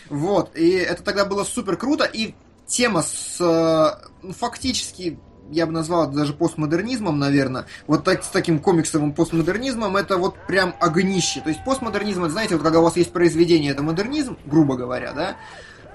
[0.09, 2.33] Вот, и это тогда было супер круто, и
[2.65, 5.19] тема с э, ну, фактически,
[5.49, 10.35] я бы назвал это даже постмодернизмом, наверное, вот так, с таким комиксовым постмодернизмом, это вот
[10.47, 11.41] прям огнище.
[11.41, 15.13] То есть постмодернизм, это, знаете, вот когда у вас есть произведение, это модернизм, грубо говоря,
[15.13, 15.37] да,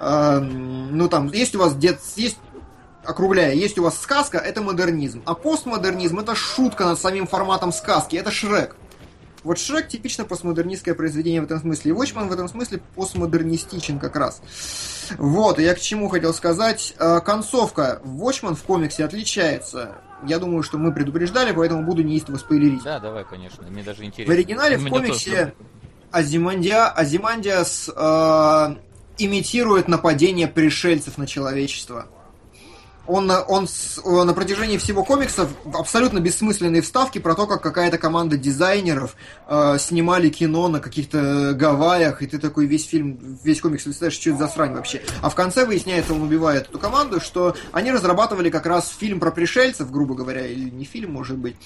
[0.02, 2.38] Эм, ну там, есть у вас дед, есть
[3.04, 5.22] округляя, есть у вас сказка, это модернизм.
[5.26, 8.74] А постмодернизм это шутка над самим форматом сказки, это Шрек.
[9.44, 11.90] Вот Шрек типично постмодернистское произведение в этом смысле.
[11.90, 14.40] И Watchmen в этом смысле постмодернистичен как раз.
[15.18, 16.94] Вот, и я к чему хотел сказать.
[16.98, 19.96] Э, Концовка Watchmen в комиксе отличается.
[20.24, 22.84] Я думаю, что мы предупреждали, поэтому буду неистово спойлерить.
[22.84, 24.34] Да, давай, конечно, мне даже В интересно.
[24.34, 25.54] оригинале в Мне комиксе тоже.
[26.12, 28.76] Азимандиа, Азимандиас э,
[29.18, 32.06] имитирует нападение пришельцев на человечество.
[33.06, 37.98] Он, он э, на протяжении всего комикса в абсолютно бессмысленные вставки про то, как какая-то
[37.98, 39.16] команда дизайнеров
[39.48, 44.30] э, снимали кино на каких-то Гавайях, и ты такой весь фильм, весь комикс представляешь, что
[44.30, 45.02] это за срань вообще.
[45.20, 49.30] А в конце выясняется, он убивает эту команду, что они разрабатывали как раз фильм про
[49.30, 51.56] пришельцев, грубо говоря, или не фильм, может быть,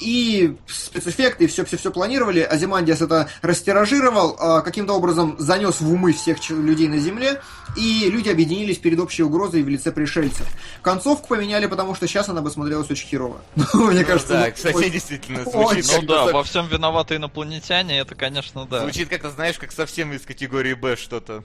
[0.00, 2.40] и спецэффекты, и все-все-все планировали.
[2.40, 7.40] Азимандиас это растиражировал, а, каким-то образом занес в умы всех людей на Земле,
[7.76, 10.46] и люди объединились перед общей угрозой в лице пришельцев.
[10.84, 13.38] Концовку поменяли, потому что сейчас она бы смотрелась очень херово.
[13.74, 18.14] Мне Ну кажется, да, ну, кстати, действительно, звучит Ну да, во всем виноваты инопланетяне, это,
[18.14, 18.82] конечно, да.
[18.82, 21.42] Звучит как-то, знаешь, как совсем из категории Б что-то.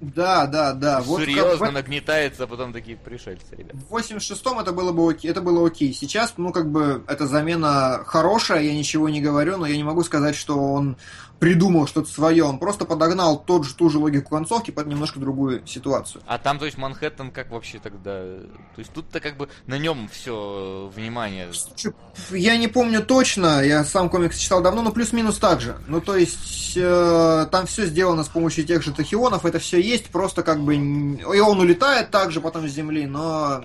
[0.00, 1.00] Да, да, да.
[1.00, 3.74] Вот как Серьезно в- нагнетается, а потом такие пришельцы, ребят.
[3.90, 5.92] В 86-м это было бы окей, это было окей.
[5.92, 10.04] Сейчас, ну, как бы, эта замена хорошая, я ничего не говорю, но я не могу
[10.04, 10.96] сказать, что он
[11.38, 12.44] придумал что-то свое.
[12.44, 16.22] Он просто подогнал тот же, ту же логику концовки под немножко другую ситуацию.
[16.26, 18.20] А там, то есть, Манхэттен как вообще тогда...
[18.20, 21.52] То есть тут-то как бы на нем все внимание...
[21.52, 21.94] Слушай,
[22.30, 25.76] Я не помню точно, я сам комикс читал давно, но плюс-минус так же.
[25.86, 30.10] Ну, то есть, э, там все сделано с помощью тех же тахионов, это все есть,
[30.10, 30.74] просто как бы...
[30.74, 33.64] И он улетает также потом с Земли, но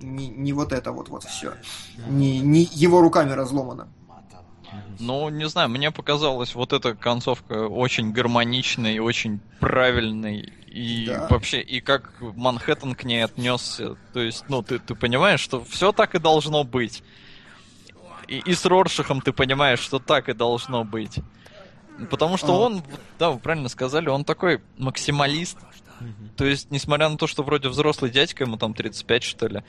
[0.00, 1.54] не, не вот это вот, вот все.
[2.08, 3.88] Не, не его руками разломано.
[5.00, 10.52] Ну, не знаю, мне показалась вот эта концовка очень гармоничной, очень правильной.
[10.66, 11.28] И Да.
[11.28, 13.96] вообще, и как Манхэттен к ней отнесся.
[14.12, 17.02] То есть, ну, ты, ты понимаешь, что все так и должно быть.
[18.26, 21.18] И, и с Роршахом ты понимаешь, что так и должно быть.
[22.10, 22.58] Потому что А.
[22.58, 22.82] он,
[23.18, 25.58] да, вы правильно сказали, он такой максималист.
[26.36, 29.62] То есть, несмотря на то, что вроде взрослый дядька, ему там 35, что ли,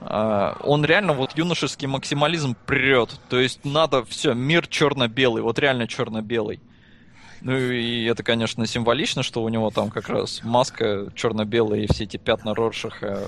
[0.00, 3.10] он реально вот юношеский максимализм прет.
[3.28, 6.60] То есть надо все, мир черно-белый, вот реально черно-белый.
[7.42, 12.04] Ну и это, конечно, символично, что у него там как раз маска черно-белая и все
[12.04, 13.22] эти пятна Роршаха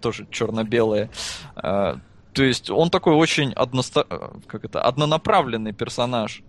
[0.00, 1.10] тоже черно-белые.
[1.56, 1.98] А,
[2.32, 4.04] То есть он такой очень односто...
[4.46, 6.42] как это, однонаправленный персонаж.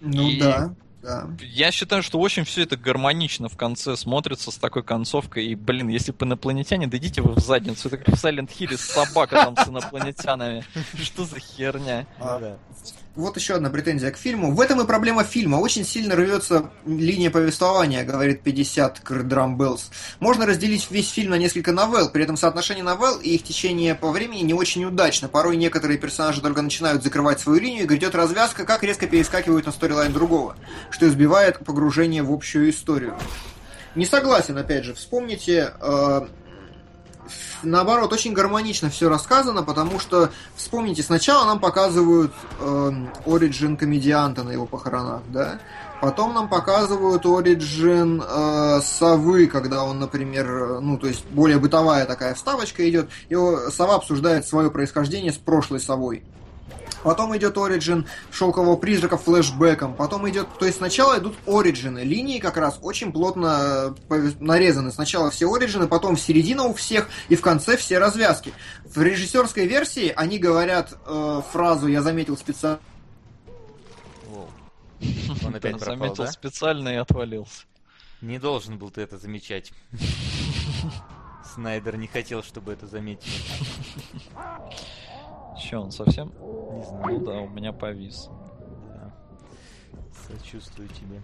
[0.00, 1.28] Ну И- да, да.
[1.40, 5.46] Я считаю, что очень все это гармонично в конце смотрится с такой концовкой.
[5.46, 7.88] И, блин, если бы инопланетяне, да идите вы в задницу.
[7.88, 10.64] Это как в Silent Hill собака там с инопланетянами.
[10.94, 12.06] Что за херня?
[13.14, 14.52] Вот еще одна претензия к фильму.
[14.52, 15.56] В этом и проблема фильма.
[15.56, 19.90] Очень сильно рвется линия повествования, говорит 50 Крдрам Беллс.
[20.18, 24.10] Можно разделить весь фильм на несколько новелл, при этом соотношение новелл и их течение по
[24.10, 25.28] времени не очень удачно.
[25.28, 29.72] Порой некоторые персонажи только начинают закрывать свою линию, и грядет развязка, как резко перескакивают на
[29.72, 30.56] storyline другого,
[30.90, 33.18] что избивает погружение в общую историю.
[33.94, 36.20] Не согласен, опять же, вспомните э,
[37.62, 42.32] наоборот, очень гармонично все рассказано, потому что, вспомните, сначала нам показывают
[43.26, 45.60] оригин комедианта на его похоронах, да?
[46.02, 52.06] Потом нам показывают оригин э, совы, когда он, например, э, ну, то есть более бытовая
[52.06, 56.24] такая вставочка идет, его сова обсуждает свое происхождение с прошлой совой.
[57.02, 59.94] Потом идет оригин шелкового призрака флешбеком.
[59.94, 62.00] Потом идет, то есть сначала идут оригины.
[62.00, 64.92] Линии как раз очень плотно э, нарезаны.
[64.92, 68.52] Сначала все оригины, потом середина у всех и в конце все развязки.
[68.84, 72.80] В режиссерской версии они говорят э, фразу «я заметил специально».
[75.44, 76.30] Он опять пропал, Заметил да?
[76.30, 77.64] специально и отвалился.
[78.20, 79.72] Не должен был ты это замечать.
[81.54, 83.32] Снайдер не хотел, чтобы это заметили.
[85.58, 86.32] Че, он совсем?
[86.72, 87.18] Не знаю.
[87.20, 88.28] Ну да, у меня повис.
[88.88, 89.12] Да.
[90.28, 91.20] Сочувствую тебе.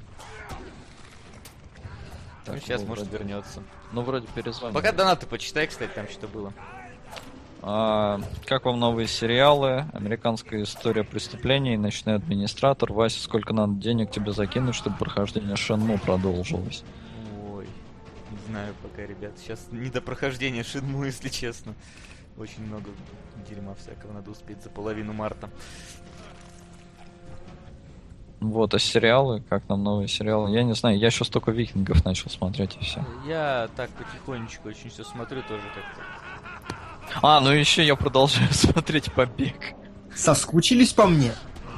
[2.44, 3.62] Так, ну, сейчас, ну, может, вроде- вернется.
[3.92, 4.74] Ну, вроде перезвонил.
[4.74, 6.52] Пока донаты почитай, кстати, там что было.
[7.60, 9.86] А, как вам новые сериалы?
[9.92, 12.92] Американская история преступлений, ночной администратор.
[12.92, 16.84] Вася, сколько надо денег тебе закинуть, чтобы прохождение Шенму продолжилось?
[17.52, 17.66] Ой,
[18.31, 19.32] не знаю пока, ребят.
[19.39, 21.74] Сейчас не до прохождения Шинму, если честно.
[22.39, 22.91] Очень много
[23.49, 25.50] дерьма всякого надо успеть за половину марта.
[28.41, 29.42] Вот, а сериалы?
[29.49, 30.50] Как нам новые сериалы?
[30.52, 33.05] Я не знаю, я сейчас только викингов начал смотреть и все.
[33.26, 36.02] Я так потихонечку очень все смотрю тоже как-то.
[37.23, 39.75] А, ну еще я продолжаю смотреть побег.
[40.15, 41.33] Соскучились по мне?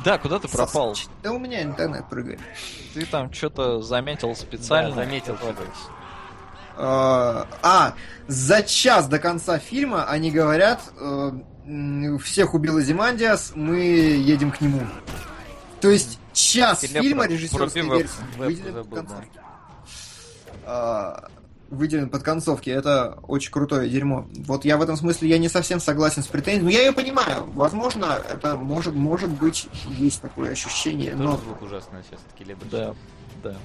[0.04, 0.92] Да, куда ты пропал?
[0.92, 2.40] Соскуч- Да у меня интернет прыгает.
[2.92, 4.94] Ты там что-то заметил специально?
[4.94, 5.56] Да, заметил Вот.
[6.80, 7.46] Тебя.
[7.62, 7.94] А,
[8.28, 11.32] за час до конца фильма они говорят, э,
[12.22, 14.80] всех убил Азимандиас, мы едем к нему.
[15.80, 19.40] То есть час Или фильма режиссерской версии выделен под концовки.
[20.64, 21.28] А,
[21.70, 22.70] выделен под концовки.
[22.70, 24.28] Это очень крутое дерьмо.
[24.46, 26.64] Вот я в этом смысле я не совсем согласен с претензией.
[26.64, 27.44] Но я ее понимаю.
[27.54, 29.68] Возможно, это может, может быть,
[29.98, 31.12] есть такое ощущение.
[31.12, 32.56] Тоже Но, звук ужасно сейчас таки.
[32.70, 32.94] Да,
[33.42, 33.56] да.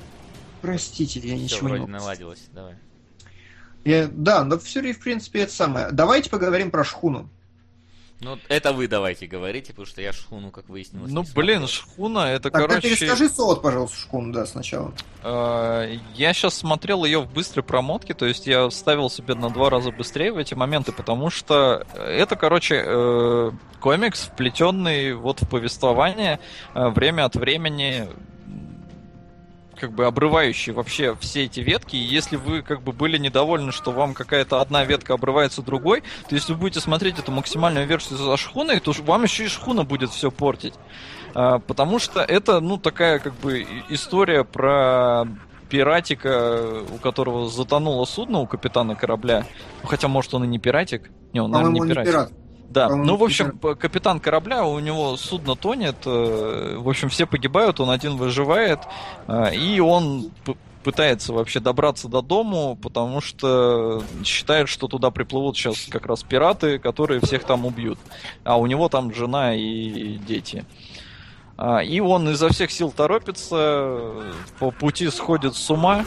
[0.61, 2.75] простите, я Все, ничего не вроде могу наладилось, давай.
[3.85, 5.91] Я- да, но все в принципе, это самое.
[5.91, 7.29] Давайте поговорим про шхуну.
[8.21, 12.31] Ну, это вы давайте говорите, потому что я шхуну, как выяснилось, Ну, не блин, шхуна,
[12.31, 12.95] это, Тогда короче...
[12.95, 14.93] перескажи солод, пожалуйста, шхуну, да, сначала.
[15.21, 19.69] Э, Я сейчас смотрел ее в быстрой промотке, то есть я ставил себе на два
[19.69, 26.39] раза быстрее в эти моменты, потому что это, короче, э, комикс, вплетенный вот в повествование,
[26.73, 28.07] э, время от времени
[29.79, 33.91] как бы обрывающий вообще все эти ветки, и если вы как бы были недовольны, что
[33.91, 38.37] вам какая-то одна ветка обрывается другой, то если вы будете смотреть эту максимальную версию за
[38.37, 40.73] шхуной, то вам еще и шхуна будет все портить.
[41.33, 45.25] А, Потому что это, ну, такая как бы история про
[45.69, 49.45] пиратика, у которого затонуло судно у капитана корабля.
[49.83, 51.09] Ну, Хотя, может, он и не пиратик.
[51.33, 52.11] Не, он, наверное, По-моему, не не пиратик.
[52.11, 52.44] пират.
[52.69, 57.25] Да, По-моему, ну, в общем, капитан корабля, у него судно тонет, э, в общем, все
[57.25, 58.79] погибают, он один выживает,
[59.27, 60.31] э, и он
[60.85, 66.77] пытается вообще добраться до дому, потому что считает, что туда приплывут сейчас как раз пираты,
[66.77, 67.97] которые всех там убьют.
[68.43, 70.63] А у него там жена и дети.
[71.57, 74.11] А, И он изо всех сил торопится,
[74.59, 76.05] по пути сходит с ума,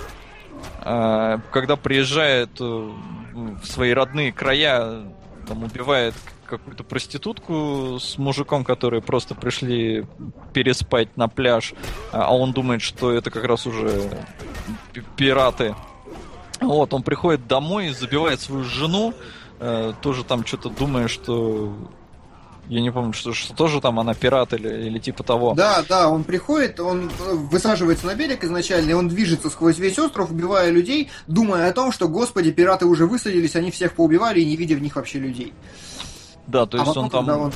[0.80, 5.02] а, когда приезжает э, в свои родные края,
[5.48, 6.14] там убивает
[6.48, 10.06] какую-то проститутку с мужиком, которые просто пришли
[10.52, 11.74] переспать на пляж,
[12.12, 14.10] а он думает, что это как раз уже
[14.92, 15.74] пи- пираты.
[16.60, 19.14] Вот, он приходит домой, забивает свою жену,
[19.60, 21.72] э, тоже там что-то думая, что
[22.68, 25.54] я не помню, что, что тоже там она пират или, или типа того.
[25.54, 29.98] Да, да, он приходит, он э, высаживается на берег изначально, и он движется сквозь весь
[29.98, 34.44] остров, убивая людей, думая о том, что, господи, пираты уже высадились, они всех поубивали, и
[34.44, 35.54] не видя в них вообще людей.
[36.48, 37.26] Да, то а есть потом, он там...
[37.26, 37.52] когда он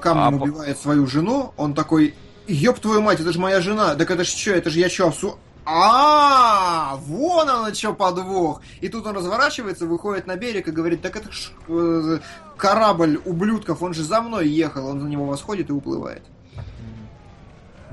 [0.00, 2.14] камнем А, убивает свою жену, он такой,
[2.48, 5.06] ёб твою мать, это же моя жена, так это ж что, это же я что,
[5.06, 5.38] обсу...
[5.64, 8.60] А, вон оно что подвох.
[8.80, 12.18] И тут он разворачивается, выходит на берег и говорит, так это ж э,
[12.56, 16.24] корабль ублюдков, он же за мной ехал, он за него восходит и уплывает.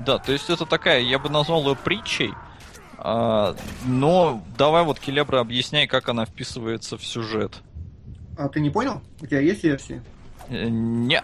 [0.00, 2.34] Да, то есть это такая, я бы назвал ее притчей,
[2.98, 3.54] а,
[3.84, 7.62] но давай вот, Келебра, объясняй, как она вписывается в сюжет.
[8.36, 9.00] А ты не понял?
[9.20, 10.02] У тебя есть версии?
[10.50, 11.22] Э, Не.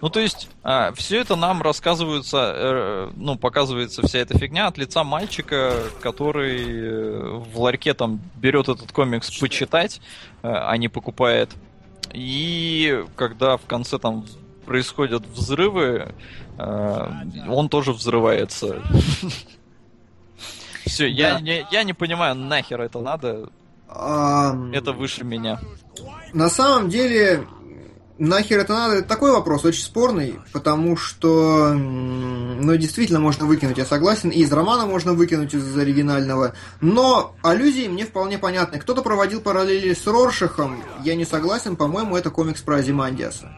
[0.00, 0.48] Ну, то есть,
[0.94, 7.42] все это нам рассказывается, э, ну, показывается вся эта фигня от лица мальчика, который э,
[7.52, 10.00] в ларьке там берет этот комикс почитать,
[10.42, 11.50] э, а не покупает.
[12.12, 14.24] И когда в конце там
[14.66, 16.14] происходят взрывы,
[16.58, 17.10] э,
[17.48, 18.82] он тоже взрывается.
[20.86, 23.50] Все, я, не, я не понимаю, нахер это надо,
[23.88, 25.58] это выше меня.
[26.32, 27.46] На самом деле,
[28.18, 28.94] нахер это надо?
[28.96, 34.52] Это такой вопрос, очень спорный, потому что, ну, действительно можно выкинуть, я согласен, и из
[34.52, 38.78] романа можно выкинуть из оригинального, но аллюзии мне вполне понятны.
[38.78, 43.50] Кто-то проводил параллели с Роршахом, я не согласен, по-моему, это комикс про Азимандиаса.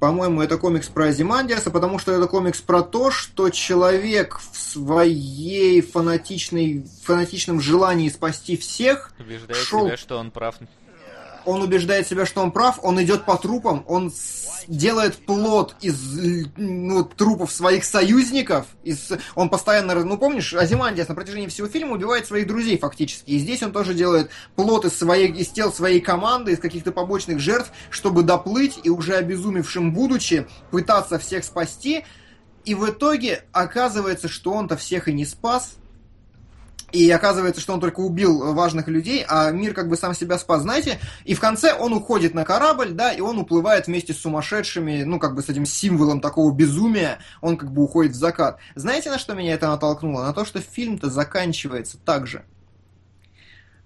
[0.00, 5.80] По-моему, это комикс про Азимандиаса, потому что это комикс про то, что человек в своей
[5.80, 10.56] фанатичной, фанатичном желании спасти всех Убеждает шел- себя, что он прав.
[11.44, 14.12] Он убеждает себя, что он прав, он идет по трупам, он
[14.66, 15.96] делает плод из
[16.56, 18.66] ну, трупов своих союзников.
[18.82, 23.30] Из, он постоянно, ну помнишь, Азимандиас на протяжении всего фильма убивает своих друзей фактически.
[23.30, 27.40] И здесь он тоже делает плод из, своей, из тел своей команды, из каких-то побочных
[27.40, 32.04] жертв, чтобы доплыть и уже обезумевшим будучи пытаться всех спасти.
[32.64, 35.76] И в итоге оказывается, что он-то всех и не спас.
[36.94, 40.62] И оказывается, что он только убил важных людей, а мир как бы сам себя спас,
[40.62, 41.00] знаете?
[41.24, 45.18] И в конце он уходит на корабль, да, и он уплывает вместе с сумасшедшими, ну,
[45.18, 48.60] как бы с этим символом такого безумия, он как бы уходит в закат.
[48.76, 50.22] Знаете, на что меня это натолкнуло?
[50.22, 52.44] На то, что фильм-то заканчивается так же.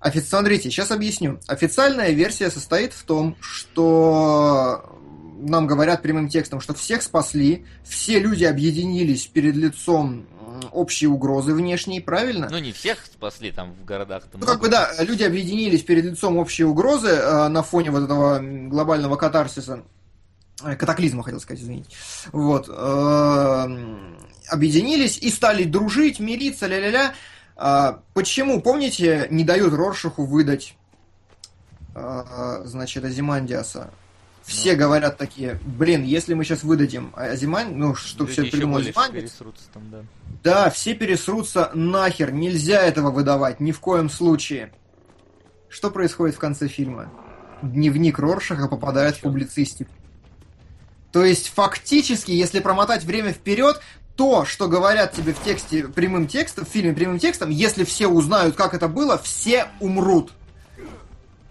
[0.00, 0.20] Офи...
[0.20, 1.40] Смотрите, сейчас объясню.
[1.48, 4.97] Официальная версия состоит в том, что
[5.38, 10.26] нам говорят прямым текстом, что всех спасли, все люди объединились перед лицом
[10.72, 12.48] общей угрозы внешней, правильно?
[12.50, 14.24] Ну, не всех спасли там в городах.
[14.32, 18.40] Ну, как бы, да, люди объединились перед лицом общей угрозы э, на фоне вот этого
[18.40, 19.82] глобального катарсиса,
[20.64, 21.90] э, катаклизма, хотел сказать, извините.
[22.32, 22.68] Вот.
[22.68, 23.66] Э,
[24.48, 27.14] объединились и стали дружить, мириться, ля-ля-ля.
[27.56, 30.76] Э, почему, помните, не дают Роршаху выдать,
[31.94, 33.90] э, значит, Азимандиаса?
[34.48, 34.78] Все ну.
[34.78, 38.94] говорят такие, блин, если мы сейчас выдадим Азиман, ну, что все Азимандис.
[39.74, 39.98] Там, да.
[40.42, 44.72] да, все пересрутся нахер, нельзя этого выдавать, ни в коем случае.
[45.68, 47.12] Что происходит в конце фильма?
[47.60, 49.92] Дневник Роршаха попадает в публицистику.
[51.12, 53.78] То есть, фактически, если промотать время вперед,
[54.16, 58.56] то, что говорят тебе в тексте прямым текстом, в фильме прямым текстом, если все узнают,
[58.56, 60.32] как это было, все умрут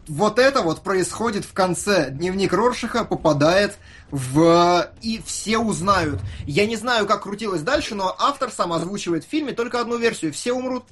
[0.08, 2.10] вот это вот происходит в конце.
[2.10, 3.78] Дневник Роршиха попадает
[4.10, 4.90] в...
[5.02, 6.22] И все узнают.
[6.46, 10.34] Я не знаю, как крутилось дальше, но автор сам озвучивает в фильме только одну версию.
[10.34, 10.86] Все умрут.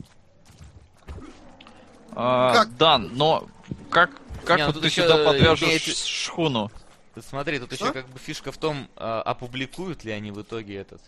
[2.12, 2.78] А, как?
[2.78, 3.48] Да, но
[3.90, 4.12] как,
[4.46, 5.82] как не, ну вот ты сюда подвяжешь имеет...
[5.82, 6.72] шхуну?
[7.28, 7.86] Смотри, тут Что?
[7.86, 11.02] еще как бы фишка в том, а, опубликуют ли они в итоге этот.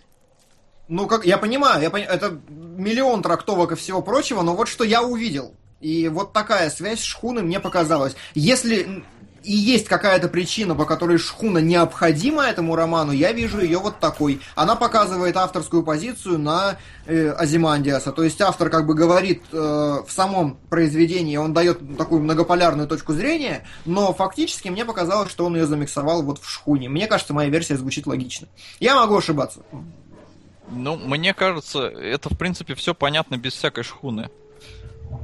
[0.87, 4.85] Ну, как я понимаю, я понимаю, это миллион трактовок и всего прочего, но вот что
[4.85, 5.53] я увидел.
[5.79, 8.15] И вот такая связь шхуны мне показалась.
[8.33, 9.03] Если
[9.47, 14.41] и есть какая-то причина, по которой шхуна необходима этому роману, я вижу ее вот такой.
[14.55, 18.11] Она показывает авторскую позицию на э, Азимандиаса.
[18.11, 23.13] То есть автор как бы говорит э, в самом произведении, он дает такую многополярную точку
[23.13, 26.89] зрения, но фактически мне показалось, что он ее замиксовал вот в шхуне.
[26.89, 28.49] Мне кажется, моя версия звучит логично.
[28.81, 29.61] Я могу ошибаться.
[30.69, 34.29] Ну, мне кажется, это в принципе все понятно без всякой шхуны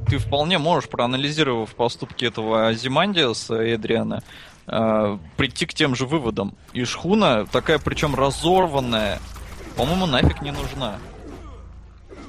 [0.04, 4.22] ты вполне можешь, проанализировав поступки этого Азимандиаса Эдриана,
[4.66, 6.54] э, прийти к тем же выводам.
[6.72, 9.20] И шхуна такая, причем разорванная,
[9.76, 10.98] по-моему, нафиг не нужна.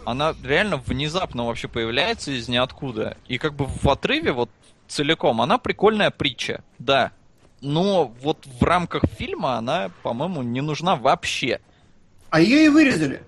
[0.05, 3.17] Она реально внезапно вообще появляется из ниоткуда.
[3.27, 4.49] И как бы в отрыве вот
[4.87, 7.11] целиком она прикольная притча, да.
[7.61, 11.59] Но вот в рамках фильма она, по-моему, не нужна вообще.
[12.29, 13.23] А ее и вырезали.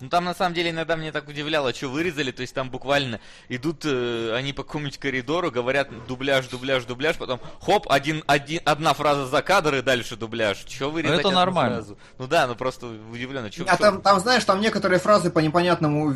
[0.00, 3.20] Ну там на самом деле иногда мне так удивляло, что вырезали, то есть там буквально
[3.48, 8.94] идут э, они по какому-нибудь коридору, говорят дубляж, дубляж, дубляж, потом хоп, один, один, одна
[8.94, 10.64] фраза за кадр и дальше дубляж.
[10.64, 11.22] Че вырезать?
[11.22, 11.76] Ну, это нормально.
[11.76, 11.98] Фразу?
[12.18, 13.50] Ну да, ну просто удивленно.
[13.50, 13.82] Чё, а чё...
[13.82, 16.14] Там, там, знаешь, там некоторые фразы по непонятному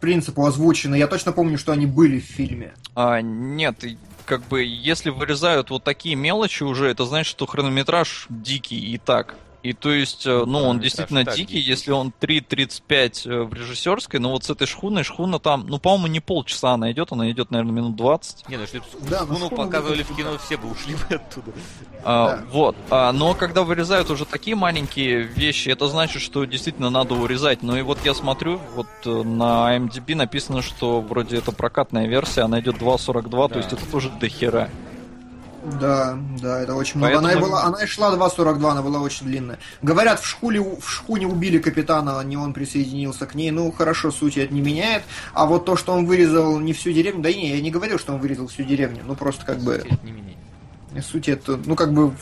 [0.00, 0.96] принципу озвучены.
[0.96, 2.74] Я точно помню, что они были в фильме.
[2.94, 3.82] А, нет,
[4.26, 9.34] как бы, если вырезают вот такие мелочи уже, это значит, что хронометраж дикий и так.
[9.62, 14.18] И то есть, э, ну, он действительно дикий, дикий, если он 3.35 э, в режиссерской,
[14.18, 17.52] но вот с этой шхуной, шхуна там, ну, по-моему, не полчаса она идет, она идет,
[17.52, 18.48] наверное, минут 20.
[18.48, 21.52] Не, ну, если бы да, шхуну показывали в кино, все бы ушли бы оттуда.
[22.04, 22.44] А, да.
[22.50, 22.76] Вот.
[22.90, 27.62] А, но когда вырезают уже такие маленькие вещи, это значит, что действительно надо урезать.
[27.62, 32.42] Ну и вот я смотрю, вот э, на IMDb написано, что вроде это прокатная версия,
[32.42, 33.48] она идет 2.42, да.
[33.48, 34.68] то есть это тоже дохера.
[35.64, 37.14] Да, да, это очень много.
[37.14, 37.28] Поэтому...
[37.28, 39.58] Она, и была, она и шла 2.42, она была очень длинная.
[39.80, 43.50] Говорят, в, шкуле, в шхуне убили капитана, а не он присоединился к ней.
[43.52, 45.04] Ну, хорошо, суть это не меняет.
[45.32, 47.22] А вот то, что он вырезал не всю деревню...
[47.22, 49.02] Да не, я не говорил, что он вырезал всю деревню.
[49.06, 49.84] Ну, просто как бы...
[50.02, 50.38] Не меняет.
[51.06, 52.12] Суть это, ну, как бы,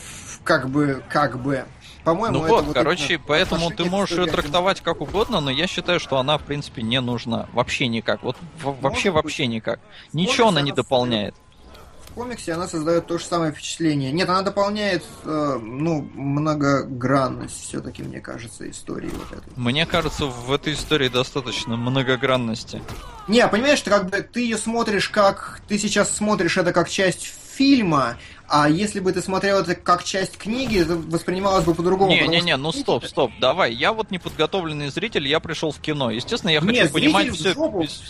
[0.43, 1.65] как бы, как бы...
[2.03, 5.67] По-моему, ну вот, вот короче, это, поэтому ты можешь ее трактовать как угодно, но я
[5.67, 7.47] считаю, что она, в принципе, не нужна.
[7.53, 8.23] Вообще никак.
[8.23, 9.79] Вот вообще, вообще никак.
[10.11, 11.35] Ничего она не дополняет
[12.13, 14.11] комиксе она создает то же самое впечатление.
[14.11, 19.53] Нет, она дополняет, э, ну, многогранность все-таки, мне кажется, истории вот этой.
[19.55, 22.81] Мне кажется, в этой истории достаточно многогранности.
[23.27, 25.61] Не, понимаешь, ты как бы ты ее смотришь как...
[25.67, 28.17] Ты сейчас смотришь это как часть фильма,
[28.47, 32.11] а если бы ты смотрел это как часть книги, это воспринималось бы по-другому.
[32.11, 33.73] Не-не-не, ну стоп, стоп, давай.
[33.73, 36.11] Я вот неподготовленный зритель, я пришел в кино.
[36.11, 37.55] Естественно, я хочу Нет, понимать все.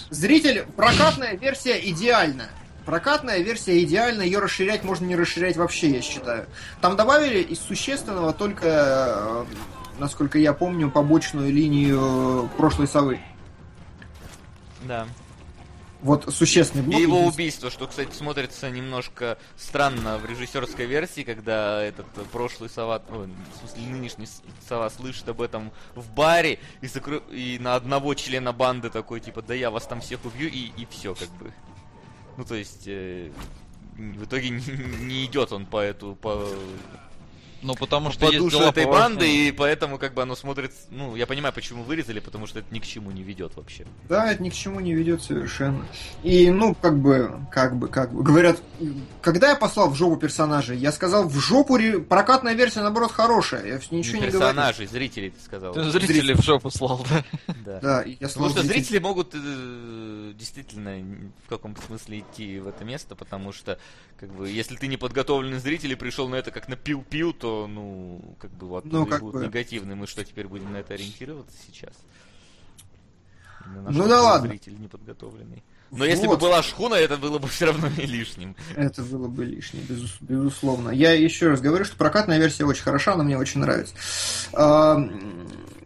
[0.10, 2.50] Зритель, прокатная версия идеальна.
[2.86, 6.48] Прокатная версия идеальна, ее расширять можно не расширять вообще, я считаю.
[6.82, 13.20] Там добавили из существенного только, э, насколько я помню, побочную линию прошлой совы.
[14.84, 15.08] Да.
[16.02, 16.98] Вот существенный блок.
[16.98, 22.72] И его убийство, что, кстати, смотрится немножко странно в режиссерской версии, когда этот э, прошлый
[22.72, 24.28] сова, ой, в смысле нынешний
[24.68, 29.44] сова слышит об этом в баре и, закры- и на одного члена банды такой, типа,
[29.44, 31.54] да я вас там всех убью, и, и все, как бы.
[32.38, 33.32] Ну, то есть, э,
[33.98, 36.48] в итоге не, не идет он по эту, по,
[37.62, 40.80] Ну, потому по что есть душу дела этой банды, и поэтому, как бы, оно смотрится,
[40.90, 43.86] ну, я понимаю, почему вырезали, потому что это ни к чему не ведет вообще.
[44.10, 45.86] Да, это ни к чему не ведет совершенно.
[46.24, 48.24] И, ну, как бы, как бы, как бы.
[48.24, 48.62] Говорят,
[49.22, 53.66] когда я послал в жопу персонажей, я сказал, в жопу ре- прокатная версия, наоборот, хорошая.
[53.66, 54.32] Я ничего не, говорю.
[54.40, 55.74] персонажей, зрителей, ты сказал.
[55.74, 57.24] Ты зрителей в жопу слал, да?
[57.66, 57.80] Да.
[57.82, 60.98] Да, я Потому что зритель- зрители могут э, действительно
[61.46, 63.78] в каком-то смысле идти в это место, потому что,
[64.20, 67.51] как бы, если ты не подготовленный зритель и пришел на это как на пил-пил, то,
[67.70, 69.46] ну, как бы, вот Ну, как будут бы.
[69.48, 69.96] негативные.
[69.96, 71.94] Мы что, теперь будем на это ориентироваться сейчас?
[73.66, 74.50] На Ну да ладно.
[74.50, 75.64] Зритель неподготовленный.
[75.92, 76.40] Но если бы Вот.
[76.42, 78.56] была шхуна, это было бы все равно не лишним.
[78.76, 80.90] Это было бы лишнее, безус- безусловно.
[80.90, 83.94] Я еще раз говорю, что прокатная версия очень хороша, она мне очень нравится.
[84.54, 84.98] А,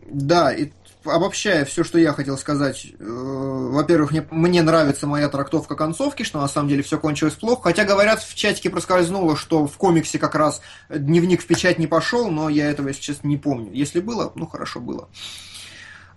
[0.07, 0.71] да, и
[1.05, 6.39] обобщая все, что я хотел сказать, э, во-первых, мне, мне нравится моя трактовка концовки, что
[6.39, 7.63] на самом деле все кончилось плохо.
[7.63, 12.29] Хотя, говорят, в чатике проскользнуло, что в комиксе как раз дневник в печать не пошел,
[12.29, 13.71] но я этого, если честно, не помню.
[13.73, 15.09] Если было, ну хорошо было.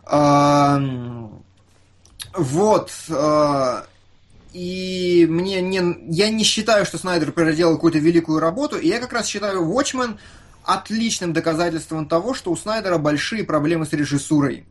[0.04, 0.80] А,
[2.34, 2.90] вот.
[3.10, 3.86] а,
[4.52, 9.12] и мне не, я не считаю, что Снайдер проделал какую-то великую работу, и я как
[9.12, 10.18] раз считаю Watchmen
[10.64, 14.66] отличным доказательством того, что у Снайдера большие проблемы с режиссурой.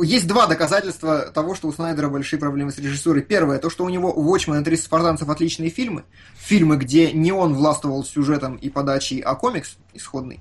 [0.00, 3.22] Есть два доказательства того, что у Снайдера большие проблемы с режиссурой.
[3.22, 6.04] Первое, то, что у него Watchmen и 30 спартанцев отличные фильмы.
[6.36, 10.40] Фильмы, где не он властвовал сюжетом и подачей, а комикс исходный.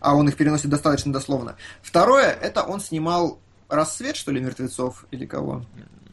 [0.00, 1.56] А он их переносит достаточно дословно.
[1.82, 5.64] Второе, это он снимал «Рассвет», что ли, мертвецов или кого?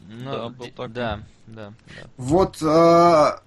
[0.08, 0.88] Ну, Да, был такой.
[0.88, 2.10] да, да, да.
[2.16, 3.38] Вот э,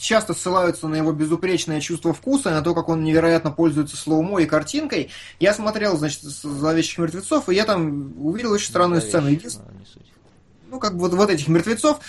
[0.00, 4.46] часто ссылаются на его безупречное чувство вкуса, на то, как он невероятно пользуется слоумо и
[4.46, 5.10] картинкой.
[5.40, 9.28] Я смотрел, значит, «Зловещих мертвецов», и я там увидел очень странную сцену.
[9.28, 9.74] вещи, Единственное,
[10.70, 12.00] ну, как бы вот, вот этих мертвецов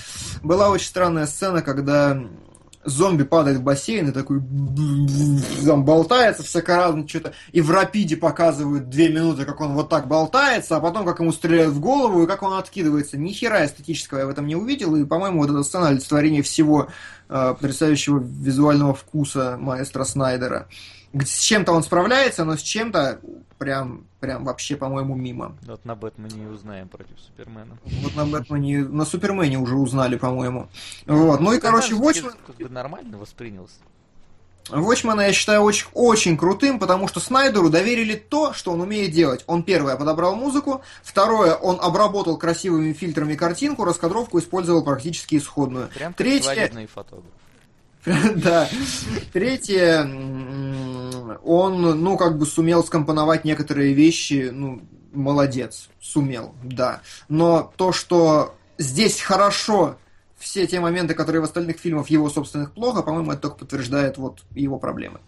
[0.43, 2.21] была очень странная сцена, когда
[2.83, 4.41] зомби падает в бассейн и такой
[5.65, 10.07] там болтается всяко разно что-то, и в рапиде показывают две минуты, как он вот так
[10.07, 13.17] болтается, а потом как ему стреляют в голову и как он откидывается.
[13.17, 16.87] Ни хера эстетического я в этом не увидел, и, по-моему, вот эта сцена олицетворение всего
[17.27, 20.59] э, потрясающего визуального вкуса маэстро Снайдера.
[20.59, 23.19] Г- С чем-то он справляется, но с чем-то
[23.57, 25.55] прям, прям вообще, по-моему, мимо.
[25.63, 27.77] Вот на Бэтмене и узнаем против Супермена.
[27.83, 30.69] Вот на Бэтмене, на Супермене уже узнали, по-моему.
[31.07, 31.39] Вот.
[31.39, 32.35] Ну и, короче, Watchmen,
[32.69, 33.79] нормально воспринялся.
[34.69, 39.43] Watchmen я считаю очень, очень крутым, потому что Снайдеру доверили то, что он умеет делать.
[39.47, 45.89] Он, первое, подобрал музыку, второе, он обработал красивыми фильтрами картинку, раскадровку использовал практически исходную.
[45.89, 47.25] Прям Третье, фотограф.
[48.35, 48.67] да.
[49.33, 50.01] Третье,
[51.43, 54.81] он, ну, как бы сумел скомпоновать некоторые вещи, ну,
[55.13, 57.01] молодец, сумел, да.
[57.27, 59.97] Но то, что здесь хорошо,
[60.37, 64.43] все те моменты, которые в остальных фильмах его собственных плохо, по-моему, это только подтверждает вот
[64.51, 65.19] его проблемы.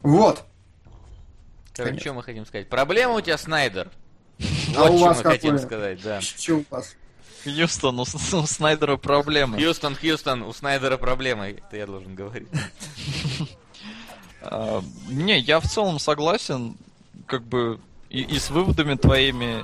[0.00, 0.44] Вот.
[1.74, 2.68] Короче, что мы хотим сказать?
[2.68, 3.90] Проблема у тебя, Снайдер.
[4.76, 5.66] А Вот у что вас мы хотим какое?
[5.66, 6.20] сказать, да.
[6.20, 6.94] Что у вас?
[7.46, 9.58] Хьюстон, у, у Снайдера проблемы.
[9.58, 11.48] Хьюстон, Хьюстон, у Снайдера проблема.
[11.48, 12.48] Это я должен говорить.
[14.42, 16.76] А, Не, я в целом согласен,
[17.26, 17.78] как бы
[18.10, 19.62] и, и с выводами твоими,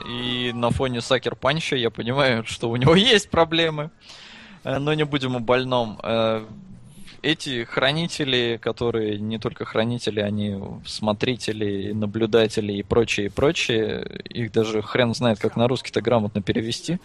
[0.48, 3.90] и на фоне Сакер Панча я понимаю, что у него есть проблемы,
[4.64, 5.98] Э, но не будем о больном.
[6.02, 6.44] Э,
[7.22, 14.52] Эти хранители, которые не только хранители, они смотрители, и наблюдатели и прочее, и прочее, их
[14.52, 16.98] даже хрен знает, как на русский-то грамотно перевести.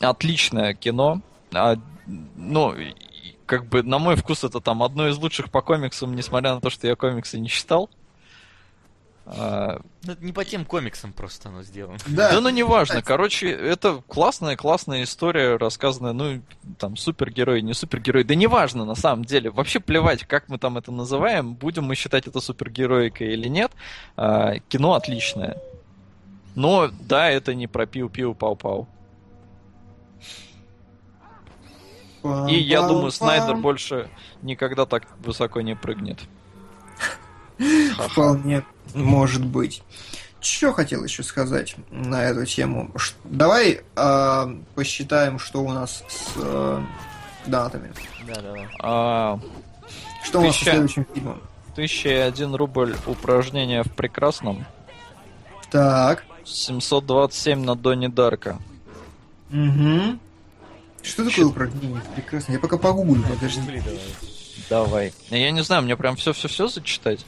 [0.00, 1.20] Отличное кино.
[1.54, 1.76] А,
[2.36, 2.74] Ну,
[3.46, 6.70] как бы, на мой вкус, это там одно из лучших по комиксам, несмотря на то,
[6.70, 7.88] что я комиксы не читал.
[9.28, 11.98] А, Ну, это не по тем комиксам просто оно сделано.
[12.06, 13.02] Да, да ну неважно.
[13.02, 16.42] Короче, это классная, классная история, рассказанная, ну,
[16.78, 18.22] там, супергерой, не супергерой.
[18.22, 19.50] Да неважно, на самом деле.
[19.50, 23.72] Вообще плевать, как мы там это называем, будем мы считать это супергероикой или нет.
[24.16, 25.56] А, кино отличное.
[26.56, 28.88] Но, да, это не про пиу-пиу-пау-пау.
[32.48, 34.08] И я думаю, Снайдер больше
[34.42, 36.18] никогда так высоко не прыгнет.
[38.08, 39.82] Вполне может быть.
[40.40, 42.90] Что хотел еще сказать на эту тему?
[42.96, 46.80] Ш- Давай э, посчитаем, что у нас с э,
[47.46, 47.92] датами.
[48.26, 48.68] Да, давай.
[48.80, 49.38] А,
[50.24, 50.70] Что у нас Тысяча.
[50.72, 51.40] следующим фильмом?
[51.72, 54.64] 1001 рубль упражнение в прекрасном.
[55.70, 58.58] Так, 727 на Донни Дарка.
[59.50, 60.18] Угу.
[61.02, 62.02] Что такое упражнение?
[62.14, 62.52] Прекрасно.
[62.52, 63.60] Я пока погуглю, подожди.
[64.68, 65.12] Давай.
[65.30, 67.24] Я не знаю, мне прям все-все-все зачитать.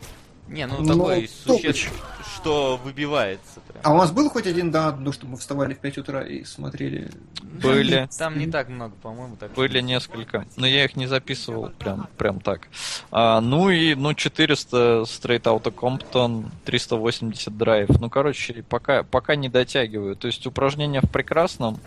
[0.49, 1.91] Не, ну Ну, такой существ,
[2.39, 3.83] что выбивается прям.
[3.83, 6.45] А у нас был хоть один донат, ну, что мы вставали в 5 утра и
[6.45, 7.11] смотрели?
[7.43, 8.09] Были.
[8.17, 9.53] Там не так много, по-моему, так.
[9.55, 12.69] Были несколько, но я их не записывал прям, прям так.
[13.11, 17.97] А, ну и, ну, 400 Straight Outta Compton, 380 Drive.
[18.01, 20.15] Ну, короче, пока, пока не дотягиваю.
[20.15, 21.81] То есть упражнения в прекрасном,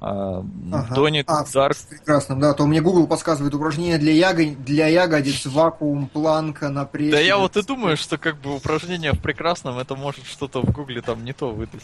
[0.00, 0.94] Ага.
[0.94, 2.54] Donut А, Dark, Прекрасно, да.
[2.54, 4.44] То мне Google подсказывает упражнения для, яго...
[4.44, 7.10] для ягодиц, вакуум, планка на прессе.
[7.10, 10.70] Да я вот и думаю, что как бы упражнение в прекрасном, это может что-то в
[10.70, 11.82] гугле там не то выдать.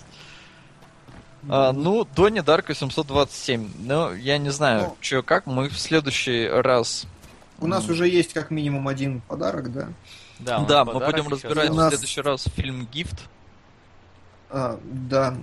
[1.48, 3.68] А, ну, Дони Дарк 827.
[3.80, 4.96] Ну, я не знаю, Ну.
[5.00, 7.06] что как, мы в следующий раз...
[7.60, 9.88] У нас уже есть как минимум один подарок, да.
[10.38, 13.28] Да, Да, мы будем разбирать нас- в следующий раз фильм «Гифт».
[14.50, 15.34] А, да.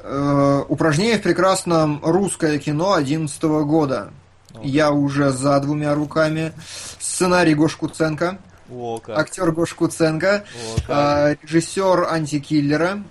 [0.00, 4.12] Э, упражнение в прекрасном русское кино 11 года.
[4.54, 4.60] О.
[4.62, 6.52] Я уже за двумя руками.
[7.00, 8.38] Сценарий Гош Куценко,
[8.70, 9.18] О, как.
[9.18, 10.84] актер Гош Куценко, О, как.
[10.88, 13.02] а, режиссер антикиллера.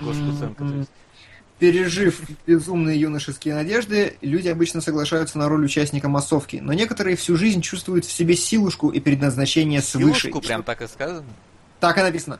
[0.00, 0.90] Гош Куценко, то есть.
[1.58, 7.62] Пережив безумные юношеские надежды, люди обычно соглашаются на роль участника массовки, но некоторые всю жизнь
[7.62, 10.20] чувствуют в себе силушку и предназначение свыше.
[10.20, 11.24] Силушку прям так и сказано?
[11.80, 12.38] Так и написано.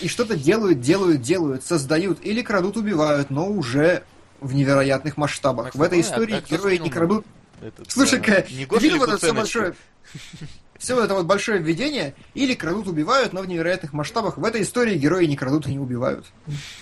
[0.00, 4.04] И что-то делают, делают, делают, создают или крадут, убивают, но уже
[4.40, 5.66] в невероятных масштабах.
[5.66, 7.26] Так, в этой истории а герои не крадут.
[7.60, 9.74] Этот, Слушай-ка, самый- не ты Гоша видел ли вот это все большое...
[10.78, 14.38] Все это вот большое введение, или крадут, убивают, но в невероятных масштабах.
[14.38, 16.26] В этой истории герои не крадут и не убивают.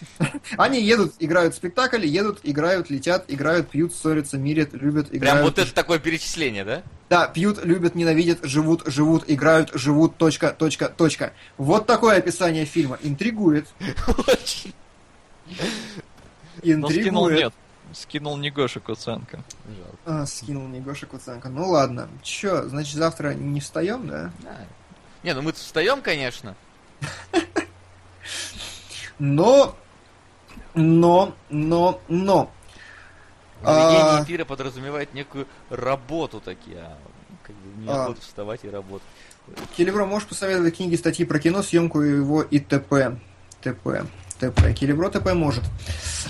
[0.58, 5.44] Они едут, играют в спектакль, едут, играют, летят, играют, пьют, ссорятся, мирят, любят, Прям играют.
[5.44, 6.82] вот это такое перечисление, да?
[7.08, 11.32] Да, пьют, любят, ненавидят, живут, живут, играют, живут, точка, точка, точка.
[11.56, 12.98] Вот такое описание фильма.
[13.02, 13.66] Интригует.
[14.26, 14.74] Очень.
[16.62, 17.54] Но скинул Интригует.
[17.92, 19.42] Скинул не Гоша Куценко.
[19.66, 20.22] Жалко.
[20.22, 21.48] А, скинул мне Гоша Куценко.
[21.48, 22.08] Ну ладно.
[22.22, 24.30] Чё, значит, завтра не встаем, да?
[24.40, 24.56] Да.
[25.22, 26.54] Не, ну мы встаем, конечно.
[29.18, 29.74] Но,
[30.74, 32.50] но, но, но.
[33.62, 36.98] Ведение А, эфира подразумевает некую работу такие, а
[37.42, 37.98] как бы А.
[37.98, 39.08] неохота вставать и работать.
[39.76, 43.16] Келебро, можешь посоветовать книги, статьи про кино, съемку его и т.п.
[43.62, 44.04] т.п.
[44.38, 44.74] т.п.
[44.74, 45.32] Келебро т.п.
[45.34, 45.64] может.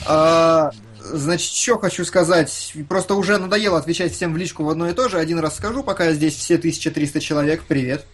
[0.07, 0.71] А,
[1.13, 2.73] значит, что хочу сказать.
[2.89, 5.19] Просто уже надоело отвечать всем в личку в одно и то же.
[5.19, 7.63] Один раз скажу, пока здесь все 1300 человек.
[7.67, 8.05] Привет.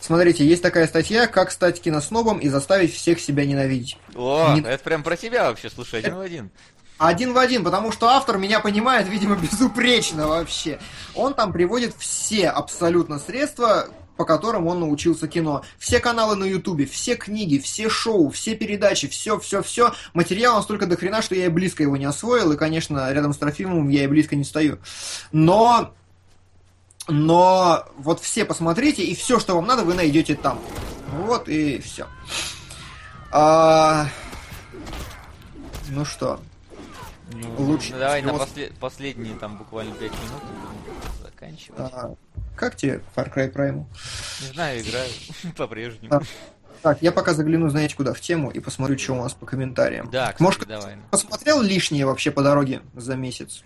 [0.00, 3.98] Смотрите, есть такая статья «Как стать киноснобом и заставить всех себя ненавидеть».
[4.14, 6.50] О, Не- это прям про тебя вообще, слушай, один в один.
[6.98, 10.78] Один в один, потому что автор меня понимает, видимо, безупречно вообще.
[11.14, 15.62] Он там приводит все абсолютно средства, по которым он научился кино.
[15.78, 19.94] Все каналы на Ютубе, все книги, все шоу, все передачи, все, все, все.
[20.12, 23.38] Материал настолько до хрена, что я и близко его не освоил, и, конечно, рядом с
[23.38, 24.78] Трофимовым я и близко не стою.
[25.32, 25.94] Но
[27.06, 30.58] но вот все посмотрите, и все, что вам надо, вы найдете там.
[31.24, 32.06] Вот и все.
[35.90, 36.40] Ну что,
[37.32, 40.42] Ну, Лучше ну, давай на после- последние там буквально 5 минут
[41.22, 41.78] заканчивать.
[41.94, 42.14] а,
[42.58, 43.84] как тебе Far Cry Primal?
[44.42, 45.08] Не знаю, играю
[45.56, 46.14] по-прежнему.
[46.14, 46.20] А.
[46.82, 50.08] Так, я пока загляну, знаете, куда, в тему, и посмотрю, что у нас по комментариям.
[50.10, 50.96] Да, кстати, Может, давай.
[51.10, 53.64] посмотрел лишнее вообще по дороге за месяц?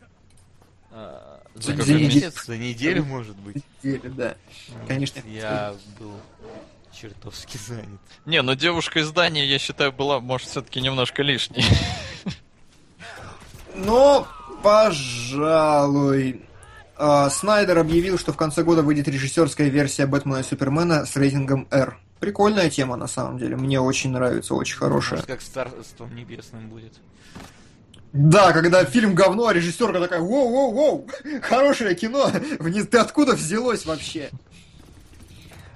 [0.90, 2.14] А, За За за месяц?
[2.14, 2.44] месяц?
[2.46, 3.56] За неделю, может быть.
[3.82, 4.34] Неделю, да.
[4.88, 5.20] Конечно.
[5.26, 6.12] Я был
[6.90, 8.00] чертовски занят.
[8.24, 11.64] Не, ну девушка из Дании, я считаю, была, может, все-таки немножко лишней.
[13.74, 14.26] Но,
[14.62, 16.42] пожалуй.
[16.96, 21.66] А, Снайдер объявил, что в конце года выйдет режиссерская версия Бэтмена и Супермена с рейтингом
[21.70, 21.98] R.
[22.20, 23.56] Прикольная тема, на самом деле.
[23.56, 25.18] Мне очень нравится, очень хорошая.
[25.18, 26.92] Может, как с Царством Небесным будет.
[28.12, 34.30] Да, когда фильм говно, а режиссерка такая, воу-воу-воу, хорошее кино, вниз, ты откуда взялось вообще?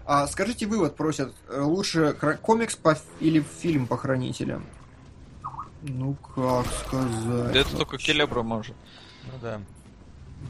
[0.05, 2.13] А, скажите вывод, просят, э, лучше
[2.43, 4.67] комикс по, или фильм по хранителям?
[5.83, 7.53] Ну, как сказать?
[7.53, 8.77] Да это только Келебро может.
[9.25, 9.61] Ну да.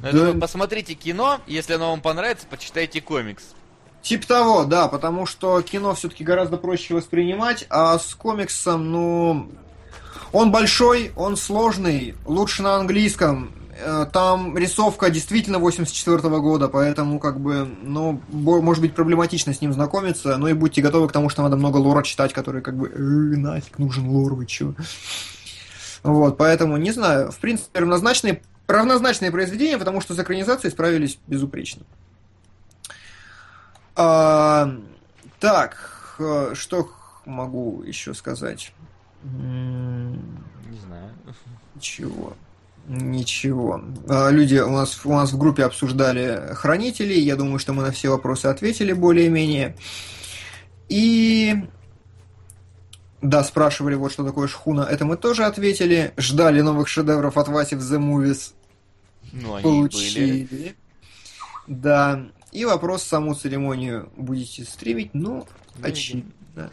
[0.03, 0.13] Да.
[0.13, 3.43] Думаю, посмотрите кино, если оно вам понравится, почитайте комикс.
[4.03, 9.51] Тип того, да, потому что кино все-таки гораздо проще воспринимать, а с комиксом, ну,
[10.33, 13.53] он большой, он сложный, лучше на английском.
[13.79, 19.73] Э, Там рисовка действительно 84 года, поэтому, как бы, ну, может быть проблематично с ним
[19.73, 22.89] знакомиться, но и будьте готовы к тому, что надо много лора читать, который, как бы,
[22.89, 24.75] «Э, нафиг нужен лор, вы чё?
[26.03, 31.83] Вот, поэтому, не знаю, в принципе, равнозначные, равнозначные произведения, потому что с экранизацией справились безупречно.
[33.95, 34.71] А,
[35.41, 36.91] так, э, что
[37.25, 38.73] могу еще сказать?
[39.25, 40.15] М,
[40.71, 41.13] Не знаю.
[41.81, 42.35] Чего?
[42.89, 43.81] Ничего.
[44.09, 47.21] А, Люди у нас, у нас в группе обсуждали хранителей.
[47.21, 49.77] Я думаю, что мы на все вопросы ответили более-менее.
[50.89, 51.55] И...
[53.23, 54.83] Да, спрашивали, вот что такое шхуна.
[54.83, 56.13] Это мы тоже ответили.
[56.17, 58.53] Ждали новых шедевров от Васи в The Movies.
[59.43, 60.45] Ну, они Получили.
[60.51, 60.77] были.
[61.67, 62.27] Да.
[62.53, 65.13] И вопрос, саму церемонию будете стримить?
[65.15, 66.73] Ну, Ну, очевидно.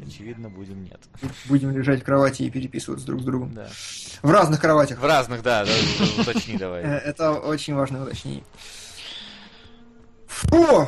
[0.00, 1.00] Очевидно, будем нет.
[1.46, 3.52] Будем лежать в кровати и переписываться друг с другом.
[3.54, 3.68] Да.
[4.22, 5.00] В разных кроватях.
[5.00, 5.72] В разных, да, да,
[6.22, 6.82] уточни Э, давай.
[6.82, 8.44] Это очень важное уточнение.
[10.26, 10.86] Фу!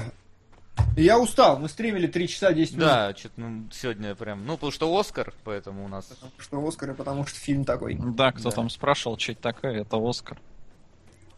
[0.96, 1.58] Я устал.
[1.58, 2.86] Мы стримили 3 часа 10 минут.
[2.86, 4.46] Да, что-то ну, сегодня прям...
[4.46, 6.06] Ну, потому что Оскар, поэтому у нас...
[6.06, 7.96] Потому что Оскар, и потому что фильм такой.
[7.98, 8.56] Да, кто Да.
[8.56, 10.38] там спрашивал, что это такое, это Оскар.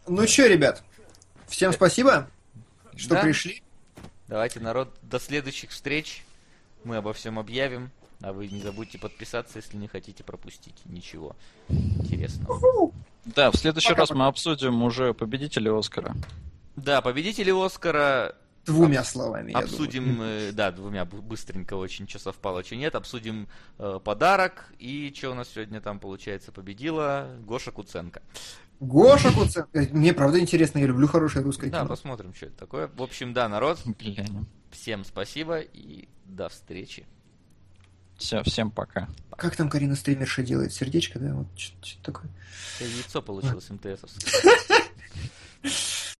[0.07, 0.83] Ну чё, ребят,
[1.47, 2.29] всем спасибо,
[2.95, 3.21] что Да.
[3.21, 3.63] пришли.
[4.27, 6.23] Давайте, народ, до следующих встреч.
[6.83, 7.91] Мы обо всем объявим.
[8.21, 11.35] А вы не забудьте подписаться, если не хотите пропустить ничего
[11.67, 12.93] интересного.
[13.25, 16.15] Да, в следующий Пока, раз мы обсудим уже победителя Оскара.
[16.77, 22.77] Да, победители Оскара Двумя словами, я обсудим, э, да, двумя быстренько очень, что совпало, что
[22.77, 22.95] нет.
[22.95, 24.71] Обсудим э, подарок.
[24.79, 28.21] И что у нас сегодня там, получается, победила Гоша Куценко.
[28.79, 29.69] Гоша Куценко.
[29.73, 31.89] Э, Мне правда интересно, я люблю хорошее русское Да, кино.
[31.89, 32.87] посмотрим, что это такое.
[32.95, 34.45] В общем, да, народ, Глянем.
[34.71, 37.05] всем спасибо и до встречи.
[38.17, 39.07] Все, всем пока.
[39.37, 40.71] Как там Карина стримерша делает?
[40.73, 41.33] Сердечко, да?
[41.33, 42.29] Вот что-то такое.
[42.79, 44.57] Яйцо получилось МТСовское.